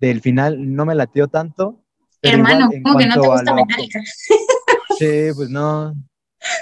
del 0.00 0.20
final 0.20 0.74
no 0.74 0.84
me 0.86 0.94
lateó 0.94 1.28
tanto. 1.28 1.84
hermano, 2.22 2.68
igual, 2.72 2.82
¿cómo 2.84 2.98
que 2.98 3.06
no 3.06 3.20
te 3.22 3.28
gusta 3.28 3.50
lo- 3.50 3.56
Metallica? 3.56 4.00
Sí, 4.98 5.28
pues 5.36 5.48
no. 5.48 5.94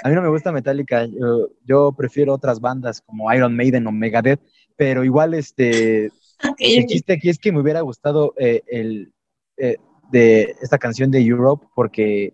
A 0.03 0.09
mí 0.09 0.15
no 0.15 0.21
me 0.21 0.29
gusta 0.29 0.51
Metallica. 0.51 1.05
Yo, 1.05 1.49
yo 1.65 1.91
prefiero 1.97 2.33
otras 2.33 2.59
bandas 2.59 3.01
como 3.01 3.33
Iron 3.33 3.55
Maiden 3.55 3.87
o 3.87 3.91
Megadeth, 3.91 4.39
pero 4.75 5.03
igual 5.03 5.33
este, 5.33 6.11
Ok, 6.43 6.55
el 6.59 6.83
ok. 6.83 6.89
chiste 6.89 7.13
aquí 7.13 7.29
es 7.29 7.39
que 7.39 7.51
me 7.51 7.59
hubiera 7.61 7.81
gustado 7.81 8.33
eh, 8.37 8.61
el 8.67 9.13
eh, 9.57 9.77
de 10.11 10.55
esta 10.61 10.77
canción 10.77 11.09
de 11.11 11.19
Europe 11.21 11.65
porque 11.75 12.33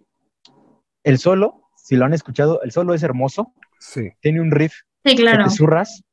el 1.04 1.18
solo, 1.18 1.70
si 1.78 1.96
lo 1.96 2.06
han 2.06 2.14
escuchado, 2.14 2.62
el 2.64 2.72
solo 2.72 2.94
es 2.94 3.04
hermoso, 3.04 3.54
Sí. 3.80 4.10
tiene 4.22 4.42
un 4.42 4.52
riff 4.52 4.74
Sí, 5.06 5.16
que 5.16 5.22
claro. 5.22 5.46
te 5.46 5.50
zurras 5.52 6.04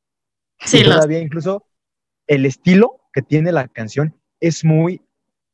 Sí, 0.59 0.79
y 0.79 0.83
los- 0.83 0.95
todavía 0.95 1.19
incluso 1.19 1.65
el 2.27 2.45
estilo 2.45 3.01
que 3.13 3.21
tiene 3.21 3.51
la 3.51 3.67
canción 3.67 4.15
es 4.39 4.63
muy 4.65 5.01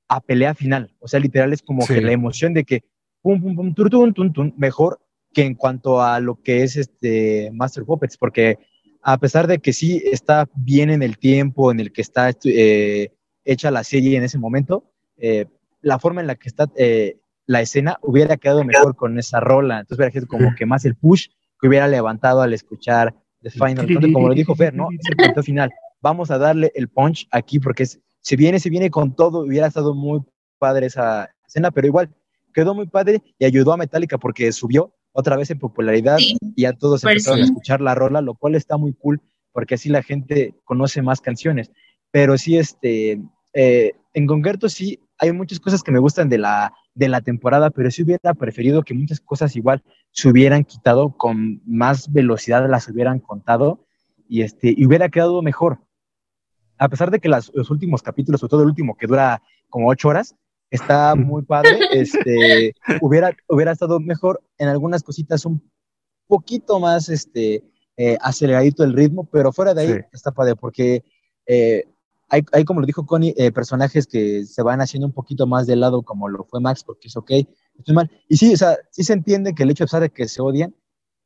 a 0.09 0.21
pelea 0.21 0.53
final. 0.55 0.95
O 0.99 1.07
sea, 1.07 1.19
literal 1.19 1.53
es 1.53 1.61
como 1.61 1.81
Sí. 1.83 1.95
que 1.95 2.01
la 2.01 2.11
emoción 2.11 2.53
de 2.53 2.63
que 2.63 2.83
pum, 3.21 3.41
pum, 3.41 3.55
pum, 3.55 3.73
tur, 3.73 3.89
tun, 3.89 4.13
tun, 4.13 4.31
tun, 4.33 4.53
mejor 4.57 4.99
que 5.33 5.43
en 5.43 5.55
cuanto 5.55 6.01
a 6.01 6.19
lo 6.19 6.41
que 6.41 6.63
es 6.63 6.77
este 6.77 7.49
Master 7.53 7.83
Puppets, 7.83 8.17
porque 8.17 8.57
a 9.01 9.17
pesar 9.17 9.47
de 9.47 9.59
que 9.59 9.73
sí 9.73 10.01
está 10.11 10.49
bien 10.55 10.89
en 10.89 11.03
el 11.03 11.17
tiempo 11.17 11.71
en 11.71 11.79
el 11.79 11.91
que 11.91 12.01
está 12.01 12.31
eh, 12.43 13.11
hecha 13.45 13.71
la 13.71 13.83
serie 13.83 14.17
en 14.17 14.23
ese 14.23 14.37
momento, 14.37 14.91
eh, 15.17 15.45
la 15.81 15.99
forma 15.99 16.21
en 16.21 16.27
la 16.27 16.35
que 16.35 16.49
está 16.49 16.69
eh, 16.75 17.19
la 17.45 17.61
escena 17.61 17.97
hubiera 18.01 18.37
quedado 18.37 18.63
mejor 18.63 18.95
con 18.95 19.17
esa 19.17 19.39
rola. 19.39 19.79
Entonces 19.79 19.97
hubiera 19.97 20.11
sido 20.11 20.27
como 20.27 20.53
que 20.55 20.65
más 20.65 20.85
el 20.85 20.95
push 20.95 21.27
que 21.59 21.67
hubiera 21.67 21.87
levantado 21.87 22.41
al 22.41 22.53
escuchar 22.53 23.15
The 23.41 23.49
Final 23.49 23.87
Countdown, 23.87 24.13
como 24.13 24.27
lo 24.27 24.33
dijo 24.33 24.55
Fer, 24.55 24.73
¿no? 24.73 24.89
Es 24.91 25.09
el 25.09 25.15
punto 25.15 25.41
final. 25.43 25.71
Vamos 26.01 26.29
a 26.29 26.37
darle 26.37 26.71
el 26.75 26.89
punch 26.89 27.27
aquí 27.31 27.59
porque 27.59 27.85
se 27.85 28.35
viene, 28.35 28.59
se 28.59 28.69
viene 28.69 28.91
con 28.91 29.15
todo. 29.15 29.39
Hubiera 29.39 29.67
estado 29.67 29.95
muy 29.95 30.21
padre 30.59 30.87
esa 30.87 31.29
escena, 31.47 31.71
pero 31.71 31.87
igual 31.87 32.09
quedó 32.53 32.75
muy 32.75 32.87
padre 32.87 33.21
y 33.39 33.45
ayudó 33.45 33.73
a 33.73 33.77
Metallica 33.77 34.17
porque 34.17 34.51
subió 34.51 34.93
otra 35.19 35.35
vez 35.35 35.49
en 35.49 35.57
popularidad 35.57 36.17
Sí. 36.17 36.37
y 36.55 36.61
ya 36.61 36.73
todos 36.73 37.01
Pues 37.01 37.13
empezaron 37.15 37.39
sí. 37.39 37.41
a 37.41 37.45
escuchar 37.45 37.81
la 37.81 37.95
rola, 37.95 38.21
lo 38.21 38.35
cual 38.35 38.53
está 38.53 38.77
muy 38.77 38.93
cool 38.93 39.19
porque 39.51 39.73
así 39.73 39.89
la 39.89 40.03
gente 40.03 40.53
conoce 40.63 41.01
más 41.01 41.21
canciones. 41.21 41.71
Pero 42.11 42.37
sí, 42.37 42.57
este, 42.57 43.19
eh, 43.53 43.93
en 44.13 44.27
concreto 44.27 44.69
sí, 44.69 44.99
hay 45.17 45.31
muchas 45.31 45.59
cosas 45.59 45.81
que 45.81 45.91
me 45.91 45.97
gustan 45.97 46.29
de 46.29 46.37
la, 46.37 46.71
de 46.93 47.09
la 47.09 47.21
temporada, 47.21 47.71
pero 47.71 47.89
sí 47.89 48.03
hubiera 48.03 48.35
preferido 48.35 48.83
que 48.83 48.93
muchas 48.93 49.19
cosas 49.19 49.55
igual 49.55 49.83
se 50.11 50.29
hubieran 50.29 50.63
quitado 50.63 51.09
con 51.17 51.61
más 51.65 52.11
velocidad, 52.13 52.69
las 52.69 52.87
hubieran 52.87 53.19
contado 53.19 53.83
y, 54.29 54.43
este, 54.43 54.71
y 54.77 54.85
hubiera 54.85 55.09
quedado 55.09 55.41
mejor. 55.41 55.79
A 56.77 56.89
pesar 56.89 57.09
de 57.09 57.19
que 57.19 57.27
las- 57.29 57.51
los 57.55 57.71
últimos 57.71 58.03
capítulos, 58.03 58.39
sobre 58.41 58.51
todo 58.51 58.61
el 58.61 58.67
último 58.69 58.95
que 58.95 59.07
dura 59.07 59.41
como 59.69 59.89
ocho 59.89 60.09
horas, 60.09 60.35
está 60.69 61.15
muy 61.15 61.43
padre, 61.43 61.79
este, 61.91 62.73
hubiera, 63.01 63.35
hubiera 63.47 63.71
estado 63.71 63.99
mejor 63.99 64.41
en 64.57 64.67
algunas 64.67 65.03
cositas 65.03 65.45
un 65.45 65.61
poquito 66.27 66.79
más 66.79 67.09
este, 67.09 67.63
eh, 67.95 68.17
aceleradito 68.21 68.83
el 68.83 68.93
ritmo, 68.93 69.27
pero 69.31 69.51
fuera 69.51 69.73
de 69.73 69.81
ahí 69.81 69.93
Sí. 69.93 69.99
está 70.11 70.31
padre, 70.31 70.55
porque 70.55 71.03
eh, 71.45 71.83
hay, 72.29 72.43
hay, 72.51 72.65
como 72.65 72.81
lo 72.81 72.85
dijo 72.85 73.05
Connie, 73.05 73.33
eh, 73.37 73.51
personajes 73.51 74.05
que 74.05 74.45
se 74.45 74.61
van 74.61 74.81
haciendo 74.81 75.07
un 75.07 75.13
poquito 75.13 75.47
más 75.47 75.65
de 75.65 75.77
lado, 75.77 76.03
como 76.03 76.27
lo 76.27 76.43
fue 76.43 76.59
Max, 76.59 76.83
porque 76.83 77.07
es 77.07 77.15
ok, 77.15 77.31
estoy 77.77 77.95
mal. 77.95 78.11
Y 78.27 78.37
sí, 78.37 78.53
o 78.53 78.57
sea, 78.57 78.77
sí 78.91 79.03
se 79.03 79.13
entiende 79.13 79.55
que 79.55 79.63
el 79.63 79.71
hecho 79.71 79.85
de 79.85 80.09
que 80.09 80.27
se 80.27 80.41
odian, 80.41 80.75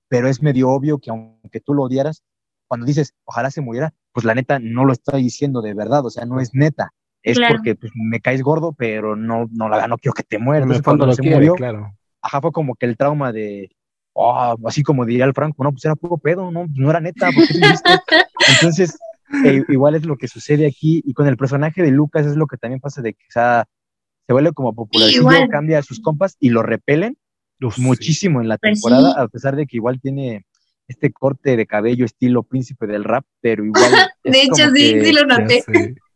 pero 0.08 0.28
es 0.28 0.42
medio 0.42 0.70
obvio 0.70 1.00
que 1.00 1.10
aunque 1.10 1.60
tú 1.60 1.74
lo 1.74 1.84
odiaras, 1.84 2.24
cuando 2.68 2.86
dices, 2.86 3.16
ojalá 3.26 3.50
se 3.50 3.62
muriera, 3.62 3.94
pues 4.14 4.26
la 4.26 4.36
neta 4.36 4.60
no 4.60 4.86
lo 4.86 4.94
estoy 4.94 5.24
diciendo 5.24 5.62
de 5.62 5.74
verdad, 5.74 6.06
o 6.06 6.10
sea, 6.10 6.26
no 6.26 6.40
es 6.40 6.52
neta. 6.54 6.94
Es 7.24 7.38
Claro. 7.38 7.56
porque 7.56 7.76
pues, 7.76 7.92
me 7.96 8.20
caes 8.20 8.42
gordo, 8.42 8.74
pero 8.74 9.16
no, 9.16 9.48
no, 9.52 9.70
la, 9.70 9.88
no 9.88 9.98
quiero 9.98 10.14
que 10.14 10.24
te 10.24 10.40
mueras. 10.40 10.64
Entonces, 10.64 10.84
cuando 10.84 11.06
lo 11.06 11.14
se 11.14 11.22
quiere, 11.22 11.36
murió, 11.38 11.56
claro. 11.56 11.96
ajá, 12.22 12.42
fue 12.42 12.52
como 12.52 12.76
que 12.76 12.86
el 12.88 12.98
trauma 12.98 13.32
de, 13.32 13.70
oh, 14.14 14.56
así 14.66 14.82
como 14.84 15.06
diría 15.06 15.26
el 15.26 15.34
Franco, 15.34 15.64
no, 15.64 15.72
pues 15.72 15.86
era 15.86 15.96
puro 15.96 16.18
pedo, 16.18 16.52
no, 16.52 16.66
no 16.74 16.90
era 16.90 17.00
neta. 17.00 17.30
Entonces, 18.62 18.98
eh, 19.46 19.64
igual 19.70 19.96
es 19.96 20.06
lo 20.06 20.18
que 20.18 20.28
sucede 20.28 20.66
aquí, 20.68 21.02
y 21.06 21.14
con 21.14 21.28
el 21.28 21.38
personaje 21.38 21.82
de 21.84 21.92
Lucas 21.92 22.26
es 22.26 22.36
lo 22.36 22.48
que 22.48 22.58
también 22.58 22.80
pasa 22.80 23.02
de 23.02 23.14
que, 23.14 23.24
o 23.30 23.32
sea, 23.32 23.66
se 24.28 24.34
vuelve 24.34 24.52
como 24.54 24.74
popular, 24.74 25.10
igual. 25.10 25.48
cambia 25.50 25.80
a 25.80 25.84
sus 25.84 26.00
compas 26.00 26.38
y 26.40 26.50
lo 26.50 26.64
repelen 26.64 27.18
Uf, 27.62 27.76
sí. 27.76 27.82
muchísimo 27.82 28.42
en 28.42 28.48
la 28.48 28.58
Pues 28.58 28.74
temporada, 28.82 29.14
sí. 29.14 29.16
a 29.20 29.28
pesar 29.28 29.56
de 29.56 29.66
que 29.68 29.78
igual 29.78 30.00
tiene 30.02 30.46
este 30.88 31.12
corte 31.12 31.56
de 31.56 31.66
cabello 31.68 32.06
estilo 32.06 32.44
príncipe 32.44 32.88
del 32.88 33.04
rap, 33.04 33.26
pero 33.42 33.64
igual 33.64 33.92
De 34.24 34.42
hecho, 34.42 34.70
sí, 34.74 34.94
que 34.94 35.06
sí 35.06 35.12
lo 35.14 35.26
noté. 35.26 35.64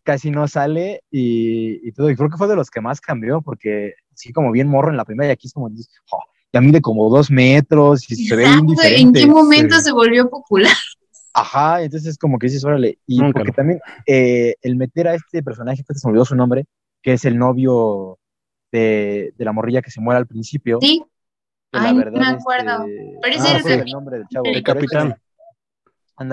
Casi 0.06 0.30
no 0.32 0.48
sale 0.48 1.02
y, 1.12 1.86
y 1.88 1.92
todo, 1.92 2.10
y 2.10 2.16
creo 2.16 2.30
que 2.30 2.38
fue 2.38 2.48
de 2.48 2.56
los 2.56 2.70
que 2.70 2.80
más 2.80 3.02
cambió, 3.02 3.42
porque 3.42 3.96
sí, 4.14 4.32
como 4.32 4.52
bien 4.52 4.68
morro 4.70 4.92
en 4.92 4.98
la 4.98 5.04
primera, 5.04 5.30
y 5.30 5.34
aquí 5.34 5.48
es 5.48 5.54
como, 5.54 5.66
"Oh, 5.66 6.24
ya 6.54 6.62
mide 6.62 6.80
como 6.80 7.10
dos 7.10 7.30
metros 7.32 8.10
y 8.10 8.16
se 8.28 8.36
ve 8.36 8.46
¿En 8.46 9.12
qué 9.12 9.26
momento 9.28 9.76
sí. 9.78 9.82
se 9.86 9.92
volvió 9.92 10.30
popular? 10.30 10.72
Ajá, 11.34 11.82
entonces 11.82 12.18
como 12.18 12.40
que 12.40 12.48
dices, 12.48 12.64
órale, 12.64 13.00
y 13.08 13.20
porque 13.34 13.52
también 13.52 13.80
eh, 14.06 14.56
el 14.62 14.76
meter 14.78 15.08
a 15.10 15.16
este 15.16 15.44
personaje, 15.44 15.84
que 15.86 15.94
se 15.96 16.08
me 16.08 16.12
olvidó 16.12 16.24
su 16.24 16.36
nombre, 16.36 16.66
que 17.02 17.14
es 17.14 17.26
el 17.26 17.38
novio 17.38 18.20
de, 18.72 19.34
de 19.36 19.46
la 19.46 19.52
morrilla 19.52 19.82
que 19.82 19.92
se 19.92 20.00
muere 20.00 20.18
al 20.20 20.28
principio, 20.28 20.78
Sí, 20.82 21.04
la 21.72 21.90
Ay, 21.90 21.96
no 21.96 22.12
me 22.20 22.28
acuerdo. 22.28 22.86
este, 22.86 23.18
Pero 23.22 23.36
ese 23.36 23.58
es 23.58 23.66
el- 23.66 23.80
el 23.82 23.86
nombre 23.92 24.18
del 24.20 24.28
chavo, 24.30 24.46
el 24.46 24.64
capitán. 24.64 25.16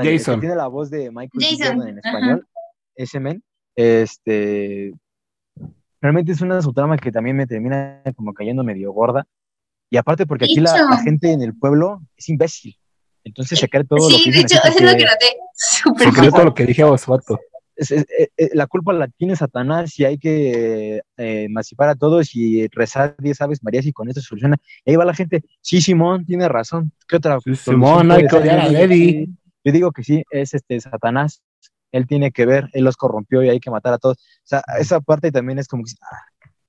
que 0.03 0.19
Jason. 0.19 0.41
tiene 0.41 0.55
la 0.55 0.69
voz 0.69 0.89
de 0.91 1.11
Michael. 1.11 1.43
Jason, 1.45 1.77
Jordan 1.79 1.89
en 1.89 1.99
ajá. 1.99 2.09
español, 2.11 2.49
ese 2.95 3.19
men, 3.19 3.43
este, 3.77 4.93
realmente 6.01 6.33
es 6.33 6.41
una 6.41 6.61
subtrama 6.63 6.97
que 6.99 7.13
también 7.13 7.37
me 7.37 7.47
termina 7.47 8.03
como 8.17 8.33
cayendo 8.35 8.65
medio 8.65 8.93
gorda, 8.93 9.27
y 9.91 9.97
aparte 9.97 10.27
porque 10.27 10.47
aquí 10.47 10.61
la, 10.61 10.99
gente 11.05 11.33
en 11.33 11.43
el 11.43 11.55
pueblo 11.57 12.01
es 12.17 12.29
imbécil, 12.29 12.77
entonces 13.25 13.59
se 13.59 13.69
cree 13.69 13.85
todo 13.85 13.99
lo 14.11 14.17
sí, 14.17 14.25
que 14.25 14.31
de 14.31 14.43
dicen 14.43 14.59
hecho, 14.59 14.69
así 14.69 14.79
es 14.79 14.83
lo 14.83 14.89
porque 14.91 15.05
que 15.05 15.11
noté. 15.11 15.27
Súper 15.55 16.09
Se 16.09 16.13
cree 16.19 16.31
todo 16.31 16.45
lo 16.45 16.55
que 16.55 16.67
dije 16.67 16.83
a 16.83 16.95
es- 17.77 17.91
es- 17.91 18.07
eh, 18.19 18.29
eh, 18.37 18.51
la 18.55 18.67
culpa 18.67 18.93
la 18.93 19.09
tiene 19.09 19.35
Satanás 19.37 19.99
y 19.99 20.05
hay 20.05 20.19
que 20.19 20.97
eh, 20.99 21.03
emancipar 21.45 21.89
a 21.89 21.95
todos 21.95 22.35
y 22.35 22.67
rezar 22.69 23.15
10 23.19 23.41
aves 23.41 23.63
Marías 23.63 23.87
y 23.87 23.93
con 23.93 24.09
eso 24.09 24.21
se 24.21 24.27
soluciona. 24.27 24.57
Y 24.85 24.91
ahí 24.91 24.97
va 24.97 25.05
la 25.05 25.15
gente, 25.15 25.43
sí, 25.61 25.81
Simón, 25.81 26.25
tiene 26.27 26.49
razón. 26.49 26.93
¿Qué 27.09 27.17
otra? 27.17 27.39
Sí, 27.45 27.55
Simón, 27.57 28.11
hay 28.11 28.27
que 28.27 28.37
odiar 28.37 28.61
a 28.61 28.65
Yo 28.69 28.71
digo 28.71 28.81
Levi. 28.87 29.07
que 29.13 29.25
sí. 29.27 29.33
Yo 29.65 29.73
digo 29.73 29.93
que 29.93 30.03
sí, 30.05 30.23
es 30.31 30.55
este 30.55 30.81
Satanás. 30.81 31.43
Él 31.93 32.07
tiene 32.07 32.33
que 32.33 32.47
ver, 32.47 32.69
él 32.73 32.85
los 32.85 32.97
corrompió 32.97 33.43
y 33.43 33.51
hay 33.51 33.61
que 33.61 33.71
matar 33.71 33.93
a 33.93 33.99
todos. 33.99 34.17
O 34.19 34.43
sea, 34.45 34.63
esa 34.81 35.01
parte 35.01 35.31
también 35.31 35.59
es 35.59 35.69
como 35.69 35.85
que 35.85 35.93
ah, 36.03 36.17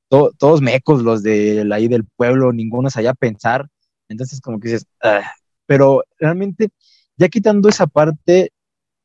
to- 0.09 0.31
todos 0.37 0.61
mecos 0.61 1.01
los 1.01 1.23
de 1.23 1.67
ahí 1.73 1.87
del 1.87 2.05
pueblo, 2.05 2.53
ninguno 2.53 2.89
se 2.89 3.07
a 3.07 3.13
pensar. 3.13 3.67
Entonces, 4.09 4.41
como 4.41 4.59
que 4.59 4.69
dices, 4.69 4.85
ah. 5.01 5.21
pero 5.65 6.03
realmente, 6.19 6.69
ya 7.17 7.29
quitando 7.29 7.69
esa 7.69 7.87
parte, 7.87 8.51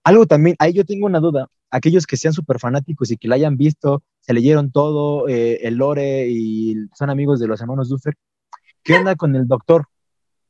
algo 0.05 0.27
también, 0.27 0.57
ahí 0.59 0.73
yo 0.73 0.85
tengo 0.85 1.07
una 1.07 1.20
duda. 1.20 1.49
Aquellos 1.70 2.07
que 2.07 2.16
sean 2.16 2.32
súper 2.32 2.59
fanáticos 2.59 3.11
y 3.11 3.16
que 3.16 3.28
la 3.28 3.36
hayan 3.36 3.57
visto, 3.57 4.03
se 4.20 4.32
leyeron 4.32 4.73
todo, 4.73 5.28
eh, 5.28 5.61
el 5.62 5.74
lore 5.77 6.28
y 6.28 6.77
son 6.95 7.11
amigos 7.11 7.40
de 7.40 7.47
los 7.47 7.61
hermanos 7.61 7.90
Duffer, 7.90 8.15
¿qué 8.82 8.95
onda 8.95 9.16
con 9.16 9.36
el 9.36 9.47
doctor? 9.47 9.86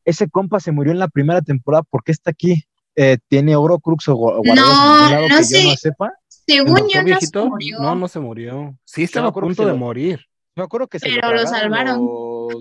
Ese 0.04 0.28
compa 0.30 0.60
se 0.60 0.72
murió 0.72 0.92
en 0.92 1.00
la 1.00 1.08
primera 1.08 1.42
temporada, 1.42 1.82
¿por 1.82 2.02
qué 2.04 2.12
está 2.12 2.30
aquí? 2.30 2.64
Eh, 3.00 3.16
¿Tiene 3.28 3.54
oro 3.54 3.78
crux 3.78 4.08
o 4.08 4.16
gu- 4.16 4.44
guardados 4.44 4.76
en 4.80 4.84
No, 4.86 4.92
algún 4.94 5.10
lado 5.12 5.28
no 5.28 5.36
que 5.36 5.44
sé. 5.44 5.62
yo 5.62 5.68
no 5.70 5.76
sepa? 5.76 6.06
¿El 6.06 6.12
Según 6.56 6.78
yo, 6.78 6.82
no 6.82 6.88
se 6.90 7.04
viejito? 7.04 7.46
murió. 7.48 7.78
No, 7.80 7.94
no 7.94 8.08
se 8.08 8.18
murió. 8.18 8.76
Sí, 8.84 9.04
estaba 9.04 9.28
a 9.28 9.32
punto 9.32 9.62
se 9.62 9.66
de 9.66 9.72
lo- 9.72 9.78
morir. 9.78 10.24
Me 10.56 10.64
acuerdo 10.64 10.88
que 10.88 10.98
se 10.98 11.08
Pero 11.08 11.32
lo 11.32 11.46
salvaron. 11.46 12.00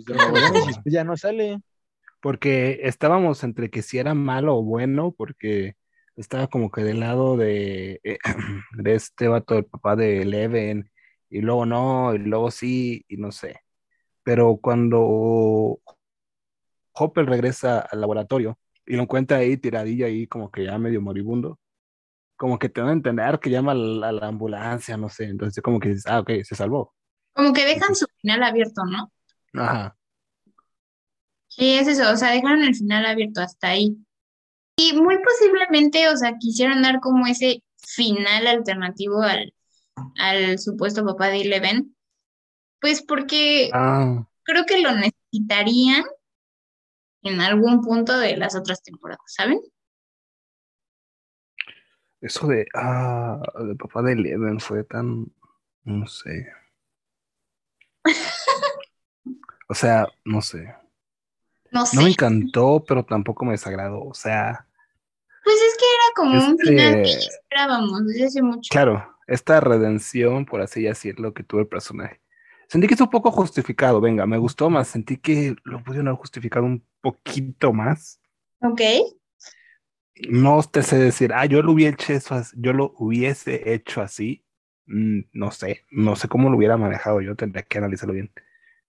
Los 0.06 0.80
ya 0.86 1.04
no 1.04 1.18
sale. 1.18 1.60
Porque 2.22 2.82
estábamos 2.84 3.44
entre 3.44 3.72
que 3.72 3.82
si 3.82 3.98
era 3.98 4.14
malo 4.14 4.58
o 4.58 4.64
bueno, 4.64 5.12
porque 5.18 5.74
estaba 6.16 6.46
como 6.46 6.70
que 6.70 6.84
del 6.84 7.00
lado 7.00 7.36
de, 7.36 8.00
eh, 8.04 8.20
de 8.78 8.94
este 8.94 9.28
vato, 9.28 9.58
el 9.58 9.66
papá 9.66 9.96
de 9.96 10.22
Eleven, 10.22 10.92
y 11.32 11.42
luego 11.42 11.66
no, 11.66 12.14
y 12.14 12.20
luego 12.20 12.52
sí, 12.52 13.04
y 13.08 13.18
no 13.18 13.32
sé. 13.32 13.62
Pero 14.22 14.58
cuando 14.62 15.80
Hopper 16.94 17.26
regresa 17.26 17.80
al 17.80 18.02
laboratorio 18.02 18.60
y 18.88 18.96
lo 18.96 19.04
encuentra 19.04 19.38
ahí 19.38 19.58
tiradillo 19.58 20.06
ahí 20.06 20.28
como 20.28 20.52
que 20.52 20.66
ya 20.66 20.78
medio 20.78 21.02
moribundo, 21.02 21.60
como 22.38 22.60
que 22.60 22.70
te 22.70 22.82
van 22.82 22.90
a 22.92 22.94
entender 22.94 23.40
que 23.40 23.50
llama 23.50 23.74
a 23.74 23.76
la, 23.76 24.10
a 24.10 24.12
la 24.12 24.28
ambulancia, 24.28 24.98
no 24.98 25.10
sé. 25.10 25.26
Entonces 25.26 25.64
como 25.64 25.80
que 25.80 25.90
dices, 25.90 26.08
ah, 26.08 26.20
ok, 26.20 26.32
se 26.44 26.56
salvó. 26.56 26.94
Como 27.34 27.54
que 27.54 27.66
dejan 27.66 27.96
su 27.96 28.08
final 28.22 28.44
abierto, 28.44 28.84
¿no? 28.86 29.12
Ajá. 29.54 29.96
Sí, 31.48 31.74
es 31.76 31.88
eso, 31.88 32.12
o 32.12 32.18
sea, 32.18 32.32
dejaron 32.32 32.64
el 32.64 32.76
final 32.76 33.06
abierto 33.06 33.42
hasta 33.42 33.70
ahí. 33.70 33.98
Y 34.78 34.94
muy 34.94 35.18
posiblemente, 35.24 36.10
o 36.10 36.18
sea, 36.18 36.38
quisieron 36.40 36.82
dar 36.84 37.00
como 37.00 37.28
ese 37.28 37.64
final 37.78 38.48
alternativo 38.48 39.22
al, 39.22 39.54
al 40.20 40.60
supuesto 40.60 41.06
papá 41.06 41.30
de 41.30 41.42
Eleven, 41.42 41.96
pues 42.82 43.02
porque 43.02 43.72
Ah, 43.74 44.28
creo 44.44 44.66
que 44.66 44.82
lo 44.82 44.94
necesitarían 44.94 46.04
en 47.28 47.42
algún 47.42 47.82
punto 47.82 48.18
de 48.18 48.38
las 48.38 48.56
otras 48.56 48.82
temporadas, 48.84 49.22
¿saben? 49.28 49.60
eso 52.20 52.48
de, 52.48 52.66
ah, 52.74 53.40
de 53.68 53.76
papá 53.76 54.02
de 54.02 54.14
Eleven 54.14 54.60
fue 54.60 54.84
tan, 54.84 55.28
no 55.84 56.08
sé. 56.08 56.48
O 59.70 59.74
sea, 59.74 60.08
no 60.24 60.42
sé. 60.42 60.74
No 61.72 61.82
No 61.94 62.02
me 62.02 62.04
sé, 62.04 62.10
encantó, 62.12 62.84
pero 62.88 63.04
tampoco 63.04 63.44
me 63.44 63.52
desagradó. 63.52 64.02
O 64.02 64.14
sea, 64.14 64.66
pues 65.44 65.58
es 65.58 65.78
que 65.78 65.86
era 65.86 66.04
como 66.16 66.32
un 66.52 66.58
final 66.58 66.94
que 67.04 67.12
Este- 67.12 67.28
esperábamos 67.28 68.06
desde 68.08 68.26
hace 68.28 68.42
mucho. 68.42 68.70
claro, 68.72 69.18
esta 69.28 69.60
redención, 69.60 70.46
por 70.46 70.62
así 70.62 70.84
decirlo, 70.84 71.34
que 71.34 71.44
tuvo 71.44 71.60
el 71.62 71.68
personaje. 71.68 72.22
Sentí 72.70 72.88
que 72.88 72.96
es 72.96 73.02
un 73.02 73.10
poco 73.10 73.32
justificado, 73.32 74.02
venga, 74.02 74.26
me 74.26 74.38
gustó 74.38 74.70
más, 74.70 74.90
sentí 74.90 75.18
que 75.18 75.56
lo 75.64 75.84
pudieron 75.84 76.10
haber 76.10 76.20
justificado 76.20 76.66
un 76.66 76.86
poquito 77.02 77.72
más. 77.74 78.20
Ok, 78.62 78.82
No 80.30 80.62
te 80.64 80.82
sé 80.84 80.98
decir, 80.98 81.32
ah, 81.34 81.46
yo 81.46 81.62
lo 81.62 81.74
hubiese 81.74 82.16
hecho, 82.16 82.42
yo 82.56 82.74
lo 82.74 82.94
hubiese 82.98 83.74
hecho 83.74 84.02
así. 84.02 84.44
Mm, 84.88 85.22
no 85.34 85.52
sé, 85.52 85.86
no 85.92 86.16
sé 86.16 86.28
cómo 86.28 86.50
lo 86.50 86.58
hubiera 86.58 86.78
manejado 86.78 87.22
yo, 87.22 87.36
tendría 87.36 87.64
que 87.64 87.78
analizarlo 87.78 88.14
bien. 88.14 88.32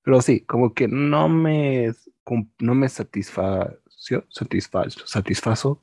Pero 0.03 0.23
sí, 0.23 0.41
como 0.47 0.73
que 0.75 0.89
no 0.89 1.29
me, 1.29 1.93
no 2.61 2.75
me 2.75 2.89
satisfació, 2.89 4.27
satisfazo, 4.31 5.07
satisfazo, 5.07 5.83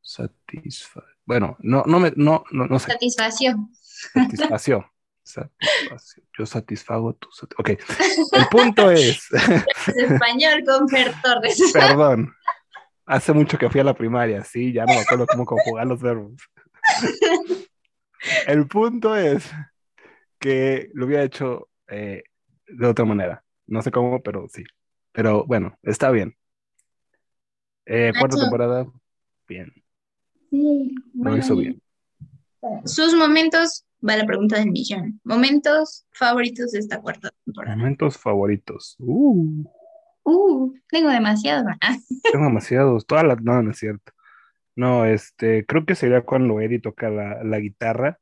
satisfa, 0.00 1.04
bueno, 1.26 1.56
no, 1.60 1.84
no 1.86 2.00
me, 2.00 2.12
no, 2.16 2.44
no, 2.52 2.66
no 2.66 2.78
sé, 2.78 2.92
satisfacción. 2.92 3.70
satisfació, 4.12 4.90
satisfació, 5.32 6.22
yo 6.38 6.46
satisfago 6.46 7.14
tu, 7.14 7.28
sat- 7.32 7.54
ok, 7.58 7.70
el 8.32 8.46
punto 8.50 8.90
es, 8.90 9.28
Español 9.96 10.62
con 10.66 10.88
Fer 10.88 11.12
Torres. 11.22 11.60
perdón, 11.72 12.34
hace 13.06 13.32
mucho 13.32 13.58
que 13.58 13.68
fui 13.70 13.80
a 13.80 13.84
la 13.84 13.94
primaria, 13.94 14.44
sí, 14.44 14.72
ya 14.72 14.84
no 14.86 14.94
me 14.94 15.00
acuerdo 15.00 15.26
cómo 15.26 15.44
conjugar 15.44 15.86
los 15.86 16.00
verbos. 16.00 16.32
El 18.46 18.66
punto 18.68 19.16
es 19.16 19.50
que 20.38 20.90
lo 20.94 21.06
hubiera 21.06 21.22
hecho 21.22 21.68
eh, 21.88 22.22
de 22.66 22.86
otra 22.86 23.04
manera. 23.04 23.42
No 23.66 23.82
sé 23.82 23.90
cómo, 23.90 24.22
pero 24.22 24.46
sí. 24.48 24.64
Pero 25.12 25.44
bueno, 25.44 25.78
está 25.82 26.10
bien. 26.10 26.36
Eh, 27.86 28.12
cuarta 28.18 28.38
temporada, 28.38 28.86
bien. 29.48 29.72
Sí, 30.50 30.94
Lo 31.14 31.36
hizo 31.36 31.56
bien. 31.56 31.82
Sus 32.84 33.14
momentos, 33.14 33.84
va 34.06 34.16
la 34.16 34.26
pregunta 34.26 34.58
del 34.58 34.70
millón. 34.70 35.20
Momentos 35.24 36.06
favoritos 36.12 36.72
de 36.72 36.78
esta 36.80 37.00
cuarta 37.00 37.30
temporada. 37.44 37.76
Momentos 37.76 38.18
favoritos. 38.18 38.96
Uh, 38.98 39.64
Uh, 40.22 40.74
tengo 40.88 41.10
demasiados. 41.10 41.66
Tengo 42.32 42.44
demasiados. 42.44 43.06
Todas 43.06 43.24
las. 43.24 43.40
No, 43.42 43.62
no 43.62 43.70
es 43.70 43.78
cierto. 43.78 44.12
No, 44.76 45.04
este, 45.04 45.66
creo 45.66 45.84
que 45.84 45.94
sería 45.94 46.22
cuando 46.22 46.60
Eddie 46.60 46.80
toca 46.80 47.10
la, 47.10 47.42
la 47.42 47.58
guitarra. 47.58 48.18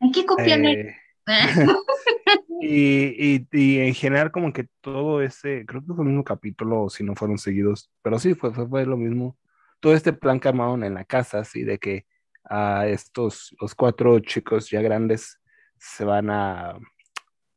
Hay 0.00 0.10
que 0.12 0.24
copiar. 0.26 0.60
Eh, 0.64 0.96
y, 2.60 3.36
y, 3.36 3.48
y 3.52 3.78
en 3.78 3.94
general, 3.94 4.30
como 4.30 4.52
que 4.52 4.68
todo 4.80 5.22
ese, 5.22 5.64
creo 5.66 5.80
que 5.80 5.94
fue 5.94 6.04
el 6.04 6.10
mismo 6.10 6.24
capítulo, 6.24 6.88
si 6.88 7.04
no 7.04 7.14
fueron 7.14 7.38
seguidos, 7.38 7.90
pero 8.02 8.18
sí, 8.18 8.34
fue, 8.34 8.52
fue, 8.52 8.68
fue 8.68 8.86
lo 8.86 8.96
mismo. 8.96 9.38
Todo 9.80 9.94
este 9.94 10.12
plan 10.12 10.38
que 10.40 10.48
armaron 10.48 10.84
en 10.84 10.94
la 10.94 11.04
casa, 11.04 11.40
así 11.40 11.62
de 11.64 11.78
que 11.78 12.04
a 12.50 12.88
estos, 12.88 13.56
los 13.60 13.74
cuatro 13.74 14.18
chicos 14.20 14.68
ya 14.68 14.82
grandes 14.82 15.40
se 15.78 16.04
van 16.04 16.28
a 16.30 16.76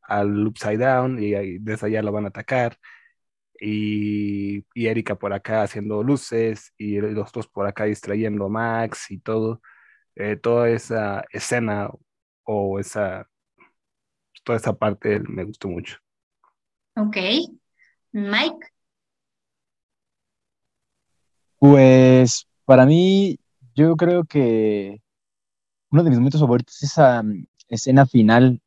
al 0.03 0.47
Upside 0.47 0.77
Down 0.77 1.21
y 1.21 1.57
desde 1.59 1.87
allá 1.87 2.03
lo 2.03 2.11
van 2.11 2.25
a 2.25 2.29
atacar. 2.29 2.77
Y, 3.59 4.65
y 4.73 4.87
Erika 4.87 5.15
por 5.15 5.33
acá 5.33 5.63
haciendo 5.63 6.03
luces 6.03 6.73
y 6.77 6.99
los 6.99 7.31
dos 7.31 7.47
por 7.47 7.65
acá 7.65 7.85
distrayendo 7.85 8.45
a 8.45 8.49
Max 8.49 9.09
y 9.09 9.19
todo. 9.19 9.61
Eh, 10.15 10.35
toda 10.35 10.69
esa 10.69 11.23
escena 11.31 11.89
o 12.43 12.79
esa, 12.79 13.27
toda 14.43 14.57
esa 14.57 14.73
parte 14.73 15.19
me 15.21 15.43
gustó 15.43 15.69
mucho. 15.69 15.97
Ok. 16.95 17.17
Mike. 18.11 18.67
Pues 21.57 22.47
para 22.65 22.85
mí, 22.85 23.39
yo 23.75 23.95
creo 23.95 24.23
que 24.23 25.01
uno 25.91 26.03
de 26.03 26.09
mis 26.09 26.19
momentos 26.19 26.41
favoritos 26.41 26.75
es 26.77 26.91
esa 26.91 27.23
mm, 27.23 27.45
escena 27.69 28.05
final 28.05 28.61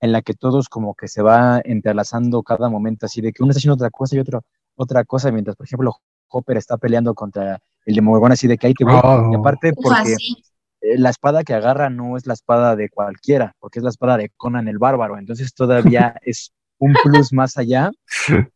en 0.00 0.12
la 0.12 0.22
que 0.22 0.34
todos 0.34 0.68
como 0.68 0.94
que 0.94 1.08
se 1.08 1.22
va 1.22 1.60
entrelazando 1.64 2.42
cada 2.42 2.68
momento, 2.68 3.06
así 3.06 3.20
de 3.20 3.32
que 3.32 3.42
uno 3.42 3.50
está 3.50 3.58
haciendo 3.58 3.74
otra 3.74 3.90
cosa 3.90 4.16
y 4.16 4.18
otro 4.20 4.42
otra 4.76 5.04
cosa, 5.04 5.32
mientras, 5.32 5.56
por 5.56 5.64
ejemplo, 5.66 5.96
Hopper 6.28 6.58
está 6.58 6.76
peleando 6.76 7.14
contra 7.14 7.58
el 7.86 7.94
Demogorgon, 7.94 8.32
así 8.32 8.46
de 8.46 8.58
que 8.58 8.66
ahí 8.66 8.74
te 8.74 8.84
voy. 8.84 9.00
Oh. 9.02 9.30
Y 9.32 9.36
aparte, 9.36 9.72
Ufa, 9.74 9.96
porque 10.00 10.16
sí. 10.16 10.36
eh, 10.82 10.98
la 10.98 11.08
espada 11.10 11.44
que 11.44 11.54
agarra 11.54 11.88
no 11.88 12.16
es 12.18 12.26
la 12.26 12.34
espada 12.34 12.76
de 12.76 12.90
cualquiera, 12.90 13.54
porque 13.58 13.78
es 13.78 13.82
la 13.82 13.88
espada 13.88 14.18
de 14.18 14.28
Conan 14.36 14.68
el 14.68 14.78
Bárbaro, 14.78 15.18
entonces 15.18 15.54
todavía 15.54 16.14
es 16.22 16.52
un 16.78 16.94
plus 17.02 17.32
más 17.32 17.56
allá, 17.56 17.90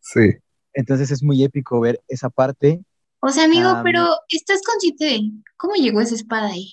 Sí. 0.00 0.20
entonces 0.74 1.10
es 1.10 1.22
muy 1.22 1.42
épico 1.42 1.80
ver 1.80 2.00
esa 2.06 2.28
parte. 2.28 2.82
O 3.20 3.28
sea, 3.30 3.44
amigo, 3.44 3.68
Am. 3.68 3.82
pero 3.82 4.08
¿estás 4.28 4.62
consciente 4.62 5.04
de 5.04 5.30
cómo 5.56 5.74
llegó 5.74 6.00
esa 6.00 6.14
espada 6.14 6.48
ahí? 6.48 6.72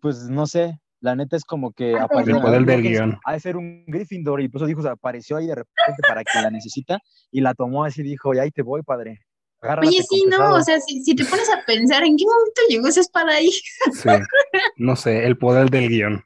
Pues 0.00 0.28
no 0.28 0.46
sé, 0.46 0.78
la 1.00 1.14
neta 1.14 1.36
es 1.36 1.44
como 1.44 1.72
que 1.72 1.94
Ah, 1.94 2.04
apareció. 2.04 2.36
El 2.36 2.42
poder 2.42 2.64
del 2.64 2.82
que 2.82 2.88
guion. 2.90 3.18
Ha 3.24 3.32
de 3.34 3.40
ser 3.40 3.56
un 3.56 3.84
Gryffindor 3.86 4.40
y 4.40 4.48
por 4.48 4.60
eso 4.60 4.66
dijo, 4.66 4.80
o 4.80 4.82
sea, 4.82 4.92
apareció 4.92 5.36
ahí 5.36 5.46
de 5.46 5.54
repente 5.54 6.02
para 6.06 6.24
quien 6.24 6.42
la 6.42 6.50
necesita 6.50 6.98
y 7.30 7.40
la 7.40 7.54
tomó 7.54 7.84
así 7.84 8.00
y 8.00 8.04
dijo, 8.04 8.34
y 8.34 8.38
ahí 8.38 8.50
te 8.50 8.62
voy, 8.62 8.82
padre. 8.82 9.20
Agárrate 9.60 9.88
Oye, 9.88 10.02
sí, 10.08 10.24
no, 10.24 10.38
pesado". 10.38 10.54
o 10.56 10.62
sea, 10.62 10.80
si, 10.80 11.02
si 11.02 11.14
te 11.16 11.24
pones 11.24 11.48
a 11.50 11.64
pensar, 11.64 12.04
¿en 12.04 12.16
qué 12.16 12.24
momento 12.24 12.60
llegó 12.68 12.88
esa 12.88 13.00
espada 13.00 13.32
ahí? 13.32 13.50
Sí. 13.92 14.08
No 14.76 14.94
sé, 14.96 15.24
el 15.26 15.36
poder 15.38 15.70
del 15.70 15.88
guion. 15.88 16.24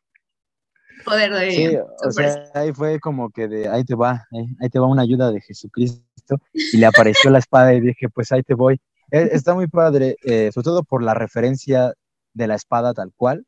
Poder 1.05 1.33
de 1.33 1.51
Sí, 1.51 1.77
o 1.77 2.13
sea, 2.13 2.45
ahí 2.55 2.73
fue 2.73 3.01
como 3.01 3.31
que 3.31 3.49
de, 3.49 3.69
ahí 3.69 3.85
te 3.85 3.95
va, 3.95 4.25
ahí, 4.33 4.47
ahí 4.61 4.69
te 4.69 4.79
va 4.79 4.87
una 4.87 5.03
ayuda 5.03 5.33
de 5.33 5.41
Jesucristo 5.41 6.37
y 6.53 6.77
le 6.77 6.87
apareció 6.87 7.31
la 7.31 7.39
espada 7.39 7.75
y 7.75 7.81
dije, 7.81 8.09
pues 8.09 8.31
ahí 8.33 8.43
te 8.43 8.55
voy. 8.55 8.81
Eh, 9.13 9.29
está 9.33 9.55
muy 9.55 9.67
padre, 9.69 10.17
eh, 10.25 10.51
sobre 10.53 10.65
todo 10.65 10.83
por 10.85 11.03
la 11.03 11.15
referencia 11.15 11.93
de 12.35 12.47
la 12.47 12.55
espada 12.55 12.95
tal 12.95 13.13
cual. 13.15 13.45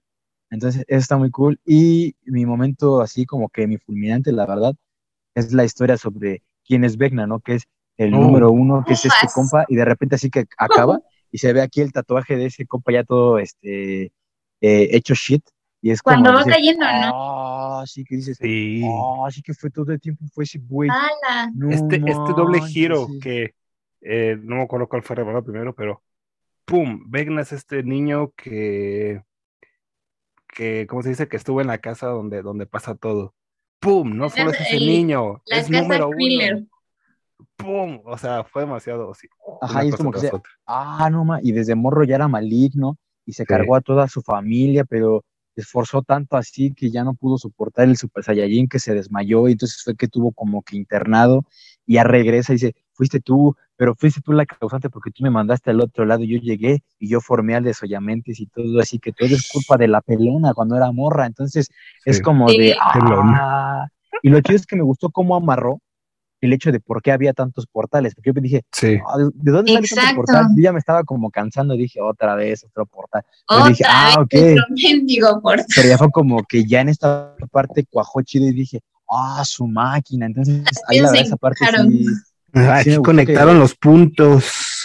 Entonces, 0.51 0.85
está 0.89 1.17
muy 1.17 1.31
cool. 1.31 1.59
Y 1.67 2.15
mi 2.25 2.47
momento 2.47 3.01
así 3.01 3.25
como 3.27 3.49
que 3.49 3.67
mi 3.67 3.79
fulminante, 3.79 4.31
la 4.31 4.47
verdad, 4.47 4.75
es 5.35 5.53
la 5.53 5.65
historia 5.65 5.97
sobre 5.97 6.43
quién 6.65 6.85
es 6.85 6.97
Vecna, 6.97 7.27
¿no? 7.27 7.41
Que 7.41 7.55
es 7.55 7.65
el 7.97 8.13
Oh. 8.15 8.19
número 8.19 8.53
uno, 8.53 8.85
que 8.87 8.93
es 8.93 9.05
este 9.05 9.27
compa, 9.35 9.65
y 9.69 9.77
de 9.77 9.85
repente 9.85 10.17
así 10.17 10.29
que 10.31 10.45
acaba 10.59 11.01
y 11.33 11.39
se 11.39 11.53
ve 11.53 11.63
aquí 11.63 11.81
el 11.81 11.93
tatuaje 11.93 12.37
de 12.37 12.47
ese 12.47 12.67
compa 12.67 12.93
ya 12.93 13.05
todo 13.05 13.39
este, 13.39 14.05
eh, 14.61 14.89
hecho 14.93 15.15
shit. 15.15 15.43
Y 15.81 15.91
es 15.91 16.03
como 16.03 16.15
Cuando 16.17 16.33
va 16.33 16.39
decir, 16.39 16.53
cayendo, 16.53 16.85
¿no? 16.87 17.81
Ah, 17.81 17.85
sí 17.87 18.05
que 18.05 18.17
dices, 18.17 18.39
Sí. 18.41 18.83
ah, 18.87 19.29
sí 19.31 19.43
que 19.43 19.55
fue 19.55 19.71
todo 19.71 19.93
el 19.93 20.01
tiempo, 20.01 20.25
fue 20.33 20.45
ese 20.45 20.59
güey. 20.59 20.89
No 21.55 21.71
este, 21.71 21.97
este 21.97 22.33
doble 22.37 22.61
giro 22.63 23.07
sí. 23.07 23.19
que 23.19 23.55
eh, 24.05 24.37
no 24.41 24.57
me 24.57 24.63
acuerdo 24.63 24.89
cuál 24.89 25.03
fue 25.03 25.17
revelado 25.17 25.43
primero, 25.45 25.75
pero 25.75 26.03
¡pum! 26.65 27.03
Vecna 27.11 27.41
es 27.43 27.53
este 27.53 27.83
niño 27.83 28.33
que, 28.37 29.23
que, 30.55 30.87
¿cómo 30.89 31.03
se 31.03 31.11
dice? 31.11 31.29
Que 31.29 31.37
estuvo 31.37 31.61
en 31.61 31.67
la 31.67 31.79
casa 31.79 32.07
donde, 32.09 32.43
donde 32.43 32.67
pasa 32.67 32.95
todo. 32.95 33.35
¡Pum! 33.81 34.17
No 34.17 34.31
solo 34.31 34.51
es 34.51 34.61
ese 34.61 34.77
El- 34.77 34.87
niño, 34.87 35.43
La 35.47 35.59
es 35.59 35.69
casa 35.69 35.83
número 35.83 36.11
thriller. 36.11 36.55
uno. 36.55 36.67
¡Pum! 37.57 38.01
O 38.05 38.17
sea, 38.17 38.45
fue 38.45 38.63
demasiado 38.63 39.11
así. 39.11 39.27
Ajá, 39.61 39.85
y 39.85 39.89
es 39.89 39.97
como 39.97 40.11
que 40.11 40.21
tras 40.21 40.31
se- 40.31 40.37
otra. 40.37 40.51
ah, 40.67 41.09
no 41.11 41.25
ma, 41.25 41.41
y 41.43 41.53
desde 41.53 41.75
morro 41.75 42.05
ya 42.05 42.17
era 42.17 42.29
maligno 42.29 42.97
y 43.27 43.33
se 43.33 43.45
cargó 43.47 43.75
a 43.77 43.81
toda 43.81 44.09
su 44.09 44.23
familia, 44.23 44.85
pero 44.85 45.25
se 45.55 45.63
esforzó 45.63 46.03
tanto 46.03 46.37
así 46.37 46.73
que 46.75 46.91
ya 46.91 47.05
no 47.05 47.15
pudo 47.15 47.39
soportar 47.39 47.89
el 47.89 47.97
Super 47.97 48.25
Saiyajin 48.25 48.69
que 48.69 48.79
se 48.79 48.93
desmayó 48.95 49.49
y 49.49 49.53
entonces 49.53 49.83
fue 49.83 49.97
que 49.97 50.09
tuvo 50.09 50.33
como 50.33 50.63
que 50.63 50.77
internado 50.77 51.45
y 51.87 51.95
ya 51.95 52.05
regresa 52.05 52.53
y 52.53 52.57
dice, 52.57 52.75
fuiste 52.95 53.21
tú, 53.21 53.55
pero 53.77 53.95
fuiste 53.95 54.21
tú 54.23 54.33
la 54.33 54.47
causante 54.47 54.89
porque 54.89 55.11
tú 55.11 55.23
me 55.25 55.31
mandaste 55.31 55.71
al 55.71 55.81
otro 55.81 56.05
lado 56.07 56.23
y 56.23 56.29
yo 56.29 56.39
llegué 56.39 56.83
y 56.99 57.09
yo 57.09 57.21
formé 57.21 57.55
al 57.55 57.65
desollamentes 57.65 58.41
y 58.41 58.47
todo 58.47 58.81
así 58.81 58.99
que 58.99 59.13
todo 59.13 59.29
es 59.29 59.49
culpa 59.53 59.77
de 59.77 59.89
la 59.89 60.01
pelona 60.01 60.55
cuando 60.55 60.77
era 60.77 60.91
morra, 60.93 61.27
entonces 61.27 61.69
es 62.05 62.23
como 62.23 62.49
Sí. 62.49 62.59
de, 62.59 62.77
Pelona. 62.95 63.39
ah, 63.41 63.89
y 64.23 64.31
lo 64.31 64.41
chido 64.41 64.57
es 64.57 64.67
que 64.67 64.77
me 64.77 64.83
gustó 64.83 65.11
cómo 65.11 65.37
amarró 65.37 65.81
el 66.41 66.53
hecho 66.53 66.71
de 66.73 66.79
por 66.79 67.01
qué 67.01 67.11
había 67.11 67.33
tantos 67.33 67.67
portales, 67.67 68.15
porque 68.15 68.31
yo 68.35 68.41
dije, 68.41 68.63
Sí. 68.71 68.89
¿De 69.17 69.31
de 69.35 69.51
dónde 69.53 69.73
sale 69.73 69.89
tanto 69.89 70.17
portal? 70.17 70.47
Yo 70.55 70.63
ya 70.63 70.73
me 70.73 70.79
estaba 70.79 71.03
como 71.03 71.31
cansando, 71.31 71.75
dije, 71.75 72.01
otra 72.03 72.35
vez, 72.35 72.65
otro 72.65 72.85
portal. 72.87 73.23
Pero 73.49 73.61
Otra 73.61 73.69
dije, 73.71 73.85
ah, 73.89 74.15
ok. 74.19 74.35
otro 75.23 75.41
portal. 75.41 75.67
Pero 75.75 75.89
ya 75.89 75.97
fue 75.99 76.11
como 76.11 76.43
que 76.45 76.65
ya 76.67 76.83
en 76.83 76.91
esta 76.91 77.35
parte 77.51 77.87
cuajó 77.89 78.21
chido 78.23 78.47
y 78.47 78.53
dije, 78.53 78.81
ah, 79.11 79.43
su 79.47 79.67
máquina. 79.67 80.27
Entonces, 80.27 80.63
ahí 80.87 81.01
la 81.01 81.11
verdad, 81.11 81.27
esa 81.27 81.37
parte 81.39 81.65
sí. 81.65 82.07
Sí 82.55 82.91
aquí 82.93 83.03
conectaron 83.03 83.55
que- 83.55 83.61
los 83.61 83.75
puntos. 83.75 84.81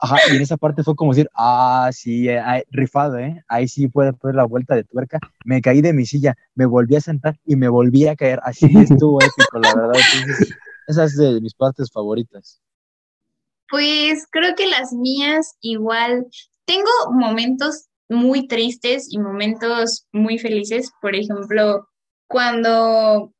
Ajá, 0.00 0.16
y 0.30 0.36
en 0.36 0.42
esa 0.42 0.56
parte 0.56 0.84
fue 0.84 0.94
como 0.94 1.12
decir, 1.12 1.28
ah, 1.34 1.90
sí, 1.92 2.28
eh, 2.28 2.64
rifado, 2.70 3.18
¿eh? 3.18 3.42
Ahí 3.48 3.66
sí 3.66 3.88
puede 3.88 4.12
poner 4.12 4.36
la 4.36 4.44
vuelta 4.44 4.76
de 4.76 4.84
tuerca. 4.84 5.18
Me 5.44 5.60
caí 5.60 5.80
de 5.80 5.92
mi 5.92 6.06
silla, 6.06 6.36
me 6.54 6.66
volví 6.66 6.94
a 6.94 7.00
sentar 7.00 7.36
y 7.44 7.56
me 7.56 7.68
volví 7.68 8.06
a 8.06 8.14
caer. 8.14 8.38
Así 8.44 8.66
estuvo 9.02 9.20
épico, 9.20 9.58
la 9.58 9.74
verdad. 9.74 10.00
Entonces, 10.22 10.56
esa 10.86 11.04
es 11.04 11.16
de 11.16 11.40
mis 11.40 11.52
partes 11.54 11.90
favoritas. 11.90 12.60
Pues 13.68 14.26
creo 14.30 14.54
que 14.54 14.66
las 14.68 14.92
mías 14.92 15.56
igual. 15.60 16.26
Tengo 16.64 16.90
momentos 17.12 17.86
muy 18.08 18.46
tristes 18.46 19.08
y 19.10 19.18
momentos 19.18 20.06
muy 20.12 20.38
felices. 20.38 20.92
Por 21.02 21.16
ejemplo, 21.16 21.88
cuando 22.28 23.32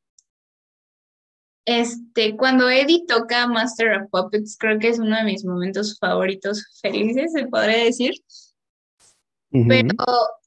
este, 1.69 2.35
cuando 2.35 2.67
Eddie 2.67 3.05
toca 3.07 3.45
Master 3.45 4.01
of 4.01 4.09
Puppets, 4.09 4.57
creo 4.57 4.79
que 4.79 4.87
es 4.89 4.97
uno 4.97 5.15
de 5.15 5.23
mis 5.23 5.45
momentos 5.45 5.99
favoritos 5.99 6.65
felices, 6.81 7.31
se 7.31 7.45
podría 7.45 7.83
decir. 7.83 8.13
Pero 9.51 9.95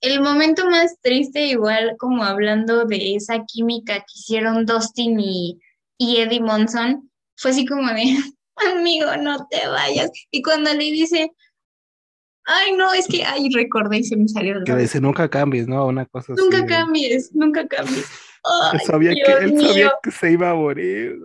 el 0.01 0.21
momento 0.21 0.69
más 0.69 0.97
triste, 1.01 1.47
igual 1.47 1.95
como 1.99 2.25
hablando 2.25 2.87
de 2.87 3.15
esa 3.15 3.45
química 3.45 4.01
que 4.01 4.15
hicieron 4.17 4.67
Dustin 4.67 5.21
y, 5.21 5.61
y 5.97 6.17
Eddie 6.17 6.41
Monson, 6.41 7.09
fue 7.37 7.53
así 7.53 7.67
como 7.67 7.87
de, 7.93 8.17
amigo, 8.77 9.17
no 9.17 9.47
te 9.49 9.69
vayas. 9.69 10.11
Y 10.33 10.43
cuando 10.43 10.73
le 10.73 10.91
dice, 10.91 11.31
ay, 12.47 12.73
no, 12.73 12.93
es 12.95 13.07
que, 13.07 13.23
ay, 13.23 13.49
recordé 13.55 13.99
y 13.99 14.05
se 14.05 14.17
me 14.17 14.27
salió 14.27 14.59
el 14.59 14.65
Que 14.65 14.75
dice, 14.75 15.01
nunca 15.01 15.29
cambies, 15.29 15.69
¿no? 15.69 15.87
Una 15.87 16.05
cosa 16.07 16.33
así. 16.33 16.43
Nunca 16.43 16.67
cambies, 16.67 17.33
nunca 17.33 17.67
cambies. 17.69 18.07
Él 18.73 18.81
sabía, 18.87 19.11
que, 19.15 19.23
Dios 19.25 19.41
él 19.43 19.53
mío. 19.55 19.69
sabía 19.69 19.93
que 20.03 20.11
se 20.11 20.33
iba 20.33 20.51
a 20.51 20.55
morir. 20.55 21.17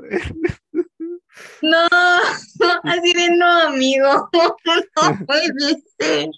No, 1.61 1.87
así 2.83 3.13
de 3.13 3.29
no, 3.35 3.61
amigo, 3.67 4.29
no 4.95 5.25
puede 5.25 5.51
ser. 5.99 6.29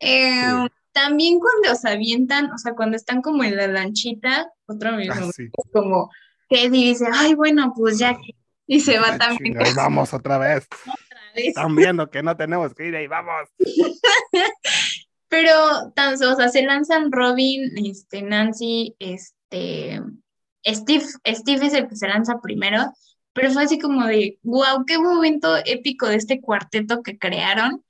Eh, 0.00 0.68
También 0.92 1.38
cuando 1.38 1.74
se 1.78 1.88
avientan, 1.88 2.50
o 2.52 2.58
sea, 2.58 2.74
cuando 2.74 2.96
están 2.96 3.22
como 3.22 3.44
en 3.44 3.56
la 3.56 3.66
lanchita, 3.68 4.50
otro 4.66 4.92
mismo, 4.92 5.14
Ah, 5.28 5.30
sí. 5.34 5.48
como 5.72 6.10
que 6.48 6.68
dice, 6.70 7.06
ay, 7.12 7.34
bueno, 7.34 7.72
pues 7.76 7.98
ya 7.98 8.14
que, 8.14 8.34
y 8.66 8.80
se 8.80 8.98
va 8.98 9.10
Ah, 9.14 9.18
también 9.18 9.54
chinga, 9.54 9.72
vamos 9.76 10.12
otra 10.14 10.38
vez. 10.38 10.66
otra 10.82 11.20
vez. 11.36 11.48
Están 11.48 11.76
viendo 11.76 12.10
que 12.10 12.22
no 12.24 12.36
tenemos 12.36 12.74
que 12.74 12.86
ir 12.88 12.96
ahí, 12.96 13.06
vamos. 13.06 13.48
Pero, 15.28 15.92
tan, 15.94 16.14
o 16.14 16.36
sea, 16.36 16.48
se 16.48 16.62
lanzan 16.62 17.12
Robin, 17.12 17.70
este, 17.86 18.22
Nancy, 18.22 18.96
este, 18.98 19.36
Steve, 19.50 21.04
Steve 21.26 21.66
es 21.66 21.74
el 21.74 21.88
que 21.88 21.96
se 21.96 22.08
lanza 22.08 22.40
primero, 22.40 22.92
pero 23.32 23.50
fue 23.52 23.64
así 23.64 23.78
como 23.78 24.06
de, 24.06 24.38
wow, 24.42 24.84
qué 24.86 24.98
momento 24.98 25.56
épico 25.64 26.06
de 26.06 26.16
este 26.16 26.40
cuarteto 26.40 27.02
que 27.02 27.18
crearon, 27.18 27.84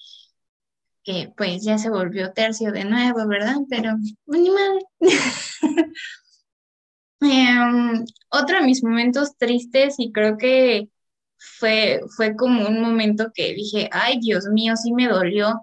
que 1.03 1.33
pues 1.37 1.65
ya 1.65 1.79
se 1.79 1.91
volvió 1.91 2.33
tercio 2.33 2.73
de 2.73 2.85
nuevo, 2.85 3.27
¿verdad? 3.27 3.57
Pero, 3.69 3.97
pues, 4.27 4.41
ni 4.41 4.51
mal. 4.51 4.79
Em, 7.23 8.05
otro 8.31 8.61
de 8.61 8.67
mis 8.67 8.83
momentos 8.83 9.37
tristes 9.37 9.97
y 9.99 10.11
creo 10.11 10.39
que 10.39 10.89
fue, 11.37 12.01
fue 12.17 12.35
como 12.35 12.67
un 12.67 12.81
momento 12.81 13.31
que 13.35 13.53
dije, 13.53 13.91
ay, 13.93 14.19
Dios 14.21 14.47
mío, 14.47 14.75
sí 14.77 14.93
me 14.95 15.07
dolió 15.07 15.63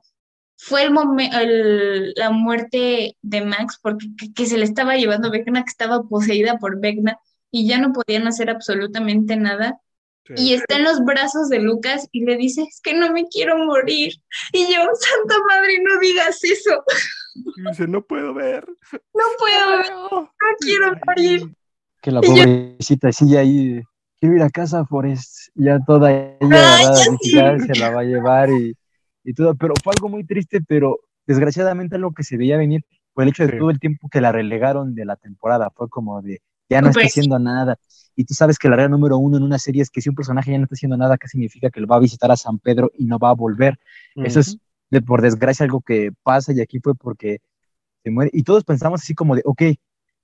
fue 0.58 0.84
el 0.84 0.92
el- 1.34 2.14
la 2.16 2.32
muerte 2.32 3.16
de 3.22 3.42
Max 3.46 3.80
porque 3.82 4.08
que, 4.18 4.34
que 4.34 4.46
se 4.48 4.58
le 4.58 4.66
estaba 4.66 4.96
llevando 4.98 5.32
Vecna, 5.32 5.64
que 5.64 5.70
estaba 5.70 6.04
poseída 6.04 6.58
por 6.58 6.80
Vecna 6.80 7.18
y 7.52 7.68
ya 7.68 7.78
no 7.80 7.94
podían 7.94 8.28
hacer 8.28 8.50
absolutamente 8.50 9.36
nada. 9.38 9.80
y 10.36 10.54
está 10.54 10.76
en 10.76 10.84
los 10.84 11.06
brazos 11.06 11.48
de 11.48 11.60
Lucas 11.60 12.10
y 12.12 12.26
le 12.26 12.36
dice, 12.36 12.64
es 12.64 12.82
que 12.82 12.94
no 12.94 13.14
me 13.14 13.28
quiero 13.30 13.58
morir. 13.66 14.12
Y 14.52 14.64
yo, 14.66 14.82
Santa 15.00 15.36
Madre, 15.48 15.80
no 15.82 15.98
digas 16.02 16.44
eso, 16.44 16.84
Y 17.56 17.62
dice, 17.70 17.88
no 17.88 18.02
puedo 18.02 18.34
ver. 18.34 18.68
no 18.92 19.24
puedo, 19.40 19.78
ver, 19.78 19.92
no 19.94 20.30
quiero 20.60 20.92
morir. 21.06 21.56
Que 22.02 22.12
la 22.12 22.20
pobrecita 22.20 23.10
sigue 23.14 23.38
ahí. 23.38 23.82
Quiero 24.20 24.36
ir 24.36 24.42
a 24.42 24.50
casa, 24.50 24.84
Forrest. 24.86 25.48
Ya 25.56 25.80
toda 25.88 26.12
ella 26.12 26.38
ya 26.42 27.58
sí. 27.58 27.66
se 27.66 27.80
la 27.80 27.92
va 27.92 28.02
a 28.02 28.04
llevar 28.04 28.50
y, 28.50 28.76
y 29.28 29.34
todo. 29.34 29.56
Pero 29.56 29.74
fue 29.84 29.94
algo 29.96 30.10
muy 30.10 30.24
triste, 30.24 30.62
pero 30.68 31.00
desgraciadamente 31.28 31.96
algo 31.96 32.14
que 32.14 32.24
se 32.24 32.38
veía 32.38 32.58
venir 32.58 32.84
fue 33.14 33.24
el 33.26 33.30
hecho 33.32 33.46
de 33.46 33.52
Sí. 33.54 33.58
todo 33.60 33.70
el 33.70 33.80
tiempo 33.80 34.10
que 34.10 34.22
la 34.22 34.32
relegaron 34.32 34.96
de 34.96 35.06
la 35.06 35.16
temporada. 35.18 35.70
Fue 35.76 35.90
como 35.90 36.22
de, 36.22 36.42
ya 36.70 36.82
no 36.82 36.88
está 36.90 37.02
Pues 37.02 37.14
sí. 37.14 37.20
haciendo 37.20 37.38
nada. 37.40 37.78
Y 38.16 38.24
tú 38.26 38.34
sabes 38.34 38.58
que 38.58 38.70
la 38.70 38.76
regla 38.78 38.90
número 38.90 39.18
uno 39.18 39.38
en 39.38 39.44
una 39.44 39.60
serie 39.60 39.82
es 39.84 39.90
que 39.92 40.02
si 40.02 40.10
un 40.10 40.16
personaje 40.16 40.52
ya 40.52 40.58
no 40.58 40.64
está 40.64 40.74
haciendo 40.74 40.98
nada, 40.98 41.18
¿qué 41.18 41.28
significa 41.28 41.70
que 41.70 41.80
lo 41.82 41.88
va 41.88 41.98
a 41.98 42.00
visitar 42.00 42.32
a 42.32 42.36
San 42.38 42.58
Pedro 42.60 42.92
y 42.98 43.06
no 43.06 43.20
va 43.20 43.30
a 43.30 43.34
volver? 43.34 43.78
Eso 44.16 44.40
es, 44.40 44.58
de, 44.90 45.02
por 45.02 45.22
desgracia, 45.22 45.64
algo 45.66 45.82
que 45.82 46.12
pasa 46.24 46.54
y 46.54 46.62
aquí 46.62 46.80
fue 46.80 46.96
porque 46.96 47.40
se 48.04 48.10
muere. 48.10 48.32
Y 48.34 48.44
todos 48.44 48.64
pensamos 48.64 49.02
así 49.04 49.14
como 49.14 49.36
de, 49.36 49.42
ok, 49.46 49.62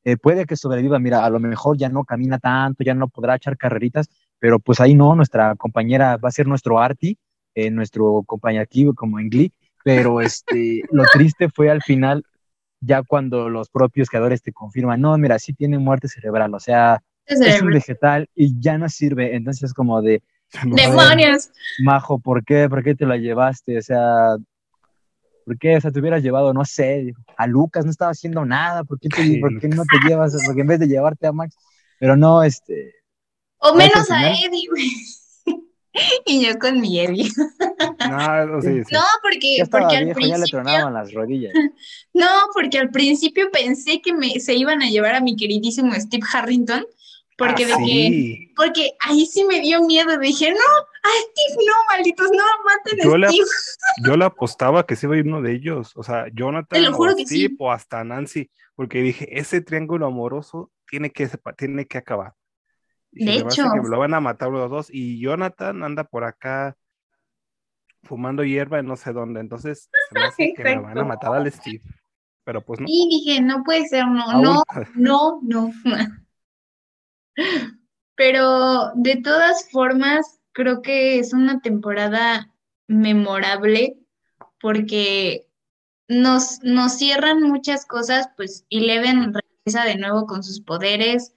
eh, 0.05 0.17
puede 0.17 0.45
que 0.45 0.55
sobreviva, 0.55 0.97
mira, 0.99 1.23
a 1.25 1.29
lo 1.29 1.39
mejor 1.39 1.77
ya 1.77 1.89
no 1.89 2.03
camina 2.03 2.39
tanto, 2.39 2.83
ya 2.83 2.93
no 2.93 3.07
podrá 3.09 3.35
echar 3.35 3.57
carreritas, 3.57 4.09
pero 4.39 4.59
pues 4.59 4.79
ahí 4.79 4.95
no, 4.95 5.15
nuestra 5.15 5.55
compañera 5.55 6.17
va 6.17 6.29
a 6.29 6.31
ser 6.31 6.47
nuestro 6.47 6.79
Arti, 6.79 7.17
eh, 7.55 7.69
nuestro 7.71 8.23
compañero 8.25 8.63
aquí 8.63 8.85
como 8.95 9.19
en 9.19 9.29
Glee, 9.29 9.53
pero 9.83 10.21
este, 10.21 10.81
lo 10.91 11.03
triste 11.11 11.49
fue 11.49 11.69
al 11.69 11.81
final, 11.81 12.23
ya 12.79 13.03
cuando 13.03 13.49
los 13.49 13.69
propios 13.69 14.09
creadores 14.09 14.41
te 14.41 14.53
confirman, 14.53 15.01
no, 15.01 15.17
mira, 15.17 15.39
sí 15.39 15.53
tiene 15.53 15.77
muerte 15.77 16.07
cerebral, 16.07 16.53
o 16.53 16.59
sea, 16.59 17.01
es 17.25 17.61
un 17.61 17.69
vegetal 17.69 18.29
y 18.35 18.59
ya 18.59 18.77
no 18.77 18.89
sirve, 18.89 19.35
entonces 19.35 19.63
es 19.63 19.73
como 19.73 20.01
de, 20.01 20.21
Demonios. 20.63 21.51
Majo, 21.83 22.19
¿por 22.19 22.45
qué? 22.45 22.69
¿Por 22.69 22.83
qué 22.83 22.93
te 22.95 23.05
la 23.05 23.17
llevaste? 23.17 23.77
O 23.77 23.81
sea, 23.81 24.35
¿por 25.45 25.57
qué? 25.57 25.77
O 25.77 25.81
sea, 25.81 25.91
te 25.91 25.99
hubieras 25.99 26.21
llevado, 26.21 26.53
no 26.53 26.63
sé, 26.63 27.13
a 27.37 27.47
Lucas, 27.47 27.85
no 27.85 27.91
estaba 27.91 28.11
haciendo 28.11 28.45
nada, 28.45 28.83
¿por 28.83 28.99
qué, 28.99 29.09
te- 29.09 29.39
por 29.39 29.59
qué 29.59 29.67
no 29.67 29.83
te 29.83 30.07
llevas? 30.07 30.37
Porque 30.45 30.61
en 30.61 30.67
vez 30.67 30.79
de 30.79 30.87
llevarte 30.87 31.27
a 31.27 31.31
Max, 31.31 31.55
pero 31.99 32.15
no, 32.15 32.43
este, 32.43 32.93
O 33.57 33.77
¿Ya 33.77 33.85
es 33.85 33.91
el 33.93 33.95
menos 33.95 34.11
a? 34.11 34.29
Eddie, 34.31 34.67
güey. 34.69 34.91
Y 36.25 36.45
yo 36.45 36.57
con 36.59 36.79
mi 36.79 36.99
Eddie. 36.99 37.29
No, 38.09 38.45
no, 38.45 38.61
sí, 38.61 38.83
sí. 38.83 38.93
No, 38.93 39.01
porque, 39.21 39.63
porque 39.69 39.97
al 39.97 40.05
viejo, 40.05 40.19
ya 40.19 40.25
le 40.25 40.31
principio, 40.31 40.61
tronaban 40.61 40.93
las 40.93 41.13
rodillas. 41.13 41.53
no, 42.13 42.27
porque 42.53 42.79
al 42.79 42.89
principio 42.91 43.49
pensé 43.51 44.01
que 44.01 44.13
me, 44.13 44.39
se 44.39 44.55
iban 44.55 44.81
a 44.81 44.89
llevar 44.89 45.15
a 45.15 45.21
mi 45.21 45.35
queridísimo 45.35 45.93
Steve 45.93 46.25
Harrington, 46.31 46.85
porque 47.37 47.65
Ah, 47.65 47.67
de 47.67 47.85
que, 47.85 48.49
porque 48.55 48.91
ahí 48.99 49.25
sí 49.25 49.43
me 49.45 49.59
dio 49.59 49.83
miedo, 49.83 50.17
dije, 50.19 50.51
no, 50.51 50.55
a 50.55 51.09
Steve 51.09 51.65
no, 51.65 51.73
malditos, 51.89 52.29
no, 52.31 52.43
maten 52.65 53.01
a 53.01 53.03
Yo 53.03 53.17
le- 53.17 53.27
Steve. 53.27 53.45
Yo 54.05 54.17
le 54.17 54.25
apostaba 54.25 54.85
que 54.85 54.95
se 54.95 55.07
iba 55.07 55.15
a 55.15 55.17
ir 55.19 55.27
uno 55.27 55.41
de 55.41 55.53
ellos, 55.53 55.93
o 55.95 56.03
sea, 56.03 56.27
Jonathan 56.33 56.81
Te 56.83 56.89
lo 56.89 56.95
o 56.95 57.15
que. 57.15 57.25
Steve 57.25 57.55
o 57.59 57.71
hasta 57.71 58.03
Nancy, 58.03 58.49
porque 58.75 59.01
dije, 59.01 59.27
ese 59.39 59.61
triángulo 59.61 60.05
amoroso 60.05 60.71
tiene 60.87 61.09
que, 61.11 61.29
tiene 61.57 61.85
que 61.87 61.97
acabar. 61.97 62.33
Y 63.15 63.25
De 63.25 63.35
hecho. 63.37 63.63
que 63.71 63.87
lo 63.89 63.99
van 63.99 64.13
a 64.13 64.19
matar 64.19 64.49
los 64.49 64.69
dos 64.69 64.87
y 64.91 65.19
Jonathan 65.19 65.83
anda 65.83 66.03
por 66.03 66.23
acá 66.23 66.75
fumando 68.03 68.43
hierba 68.43 68.79
en 68.79 68.87
no 68.87 68.95
sé 68.95 69.13
dónde, 69.13 69.39
entonces 69.39 69.89
se 70.09 70.19
me 70.19 70.25
hace 70.25 70.53
que 70.55 70.63
me 70.63 70.79
van 70.79 70.97
a 70.97 71.03
matar 71.03 71.33
al 71.33 71.51
Steve, 71.51 71.81
pero 72.43 72.61
pues 72.61 72.79
no. 72.79 72.85
Y 72.89 73.07
dije, 73.09 73.41
no 73.41 73.63
puede 73.63 73.87
ser, 73.87 74.07
no, 74.07 74.23
Aún- 74.29 74.43
no, 74.43 74.63
no, 74.95 75.39
no. 75.43 75.71
Pero 78.15 78.91
de 78.95 79.15
todas 79.17 79.69
formas, 79.71 80.39
creo 80.51 80.81
que 80.83 81.17
es 81.17 81.33
una 81.33 81.61
temporada 81.61 82.53
memorable 82.87 83.97
porque 84.61 85.47
nos, 86.07 86.61
nos 86.63 86.93
cierran 86.97 87.41
muchas 87.41 87.85
cosas, 87.87 88.29
pues 88.37 88.65
Eleven 88.69 89.33
regresa 89.33 89.85
de 89.85 89.97
nuevo 89.97 90.27
con 90.27 90.43
sus 90.43 90.61
poderes, 90.61 91.33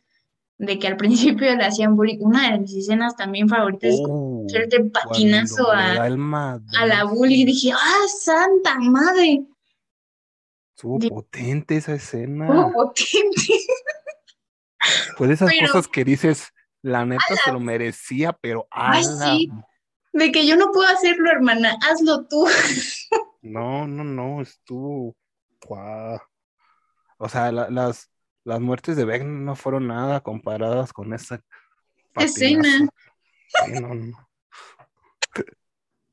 de 0.59 0.79
que 0.79 0.87
al 0.89 0.97
principio 0.97 1.55
le 1.55 1.65
hacían 1.65 1.97
bullying. 1.97 2.19
Una 2.21 2.53
de 2.53 2.59
mis 2.61 2.75
escenas 2.75 3.17
también 3.17 3.49
favoritas 3.49 3.95
es 3.95 4.01
Oh, 4.09 4.45
hacerte 4.49 4.83
patinazo 4.85 5.71
a, 5.71 6.09
la 6.09 7.05
bully. 7.05 7.45
Dije, 7.45 7.73
¡ah, 7.73 8.09
santa 8.19 8.79
madre! 8.79 9.45
Estuvo 10.75 10.99
potente 11.09 11.77
esa 11.77 11.95
escena. 11.95 12.47
¡Cómo 12.47 12.73
potente! 12.73 13.21
Pues 15.19 15.31
esas 15.31 15.51
Pero- 15.51 15.67
cosas 15.73 15.89
que 15.89 16.05
dices, 16.05 16.53
la 16.83 17.05
neta 17.05 17.25
se 17.45 17.51
lo 17.51 17.59
merecía, 17.59 18.33
pero 18.41 18.69
Ay, 18.71 19.05
ala, 19.05 19.35
sí. 19.35 19.51
De 20.13 20.31
que 20.31 20.47
yo 20.47 20.57
no 20.57 20.71
puedo 20.71 20.89
hacerlo, 20.89 21.29
hermana, 21.31 21.77
hazlo 21.83 22.27
tú. 22.29 22.47
No, 23.43 23.87
no, 23.89 24.05
no, 24.05 24.41
estuvo. 24.43 25.17
guau. 25.67 26.21
O 27.19 27.29
sea, 27.29 27.51
la- 27.51 27.69
las, 27.71 28.11
las 28.47 28.61
muertes 28.61 28.97
de 28.97 29.05
Beck 29.05 29.25
no 29.25 29.57
fueron 29.57 29.89
nada 29.89 30.21
comparadas 30.21 30.93
con 30.93 31.13
esa 31.13 31.43
Escena. 32.15 32.63
patinazo. 32.63 32.95
Sí, 33.49 33.73
no, 33.73 33.93
no. 33.95 34.29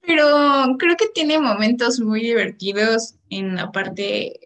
Pero 0.01 0.75
creo 0.79 0.97
que 0.97 1.09
tiene 1.13 1.39
momentos 1.39 1.99
muy 1.99 2.21
divertidos 2.21 3.15
en 3.29 3.55
la 3.55 3.71
parte, 3.71 4.39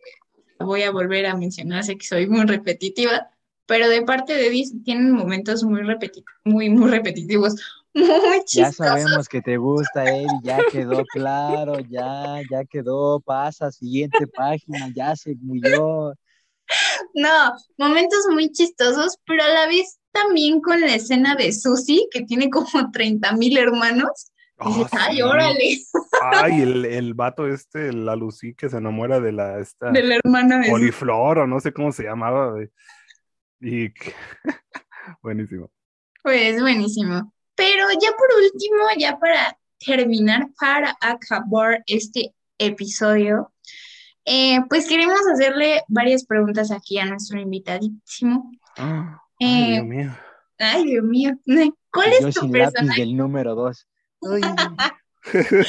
voy 0.60 0.84
a 0.84 0.92
volver 0.92 1.26
a 1.28 1.38
mencionar, 1.38 1.86
sé 1.86 1.98
que 1.98 2.06
soy 2.06 2.28
muy 2.28 2.46
repetitiva, 2.46 3.30
pero 3.66 3.88
de 3.88 4.02
parte 4.02 4.34
de 4.34 4.50
Disney 4.50 4.84
tienen 4.84 5.12
momentos 5.12 5.64
muy 5.64 5.82
repeti- 5.82 6.26
muy, 6.44 6.70
muy 6.70 6.92
repetitivos, 6.92 7.56
muy 7.94 8.42
Ya 8.52 8.72
sabemos 8.74 9.30
que 9.30 9.42
te 9.42 9.56
gusta, 9.58 10.06
Eddie, 10.06 10.42
ya 10.44 10.64
quedó 10.66 11.06
claro, 11.08 11.80
ya, 11.80 12.42
ya 12.50 12.66
quedó, 12.66 13.22
pasa, 13.22 13.72
siguiente 13.72 14.28
página, 14.28 14.90
ya 14.94 15.16
se 15.16 15.36
murió. 15.36 16.14
No, 17.14 17.54
momentos 17.78 18.20
muy 18.32 18.52
chistosos, 18.52 19.18
pero 19.26 19.44
a 19.44 19.48
la 19.50 19.68
vez 19.68 20.00
también 20.12 20.62
con 20.62 20.82
la 20.82 20.96
escena 20.96 21.36
de 21.36 21.52
Susie, 21.52 22.08
que 22.12 22.24
tiene 22.24 22.50
como 22.50 22.68
30 22.92 23.34
mil 23.34 23.58
hermanos. 23.58 24.32
Dices, 24.66 24.88
Oh, 24.92 24.98
ay, 24.98 25.22
órale, 25.22 25.78
Ay, 26.34 26.62
el, 26.62 26.84
el 26.86 27.14
vato 27.14 27.48
este, 27.48 27.94
la 27.94 28.16
Lucy 28.16 28.56
que 28.56 28.70
se 28.70 28.78
enamora 28.78 29.20
de 29.20 29.32
la 29.32 29.60
esta 29.60 29.92
de 29.92 30.02
la 30.02 30.16
hermana 30.16 30.58
de 30.58 30.64
Susie. 30.64 30.74
Oliflor 30.74 31.40
o 31.40 31.48
no 31.48 31.60
sé 31.60 31.72
cómo 31.72 31.92
se 31.92 32.04
llamaba. 32.06 32.56
Y 33.62 33.90
buenísimo. 35.22 35.70
Pues 36.24 36.60
buenísimo. 36.60 37.32
Pero 37.54 37.86
ya 38.02 38.10
por 38.18 38.30
último, 38.44 38.78
ya 38.98 39.20
para 39.20 39.58
terminar, 39.80 40.48
para 40.60 40.98
acabar 41.02 41.84
este 41.86 42.34
episodio, 42.58 43.52
eh, 44.28 44.60
pues 44.70 44.88
queremos 44.88 45.20
hacerle 45.34 45.84
varias 45.88 46.26
preguntas 46.26 46.70
aquí 46.72 47.00
a 47.00 47.06
nuestro 47.06 47.40
invitadísimo. 47.40 48.52
Ah, 48.78 49.22
Eh, 49.40 49.46
Ay, 49.46 49.72
Dios 49.72 49.86
mío. 49.86 50.12
Ay, 50.60 50.84
Dios 50.86 51.04
mío, 51.06 51.32
¿cuál 51.92 52.12
Yo 52.20 52.28
es 52.28 52.36
tu 52.36 52.52
personaje? 52.52 53.02
del 53.02 53.16
número 53.16 53.56
dos. 53.56 53.88
Ay, 54.22 54.42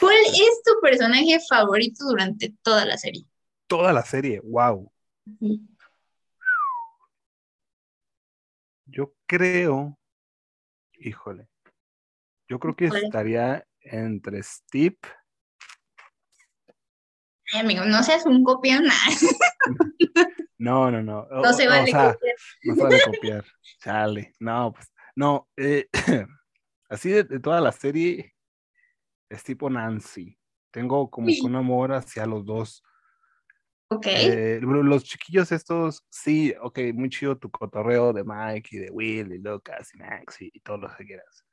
¿Cuál 0.00 0.16
es 0.26 0.62
tu 0.64 0.80
personaje 0.82 1.38
favorito 1.48 2.04
durante 2.04 2.54
toda 2.62 2.84
la 2.84 2.98
serie? 2.98 3.24
Toda 3.66 3.92
la 3.92 4.02
serie, 4.04 4.40
wow. 4.44 4.90
Yo 8.86 9.14
creo, 9.26 9.98
híjole, 10.98 11.48
yo 12.48 12.58
creo 12.58 12.76
que 12.76 12.86
estaría 12.86 13.66
entre 13.80 14.42
Steve, 14.42 14.98
Ay, 17.52 17.60
amigo, 17.60 17.84
no 17.84 18.02
seas 18.02 18.26
un 18.26 18.42
copión. 18.44 18.84
no, 20.58 20.90
no, 20.90 21.02
no, 21.02 21.20
o, 21.20 21.42
No 21.42 21.52
se 21.52 21.66
o 21.66 21.70
vale 21.70 21.90
sea, 21.90 22.14
copiar. 22.14 22.34
no 22.64 22.74
se 22.74 22.82
vale 22.82 23.00
copiar, 23.00 23.44
chale, 23.80 24.34
no, 24.40 24.72
pues, 24.72 24.92
no, 25.16 25.48
eh, 25.56 25.86
así 26.88 27.10
de, 27.10 27.24
de 27.24 27.40
toda 27.40 27.60
la 27.60 27.72
serie, 27.72 28.34
es 29.28 29.42
tipo 29.42 29.68
Nancy, 29.68 30.38
tengo 30.70 31.10
como 31.10 31.26
que 31.28 31.40
un 31.46 31.56
amor 31.56 31.92
hacia 31.92 32.26
los 32.26 32.44
dos, 32.44 32.82
Ok, 33.90 34.06
Eh, 34.06 34.58
lo- 34.62 34.82
los 34.82 35.04
chiquillos 35.04 35.52
estos, 35.52 36.04
sí, 36.08 36.52
ok, 36.60 36.78
muy 36.94 37.10
chido 37.10 37.36
tu 37.36 37.50
cotorreo 37.50 38.12
de 38.12 38.24
Mike 38.24 38.68
y 38.72 38.78
de 38.78 38.90
Will 38.90 39.32
y 39.32 39.38
Lucas 39.38 39.94
y 39.94 39.98
Max 39.98 40.40
y, 40.40 40.50
y 40.52 40.60
todo 40.60 40.78
lo 40.78 40.88
que 40.96 41.04
quieras. 41.04 41.44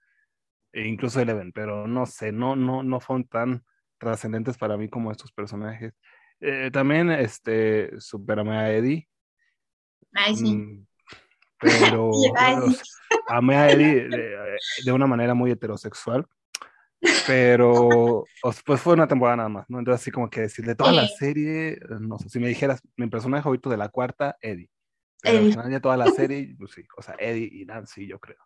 E 0.72 0.88
incluso 0.88 1.19
Eleven, 1.19 1.51
pero 1.51 1.85
no 1.88 2.05
sé, 2.05 2.31
no, 2.31 2.55
no, 2.55 2.81
no 2.84 2.99
fueron 2.99 3.26
tan 3.27 3.63
trascendentes 4.02 4.57
para 4.57 4.76
mí 4.78 4.90
como 4.90 5.11
estos 5.11 5.32
personajes. 5.32 5.94
Eh, 6.40 6.72
también, 6.73 7.11
este, 7.11 7.91
superamé 7.99 8.57
a 8.57 8.72
Eddie, 8.73 9.07
ay, 10.14 10.36
sí. 10.36 10.56
mm, 10.56 10.88
pero 11.60 12.11
Ay, 12.36 12.56
o 12.56 12.69
amé 13.30 13.56
a 13.56 13.69
Eddie 13.72 14.10
de, 14.10 14.36
de 14.86 14.91
una 14.91 15.06
manera 15.07 15.34
muy 15.36 15.52
heterosexual. 15.52 16.26
Pero 17.28 18.26
o 18.44 18.52
pues 18.65 18.82
fue 18.82 18.94
una 18.94 19.07
temporada 19.07 19.38
nada 19.38 19.49
más, 19.49 19.69
¿no? 19.69 19.80
Entonces 19.80 20.02
así 20.02 20.11
como 20.11 20.30
que 20.30 20.41
decirle 20.41 20.76
toda 20.76 20.91
la 20.91 21.07
serie, 21.07 21.73
eh, 21.73 21.80
no 21.99 22.18
sé, 22.18 22.30
si 22.30 22.40
me 22.40 22.48
dijeras 22.48 22.82
mi 22.95 23.07
personaje 23.07 23.44
favorito 23.44 23.69
de 23.69 23.78
la 23.78 23.90
cuarta, 23.90 24.38
Eddie. 24.41 24.69
Pero 25.22 25.38
al 25.38 25.44
Eddie. 25.44 25.52
final 25.53 25.69
de 25.72 25.80
toda 25.80 25.98
la 25.98 26.07
serie, 26.11 26.56
pues 26.57 26.72
sí, 26.72 26.84
o 26.98 27.02
sea, 27.02 27.15
Eddie 27.19 27.49
y 27.52 27.65
Nancy, 27.65 28.07
yo 28.07 28.19
creo. 28.19 28.38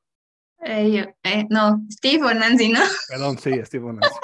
Eh, 0.60 0.92
yo- 0.92 1.16
eh, 1.24 1.46
no, 1.50 1.86
Steve 1.90 2.26
o 2.26 2.34
Nancy, 2.34 2.70
¿no? 2.70 2.80
Perdón, 3.08 3.38
sí, 3.38 3.58
Steve 3.64 3.86
Nancy. 3.94 4.20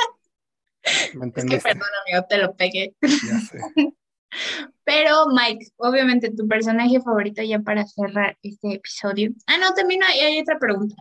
¿Me 1.13 1.27
Es 1.35 1.45
que 1.45 1.57
perdón, 1.57 1.87
amigo, 2.05 2.25
te 2.29 2.37
lo 2.37 2.55
pegué. 2.55 2.95
Ya 3.01 3.39
sé. 3.39 3.59
Pero 4.83 5.27
Mike, 5.27 5.67
obviamente 5.77 6.31
tu 6.31 6.47
personaje 6.47 6.99
favorito 7.01 7.41
ya 7.43 7.59
para 7.59 7.85
cerrar 7.85 8.37
este 8.41 8.73
episodio. 8.75 9.31
Ah, 9.47 9.57
no, 9.59 9.73
también 9.73 10.01
hay, 10.03 10.19
hay 10.19 10.39
otra 10.39 10.57
pregunta. 10.57 10.95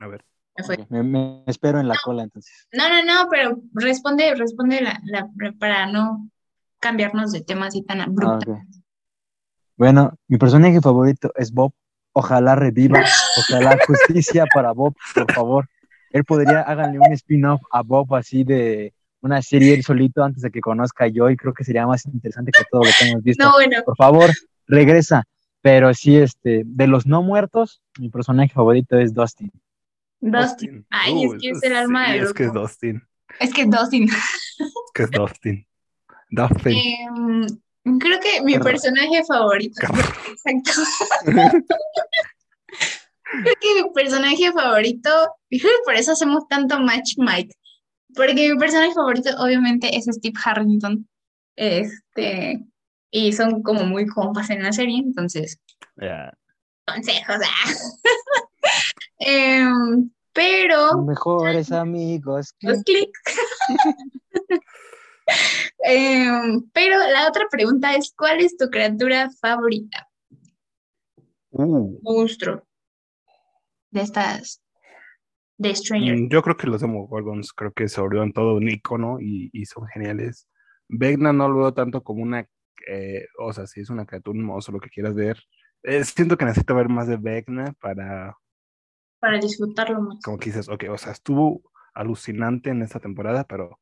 A 0.00 0.06
ver. 0.08 0.24
Me 0.88 1.44
espero 1.46 1.78
en 1.78 1.86
la 1.86 1.94
cola 2.02 2.24
entonces. 2.24 2.66
No, 2.72 2.88
no, 2.88 3.04
no, 3.04 3.28
pero 3.30 3.60
responde, 3.74 4.34
responde 4.34 4.80
la, 4.80 5.00
la- 5.04 5.28
para 5.58 5.86
no 5.86 6.28
cambiarnos 6.80 7.30
de 7.32 7.42
tema 7.42 7.66
así 7.66 7.82
tan 7.84 8.00
Ah, 8.00 8.04
abrupto. 8.04 8.50
ok. 8.52 8.58
Bueno, 9.76 10.14
mi 10.26 10.38
personaje 10.38 10.80
favorito 10.80 11.32
es 11.36 11.52
Bob. 11.52 11.72
Ojalá 12.12 12.56
reviva. 12.56 13.00
Ojalá 13.38 13.78
justicia 13.86 14.46
para 14.52 14.72
Bob, 14.72 14.94
por 15.14 15.32
favor. 15.32 15.68
Él 16.10 16.24
podría, 16.24 16.62
háganle 16.62 16.98
un 16.98 17.12
spin-off 17.12 17.60
a 17.70 17.82
Bob 17.82 18.14
así 18.14 18.44
de 18.44 18.92
una 19.20 19.42
serie 19.42 19.74
él 19.74 19.82
solito 19.82 20.22
antes 20.22 20.42
de 20.42 20.50
que 20.50 20.60
conozca 20.60 21.04
a 21.04 21.10
Joy. 21.12 21.36
Creo 21.36 21.52
que 21.52 21.64
sería 21.64 21.86
más 21.86 22.06
interesante 22.06 22.52
que 22.52 22.64
todo 22.70 22.84
lo 22.84 22.90
que 22.98 23.08
hemos 23.08 23.22
visto. 23.22 23.44
No, 23.44 23.52
bueno, 23.52 23.82
Por 23.84 23.96
favor, 23.96 24.30
regresa. 24.66 25.24
Pero 25.60 25.92
sí, 25.92 26.16
este, 26.16 26.62
de 26.64 26.86
los 26.86 27.06
no 27.06 27.22
muertos, 27.22 27.82
mi 27.98 28.10
personaje 28.10 28.52
favorito 28.52 28.96
es 28.96 29.12
Dustin. 29.12 29.50
Dustin. 30.20 30.86
Ay, 30.88 31.24
es 31.24 31.34
que 31.40 31.50
es 31.50 31.62
el 31.62 31.76
alma 31.76 32.06
sí, 32.06 32.12
del 32.12 32.22
Es 32.22 32.32
que 32.32 32.44
es. 32.44 32.52
Dustin. 32.52 33.02
Es 33.40 33.54
que 33.54 33.64
Dustin. 33.66 34.08
Es 34.08 34.92
que 34.94 35.02
es 35.02 35.10
Dustin. 35.10 35.66
Dustin. 36.30 36.78
Em, 36.78 37.46
creo 37.98 38.20
que 38.20 38.42
mi 38.42 38.58
personaje 38.58 39.24
favorito. 39.26 39.80
Exacto. 40.46 40.72
Creo 43.30 43.54
que 43.60 43.82
mi 43.82 43.90
personaje 43.92 44.52
favorito, 44.52 45.10
y 45.50 45.60
creo 45.60 45.72
que 45.72 45.84
por 45.84 45.94
eso 45.94 46.12
hacemos 46.12 46.48
tanto 46.48 46.80
match 46.80 47.14
Mike, 47.18 47.54
porque 48.14 48.50
mi 48.52 48.58
personaje 48.58 48.94
favorito 48.94 49.30
obviamente 49.38 49.94
es 49.96 50.06
Steve 50.06 50.34
Harrington, 50.42 51.06
este, 51.56 52.64
y 53.10 53.32
son 53.32 53.62
como 53.62 53.84
muy 53.84 54.06
compas 54.06 54.48
en 54.50 54.62
la 54.62 54.72
serie, 54.72 54.98
entonces, 54.98 55.58
Ya. 55.96 56.32
consejos, 56.86 57.36
ah. 57.44 57.70
Em, 59.18 60.10
pero, 60.32 61.02
Mejores 61.02 61.70
amigos. 61.72 62.54
los 62.62 62.82
clics. 62.84 63.20
Em, 65.84 66.62
pero 66.72 66.96
la 66.96 67.28
otra 67.28 67.46
pregunta 67.50 67.94
es, 67.94 68.14
¿cuál 68.16 68.40
es 68.40 68.56
tu 68.56 68.68
criatura 68.70 69.28
favorita? 69.40 70.08
Uh, 71.50 71.98
Monstruo 72.02 72.62
de 73.90 74.00
estas, 74.00 74.62
de 75.56 75.74
Stranger 75.74 76.16
mm, 76.16 76.28
yo 76.28 76.42
creo 76.42 76.56
que 76.56 76.66
los 76.66 76.80
Demogorgons 76.80 77.52
creo 77.52 77.72
que 77.72 77.88
se 77.88 78.00
volvieron 78.00 78.32
todo 78.32 78.56
un 78.56 78.68
icono 78.68 79.18
y, 79.20 79.50
y 79.52 79.66
son 79.66 79.86
geniales. 79.88 80.48
Vecna 80.88 81.32
no 81.32 81.48
lo 81.48 81.58
veo 81.58 81.74
tanto 81.74 82.02
como 82.02 82.22
una, 82.22 82.48
eh, 82.88 83.26
o 83.38 83.52
sea, 83.52 83.66
si 83.66 83.80
es 83.80 83.90
una 83.90 84.06
criatura, 84.06 84.38
un 84.38 84.44
monstruo, 84.44 84.76
lo 84.76 84.80
que 84.80 84.90
quieras 84.90 85.14
ver. 85.14 85.42
Eh, 85.82 86.04
siento 86.04 86.36
que 86.36 86.44
necesito 86.44 86.74
ver 86.74 86.88
más 86.88 87.06
de 87.08 87.16
Vecna 87.16 87.74
para, 87.80 88.36
para 89.20 89.38
disfrutarlo 89.38 90.00
más. 90.00 90.20
como 90.22 90.38
que 90.38 90.50
dices, 90.50 90.68
ok, 90.68 90.84
o 90.90 90.98
sea, 90.98 91.12
estuvo 91.12 91.62
alucinante 91.94 92.70
en 92.70 92.82
esta 92.82 93.00
temporada, 93.00 93.44
pero 93.44 93.80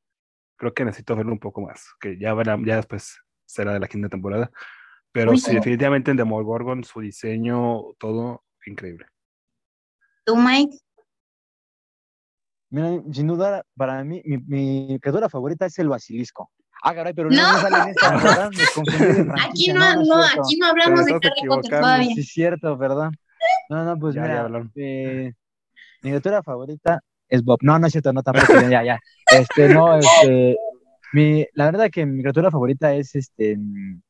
creo 0.57 0.75
que 0.75 0.85
necesito 0.85 1.15
verlo 1.15 1.33
un 1.33 1.39
poco 1.39 1.61
más, 1.61 1.87
que 2.01 2.19
ya 2.19 2.35
verá, 2.35 2.59
ya 2.65 2.77
después 2.77 3.19
será 3.45 3.75
de 3.75 3.81
la 3.81 3.89
quinta 3.89 4.09
temporada. 4.09 4.51
Pero 5.13 5.31
Uy, 5.31 5.39
sí, 5.39 5.55
definitivamente 5.55 6.11
en 6.11 6.17
Demogorgon, 6.17 6.85
su 6.85 7.01
diseño, 7.01 7.95
todo 7.99 8.45
increíble. 8.67 9.07
¿Tú, 10.27 10.37
Mike? 10.37 10.77
Mira, 12.69 13.01
sin 13.13 13.29
duda, 13.29 13.63
para 13.77 14.03
mí, 14.03 14.21
mi, 14.25 14.39
mi 14.39 14.99
criatura 15.01 15.29
favorita 15.29 15.67
es 15.67 15.79
el 15.79 15.89
basilisco. 15.89 16.51
Ah, 16.83 16.95
caray, 16.95 17.15
pero 17.15 17.31
no, 17.31 17.37
No. 17.37 17.61
sale 17.61 17.79
en 17.79 17.89
esta, 17.89 18.09
Aquí 19.49 19.73
no, 19.73 20.03
no, 20.03 20.23
aquí 20.25 20.57
no 20.59 20.67
hablamos 20.67 21.07
de 21.07 21.13
Pero 21.21 21.33
Harry 21.33 21.49
Potter 21.49 21.71
todavía. 21.71 22.15
Sí, 22.15 22.21
es 22.21 22.29
cierto, 22.29 22.77
¿verdad? 22.77 23.11
No, 23.71 23.85
no, 23.85 23.97
pues 23.99 24.15
Ya, 24.17 24.23
ya 24.23 24.29
mira, 24.29 24.41
hablaron. 24.43 24.73
eh, 24.75 25.33
mi 26.03 26.11
criatura 26.11 26.43
favorita 26.43 27.01
es 27.29 27.45
Bob. 27.45 27.59
No, 27.63 27.79
no 27.79 27.87
es 27.87 27.93
cierto, 27.93 28.13
no, 28.13 28.23
tampoco, 28.23 28.55
ya, 28.69 28.83
ya. 28.83 28.99
Este, 29.33 29.69
no, 29.69 29.97
este, 29.99 30.57
mi, 31.13 31.47
la 31.55 31.67
verdad 31.67 31.89
que 31.91 32.05
mi 32.05 32.21
criatura 32.23 32.51
favorita 32.51 32.95
es 32.95 33.15
este, 33.15 33.57
mm, 33.57 34.03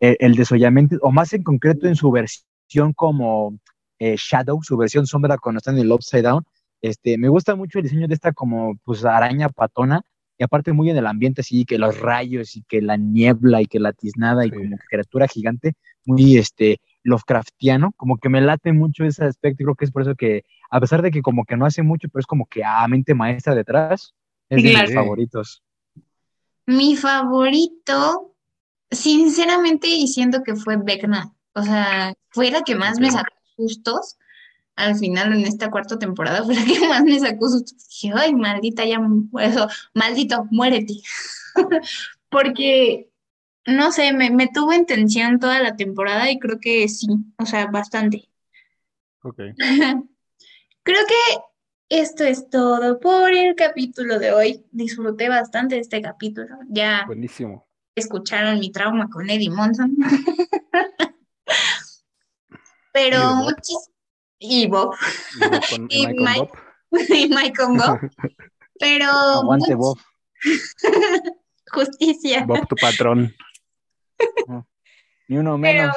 el, 0.00 0.16
el 0.18 0.34
desollamiento, 0.34 0.96
o 1.00 1.12
más 1.12 1.32
en 1.32 1.42
concreto 1.44 1.86
en 1.86 1.96
su 1.96 2.10
versión 2.10 2.92
como 2.94 3.56
eh, 4.04 4.16
Shadow, 4.18 4.62
su 4.62 4.76
versión 4.76 5.06
sombra 5.06 5.38
cuando 5.38 5.58
está 5.58 5.70
en 5.70 5.78
el 5.78 5.90
Upside 5.90 6.22
Down. 6.22 6.44
Este, 6.82 7.16
me 7.16 7.28
gusta 7.28 7.54
mucho 7.54 7.78
el 7.78 7.84
diseño 7.84 8.06
de 8.06 8.12
esta 8.12 8.32
como 8.32 8.76
pues 8.84 9.02
araña 9.04 9.48
patona 9.48 10.02
y 10.36 10.44
aparte 10.44 10.74
muy 10.74 10.90
en 10.90 10.98
el 10.98 11.06
ambiente 11.06 11.40
así, 11.40 11.64
que 11.64 11.78
los 11.78 11.98
rayos 11.98 12.54
y 12.56 12.62
que 12.64 12.82
la 12.82 12.98
niebla 12.98 13.62
y 13.62 13.66
que 13.66 13.80
la 13.80 13.94
tiznada 13.94 14.44
y 14.44 14.50
como 14.50 14.76
criatura 14.90 15.26
gigante, 15.26 15.72
muy 16.04 16.36
este 16.36 16.80
Lovecraftiano, 17.02 17.92
como 17.96 18.18
que 18.18 18.28
me 18.28 18.42
late 18.42 18.72
mucho 18.74 19.04
ese 19.04 19.24
aspecto 19.24 19.62
y 19.62 19.64
creo 19.64 19.76
que 19.76 19.84
es 19.86 19.90
por 19.90 20.02
eso 20.02 20.14
que 20.14 20.44
a 20.70 20.80
pesar 20.80 21.00
de 21.00 21.10
que 21.10 21.22
como 21.22 21.44
que 21.44 21.56
no 21.56 21.64
hace 21.64 21.82
mucho, 21.82 22.08
pero 22.08 22.20
es 22.20 22.26
como 22.26 22.46
que 22.46 22.62
a 22.62 22.86
mente 22.88 23.14
maestra 23.14 23.54
detrás, 23.54 24.14
es 24.50 24.62
de 24.62 24.68
mis 24.68 24.94
favoritos. 24.94 25.62
Mi 26.66 26.96
favorito, 26.96 28.34
sinceramente, 28.90 29.88
y 29.88 30.08
siento 30.08 30.42
que 30.42 30.56
fue 30.56 30.76
Vecna. 30.76 31.32
O 31.54 31.62
sea, 31.62 32.12
fue 32.30 32.50
la 32.50 32.62
que 32.62 32.74
más 32.74 32.98
me 32.98 33.10
sacó 33.10 33.32
sustos 33.56 34.18
al 34.76 34.96
final 34.96 35.32
en 35.32 35.44
esta 35.44 35.70
cuarta 35.70 35.98
temporada, 35.98 36.42
fue 36.42 36.54
la 36.54 36.64
que 36.64 36.88
más 36.88 37.02
me 37.04 37.18
sacó 37.18 37.48
sustos. 37.48 37.88
Dije, 37.88 38.12
ay, 38.16 38.34
maldita, 38.34 38.84
ya, 38.84 39.00
eso, 39.40 39.68
maldito, 39.94 40.46
muérete. 40.50 40.94
Porque, 42.28 43.08
no 43.66 43.92
sé, 43.92 44.12
me, 44.12 44.30
me 44.30 44.48
tuvo 44.48 44.72
en 44.72 44.86
tensión 44.86 45.38
toda 45.38 45.60
la 45.60 45.76
temporada 45.76 46.30
y 46.30 46.38
creo 46.38 46.58
que 46.60 46.88
sí, 46.88 47.06
o 47.38 47.46
sea, 47.46 47.66
bastante. 47.66 48.28
Ok. 49.22 49.40
Creo 50.82 51.00
que 51.08 51.38
esto 51.88 52.24
es 52.24 52.50
todo 52.50 53.00
por 53.00 53.32
el 53.32 53.54
capítulo 53.54 54.18
de 54.18 54.32
hoy. 54.32 54.66
Disfruté 54.70 55.30
bastante 55.30 55.78
este 55.78 56.02
capítulo. 56.02 56.58
Ya 56.68 57.04
Buenísimo. 57.06 57.66
escucharon 57.94 58.60
mi 58.60 58.70
trauma 58.70 59.08
con 59.08 59.30
Eddie 59.30 59.48
Monson. 59.48 59.96
Pero 62.94 63.18
Bob. 63.20 63.36
muchis 63.44 63.90
y 64.38 64.66
Bob 64.68 64.94
Y 65.36 65.48
Bob 65.48 65.60
con- 65.68 65.86
Y 65.90 66.06
Michael 66.06 66.16
Mike. 66.20 66.52
Y 67.14 67.28
Mike 67.28 67.52
con 67.56 67.76
Bob. 67.76 67.98
Pero 68.78 69.06
Aguante, 69.10 69.74
much- 69.74 69.78
Bob. 69.78 69.98
justicia. 71.70 72.44
Bob, 72.46 72.66
tu 72.68 72.76
patrón. 72.76 73.34
Ni 75.28 75.36
uno 75.38 75.58
Pero, 75.60 75.90
menos. 75.90 75.96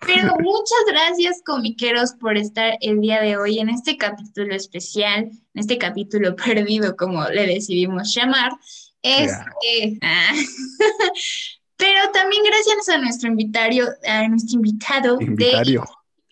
pero 0.00 0.34
muchas 0.40 0.78
gracias, 0.88 1.42
comiqueros, 1.44 2.12
por 2.20 2.36
estar 2.36 2.76
el 2.80 3.00
día 3.00 3.20
de 3.20 3.36
hoy 3.36 3.58
en 3.60 3.68
este 3.70 3.96
capítulo 3.96 4.54
especial, 4.54 5.24
en 5.24 5.32
este 5.54 5.78
capítulo 5.78 6.36
perdido, 6.36 6.96
como 6.96 7.24
le 7.28 7.46
decidimos 7.46 8.12
llamar. 8.14 8.52
Este, 9.02 9.98
ah, 10.02 10.32
pero 11.82 12.10
también 12.12 12.44
gracias 12.44 12.88
a 12.88 12.98
nuestro 12.98 13.28
invitario, 13.28 13.88
a 14.06 14.28
nuestro 14.28 14.56
invitado 14.56 15.16
de 15.16 15.24
Invitario. 15.24 15.84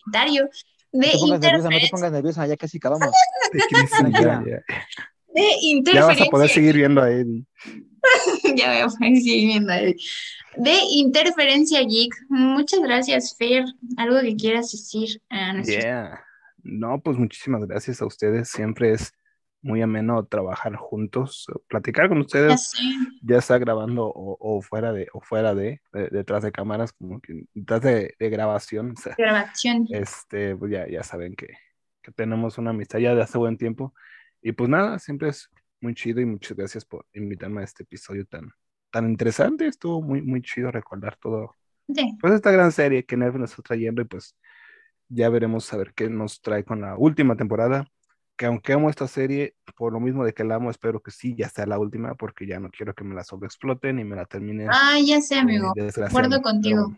invitario 0.07 0.49
de 0.93 1.07
No 1.07 1.13
te 1.13 1.19
pongas 1.19 1.41
nerviosa, 1.41 1.41
no 1.41 1.41
te 1.41 1.47
interferencia, 1.47 1.91
pongas 1.91 2.13
nerviosa, 2.13 2.47
ya 2.47 2.57
casi 2.57 2.79
acabamos. 2.79 3.09
De 3.53 3.61
crisis, 3.69 3.99
ya, 5.95 6.07
vas 6.07 6.17
a 6.21 6.23
interferencia. 6.25 6.27
poder 6.31 6.51
seguir 6.51 6.77
viendo 6.77 7.03
a 7.03 7.11
Eddie. 7.11 7.45
Ya 8.57 8.73
voy 8.73 8.79
a 8.79 8.89
poner 8.89 9.17
seguir 9.17 9.47
viendo 9.47 9.73
ahí. 9.73 9.97
De 10.57 10.77
Interferencia 10.91 11.81
Geek. 11.83 12.13
Muchas 12.29 12.81
gracias, 12.81 13.37
Fer. 13.37 13.65
¿Algo 13.97 14.21
que 14.21 14.35
quieras 14.37 14.73
decir 14.73 15.21
a 15.29 15.53
nuestros 15.53 15.83
Yeah. 15.83 16.21
No, 16.63 17.01
pues 17.01 17.17
muchísimas 17.17 17.65
gracias 17.67 18.03
a 18.03 18.07
ustedes. 18.07 18.49
Siempre 18.49 18.93
es 18.93 19.13
muy 19.63 19.83
ameno 19.83 20.25
trabajar 20.25 20.75
juntos, 20.77 21.47
platicar 21.69 22.09
con 22.09 22.19
ustedes, 22.19 22.73
ya 23.23 23.41
sea 23.41 23.59
grabando 23.59 24.07
o, 24.07 24.37
o 24.41 24.63
fuera 24.63 24.93
de, 24.93 25.09
o 25.13 25.21
fuera 25.21 25.55
de, 25.55 25.81
de- 25.93 26.09
detrás 26.09 26.43
de 26.43 26.53
cámaras, 26.53 26.93
como 26.93 27.21
que 27.21 27.45
detrás 27.55 27.83
de, 27.83 28.15
de 28.19 28.31
grabación. 28.31 28.95
o 28.97 29.01
sea, 29.01 29.15
grabación. 29.19 29.87
este, 29.91 30.57
pues 30.57 30.73
ya, 30.73 30.89
ya 30.89 31.03
saben 31.03 31.35
que, 31.35 31.49
que 32.03 32.13
tenemos 32.13 32.57
una 32.59 32.71
amistad 32.71 32.99
ya 33.01 33.15
de 33.15 33.23
hace 33.23 33.37
buen 33.39 33.59
tiempo. 33.59 33.93
Y 34.43 34.53
pues 34.53 34.71
nada, 34.71 34.99
siempre 34.99 35.29
es 35.29 35.51
muy 35.83 35.95
chido 35.95 36.21
y 36.21 36.27
muchas 36.27 36.57
gracias 36.57 36.85
por 36.87 37.05
invitarme 37.13 37.61
a 37.61 37.65
este 37.65 37.83
episodio 37.83 38.25
tan, 38.27 38.51
tan 38.91 39.11
interesante. 39.11 39.67
Estuvo 39.67 40.01
muy, 40.01 40.23
muy 40.23 40.41
chido 40.43 40.71
recordar 40.71 41.17
todo, 41.17 41.55
Sí. 41.95 42.17
pues 42.21 42.33
esta 42.35 42.51
gran 42.51 42.71
serie 42.73 43.05
que 43.05 43.17
Netflix 43.17 43.41
nos 43.41 43.51
está 43.51 43.63
trayendo 43.65 44.01
y 44.01 44.05
pues 44.05 44.37
ya 45.09 45.29
veremos 45.29 45.71
a 45.73 45.77
ver 45.77 45.93
qué 45.93 46.09
nos 46.09 46.41
trae 46.41 46.65
con 46.65 46.81
la 46.81 46.97
última 46.97 47.37
temporada. 47.37 47.87
Que 48.41 48.47
aunque 48.47 48.73
amo 48.73 48.89
esta 48.89 49.07
serie, 49.07 49.55
por 49.77 49.93
lo 49.93 50.01
mismo 50.01 50.25
de 50.25 50.33
que 50.33 50.45
la 50.45 50.55
amo, 50.55 50.71
espero 50.71 51.01
que 51.01 51.11
sí, 51.11 51.35
ya 51.37 51.51
sea 51.51 51.67
la 51.67 51.79
última, 51.79 52.15
porque 52.15 52.47
ya 52.47 52.59
no 52.59 52.71
quiero 52.71 52.95
que 52.95 53.05
me 53.05 53.15
la 53.15 53.23
sobreexploten 53.23 53.99
y 53.99 54.05
me 54.05 54.17
la 54.17 54.25
terminen 54.25 54.67
Ah, 54.73 54.99
ya 54.99 55.21
sé, 55.21 55.35
eh, 55.35 55.41
amigo. 55.41 55.75
Acuerdo 56.07 56.41
contigo. 56.41 56.91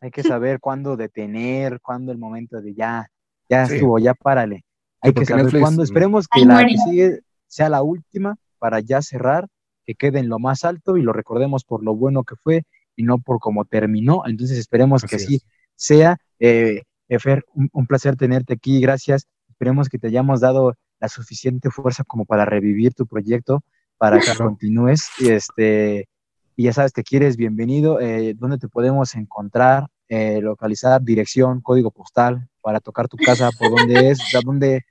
Hay 0.00 0.10
que 0.10 0.22
saber 0.22 0.58
cuándo 0.58 0.96
detener, 0.96 1.78
cuándo 1.82 2.10
el 2.10 2.16
momento 2.16 2.62
de 2.62 2.72
ya, 2.72 3.10
ya 3.50 3.66
Sí. 3.66 3.74
estuvo, 3.74 3.98
ya 3.98 4.14
párale. 4.14 4.64
Hay 5.02 5.12
que 5.12 5.26
saber 5.26 5.44
Netflix, 5.44 5.60
cuándo. 5.60 5.82
Esperemos 5.82 6.26
que 6.26 6.40
Ay, 6.40 6.46
la 6.46 6.64
que 6.64 6.78
sigue 6.78 7.20
sea 7.48 7.68
la 7.68 7.82
última 7.82 8.38
para 8.58 8.80
ya 8.80 9.02
cerrar, 9.02 9.48
que 9.84 9.94
quede 9.94 10.20
en 10.20 10.30
lo 10.30 10.38
más 10.38 10.64
alto 10.64 10.96
y 10.96 11.02
lo 11.02 11.12
recordemos 11.12 11.64
por 11.64 11.84
lo 11.84 11.94
bueno 11.94 12.24
que 12.24 12.34
fue 12.34 12.62
y 12.96 13.02
no 13.02 13.18
por 13.18 13.40
cómo 13.40 13.66
terminó. 13.66 14.22
Entonces 14.24 14.56
esperemos 14.56 15.04
que 15.04 15.16
Así 15.16 15.34
es. 15.34 15.46
sea. 15.74 16.16
Eh, 16.38 16.80
Efer, 17.08 17.44
un, 17.52 17.68
un 17.74 17.86
placer 17.86 18.16
tenerte 18.16 18.54
aquí, 18.54 18.80
gracias. 18.80 19.26
Esperemos 19.56 19.88
que 19.88 19.98
te 19.98 20.08
hayamos 20.08 20.40
dado 20.40 20.74
la 21.00 21.08
suficiente 21.08 21.70
fuerza 21.70 22.04
como 22.04 22.26
para 22.26 22.44
revivir 22.44 22.92
tu 22.92 23.06
proyecto, 23.06 23.64
para 23.96 24.20
que 24.20 24.36
continúes. 24.36 25.08
Y, 25.18 25.30
este, 25.30 26.10
y 26.56 26.64
ya 26.64 26.74
sabes 26.74 26.92
que 26.92 27.02
quieres, 27.02 27.38
bienvenido. 27.38 27.98
Eh, 27.98 28.34
¿Dónde 28.36 28.58
te 28.58 28.68
podemos 28.68 29.14
encontrar, 29.14 29.86
eh, 30.08 30.42
localizar, 30.42 31.00
dirección, 31.00 31.62
código 31.62 31.90
postal 31.90 32.50
para 32.60 32.80
tocar 32.80 33.08
tu 33.08 33.16
casa, 33.16 33.48
por 33.58 33.70
dónde 33.70 34.10
es, 34.10 34.20
¿A 34.34 34.40
dónde, 34.44 34.84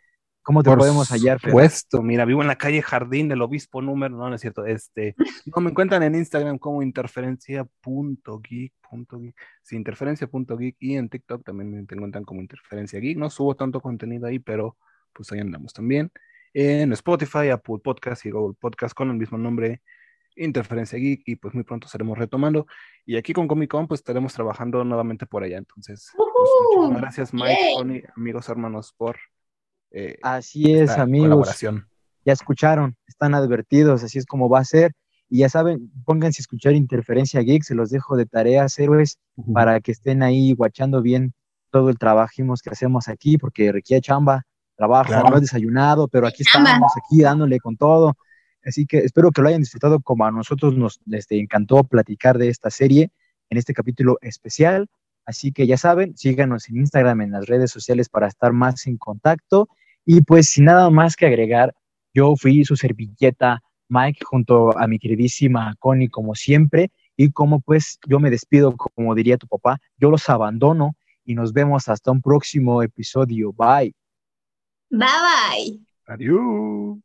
cómo 0.45 0.63
te 0.63 0.69
Por 0.69 0.77
podemos 0.77 1.09
hallar? 1.09 1.39
Fer? 1.39 1.49
supuesto, 1.49 2.03
mira, 2.03 2.23
vivo 2.23 2.41
en 2.41 2.47
la 2.47 2.55
calle 2.55 2.83
Jardín 2.83 3.27
del 3.27 3.41
Obispo 3.41 3.81
Número, 3.81 4.15
no, 4.15 4.29
no 4.29 4.35
es 4.35 4.41
cierto, 4.41 4.65
este, 4.65 5.15
no, 5.53 5.61
me 5.61 5.71
encuentran 5.71 6.03
en 6.03 6.15
Instagram 6.15 6.57
como 6.59 6.81
interferencia.geek.geek, 6.83 9.35
sí, 9.63 9.75
interferencia.geek 9.75 10.77
y 10.79 10.95
en 10.95 11.09
TikTok 11.09 11.43
también 11.43 11.71
me 11.71 11.79
encuentran 11.79 12.23
como 12.23 12.39
interferencia 12.41 12.99
geek, 12.99 13.17
no 13.17 13.31
subo 13.31 13.55
tanto 13.55 13.81
contenido 13.81 14.27
ahí, 14.27 14.37
pero 14.39 14.77
pues 15.13 15.31
ahí 15.31 15.39
andamos 15.39 15.73
también, 15.73 16.11
en 16.53 16.93
Spotify, 16.93 17.49
Apple 17.49 17.79
Podcast 17.83 18.23
y 18.25 18.29
Google 18.29 18.55
Podcast 18.59 18.95
con 18.95 19.09
el 19.09 19.17
mismo 19.17 19.39
nombre, 19.39 19.81
Interferencia 20.35 20.99
Geek, 20.99 21.23
y 21.25 21.37
pues 21.37 21.55
muy 21.55 21.63
pronto 21.63 21.87
estaremos 21.87 22.15
retomando, 22.17 22.67
y 23.03 23.17
aquí 23.17 23.33
con 23.33 23.47
Comic 23.47 23.71
Con 23.71 23.87
pues 23.87 24.01
estaremos 24.01 24.31
trabajando 24.33 24.83
nuevamente 24.83 25.25
por 25.25 25.43
allá, 25.43 25.57
entonces, 25.57 26.11
pues, 26.15 26.29
muchísimas 26.75 27.01
gracias 27.01 27.33
Mike. 27.33 27.73
Connie, 27.75 28.03
amigos 28.15 28.47
hermanos, 28.47 28.93
por... 28.95 29.17
eh, 29.95 30.17
Así 30.21 30.71
es, 30.73 30.89
esta 30.91 31.01
amigos. 31.03 31.29
colaboración. 31.29 31.87
ya 32.25 32.33
escucharon, 32.33 32.95
están 33.07 33.33
advertidos, 33.35 34.03
así 34.03 34.17
es 34.19 34.25
como 34.25 34.49
va 34.49 34.59
a 34.59 34.65
ser. 34.65 34.93
Y 35.29 35.39
ya 35.39 35.49
saben, 35.49 35.91
pónganse 36.05 36.41
a 36.41 36.43
escuchar 36.43 36.73
Interferencia 36.73 37.41
Geek, 37.41 37.63
se 37.63 37.73
los 37.75 37.89
dejo 37.89 38.15
de 38.15 38.25
tareas, 38.27 38.77
héroes, 38.77 39.17
para 39.53 39.79
que 39.79 39.91
estén 39.91 40.21
ahí 40.21 40.53
guachando 40.53 41.01
bien 41.01 41.33
todo 41.71 41.89
el 41.89 41.97
trabajimos 41.97 42.61
que 42.61 42.69
hacemos 42.69 43.07
aquí, 43.07 43.37
porque 43.37 43.71
requiere 43.71 44.01
chamba, 44.01 44.43
trabajo, 44.75 45.07
Claro. 45.07 45.29
no 45.29 45.37
he 45.37 45.41
desayunado, 45.41 46.07
pero 46.07 46.27
aquí 46.27 46.43
Chamba. 46.43 46.69
estamos, 46.71 46.91
aquí 46.97 47.21
dándole 47.21 47.59
con 47.59 47.75
todo. 47.77 48.15
Así 48.63 48.85
que 48.85 48.99
espero 48.99 49.31
que 49.31 49.41
lo 49.41 49.47
hayan 49.49 49.61
disfrutado 49.61 49.99
como 49.99 50.25
a 50.25 50.31
nosotros 50.31 50.75
nos 50.75 50.99
este, 51.11 51.39
encantó 51.39 51.83
platicar 51.83 52.37
de 52.37 52.49
esta 52.49 52.69
serie 52.69 53.09
en 53.49 53.57
este 53.57 53.73
capítulo 53.73 54.17
especial. 54.21 54.87
Así 55.25 55.51
que 55.51 55.65
ya 55.67 55.77
saben, 55.77 56.15
síganos 56.17 56.69
en 56.69 56.77
Instagram, 56.77 57.21
en 57.21 57.31
las 57.31 57.45
redes 57.47 57.71
sociales 57.71 58.09
para 58.09 58.27
estar 58.27 58.53
más 58.53 58.85
en 58.87 58.97
contacto. 58.97 59.69
Y 60.05 60.21
pues 60.21 60.47
sin 60.49 60.65
nada 60.65 60.89
más 60.89 61.15
que 61.15 61.25
agregar, 61.25 61.73
yo 62.13 62.35
fui 62.35 62.63
su 62.63 62.75
servilleta 62.75 63.61
Mike 63.89 64.23
junto 64.23 64.77
a 64.77 64.87
mi 64.87 64.99
queridísima 64.99 65.75
Connie 65.79 66.09
como 66.09 66.35
siempre 66.35 66.91
y 67.17 67.31
como 67.31 67.59
pues 67.61 67.99
yo 68.07 68.19
me 68.19 68.29
despido 68.29 68.75
como 68.75 69.15
diría 69.15 69.37
tu 69.37 69.47
papá, 69.47 69.79
yo 69.97 70.09
los 70.09 70.29
abandono 70.29 70.95
y 71.23 71.35
nos 71.35 71.53
vemos 71.53 71.87
hasta 71.87 72.11
un 72.11 72.21
próximo 72.21 72.83
episodio. 72.83 73.51
Bye. 73.51 73.95
Bye 74.89 75.07
bye. 75.07 75.79
Adiós. 76.07 77.04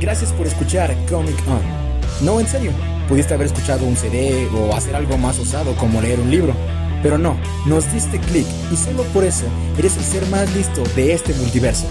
Gracias 0.00 0.32
por 0.32 0.46
escuchar 0.46 0.94
Comic 1.08 1.36
On. 1.48 1.62
No, 2.20 2.38
en 2.38 2.46
serio, 2.46 2.70
pudiste 3.08 3.34
haber 3.34 3.46
escuchado 3.46 3.86
un 3.86 3.96
CD 3.96 4.48
o 4.54 4.74
hacer 4.74 4.94
algo 4.94 5.16
más 5.16 5.38
osado 5.38 5.74
como 5.76 6.00
leer 6.00 6.20
un 6.20 6.30
libro. 6.30 6.54
Pero 7.02 7.18
no, 7.18 7.36
nos 7.66 7.90
diste 7.92 8.18
clic 8.18 8.46
y 8.72 8.76
solo 8.76 9.02
por 9.04 9.24
eso 9.24 9.46
eres 9.78 9.96
el 9.96 10.04
ser 10.04 10.26
más 10.26 10.54
listo 10.54 10.82
de 10.94 11.12
este 11.12 11.32
multiverso. 11.34 11.86